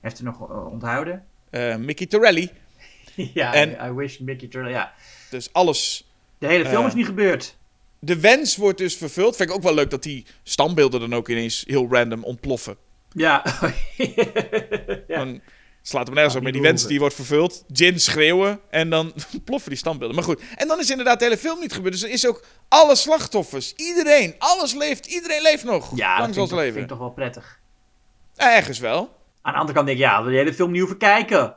heeft 0.00 0.16
ze 0.16 0.24
nog 0.24 0.50
eh, 0.50 0.66
onthouden. 0.66 1.24
Eh, 1.50 1.76
Mickey 1.76 2.06
Torelli. 2.06 2.50
ja, 3.34 3.54
En- 3.54 3.88
I, 3.90 3.92
wish 3.92 4.18
Mickey 4.18 4.48
Turtle, 4.48 4.70
ja. 4.70 4.92
Dus 5.30 5.52
alles... 5.52 6.10
De 6.38 6.46
hele 6.46 6.66
film 6.66 6.82
Eh. 6.82 6.88
is 6.88 6.94
niet 6.94 7.06
gebeurd. 7.06 7.56
de 7.98 8.20
wens 8.20 8.56
wordt 8.56 8.78
dus 8.78 8.96
vervuld. 8.96 9.36
Vind 9.36 9.48
ik 9.50 9.54
ook 9.56 9.62
wel 9.62 9.74
leuk 9.74 9.90
dat 9.90 10.02
die 10.02 10.26
standbeelden 10.42 11.00
dan 11.00 11.14
ook 11.14 11.28
ineens 11.28 11.64
heel 11.66 11.88
random 11.90 12.24
ontploffen. 12.24 12.76
Ja. 13.12 13.44
ja. 15.08 15.24
Dan 15.24 15.40
slaat 15.82 16.06
hem 16.06 16.14
nergens 16.14 16.36
op, 16.36 16.42
maar 16.42 16.52
die 16.52 16.60
wens 16.60 16.86
die 16.86 16.98
wordt 16.98 17.14
vervuld. 17.14 17.64
Jin 17.66 18.00
schreeuwen 18.00 18.60
en 18.70 18.90
dan 18.90 19.12
ploffen 19.44 19.70
die 19.70 19.78
standbeelden. 19.78 20.16
Maar 20.16 20.24
goed, 20.24 20.40
en 20.56 20.68
dan 20.68 20.78
is 20.78 20.90
inderdaad 20.90 21.18
de 21.18 21.24
hele 21.24 21.38
film 21.38 21.60
niet 21.60 21.72
gebeurd. 21.72 21.92
Dus 21.92 22.02
er 22.02 22.10
is 22.10 22.26
ook 22.26 22.44
alle 22.68 22.96
slachtoffers, 22.96 23.72
iedereen, 23.76 24.34
alles 24.38 24.74
leeft, 24.74 25.06
iedereen 25.06 25.42
leeft 25.42 25.64
nog. 25.64 25.96
Ja, 25.96 26.16
dat 26.16 26.24
vind, 26.24 26.36
toch, 26.36 26.48
vind 26.48 26.60
leven. 26.60 26.80
ik 26.80 26.88
toch 26.88 26.98
wel 26.98 27.10
prettig. 27.10 27.60
Ja, 28.34 28.56
ergens 28.56 28.78
wel. 28.78 29.20
Aan 29.42 29.52
de 29.52 29.58
andere 29.58 29.74
kant 29.74 29.86
denk 29.86 29.98
ik, 29.98 30.04
ja, 30.04 30.24
we 30.24 30.30
de 30.30 30.36
hele 30.36 30.54
film 30.54 30.70
niet 30.70 30.80
hoeven 30.80 30.98
kijken. 30.98 31.56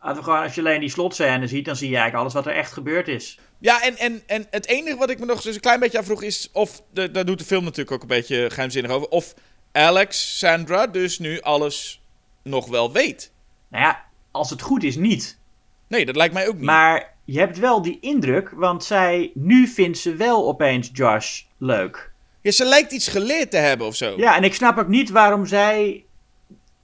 Laten 0.00 0.18
we 0.18 0.24
gewoon, 0.24 0.42
als 0.42 0.54
je 0.54 0.60
alleen 0.60 0.80
die 0.80 0.90
slotscène 0.90 1.46
ziet, 1.46 1.64
dan 1.64 1.76
zie 1.76 1.88
je 1.88 1.96
eigenlijk 1.96 2.22
alles 2.22 2.44
wat 2.44 2.52
er 2.52 2.60
echt 2.60 2.72
gebeurd 2.72 3.08
is. 3.08 3.38
Ja, 3.58 3.82
en, 3.82 3.96
en, 3.96 4.22
en 4.26 4.46
het 4.50 4.66
enige 4.66 4.96
wat 4.96 5.10
ik 5.10 5.18
me 5.18 5.26
nog 5.26 5.42
dus 5.42 5.54
een 5.54 5.60
klein 5.60 5.80
beetje 5.80 5.98
afvroeg 5.98 6.22
is... 6.22 6.48
of, 6.52 6.82
de, 6.92 7.10
daar 7.10 7.24
doet 7.24 7.38
de 7.38 7.44
film 7.44 7.64
natuurlijk 7.64 7.90
ook 7.90 8.02
een 8.02 8.08
beetje 8.08 8.50
geheimzinnig 8.50 8.90
over... 8.90 9.08
of 9.08 9.34
Alex, 9.72 10.38
Sandra 10.38 10.86
dus 10.86 11.18
nu 11.18 11.40
alles 11.40 12.02
nog 12.42 12.66
wel 12.66 12.92
weet. 12.92 13.32
Nou 13.74 13.86
ja, 13.86 14.04
als 14.30 14.50
het 14.50 14.62
goed 14.62 14.82
is, 14.82 14.96
niet. 14.96 15.38
Nee, 15.86 16.06
dat 16.06 16.16
lijkt 16.16 16.34
mij 16.34 16.48
ook 16.48 16.54
niet. 16.54 16.64
Maar 16.64 17.14
je 17.24 17.38
hebt 17.38 17.58
wel 17.58 17.82
die 17.82 17.98
indruk, 18.00 18.50
want 18.50 18.84
zij, 18.84 19.30
nu 19.34 19.66
vindt 19.66 19.98
ze 19.98 20.14
wel 20.16 20.48
opeens 20.48 20.90
Josh 20.92 21.42
leuk. 21.58 22.12
Ja, 22.40 22.50
ze 22.50 22.64
lijkt 22.64 22.92
iets 22.92 23.08
geleerd 23.08 23.50
te 23.50 23.56
hebben 23.56 23.86
of 23.86 23.96
zo. 23.96 24.14
Ja, 24.16 24.36
en 24.36 24.44
ik 24.44 24.54
snap 24.54 24.78
ook 24.78 24.88
niet 24.88 25.10
waarom 25.10 25.46
zij 25.46 26.04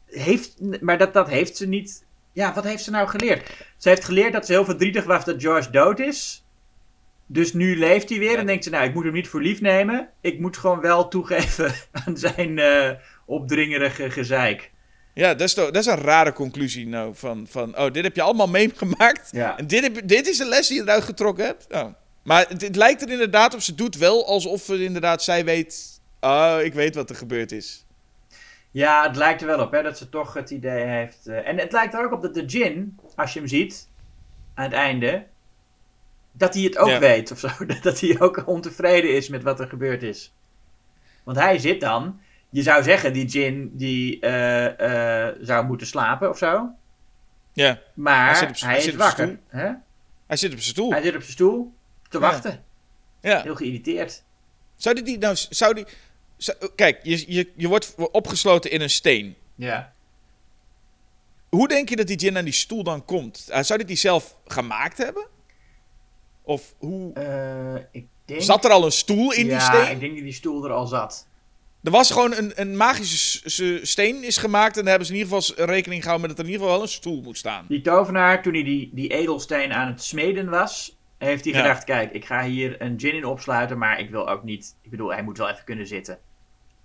heeft, 0.07 0.57
maar 0.81 0.99
dat, 0.99 1.13
dat 1.13 1.29
heeft 1.29 1.57
ze 1.57 1.69
niet. 1.69 2.05
Ja, 2.33 2.55
wat 2.55 2.65
heeft 2.65 2.83
ze 2.83 2.91
nou 2.91 3.09
geleerd? 3.09 3.51
Ze 3.77 3.89
heeft 3.89 4.05
geleerd 4.05 4.33
dat 4.33 4.47
ze 4.47 4.53
heel 4.53 4.65
verdrietig 4.65 5.05
was 5.05 5.25
dat 5.25 5.41
Josh 5.41 5.67
dood 5.67 5.99
is. 5.99 6.45
Dus 7.27 7.53
nu 7.53 7.79
leeft 7.79 8.09
hij 8.09 8.19
weer 8.19 8.39
en 8.39 8.47
denkt 8.47 8.65
ze, 8.65 8.71
nou, 8.71 8.85
ik 8.85 8.95
moet 8.95 9.05
hem 9.05 9.13
niet 9.13 9.29
voor 9.29 9.43
lief 9.43 9.61
nemen. 9.61 10.09
Ik 10.21 10.41
moet 10.41 10.57
gewoon 10.57 10.81
wel 10.81 11.09
toegeven 11.09 11.75
aan 12.05 12.17
zijn 12.17 12.59
eh, 12.59 12.91
opdringerige 13.27 14.11
gezeik. 14.11 14.71
Ja, 15.15 15.29
dat 15.35 15.41
is, 15.49 15.55
toch, 15.55 15.65
dat 15.71 15.77
is 15.77 15.87
een 15.87 16.01
rare 16.01 16.33
conclusie 16.33 16.87
nou. 16.89 17.15
Van, 17.15 17.47
van, 17.51 17.79
oh, 17.79 17.93
dit 17.93 18.05
heb 18.05 18.17
je 18.17 18.23
allemaal 18.23 18.49
meegemaakt. 18.61 19.29
Ja. 19.33 19.59
En 19.59 19.67
dit, 19.67 19.83
heb, 19.83 20.01
dit 20.09 20.29
is 20.29 20.37
de 20.39 20.45
les 20.47 20.67
die 20.69 20.77
je 20.77 20.83
eruit 20.83 21.05
getrokken 21.05 21.45
hebt. 21.45 21.67
Oh. 21.71 21.85
Maar 22.23 22.47
het, 22.49 22.63
het 22.63 22.77
lijkt 22.77 23.03
er 23.03 23.11
inderdaad 23.11 23.55
op. 23.55 23.61
Ze 23.61 23.75
doet 23.75 23.97
wel 23.97 24.27
alsof 24.27 24.67
het 24.67 24.81
inderdaad 24.81 25.23
zij 25.23 25.45
weet... 25.45 26.01
Oh, 26.21 26.57
ik 26.63 26.75
weet 26.75 26.95
wat 26.95 27.11
er 27.11 27.17
gebeurd 27.17 27.53
is. 27.53 27.85
Ja, 28.71 29.07
het 29.07 29.17
lijkt 29.17 29.41
er 29.41 29.47
wel 29.47 29.61
op 29.61 29.73
hè, 29.73 29.83
dat 29.83 29.99
ze 29.99 30.09
toch 30.09 30.35
het 30.35 30.51
idee 30.51 30.85
heeft. 30.87 31.27
eh, 31.27 31.49
en 31.49 31.59
het 31.59 31.73
lijkt 31.73 31.95
er 31.95 32.05
ook 32.05 32.13
op 32.13 32.23
dat 32.23 32.35
de 32.35 32.45
Jin, 32.45 32.99
als 33.17 33.33
je 33.33 33.39
hem 33.39 33.49
ziet, 33.49 33.89
aan 34.55 34.65
het 34.65 34.73
einde, 34.73 35.27
dat 36.33 36.55
hij 36.55 36.63
het 36.63 36.79
ook 36.79 36.89
Ja. 36.89 36.99
weet 36.99 37.31
of 37.31 37.39
zo. 37.39 37.49
Dat 37.83 38.01
hij 38.01 38.17
ook 38.21 38.43
ontevreden 38.47 39.15
is 39.17 39.29
met 39.29 39.43
wat 39.43 39.61
er 39.61 39.67
gebeurd 39.69 40.03
is. 40.03 40.33
Want 41.25 41.39
hij 41.39 41.59
zit 41.59 41.81
dan, 41.81 42.21
je 42.51 42.63
zou 42.63 42.83
zeggen, 42.83 43.13
die 43.13 43.27
Jin 43.27 43.71
die 43.77 44.21
eh, 44.21 45.27
eh, 45.29 45.37
zou 45.41 45.67
moeten 45.67 45.87
slapen 45.87 46.29
of 46.29 46.39
zo. 46.39 46.71
Ja, 47.53 47.81
Maar 47.95 48.17
Hij 48.31 48.39
hij, 48.39 48.49
zit 48.55 48.61
hij 48.61 48.77
is 48.77 48.85
zit 48.85 48.95
op 48.95 49.01
zijn 49.01 49.17
wakker. 49.17 49.39
Hè? 49.47 49.73
hij 50.27 50.37
zit 50.37 50.53
op 50.53 50.59
zijn 50.61 50.71
stoel. 50.75 50.91
Hij 50.91 51.03
zit 51.03 51.15
op 51.15 51.21
zijn 51.21 51.33
stoel 51.33 51.75
te 52.09 52.19
Ja. 52.19 52.23
wachten. 52.25 52.65
Ja. 53.21 53.43
Heel 53.43 53.55
geïrriteerd. 53.55 54.23
Zou 54.77 54.95
die, 54.95 55.05
die 55.05 55.19
nou... 55.19 55.37
Zou 55.51 55.75
die, 55.75 55.85
zou- 56.37 56.59
kijk, 56.75 57.01
je, 57.03 57.33
je, 57.33 57.51
je 57.57 57.69
wordt 57.69 57.95
opgesloten 58.13 58.71
in 58.71 58.81
een 58.81 58.91
steen. 58.91 59.37
Ja. 59.55 59.93
Hoe 61.49 61.69
denk 61.69 61.89
je 61.89 61.97
dat 61.97 62.07
die 62.07 62.17
Jin 62.17 62.37
aan 62.37 62.45
die 62.45 62.53
stoel 62.53 62.83
dan 62.83 63.05
komt? 63.05 63.47
Uh, 63.51 63.61
zou 63.63 63.79
dit 63.79 63.89
die 63.89 63.97
zelf 63.97 64.37
gemaakt 64.47 64.99
hebben? 64.99 65.27
Of 66.43 66.75
hoe... 66.79 67.13
Eh, 67.13 67.75
ik 67.93 68.07
denk... 68.25 68.41
Zat 68.43 68.65
er 68.65 68.71
al 68.71 68.85
een 68.85 68.93
stoel 68.93 69.33
in 69.33 69.47
ja, 69.47 69.51
die 69.53 69.61
steen? 69.61 69.91
ik 69.95 70.01
denk 70.01 70.15
dat 70.15 70.23
die 70.25 70.33
stoel 70.33 70.65
er 70.65 70.73
al 70.73 70.87
zat. 70.87 71.27
Er 71.83 71.91
was 71.91 72.11
gewoon 72.11 72.35
een, 72.35 72.53
een 72.55 72.77
magische 72.77 73.81
steen 73.83 74.25
is 74.25 74.37
gemaakt. 74.37 74.77
En 74.77 74.81
daar 74.81 74.89
hebben 74.91 75.07
ze 75.07 75.13
in 75.13 75.19
ieder 75.19 75.43
geval 75.43 75.67
rekening 75.67 76.03
gehouden 76.03 76.29
met 76.29 76.37
dat 76.37 76.47
er 76.47 76.53
in 76.53 76.59
ieder 76.59 76.67
geval 76.67 76.81
wel 76.83 76.91
een 76.91 76.95
stoel 76.95 77.23
moet 77.23 77.39
staan. 77.39 77.65
Die 77.69 77.81
tovenaar, 77.81 78.43
toen 78.43 78.53
hij 78.55 78.63
die, 78.65 78.91
die 78.93 79.09
edelsteen 79.09 79.73
aan 79.73 79.87
het 79.89 80.03
smeden 80.03 80.49
was, 80.49 80.97
heeft 81.19 81.45
hij 81.45 81.53
Ja. 81.53 81.61
gedacht: 81.61 81.85
kijk, 81.85 82.13
ik 82.13 82.25
ga 82.25 82.45
hier 82.45 82.81
een 82.83 83.01
gin 83.01 83.15
in 83.15 83.25
opsluiten, 83.25 83.79
maar 83.79 84.01
ik 84.01 84.11
wil 84.11 84.29
ook 84.29 84.43
niet. 84.43 84.75
Ik 84.83 84.91
bedoel, 84.91 85.13
hij 85.13 85.23
moet 85.23 85.39
wel 85.39 85.49
even 85.49 85.65
kunnen 85.65 85.87
zitten. 85.87 86.19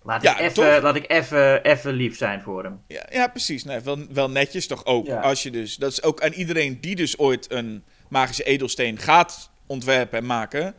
Laat 0.03 0.22
Ja, 0.23 0.38
ik 0.38 0.57
even, 0.57 0.81
laat 0.81 0.95
ik 0.95 1.11
even, 1.11 1.63
even 1.63 1.93
lief 1.93 2.17
zijn 2.17 2.41
voor 2.41 2.63
hem. 2.63 2.81
Ja, 2.88 3.05
ja 3.11 3.27
precies. 3.27 3.63
Nee, 3.63 3.80
wel, 3.80 3.97
wel 4.09 4.30
netjes 4.30 4.67
toch 4.67 4.85
ook. 4.85 5.05
Ja. 5.05 5.19
Als 5.19 5.43
je 5.43 5.51
dus, 5.51 5.76
dat 5.76 5.91
is 5.91 6.03
ook 6.03 6.22
aan 6.22 6.31
iedereen 6.31 6.77
die 6.81 6.95
dus 6.95 7.17
ooit 7.17 7.51
een 7.51 7.84
magische 8.09 8.43
edelsteen 8.43 8.97
gaat 8.97 9.51
ontwerpen 9.67 10.19
en 10.19 10.26
maken. 10.26 10.73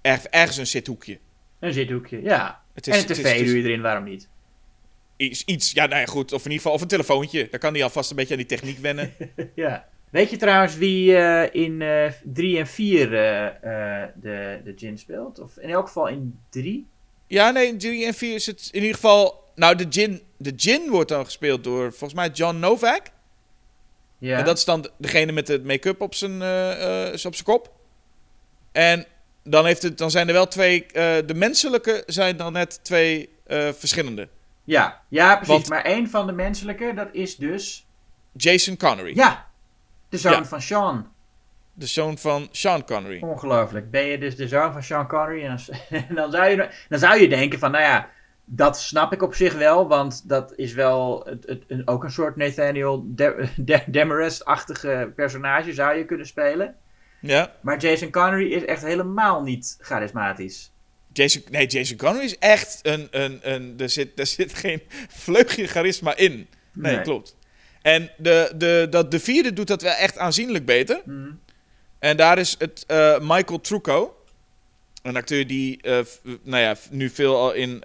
Er, 0.00 0.20
ergens 0.30 0.56
een 0.56 0.66
zithoekje. 0.66 1.18
Een 1.60 1.72
zithoekje, 1.72 2.22
ja. 2.22 2.60
Het 2.86 2.94
en 2.94 3.00
een 3.00 3.06
tv 3.06 3.36
het 3.38 3.46
doe 3.46 3.56
je 3.56 3.62
erin, 3.62 3.80
waarom 3.80 4.04
niet? 4.04 4.28
iets, 5.16 5.44
iets, 5.44 5.72
ja, 5.72 5.86
nou 5.86 6.00
ja, 6.00 6.06
goed. 6.06 6.32
Of 6.32 6.44
in 6.44 6.50
ieder 6.50 6.56
geval, 6.56 6.72
of 6.72 6.80
een 6.80 6.88
telefoontje. 6.88 7.48
Dan 7.50 7.60
kan 7.60 7.72
hij 7.72 7.82
alvast 7.82 8.10
een 8.10 8.16
beetje 8.16 8.32
aan 8.32 8.38
die 8.38 8.48
techniek 8.48 8.78
wennen. 8.78 9.12
ja. 9.54 9.88
Weet 10.10 10.30
je 10.30 10.36
trouwens 10.36 10.76
wie 10.76 11.16
eh, 11.16 11.62
in 11.62 11.82
3 12.24 12.58
en 12.58 12.66
4 12.66 13.10
de, 13.10 14.60
de 14.64 14.72
gin 14.76 14.98
speelt? 14.98 15.38
Of 15.38 15.56
in 15.56 15.70
elk 15.70 15.86
geval 15.86 16.08
in 16.08 16.38
3? 16.50 16.86
ja, 17.30 17.50
nee, 17.50 17.66
in 17.66 17.78
3 17.78 18.06
en 18.06 18.14
4 18.14 18.34
is 18.34 18.46
het 18.46 18.68
in 18.72 18.80
ieder 18.80 18.94
geval... 18.94 19.48
Nou, 19.54 19.76
de 19.76 19.86
gin, 19.90 20.22
de 20.36 20.52
gin 20.56 20.90
wordt 20.90 21.08
dan 21.08 21.24
gespeeld 21.24 21.64
door, 21.64 21.90
volgens 21.90 22.14
mij, 22.14 22.28
John 22.28 22.58
Novak. 22.58 23.02
Ja. 24.18 24.38
En 24.38 24.44
dat 24.44 24.58
is 24.58 24.64
dan 24.64 24.88
degene 24.98 25.32
met 25.32 25.46
de 25.46 25.60
make-up 25.60 26.00
op 26.00 26.14
zijn, 26.14 26.42
eh, 26.42 27.06
eh, 27.06 27.12
op 27.12 27.34
zijn 27.34 27.44
kop. 27.44 27.72
En 28.72 29.06
dan, 29.42 29.64
heeft 29.66 29.82
het, 29.82 29.98
dan 29.98 30.10
zijn 30.10 30.26
er 30.28 30.32
wel 30.34 30.48
twee... 30.48 30.86
eh, 30.86 31.16
de 31.26 31.34
menselijke 31.34 32.02
zijn 32.06 32.36
dan 32.36 32.52
net 32.52 32.84
twee 32.84 33.28
eh, 33.46 33.68
verschillende. 33.72 34.28
ja. 34.64 35.00
ja, 35.08 35.34
precies. 35.36 35.52
Want- 35.54 35.68
Maar 35.68 35.84
één 35.84 36.08
van 36.10 36.26
de 36.26 36.32
menselijke, 36.32 36.92
dat 36.94 37.08
is 37.12 37.36
dus. 37.36 37.86
Jason 38.32 38.76
Connery. 38.76 39.16
Ja, 39.16 39.46
de 40.08 40.18
zoon 40.18 40.32
Ja. 40.32 40.44
van 40.44 40.60
Sean. 40.62 41.08
De 41.72 41.86
zoon 41.86 42.18
van 42.18 42.48
Sean 42.50 42.84
Connery. 42.84 43.22
Ongelooflijk. 43.22 43.90
Ben 43.90 44.02
je 44.04 44.18
dus 44.18 44.36
de 44.36 44.48
zoon 44.48 44.72
van 44.72 44.82
Sean 44.82 45.06
Connery? 45.08 45.44
En 45.44 45.58
dan, 46.14 46.30
zou 46.36 46.48
je, 46.48 46.68
dan 46.88 46.98
zou 46.98 47.20
je 47.20 47.28
denken 47.28 47.58
van, 47.58 47.70
nou 47.70 47.84
ja, 47.84 48.08
dat 48.44 48.80
snap 48.80 49.12
ik 49.12 49.22
op 49.22 49.34
zich 49.34 49.54
wel. 49.54 49.88
Want 49.88 50.28
dat 50.28 50.52
is 50.56 50.72
wel 50.72 51.22
het, 51.26 51.46
het, 51.46 51.62
een, 51.68 51.88
ook 51.88 52.04
een 52.04 52.10
soort 52.10 52.36
Nathaniel 52.36 53.04
De- 53.06 53.48
De- 53.56 53.82
Demarest-achtige 53.86 55.12
personage 55.16 55.72
zou 55.72 55.96
je 55.96 56.04
kunnen 56.04 56.26
spelen. 56.26 56.74
Ja. 57.20 57.54
Maar 57.60 57.78
Jason 57.78 58.10
Connery 58.10 58.52
is 58.52 58.64
echt 58.64 58.82
helemaal 58.82 59.42
niet 59.42 59.76
charismatisch. 59.80 60.70
Jason, 61.12 61.42
nee, 61.50 61.66
Jason 61.66 61.96
Connery 61.96 62.24
is 62.24 62.38
echt 62.38 62.78
een... 62.82 63.08
een, 63.10 63.40
een 63.42 63.74
er, 63.78 63.88
zit, 63.90 64.18
er 64.18 64.26
zit 64.26 64.54
geen 64.54 64.82
vleugje 65.24 65.66
charisma 65.66 66.16
in. 66.16 66.48
Nee, 66.72 66.94
Nee. 66.94 67.02
klopt. 67.04 67.36
En 67.82 68.10
de, 68.16 68.52
de, 68.56 68.86
dat, 68.90 69.10
de 69.10 69.20
vierde 69.20 69.52
doet 69.52 69.66
dat 69.66 69.82
wel 69.82 69.92
echt 69.92 70.18
aanzienlijk 70.18 70.64
beter. 70.64 71.00
Mhm. 71.04 71.30
En 71.98 72.16
daar 72.16 72.38
is 72.38 72.54
het 72.58 72.84
eh, 72.86 73.18
Michael 73.20 73.60
Trucco. 73.60 74.14
Een 75.02 75.16
acteur 75.16 75.46
die 75.46 75.82
eh, 75.82 75.98
nou 76.42 76.62
ja, 76.62 76.76
nu 76.90 77.10
veel 77.10 77.36
al 77.36 77.52
in 77.52 77.74
eh, 77.74 77.80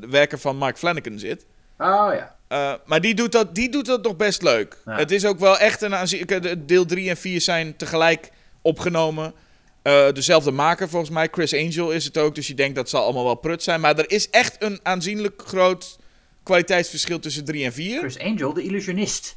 de 0.00 0.06
werken 0.10 0.40
van 0.40 0.58
Mike 0.58 0.78
Flanagan 0.78 1.18
zit. 1.18 1.46
Oh 1.78 2.12
ja. 2.14 2.36
Maar 2.84 3.00
die 3.00 3.14
doet, 3.14 3.32
dat, 3.32 3.54
die 3.54 3.68
doet 3.68 3.86
dat 3.86 4.02
nog 4.02 4.16
best 4.16 4.42
leuk. 4.42 4.76
Ja. 4.84 4.96
Het 4.96 5.10
is 5.10 5.24
ook 5.24 5.38
wel 5.38 5.58
echt 5.58 5.82
een 5.82 5.94
aanzienlijke... 5.94 6.40
de- 6.40 6.64
Deel 6.64 6.84
3 6.84 7.08
en 7.10 7.16
4 7.16 7.40
zijn 7.40 7.76
tegelijk 7.76 8.30
opgenomen. 8.62 9.34
Eh, 9.82 10.12
dezelfde 10.12 10.50
maker 10.50 10.88
volgens 10.88 11.10
mij. 11.10 11.28
Chris 11.30 11.54
Angel 11.54 11.90
is 11.90 12.04
het 12.04 12.18
ook. 12.18 12.34
Dus 12.34 12.46
je 12.46 12.54
denkt 12.54 12.74
dat 12.74 12.88
zal 12.88 13.04
allemaal 13.04 13.24
wel 13.24 13.34
prut 13.34 13.62
zijn. 13.62 13.80
Maar 13.80 13.98
er 13.98 14.10
is 14.10 14.30
echt 14.30 14.62
een 14.62 14.80
aanzienlijk 14.82 15.42
groot 15.46 15.98
kwaliteitsverschil 16.42 17.18
tussen 17.18 17.44
3 17.44 17.64
en 17.64 17.72
4. 17.72 17.98
Chris 17.98 18.18
Angel, 18.18 18.52
de 18.52 18.62
illusionist. 18.62 19.36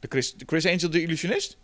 De 0.00 0.06
Chris, 0.08 0.34
de 0.34 0.44
Chris 0.46 0.66
Angel, 0.66 0.90
de 0.90 1.02
illusionist? 1.02 1.56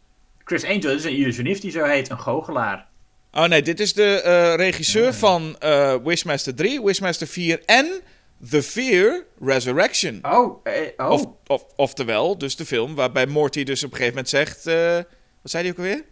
Chris 0.45 0.65
Angel 0.65 0.91
is 0.91 1.05
een 1.05 1.17
illusionist 1.17 1.63
die 1.63 1.71
zo 1.71 1.85
heet, 1.85 2.11
een 2.11 2.19
goochelaar. 2.21 2.91
Oh 3.33 3.45
nee, 3.45 3.63
dit 3.63 3.81
is 3.81 3.93
de 3.93 4.21
eh, 4.21 4.55
regisseur 4.55 5.15
van 5.15 5.57
eh, 5.59 5.97
Wishmaster 6.05 6.55
3, 6.55 6.83
Wishmaster 6.83 7.27
4 7.27 7.63
en 7.65 8.01
The 8.51 8.63
Fear 8.63 9.25
Resurrection. 9.41 10.19
Oh, 10.23 10.61
eh, 10.63 10.73
oh. 10.97 11.11
Of, 11.11 11.27
of, 11.47 11.65
oftewel, 11.77 12.39
dus 12.39 12.57
de 12.57 12.67
film 12.67 12.95
waarbij 12.95 13.27
Morty 13.27 13.65
dus 13.65 13.85
op 13.85 13.91
een 13.91 13.97
gegeven 13.97 14.15
moment 14.15 14.29
zegt... 14.29 14.65
wat 15.43 15.51
zei 15.51 15.63
hij 15.63 15.73
ook 15.73 15.79
alweer? 15.79 16.05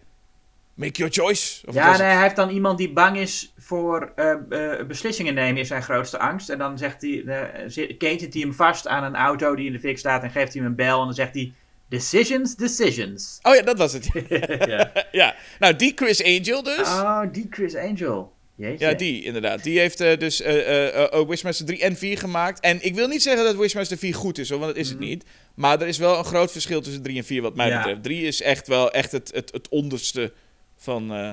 Make 0.80 0.92
your 0.98 1.12
choice. 1.12 1.66
Of 1.66 1.74
ja, 1.74 1.96
nee, 1.96 2.06
hij 2.06 2.22
heeft 2.22 2.36
dan 2.36 2.50
iemand 2.50 2.78
die 2.78 2.92
bang 2.92 3.16
is 3.18 3.52
voor 3.58 4.12
eh, 4.16 4.30
eh, 4.30 4.86
beslissingen 4.86 5.34
nemen, 5.34 5.60
is 5.60 5.68
zijn 5.68 5.82
grootste 5.82 6.18
angst. 6.18 6.48
En 6.48 6.58
dan 6.58 6.78
zegt 6.78 7.02
hij, 7.02 7.24
zit- 7.66 7.96
ketent 7.96 8.32
hij 8.32 8.42
hem 8.42 8.54
vast 8.54 8.86
aan 8.88 9.04
een 9.04 9.16
auto 9.16 9.54
die 9.56 9.66
in 9.66 9.72
de 9.72 9.78
fik 9.78 9.98
staat 9.98 10.22
en 10.22 10.30
geeft 10.30 10.52
hij 10.52 10.62
hem 10.62 10.70
een 10.70 10.76
bel. 10.76 10.98
En 10.98 11.04
dan 11.04 11.14
zegt 11.14 11.34
hij, 11.34 11.52
decisions, 11.88 12.56
decisions. 12.56 13.38
Oh 13.42 13.54
ja, 13.54 13.62
dat 13.62 13.78
was 13.78 13.92
het. 13.92 14.08
ja. 14.66 14.92
ja, 15.12 15.34
nou 15.58 15.76
die 15.76 15.92
Chris 15.94 16.24
Angel 16.24 16.62
dus. 16.62 16.88
Oh, 16.88 17.22
die 17.32 17.46
Chris 17.50 17.74
Angel. 17.76 18.32
Jeetje. 18.54 18.86
Ja, 18.86 18.94
die 18.94 19.24
inderdaad. 19.24 19.62
Die 19.62 19.78
heeft 19.78 19.98
dus 19.98 20.40
eh, 20.42 21.26
Wishmaster 21.28 21.66
3 21.66 21.80
en 21.82 21.96
4 21.96 22.18
gemaakt. 22.18 22.60
En 22.60 22.84
ik 22.84 22.94
wil 22.94 23.08
niet 23.08 23.22
zeggen 23.22 23.44
dat 23.44 23.56
Wishmaster 23.56 23.96
4 23.98 24.14
goed 24.14 24.38
is, 24.38 24.48
hoor, 24.50 24.58
want 24.58 24.74
dat 24.74 24.82
is 24.84 24.88
het 24.88 24.98
niet. 24.98 25.24
Maar 25.54 25.80
er 25.80 25.86
is 25.88 25.98
wel 25.98 26.18
een 26.18 26.24
groot 26.24 26.52
verschil 26.52 26.80
tussen 26.80 27.02
3 27.02 27.16
en 27.16 27.24
4 27.24 27.42
wat 27.42 27.54
mij 27.56 27.68
Ja. 27.68 27.76
betreft. 27.76 28.02
3 28.02 28.26
is 28.26 28.42
echt 28.42 28.66
wel 28.68 28.90
echt 28.92 29.12
het, 29.12 29.30
het, 29.34 29.52
het 29.52 29.68
onderste 29.68 30.32
van, 30.80 31.12
eh, 31.12 31.32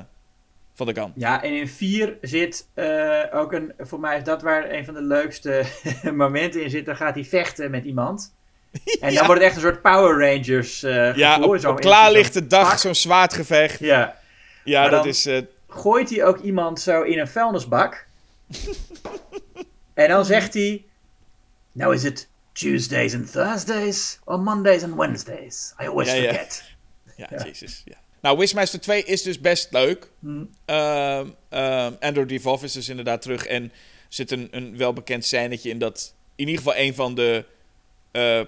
van 0.73 0.85
de 0.85 0.93
kan. 0.93 1.11
Ja, 1.15 1.43
en 1.43 1.53
in 1.53 1.67
4 1.67 2.17
zit 2.21 2.67
eh, 2.73 3.23
ook 3.31 3.53
een, 3.53 3.73
voor 3.79 3.99
mij 3.99 4.17
is 4.17 4.23
dat 4.23 4.41
waar 4.41 4.71
een 4.71 4.85
van 4.85 4.93
de 4.93 5.01
leukste 5.01 5.65
momenten 6.13 6.63
in 6.63 6.69
zit. 6.69 6.85
Dan 6.85 6.95
gaat 6.95 7.15
hij 7.15 7.23
vechten 7.25 7.71
met 7.71 7.83
iemand. 7.83 8.35
En 9.01 9.13
dan 9.13 9.25
wordt 9.25 9.41
het 9.41 9.49
echt 9.49 9.55
een 9.55 9.61
soort 9.61 9.81
Power 9.81 10.31
Rangers 10.31 10.83
eh 10.83 11.15
Ja, 11.15 11.39
op, 11.41 11.65
op 11.65 11.79
klaarlichte 11.79 12.39
zo'n 12.39 12.47
dag, 12.47 12.79
zo'n 12.79 12.95
zwaardgevecht. 12.95 13.79
Ja, 13.79 14.17
Ja, 14.63 14.81
Maar 14.81 14.89
dat 14.89 15.05
is... 15.05 15.29
gooit 15.67 16.09
hij 16.09 16.25
ook 16.25 16.39
iemand 16.39 16.79
zo 16.79 17.01
in 17.01 17.19
een 17.19 17.27
vuilnisbak. 17.27 18.05
en 19.93 20.07
dan 20.09 20.25
zegt 20.25 20.53
hij... 20.53 20.85
Nou 21.71 21.93
is 21.95 22.03
het 22.03 22.29
Tuesdays 22.51 23.15
and 23.15 23.31
Thursdays 23.31 24.19
or 24.23 24.39
Mondays 24.39 24.83
and 24.83 24.95
Wednesdays? 24.95 25.73
I 25.81 25.87
always 25.87 26.07
Ja, 26.07 26.15
ja. 26.15 26.29
forget. 26.29 26.63
Ja, 27.15 27.27
jezus. 27.43 27.81
Ja. 27.85 27.97
Nou, 28.27 28.39
Wishmaster 28.39 28.79
2 28.79 29.03
is 29.03 29.21
dus 29.21 29.39
best 29.39 29.67
leuk. 29.71 30.09
Andrew 31.99 32.27
Devolf 32.27 32.63
is 32.63 32.71
dus 32.71 32.89
inderdaad 32.89 33.21
terug. 33.21 33.45
En 33.45 33.63
er 33.63 33.71
zit 34.09 34.31
een, 34.31 34.47
een 34.51 34.77
welbekend 34.77 35.25
scènetje 35.25 35.69
in 35.69 35.79
dat 35.79 36.13
in 36.35 36.47
ieder 36.47 36.63
geval 36.63 36.79
een 36.79 36.95
van 36.95 37.15
de 37.15 37.45
eh, 38.11 38.41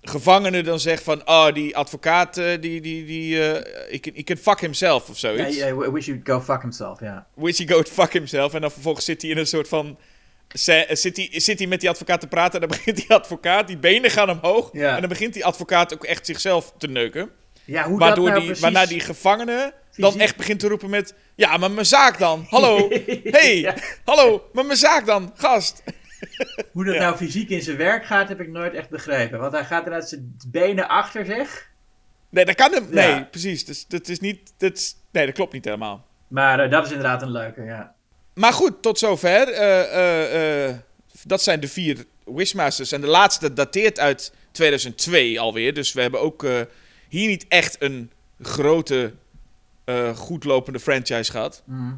gevangenen 0.00 0.64
dan 0.64 0.80
zegt 0.80 1.02
van... 1.02 1.28
Oh, 1.28 1.52
die 1.52 1.76
advocaat, 1.76 2.36
eh, 2.36 2.60
die, 2.60 2.80
die, 2.80 3.04
die, 3.04 3.50
eh, 3.50 3.90
he, 3.90 3.98
can, 3.98 4.24
can 4.24 4.36
fuck 4.36 4.60
himself 4.60 5.08
of 5.08 5.18
zoiets. 5.18 5.56
ja, 5.56 5.68
I 5.68 5.90
wish 5.90 6.06
you'd 6.06 6.28
go 6.28 6.40
fuck 6.40 6.60
himself, 6.60 7.00
ja. 7.00 7.26
Wish 7.34 7.58
he 7.58 7.68
go 7.68 7.82
fuck 7.82 8.12
himself. 8.12 8.54
En 8.54 8.60
dan 8.60 8.70
vervolgens 8.70 9.04
zit 9.04 9.22
hij 9.22 9.30
in 9.30 9.38
een 9.38 9.46
soort 9.46 9.68
van... 9.68 9.98
Zit 10.52 11.16
hij, 11.16 11.28
zit 11.32 11.58
hij 11.58 11.68
met 11.68 11.80
die 11.80 11.88
advocaat 11.88 12.20
te 12.20 12.26
praten 12.26 12.60
en 12.60 12.68
dan 12.68 12.76
begint 12.78 12.96
die 12.96 13.12
advocaat, 13.12 13.66
die 13.66 13.78
benen 13.78 14.10
gaan 14.10 14.30
omhoog. 14.30 14.72
En 14.72 15.00
dan 15.00 15.08
begint 15.08 15.34
die 15.34 15.44
advocaat 15.44 15.94
ook 15.94 16.04
echt 16.04 16.26
zichzelf 16.26 16.72
te 16.78 16.86
neuken. 16.86 17.30
Ja, 17.64 17.88
hoe 17.88 17.98
Waardoor 17.98 18.30
dat 18.30 18.34
nou 18.38 18.52
die, 18.52 18.60
waarna 18.60 18.86
die 18.86 19.00
gevangene 19.00 19.72
dan 19.96 20.20
echt 20.20 20.36
begint 20.36 20.60
te 20.60 20.68
roepen 20.68 20.90
met... 20.90 21.14
Ja, 21.34 21.56
maar 21.56 21.70
mijn 21.70 21.86
zaak 21.86 22.18
dan. 22.18 22.46
Hallo. 22.48 22.88
hey, 23.24 23.56
Ja. 23.60 23.74
hallo. 24.04 24.48
Maar 24.52 24.64
mijn 24.66 24.78
zaak 24.78 25.06
dan. 25.06 25.32
Gast. 25.36 25.82
Hoe 26.72 26.84
dat 26.84 26.94
Ja. 26.94 27.00
nou 27.00 27.16
fysiek 27.16 27.48
in 27.48 27.62
zijn 27.62 27.76
werk 27.76 28.04
gaat, 28.04 28.28
heb 28.28 28.40
ik 28.40 28.48
nooit 28.48 28.74
echt 28.74 28.88
begrepen. 28.88 29.38
Want 29.38 29.52
hij 29.52 29.64
gaat 29.64 29.84
inderdaad 29.84 30.08
zijn 30.08 30.36
benen 30.48 30.88
achter 30.88 31.24
zich. 31.26 31.70
Nee, 32.28 32.44
dat 32.44 32.54
kan 32.54 32.72
hem... 32.72 32.86
Nee, 32.90 33.08
Ja. 33.08 33.28
precies. 33.30 33.64
Dus, 33.64 33.86
dat 33.86 34.08
is 34.08 34.20
niet... 34.20 34.52
Dat 34.58 34.76
is, 34.76 34.94
nee, 35.12 35.26
dat 35.26 35.34
klopt 35.34 35.52
niet 35.52 35.64
helemaal. 35.64 36.06
Maar 36.28 36.60
eh, 36.60 36.70
dat 36.70 36.84
is 36.86 36.90
inderdaad 36.92 37.22
een 37.22 37.30
leuke, 37.30 37.62
ja. 37.62 37.94
Maar 38.34 38.52
goed, 38.52 38.82
tot 38.82 38.98
zover. 38.98 39.48
Eh, 39.52 40.66
eh, 40.68 40.76
dat 41.24 41.42
zijn 41.42 41.60
de 41.60 41.68
vier 41.68 42.04
Wishmasters. 42.24 42.92
En 42.92 43.00
de 43.00 43.06
laatste 43.06 43.52
dateert 43.52 43.98
uit 44.00 44.32
2002 44.52 45.40
alweer. 45.40 45.74
Dus 45.74 45.92
we 45.92 46.00
hebben 46.00 46.20
ook 46.20 46.46
hier 47.12 47.28
niet 47.28 47.46
echt 47.48 47.82
een 47.82 48.10
grote, 48.40 49.12
eh 49.84 50.16
goedlopende 50.16 50.80
franchise 50.80 51.30
gehad. 51.30 51.62
Mhm. 51.66 51.94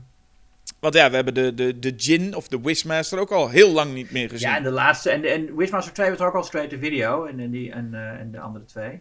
Want 0.81 0.95
ja, 0.95 1.09
we 1.09 1.15
hebben 1.15 1.35
de, 1.35 1.55
de, 1.55 1.79
de 1.79 1.91
Jin 1.91 2.35
of 2.35 2.49
de 2.49 2.61
Wishmaster 2.61 3.19
ook 3.19 3.31
al 3.31 3.49
heel 3.49 3.71
lang 3.73 3.93
niet 3.93 4.11
meer 4.11 4.29
gezien. 4.29 4.49
Ja, 4.49 4.57
en 4.57 4.63
de 4.63 4.71
laatste. 4.71 5.11
En, 5.11 5.25
en 5.25 5.57
Wishmaster 5.57 5.93
2 5.93 6.11
was 6.11 6.21
ook 6.21 6.35
al 6.35 6.43
straight 6.43 6.71
to 6.71 6.79
video. 6.79 7.25
En, 7.25 7.41
en, 7.41 7.51
die, 7.51 7.73
en, 7.73 7.95
eh, 7.95 8.21
en 8.21 8.31
de 8.31 8.41
andere 8.41 8.65
twee. 8.65 9.01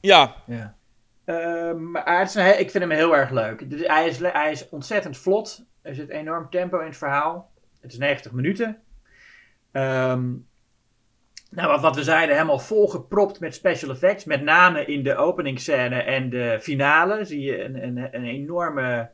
Ja, 0.00 0.34
Ja. 0.46 0.74
Ehm, 1.24 1.90
maar 1.90 2.18
het 2.18 2.28
is 2.28 2.34
een 2.34 2.60
ik 2.60 2.70
vind 2.70 2.84
hem 2.84 2.92
heel 2.92 3.16
erg 3.16 3.30
leuk. 3.30 3.70
Dus 3.70 3.86
hij, 3.86 4.08
is, 4.08 4.18
hij 4.18 4.50
is 4.50 4.68
ontzettend 4.68 5.16
vlot. 5.16 5.64
Er 5.82 5.94
zit 5.94 6.08
enorm 6.08 6.50
tempo 6.50 6.78
in 6.78 6.86
het 6.86 6.96
verhaal. 6.96 7.50
Het 7.80 7.92
is 7.92 7.98
90 7.98 8.32
minuten. 8.32 8.78
Ehm, 9.72 10.32
nou, 11.54 11.80
wat, 11.80 11.96
we 11.96 12.02
zeiden, 12.02 12.34
helemaal 12.34 12.58
volgepropt 12.58 13.40
met 13.40 13.54
special 13.54 13.90
effects. 13.90 14.24
Met 14.24 14.42
name 14.42 14.84
in 14.84 15.02
de 15.02 15.16
openingsscène 15.16 16.02
en 16.02 16.30
de 16.30 16.58
finale 16.60 17.24
zie 17.24 17.40
je 17.40 17.64
een, 17.64 17.82
een, 17.82 18.08
een 18.12 18.24
enorme 18.24 19.10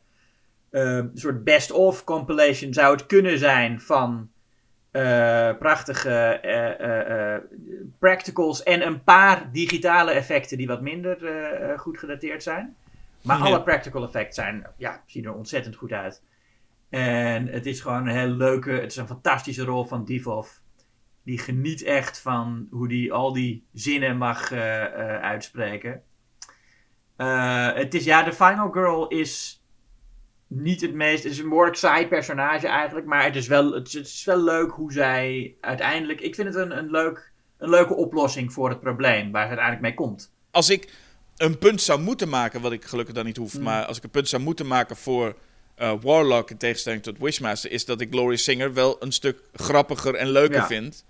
ehm, 0.71 1.09
soort 1.15 1.45
best-of 1.45 2.05
compilation 2.05 2.73
zou 2.73 2.93
het 2.93 3.07
kunnen 3.07 3.39
zijn 3.39 3.81
van 3.81 4.31
eh, 4.91 5.57
prachtige 5.59 6.11
eh, 6.11 7.35
eh, 7.35 7.43
practicals 7.99 8.62
en 8.62 8.87
een 8.87 9.05
paar 9.05 9.53
digitale 9.53 10.11
effecten 10.11 10.57
die 10.57 10.67
wat 10.67 10.81
minder 10.81 11.19
goed 11.79 11.99
gedateerd 11.99 12.43
zijn. 12.43 12.77
Maar 13.23 13.39
Ja. 13.39 13.45
alle 13.45 13.62
practical 13.62 14.05
effects 14.05 14.35
zijn, 14.35 14.67
ja, 14.77 15.03
zien 15.07 15.25
er 15.25 15.35
ontzettend 15.35 15.77
goed 15.77 15.93
uit. 15.93 16.23
En 16.89 17.47
het 17.47 17.67
is 17.67 17.81
gewoon 17.81 18.09
een 18.09 18.17
heel 18.17 18.29
leuke, 18.29 18.71
het 18.71 18.91
is 18.91 18.97
een 18.97 19.07
fantastische 19.07 19.65
rol 19.65 19.85
van 19.85 20.05
Divov. 20.05 20.49
Die 21.31 21.39
geniet 21.39 21.82
echt 21.82 22.19
van 22.20 22.66
hoe 22.70 22.89
die 22.89 23.12
al 23.12 23.32
die 23.32 23.65
zinnen 23.73 24.16
mag 24.16 24.52
eh, 24.52 24.85
eh, 24.85 25.23
uitspreken. 25.23 26.02
Eh, 27.16 27.73
het 27.73 27.94
is, 27.94 28.05
ja, 28.05 28.23
de 28.23 28.32
Final 28.32 28.70
Girl 28.70 29.09
is 29.09 29.62
niet 30.47 30.81
het 30.81 30.94
meest, 30.94 31.23
het 31.23 31.32
is 31.32 31.39
een 31.39 31.48
behoorlijk 31.48 31.77
saai 31.77 32.09
personage 32.09 32.69
eigenlijk, 32.69 33.07
maar 33.07 33.24
het 33.24 33.36
is 33.36 33.47
wel, 33.47 33.73
het 33.73 33.86
is, 33.86 33.93
het 33.93 34.07
is 34.07 34.24
wel 34.24 34.43
leuk 34.43 34.70
hoe 34.70 34.93
zij 34.93 35.55
uiteindelijk, 35.61 36.20
ik 36.20 36.35
vind 36.35 36.47
het 36.55 36.57
een, 36.57 36.78
een, 36.78 36.90
leuk, 36.90 37.32
een 37.59 37.70
leuke 37.70 37.94
oplossing 37.94 38.52
voor 38.52 38.69
het 38.69 38.81
probleem 38.81 39.31
waar 39.32 39.43
ze 39.43 39.48
uiteindelijk 39.48 39.82
mee 39.82 39.94
komt. 39.94 40.32
als 40.51 40.70
ik 40.70 40.93
een 41.36 41.59
punt 41.59 41.81
zou 41.81 42.01
moeten 42.01 42.28
maken, 42.28 42.61
wat 42.61 42.73
ik 42.73 42.85
gelukkig 42.85 43.15
dan 43.15 43.24
niet 43.24 43.36
hoef, 43.36 43.55
Mm. 43.59 43.62
maar 43.62 43.85
als 43.85 43.97
ik 43.97 44.02
een 44.02 44.11
punt 44.11 44.28
zou 44.28 44.43
moeten 44.43 44.66
maken 44.66 44.97
voor 44.97 45.36
Warlock 46.01 46.51
in 46.51 46.57
tegenstelling 46.57 47.02
tot 47.02 47.19
Wishmaster, 47.19 47.70
is 47.70 47.85
dat 47.85 48.01
ik 48.01 48.11
Glory 48.11 48.36
Singer 48.36 48.74
wel 48.74 48.97
een 49.02 49.12
stuk 49.12 49.43
grappiger 49.52 50.15
en 50.15 50.28
leuker 50.31 50.57
Ja. 50.57 50.66
vind. 50.66 51.05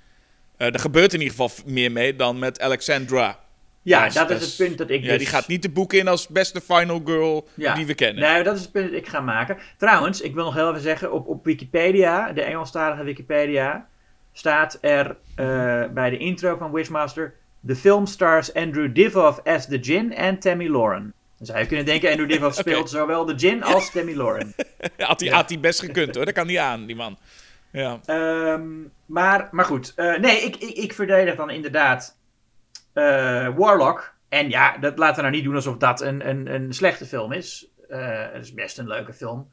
Eh, 0.61 0.66
er 0.74 0.81
gebeurt 0.81 1.12
in 1.12 1.20
ieder 1.20 1.37
geval 1.37 1.51
meer 1.66 1.93
mee 1.93 2.16
dan 2.16 2.39
met 2.39 2.61
Alexandra. 2.61 3.39
Ja, 3.82 4.05
Als- 4.05 4.15
dat 4.15 4.31
is 4.31 4.37
als- 4.37 4.47
het 4.59 4.66
punt 4.66 4.78
dat 4.78 4.91
ik 4.91 5.03
Ja, 5.03 5.09
dus... 5.09 5.19
die 5.19 5.27
gaat 5.27 5.49
niet 5.49 5.62
de 5.62 5.70
boek 5.70 5.93
in 5.93 6.09
als 6.09 6.28
beste 6.28 6.61
final 6.61 7.01
girl 7.05 7.49
Ja. 7.55 7.74
die 7.74 7.87
we 7.87 7.95
kennen. 7.95 8.23
Nee, 8.32 8.43
dat 8.43 8.57
is 8.57 8.62
het 8.62 8.73
punt 8.73 8.91
dat 8.91 8.99
ik 9.01 9.09
ga 9.09 9.20
maken. 9.20 9.57
Trouwens, 9.77 10.20
ik 10.20 10.35
wil 10.35 10.45
nog 10.45 10.55
heel 10.55 10.69
even 10.70 10.81
zeggen, 10.81 11.12
op, 11.12 11.27
op 11.28 11.45
Wikipedia, 11.45 12.32
de 12.32 12.43
Engelstalige 12.43 13.05
Wikipedia, 13.05 13.87
staat 14.32 14.78
er 14.81 15.16
eh, 15.35 15.47
bij 15.95 16.11
de 16.11 16.19
intro 16.19 16.57
van 16.57 16.73
Wishmaster, 16.73 17.35
the 17.66 17.77
film 17.77 18.07
stars 18.07 18.55
Andrew 18.55 18.95
Divoff 18.95 19.41
as 19.45 19.66
the 19.69 19.78
Jin 19.78 20.15
en 20.15 20.39
Tammy 20.39 20.69
Lauren. 20.69 21.12
Dan 21.39 21.47
zou 21.47 21.59
je 21.59 21.66
kunnen 21.66 21.85
denken, 21.87 22.11
Andrew 22.11 22.28
Divoff 22.28 22.57
speelt 22.65 22.91
zowel 22.91 23.24
de 23.24 23.35
Jin 23.35 23.62
als 23.62 23.91
Tammy 23.93 24.15
Lauren. 24.16 24.55
had 24.99 25.20
hij 25.20 25.28
Ja. 25.28 25.35
had 25.37 25.49
hij 25.49 25.61
best 25.61 25.81
gekund 25.81 26.15
hoor, 26.15 26.24
dat 26.24 26.35
kan 26.35 26.47
niet 26.47 26.59
aan, 26.59 26.87
die 26.87 26.97
man. 26.97 27.19
Ja. 27.72 28.01
Ehm, 28.05 28.82
maar, 29.06 29.48
maar 29.51 29.64
goed, 29.64 29.92
eh, 29.97 30.18
nee, 30.18 30.40
ik, 30.40 30.56
ik, 30.56 30.76
ik 30.76 30.92
verdedig 30.92 31.34
dan 31.34 31.51
inderdaad 31.51 32.18
eh, 32.92 33.56
Warlock. 33.56 34.14
En 34.28 34.51
ja, 34.51 34.78
dat 34.78 34.98
laten 34.98 35.16
we 35.16 35.22
nou 35.22 35.34
niet 35.34 35.44
doen 35.44 35.55
alsof 35.55 35.76
dat 35.76 36.01
een, 36.01 36.28
een, 36.28 36.55
een 36.55 36.72
slechte 36.72 37.06
film 37.06 37.32
is. 37.32 37.70
Eh, 37.88 38.32
het 38.32 38.44
is 38.44 38.55
best 38.55 38.78
een 38.78 38.86
leuke 38.86 39.12
film. 39.12 39.52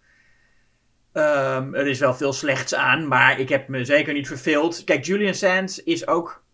Ehm, 1.14 1.74
er 1.74 1.88
is 1.88 2.00
wel 2.00 2.14
veel 2.14 2.34
slechts 2.34 2.76
aan, 2.76 3.08
maar 3.08 3.40
ik 3.40 3.50
heb 3.50 3.68
me 3.68 3.86
zeker 3.86 4.14
niet 4.14 4.28
verveeld. 4.28 4.84
Kijk, 4.84 5.06
Julian 5.06 5.34
Sands 5.34 5.84
is 5.84 6.08
ook... 6.08 6.46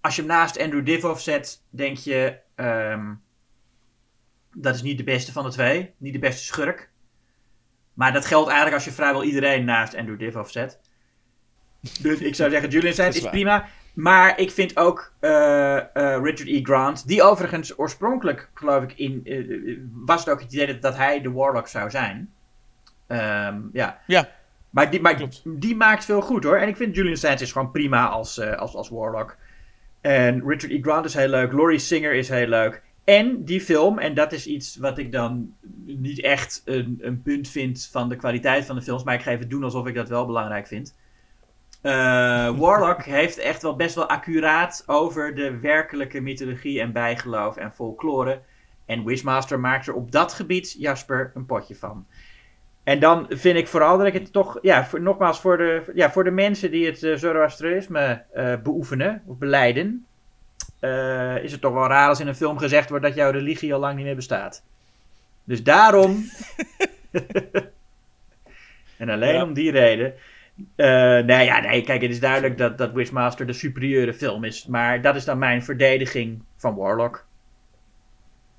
Als 0.00 0.16
je 0.16 0.22
hem 0.22 0.30
naast 0.30 0.60
Andrew 0.60 0.86
Divoff 0.86 1.20
zet, 1.22 1.62
denk 1.70 1.96
je... 1.96 2.38
ehm, 2.54 3.14
dat 4.54 4.74
is 4.74 4.82
niet 4.82 4.98
de 4.98 5.04
beste 5.04 5.32
van 5.32 5.44
de 5.44 5.50
twee. 5.50 5.94
Niet 5.98 6.12
de 6.12 6.18
beste 6.18 6.44
schurk. 6.44 6.90
Maar 7.98 8.12
dat 8.12 8.26
geldt 8.26 8.46
eigenlijk 8.46 8.76
als 8.76 8.84
je 8.84 8.92
vrijwel 8.92 9.24
iedereen 9.24 9.64
naast 9.64 9.96
Andrew 9.96 10.18
Divoff 10.18 10.50
zet. 10.50 10.78
Dus 12.00 12.18
ik 12.18 12.34
zou 12.34 12.50
zeggen, 12.50 12.68
Julian 12.68 12.94
Sands 12.94 13.16
is 13.16 13.28
prima. 13.28 13.68
Maar 13.94 14.38
ik 14.40 14.50
vind 14.50 14.76
ook 14.76 15.12
eh, 15.20 15.76
eh, 15.76 15.84
Richard 15.94 16.48
E. 16.48 16.60
Grant, 16.62 17.08
die 17.08 17.22
overigens 17.22 17.78
oorspronkelijk, 17.78 18.50
geloof 18.54 18.82
ik, 18.82 18.92
in, 18.92 19.20
eh, 19.24 19.78
was 19.92 20.20
het 20.20 20.28
ook 20.28 20.40
het 20.40 20.52
idee 20.52 20.66
dat, 20.66 20.82
dat 20.82 20.96
hij 20.96 21.20
de 21.20 21.30
Warlock 21.30 21.68
zou 21.68 21.90
zijn. 21.90 22.32
Ehm, 23.06 23.60
ja. 23.72 23.98
Ja. 24.06 24.28
Maar, 24.70 24.90
die, 24.90 25.00
maar 25.00 25.28
die 25.44 25.76
maakt 25.76 26.04
veel 26.04 26.20
goed 26.20 26.44
hoor. 26.44 26.56
En 26.56 26.68
ik 26.68 26.76
vind 26.76 26.94
Julian 26.94 27.16
Sands 27.16 27.42
is 27.42 27.52
gewoon 27.52 27.70
prima 27.70 28.08
als, 28.08 28.40
als, 28.40 28.74
als 28.74 28.88
Warlock. 28.88 29.36
En 30.00 30.42
Richard 30.46 30.72
E. 30.72 30.80
Grant 30.82 31.04
is 31.04 31.14
heel 31.14 31.28
leuk. 31.28 31.52
Laurie 31.52 31.78
Singer 31.78 32.12
is 32.12 32.28
heel 32.28 32.48
leuk. 32.48 32.82
En 33.08 33.44
die 33.44 33.60
film, 33.60 33.98
en 33.98 34.14
dat 34.14 34.32
is 34.32 34.46
iets 34.46 34.76
wat 34.76 34.98
ik 34.98 35.12
dan 35.12 35.54
niet 35.84 36.20
echt 36.20 36.62
een, 36.64 36.98
een 37.00 37.22
punt 37.22 37.48
vind 37.48 37.88
van 37.92 38.08
de 38.08 38.16
kwaliteit 38.16 38.64
van 38.64 38.76
de 38.76 38.82
films, 38.82 39.04
maar 39.04 39.14
ik 39.14 39.22
ga 39.22 39.30
even 39.30 39.48
doen 39.48 39.64
alsof 39.64 39.86
ik 39.86 39.94
dat 39.94 40.08
wel 40.08 40.26
belangrijk 40.26 40.66
vind. 40.66 40.96
Eh, 41.82 41.92
Warlock 42.60 43.02
heeft 43.02 43.38
echt 43.38 43.62
wel 43.62 43.76
best 43.76 43.94
wel 43.94 44.08
accuraat 44.08 44.82
over 44.86 45.34
de 45.34 45.58
werkelijke 45.58 46.20
mythologie 46.20 46.80
en 46.80 46.92
bijgeloof 46.92 47.56
en 47.56 47.72
folklore. 47.72 48.40
En 48.86 49.04
Wishmaster 49.04 49.60
maakt 49.60 49.86
er 49.86 49.94
op 49.94 50.12
dat 50.12 50.32
gebied, 50.32 50.76
Jasper, 50.78 51.30
een 51.34 51.46
potje 51.46 51.76
van. 51.76 52.06
En 52.84 53.00
dan 53.00 53.26
vind 53.28 53.56
ik 53.56 53.68
vooral 53.68 53.98
dat 53.98 54.06
ik 54.06 54.12
het 54.12 54.32
toch, 54.32 54.58
ja, 54.62 54.86
voor, 54.86 55.00
nogmaals, 55.00 55.40
voor 55.40 55.56
de, 55.56 55.92
ja, 55.94 56.10
voor 56.10 56.24
de 56.24 56.30
mensen 56.30 56.70
die 56.70 56.86
het 56.86 57.02
eh, 57.02 57.16
Zoroastrianisme 57.16 58.24
eh, 58.32 58.54
beoefenen 58.62 59.22
of 59.26 59.38
beleiden, 59.38 60.06
eh, 60.80 61.36
is 61.44 61.52
het 61.52 61.60
toch 61.60 61.72
wel 61.72 61.86
raar 61.86 62.08
als 62.08 62.20
in 62.20 62.26
een 62.26 62.34
film 62.36 62.58
gezegd 62.58 62.88
wordt 62.88 63.04
dat 63.04 63.14
jouw 63.14 63.30
religie 63.30 63.74
al 63.74 63.80
lang 63.80 63.96
niet 63.96 64.04
meer 64.04 64.14
bestaat. 64.16 64.62
Dus 65.44 65.62
daarom, 65.62 66.24
en 68.96 69.08
alleen 69.08 69.34
Ja. 69.34 69.42
om 69.42 69.52
die 69.54 69.70
reden, 69.70 70.14
eh 70.76 70.86
nee, 71.18 71.44
ja, 71.44 71.60
nee, 71.60 71.82
kijk, 71.82 72.02
het 72.02 72.10
is 72.10 72.20
duidelijk 72.20 72.58
dat, 72.58 72.78
dat 72.78 72.92
Wishmaster 72.92 73.46
de 73.46 73.52
superieure 73.52 74.14
film 74.14 74.44
is, 74.44 74.66
maar 74.66 75.02
dat 75.02 75.16
is 75.16 75.24
dan 75.24 75.38
mijn 75.38 75.62
verdediging 75.64 76.42
van 76.56 76.74
Warlock. 76.74 77.26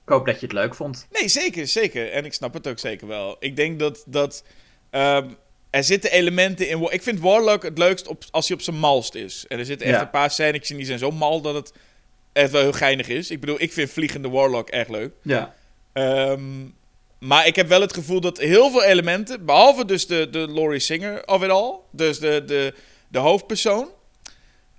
Ik 0.03 0.15
hoop 0.15 0.25
dat 0.25 0.39
je 0.39 0.45
het 0.45 0.55
leuk 0.55 0.75
vond. 0.75 1.07
Nee, 1.11 1.27
zeker, 1.27 1.67
zeker. 1.67 2.11
En 2.11 2.25
ik 2.25 2.33
snap 2.33 2.53
het 2.53 2.67
ook 2.67 2.79
zeker 2.79 3.07
wel. 3.07 3.35
Ik 3.39 3.55
denk 3.55 3.79
dat, 3.79 4.03
dat 4.07 4.43
ehm, 4.89 5.29
er 5.69 5.83
zitten 5.83 6.11
elementen 6.11 6.69
in... 6.69 6.81
Ik 6.91 7.03
vind 7.03 7.19
Warlock 7.19 7.63
het 7.63 7.77
leukst 7.77 8.07
op, 8.07 8.23
als 8.31 8.47
hij 8.47 8.57
op 8.57 8.63
zijn 8.63 8.75
malst 8.77 9.15
is. 9.15 9.45
En 9.47 9.59
er 9.59 9.65
zitten 9.65 9.87
echt 9.87 9.95
Ja. 9.95 10.01
een 10.01 10.09
paar 10.09 10.31
scènes 10.31 10.71
in 10.71 10.77
die 10.77 10.85
zijn 10.85 10.99
zo 10.99 11.11
mal 11.11 11.41
dat 11.41 11.53
het 11.55 11.73
echt 12.33 12.51
wel 12.51 12.61
heel 12.61 12.71
geinig 12.71 13.07
is. 13.07 13.31
Ik 13.31 13.39
bedoel, 13.39 13.61
ik 13.61 13.73
vind 13.73 13.89
Vliegende 13.89 14.29
Warlock 14.29 14.69
erg 14.69 14.87
leuk. 14.87 15.11
Ja. 15.21 15.55
Ehm, 15.93 16.41
maar 17.19 17.47
ik 17.47 17.55
heb 17.55 17.67
wel 17.67 17.81
het 17.81 17.93
gevoel 17.93 18.21
dat 18.21 18.37
heel 18.37 18.71
veel 18.71 18.83
elementen, 18.83 19.45
behalve 19.45 19.85
dus 19.85 20.07
de, 20.07 20.27
de 20.31 20.47
Laurie 20.51 20.79
Singer 20.79 21.27
of 21.27 21.43
it 21.43 21.49
all, 21.49 21.73
dus 21.91 22.19
de, 22.19 22.43
de, 22.45 22.73
de 23.07 23.19
hoofdpersoon, 23.19 23.87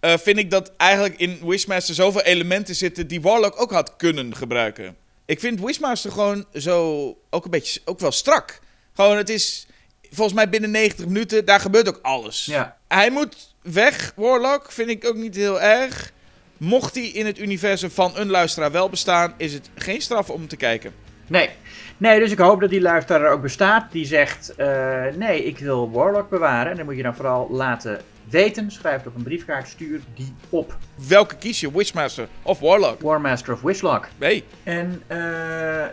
eh, 0.01 0.17
vind 0.19 0.39
ik 0.39 0.51
dat 0.51 0.73
eigenlijk 0.77 1.19
in 1.19 1.39
Wishmaster 1.43 1.95
zoveel 1.95 2.23
elementen 2.23 2.75
zitten 2.75 3.07
die 3.07 3.21
Warlock 3.21 3.61
ook 3.61 3.71
had 3.71 3.97
kunnen 3.97 4.37
gebruiken. 4.37 4.97
Ik 5.25 5.41
vind 5.41 5.61
Wishmaster 5.61 6.13
gewoon 6.13 6.47
zo 6.55 7.17
ook 7.31 7.45
een 7.45 7.51
beetje 7.51 7.81
ook 7.85 8.01
wel 8.01 8.13
strak. 8.13 8.61
Gewoon, 8.95 9.17
het 9.17 9.29
is 9.29 9.67
volgens 10.11 10.37
mij 10.37 10.49
binnen 10.49 10.71
90 10.71 11.07
minuten, 11.07 11.45
daar 11.45 11.61
gebeurt 11.61 11.89
ook 11.89 11.99
alles. 12.03 12.45
Ja. 12.45 12.77
Hij 12.89 13.11
moet 13.11 13.55
weg, 13.63 14.13
Warlock, 14.17 14.73
vind 14.73 14.89
ik 14.89 15.05
ook 15.05 15.17
niet 15.17 15.35
heel 15.35 15.61
erg. 15.61 16.13
Mocht 16.61 16.95
hij 16.95 17.05
in 17.05 17.27
het 17.27 17.39
universum 17.39 17.91
van 17.91 18.13
een 18.15 18.31
luisteraar 18.31 18.73
wel 18.73 18.89
bestaan, 18.89 19.35
is 19.37 19.53
het 19.53 19.71
geen 19.75 20.01
straf 20.01 20.31
om 20.31 20.49
te 20.49 20.57
kijken. 20.57 20.93
Nee. 21.27 21.51
Nee, 21.97 22.19
dus 22.19 22.31
ik 22.31 22.39
hoop 22.39 22.61
dat 22.61 22.71
die 22.71 22.81
luisteraar 22.81 23.23
er 23.23 23.31
ook 23.31 23.43
bestaat. 23.43 23.93
Die 23.93 24.05
zegt, 24.05 24.55
eh, 24.57 25.05
nee, 25.17 25.45
ik 25.45 25.59
wil 25.59 25.91
Warlock 25.91 26.31
bewaren. 26.31 26.71
En 26.71 26.77
dan 26.77 26.87
moet 26.87 26.97
je 26.97 27.03
dan 27.03 27.15
vooral 27.15 27.49
laten 27.51 28.01
weten. 28.31 28.71
Schrijf 28.71 28.97
het 28.97 29.07
op 29.07 29.17
een 29.17 29.23
briefkaart, 29.23 29.69
stuur 29.69 30.01
die 30.15 30.35
op. 30.49 30.77
Welke 31.09 31.37
kies 31.37 31.61
je, 31.61 31.73
Wishmaster 31.73 32.29
of 32.43 32.59
Warlock? 32.59 33.01
Warmaster 33.01 33.55
of 33.55 33.61
Wishlock. 33.61 34.09
Nee. 34.19 34.45
En, 34.63 35.03
eh, 35.07 35.19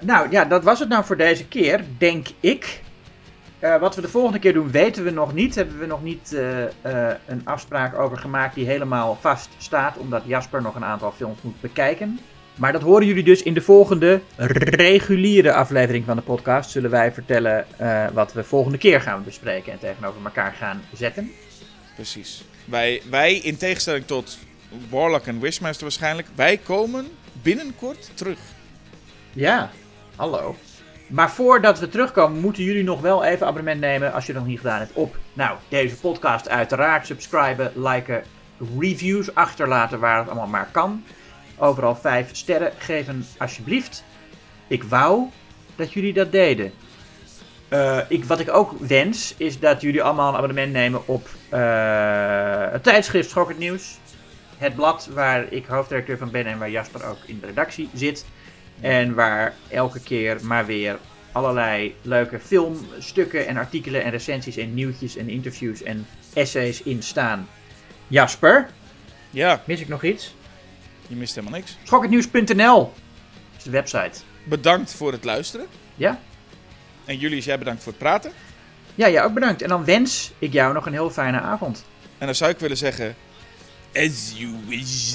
nou 0.02 0.28
ja, 0.30 0.46
dat 0.46 0.64
was 0.64 0.80
het 0.80 0.90
nou 0.90 1.06
voor 1.06 1.18
deze 1.18 1.48
keer, 1.48 1.84
denk 1.98 2.28
ik. 2.40 2.82
Eh, 3.60 3.80
wat 3.80 3.96
we 3.96 4.02
de 4.02 4.08
volgende 4.08 4.40
keer 4.40 4.54
doen, 4.54 4.72
weten 4.72 5.04
we 5.04 5.10
nog 5.10 5.34
niet. 5.34 5.56
Hebben 5.56 5.80
we 5.80 5.86
nog 5.86 6.04
niet 6.04 6.34
eh, 6.34 6.64
eh, 6.64 7.16
een 7.26 7.42
afspraak 7.44 8.00
over 8.00 8.18
gemaakt 8.18 8.56
die 8.56 8.66
helemaal 8.66 9.18
vast 9.22 9.50
staat. 9.58 9.98
Omdat 9.98 10.24
Jasper 10.26 10.62
nog 10.62 10.76
een 10.76 10.86
aantal 10.86 11.12
films 11.12 11.42
moet 11.42 11.62
bekijken. 11.62 12.20
Maar 12.56 12.72
dat 12.72 12.82
horen 12.82 13.08
jullie 13.08 13.24
dus 13.24 13.44
in 13.44 13.54
de 13.54 13.62
volgende 13.62 14.22
reguliere 14.36 15.54
aflevering 15.54 16.06
van 16.06 16.16
de 16.16 16.22
podcast. 16.22 16.70
Zullen 16.72 16.90
wij 16.90 17.12
vertellen 17.12 17.66
wat 18.14 18.34
we 18.34 18.44
volgende 18.44 18.78
keer 18.78 19.02
gaan 19.02 19.24
bespreken 19.24 19.72
en 19.72 19.80
tegenover 19.80 20.24
elkaar 20.24 20.54
gaan 20.54 20.82
zetten. 20.94 21.32
Precies. 21.96 22.44
Wij, 22.66 23.02
wij, 23.10 23.36
in 23.36 23.58
tegenstelling 23.58 24.06
tot 24.06 24.38
Warlock 24.90 25.26
en 25.26 25.40
Wishmaster 25.40 25.84
waarschijnlijk, 25.84 26.28
wij 26.36 26.58
komen 26.58 27.08
binnenkort 27.42 28.10
terug. 28.14 28.40
Ja, 29.34 29.72
hallo. 30.16 30.56
Maar 31.08 31.32
voordat 31.32 31.80
we 31.80 31.90
terugkomen, 31.90 32.42
moeten 32.42 32.64
jullie 32.64 32.84
nog 32.84 33.02
wel 33.02 33.24
even 33.24 33.48
abonnement 33.48 33.80
nemen 33.80 34.14
als 34.14 34.26
je 34.26 34.32
het 34.32 34.42
nog 34.42 34.50
niet 34.50 34.60
gedaan 34.60 34.80
hebt 34.80 34.94
op 34.94 35.18
nou, 35.34 35.58
deze 35.68 35.96
podcast. 35.96 36.50
Uiteraard 36.50 37.06
subscriben, 37.06 37.72
liken, 37.76 38.24
reviews 38.80 39.36
achterlaten 39.36 40.00
waar 40.00 40.18
het 40.18 40.28
allemaal 40.28 40.48
maar 40.48 40.70
kan. 40.72 41.04
Overal 41.58 41.96
vijf 41.96 42.30
sterren 42.32 42.72
geven 42.78 43.26
alsjeblieft. 43.38 44.04
Ik 44.68 44.84
wou 44.84 45.30
dat 45.76 45.94
jullie 45.94 46.14
dat 46.14 46.32
deden. 46.32 46.72
Eh, 47.68 48.00
ik, 48.08 48.26
wat 48.26 48.40
ik 48.40 48.54
ook 48.54 48.72
wens, 48.80 49.34
is 49.38 49.60
dat 49.60 49.82
jullie 49.82 50.04
allemaal 50.04 50.30
een 50.30 50.36
abonnement 50.36 50.72
nemen 50.72 51.08
op 51.08 51.30
eh, 51.50 52.72
het 52.72 52.84
tijdschrift 52.84 53.30
Schokkend 53.30 53.60
Nieuws. 53.60 53.98
Het 54.58 54.76
blad 54.76 55.10
waar 55.14 55.46
ik 55.50 55.66
hoofdredacteur 55.66 56.18
van 56.18 56.32
ben 56.32 56.46
en 56.46 56.60
waar 56.60 56.70
Jasper 56.70 57.06
ook 57.06 57.18
in 57.26 57.40
de 57.40 57.46
redactie 57.46 57.90
zit. 57.94 58.26
En 58.82 59.14
waar 59.14 59.54
elke 59.70 60.00
keer 60.00 60.38
maar 60.46 60.66
weer 60.66 60.98
allerlei 61.32 61.96
leuke 62.02 62.40
filmstukken 62.40 63.48
en 63.48 63.58
artikelen 63.58 64.04
en 64.04 64.12
recensies 64.12 64.58
en 64.58 64.74
nieuwtjes 64.74 65.16
en 65.16 65.30
interviews 65.30 65.84
en 65.84 66.08
essays 66.34 66.82
in 66.82 67.04
staan. 67.04 67.48
Jasper, 68.08 68.70
Ja, 69.30 69.62
mis 69.66 69.80
ik 69.82 69.88
nog 69.88 70.04
iets? 70.04 70.36
je 71.08 71.16
mist 71.16 71.36
helemaal 71.36 71.60
niks. 71.60 71.78
Schokkendnieuws.nl 71.84 72.94
is 73.58 73.64
de 73.64 73.70
website. 73.70 74.20
Bedankt 74.44 74.94
voor 74.94 75.12
het 75.12 75.24
luisteren. 75.24 75.68
Ja? 75.96 76.20
En 77.06 77.18
jullie, 77.18 77.42
jij 77.42 77.58
bedankt 77.60 77.84
voor 77.84 77.92
het 77.92 78.02
praten. 78.02 78.32
Ja, 78.96 79.10
jij 79.10 79.24
ook 79.24 79.34
bedankt. 79.34 79.62
En 79.62 79.70
dan 79.70 79.86
wens 79.86 80.32
ik 80.40 80.54
jou 80.54 80.74
nog 80.74 80.86
een 80.86 80.94
heel 80.94 81.10
fijne 81.10 81.40
avond. 81.40 81.86
En 82.18 82.26
dan 82.26 82.36
zou 82.36 82.52
ik 82.52 82.60
willen 82.60 82.78
zeggen... 82.78 83.16
As 83.96 84.34
you 84.36 84.56
wish. 84.68 85.14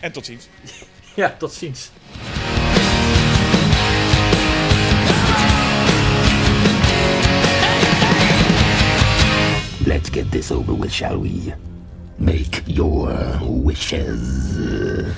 En 0.00 0.12
tot 0.12 0.24
ziens. 0.24 0.48
Ja, 1.14 1.34
tot 1.38 1.52
ziens. 1.52 1.90
Let's 9.86 10.08
get 10.08 10.30
this 10.30 10.52
over 10.52 10.74
with, 10.74 10.92
shall 10.92 11.18
we? 11.18 11.52
Make 12.18 12.62
your 12.66 13.38
wishes. 13.42 15.14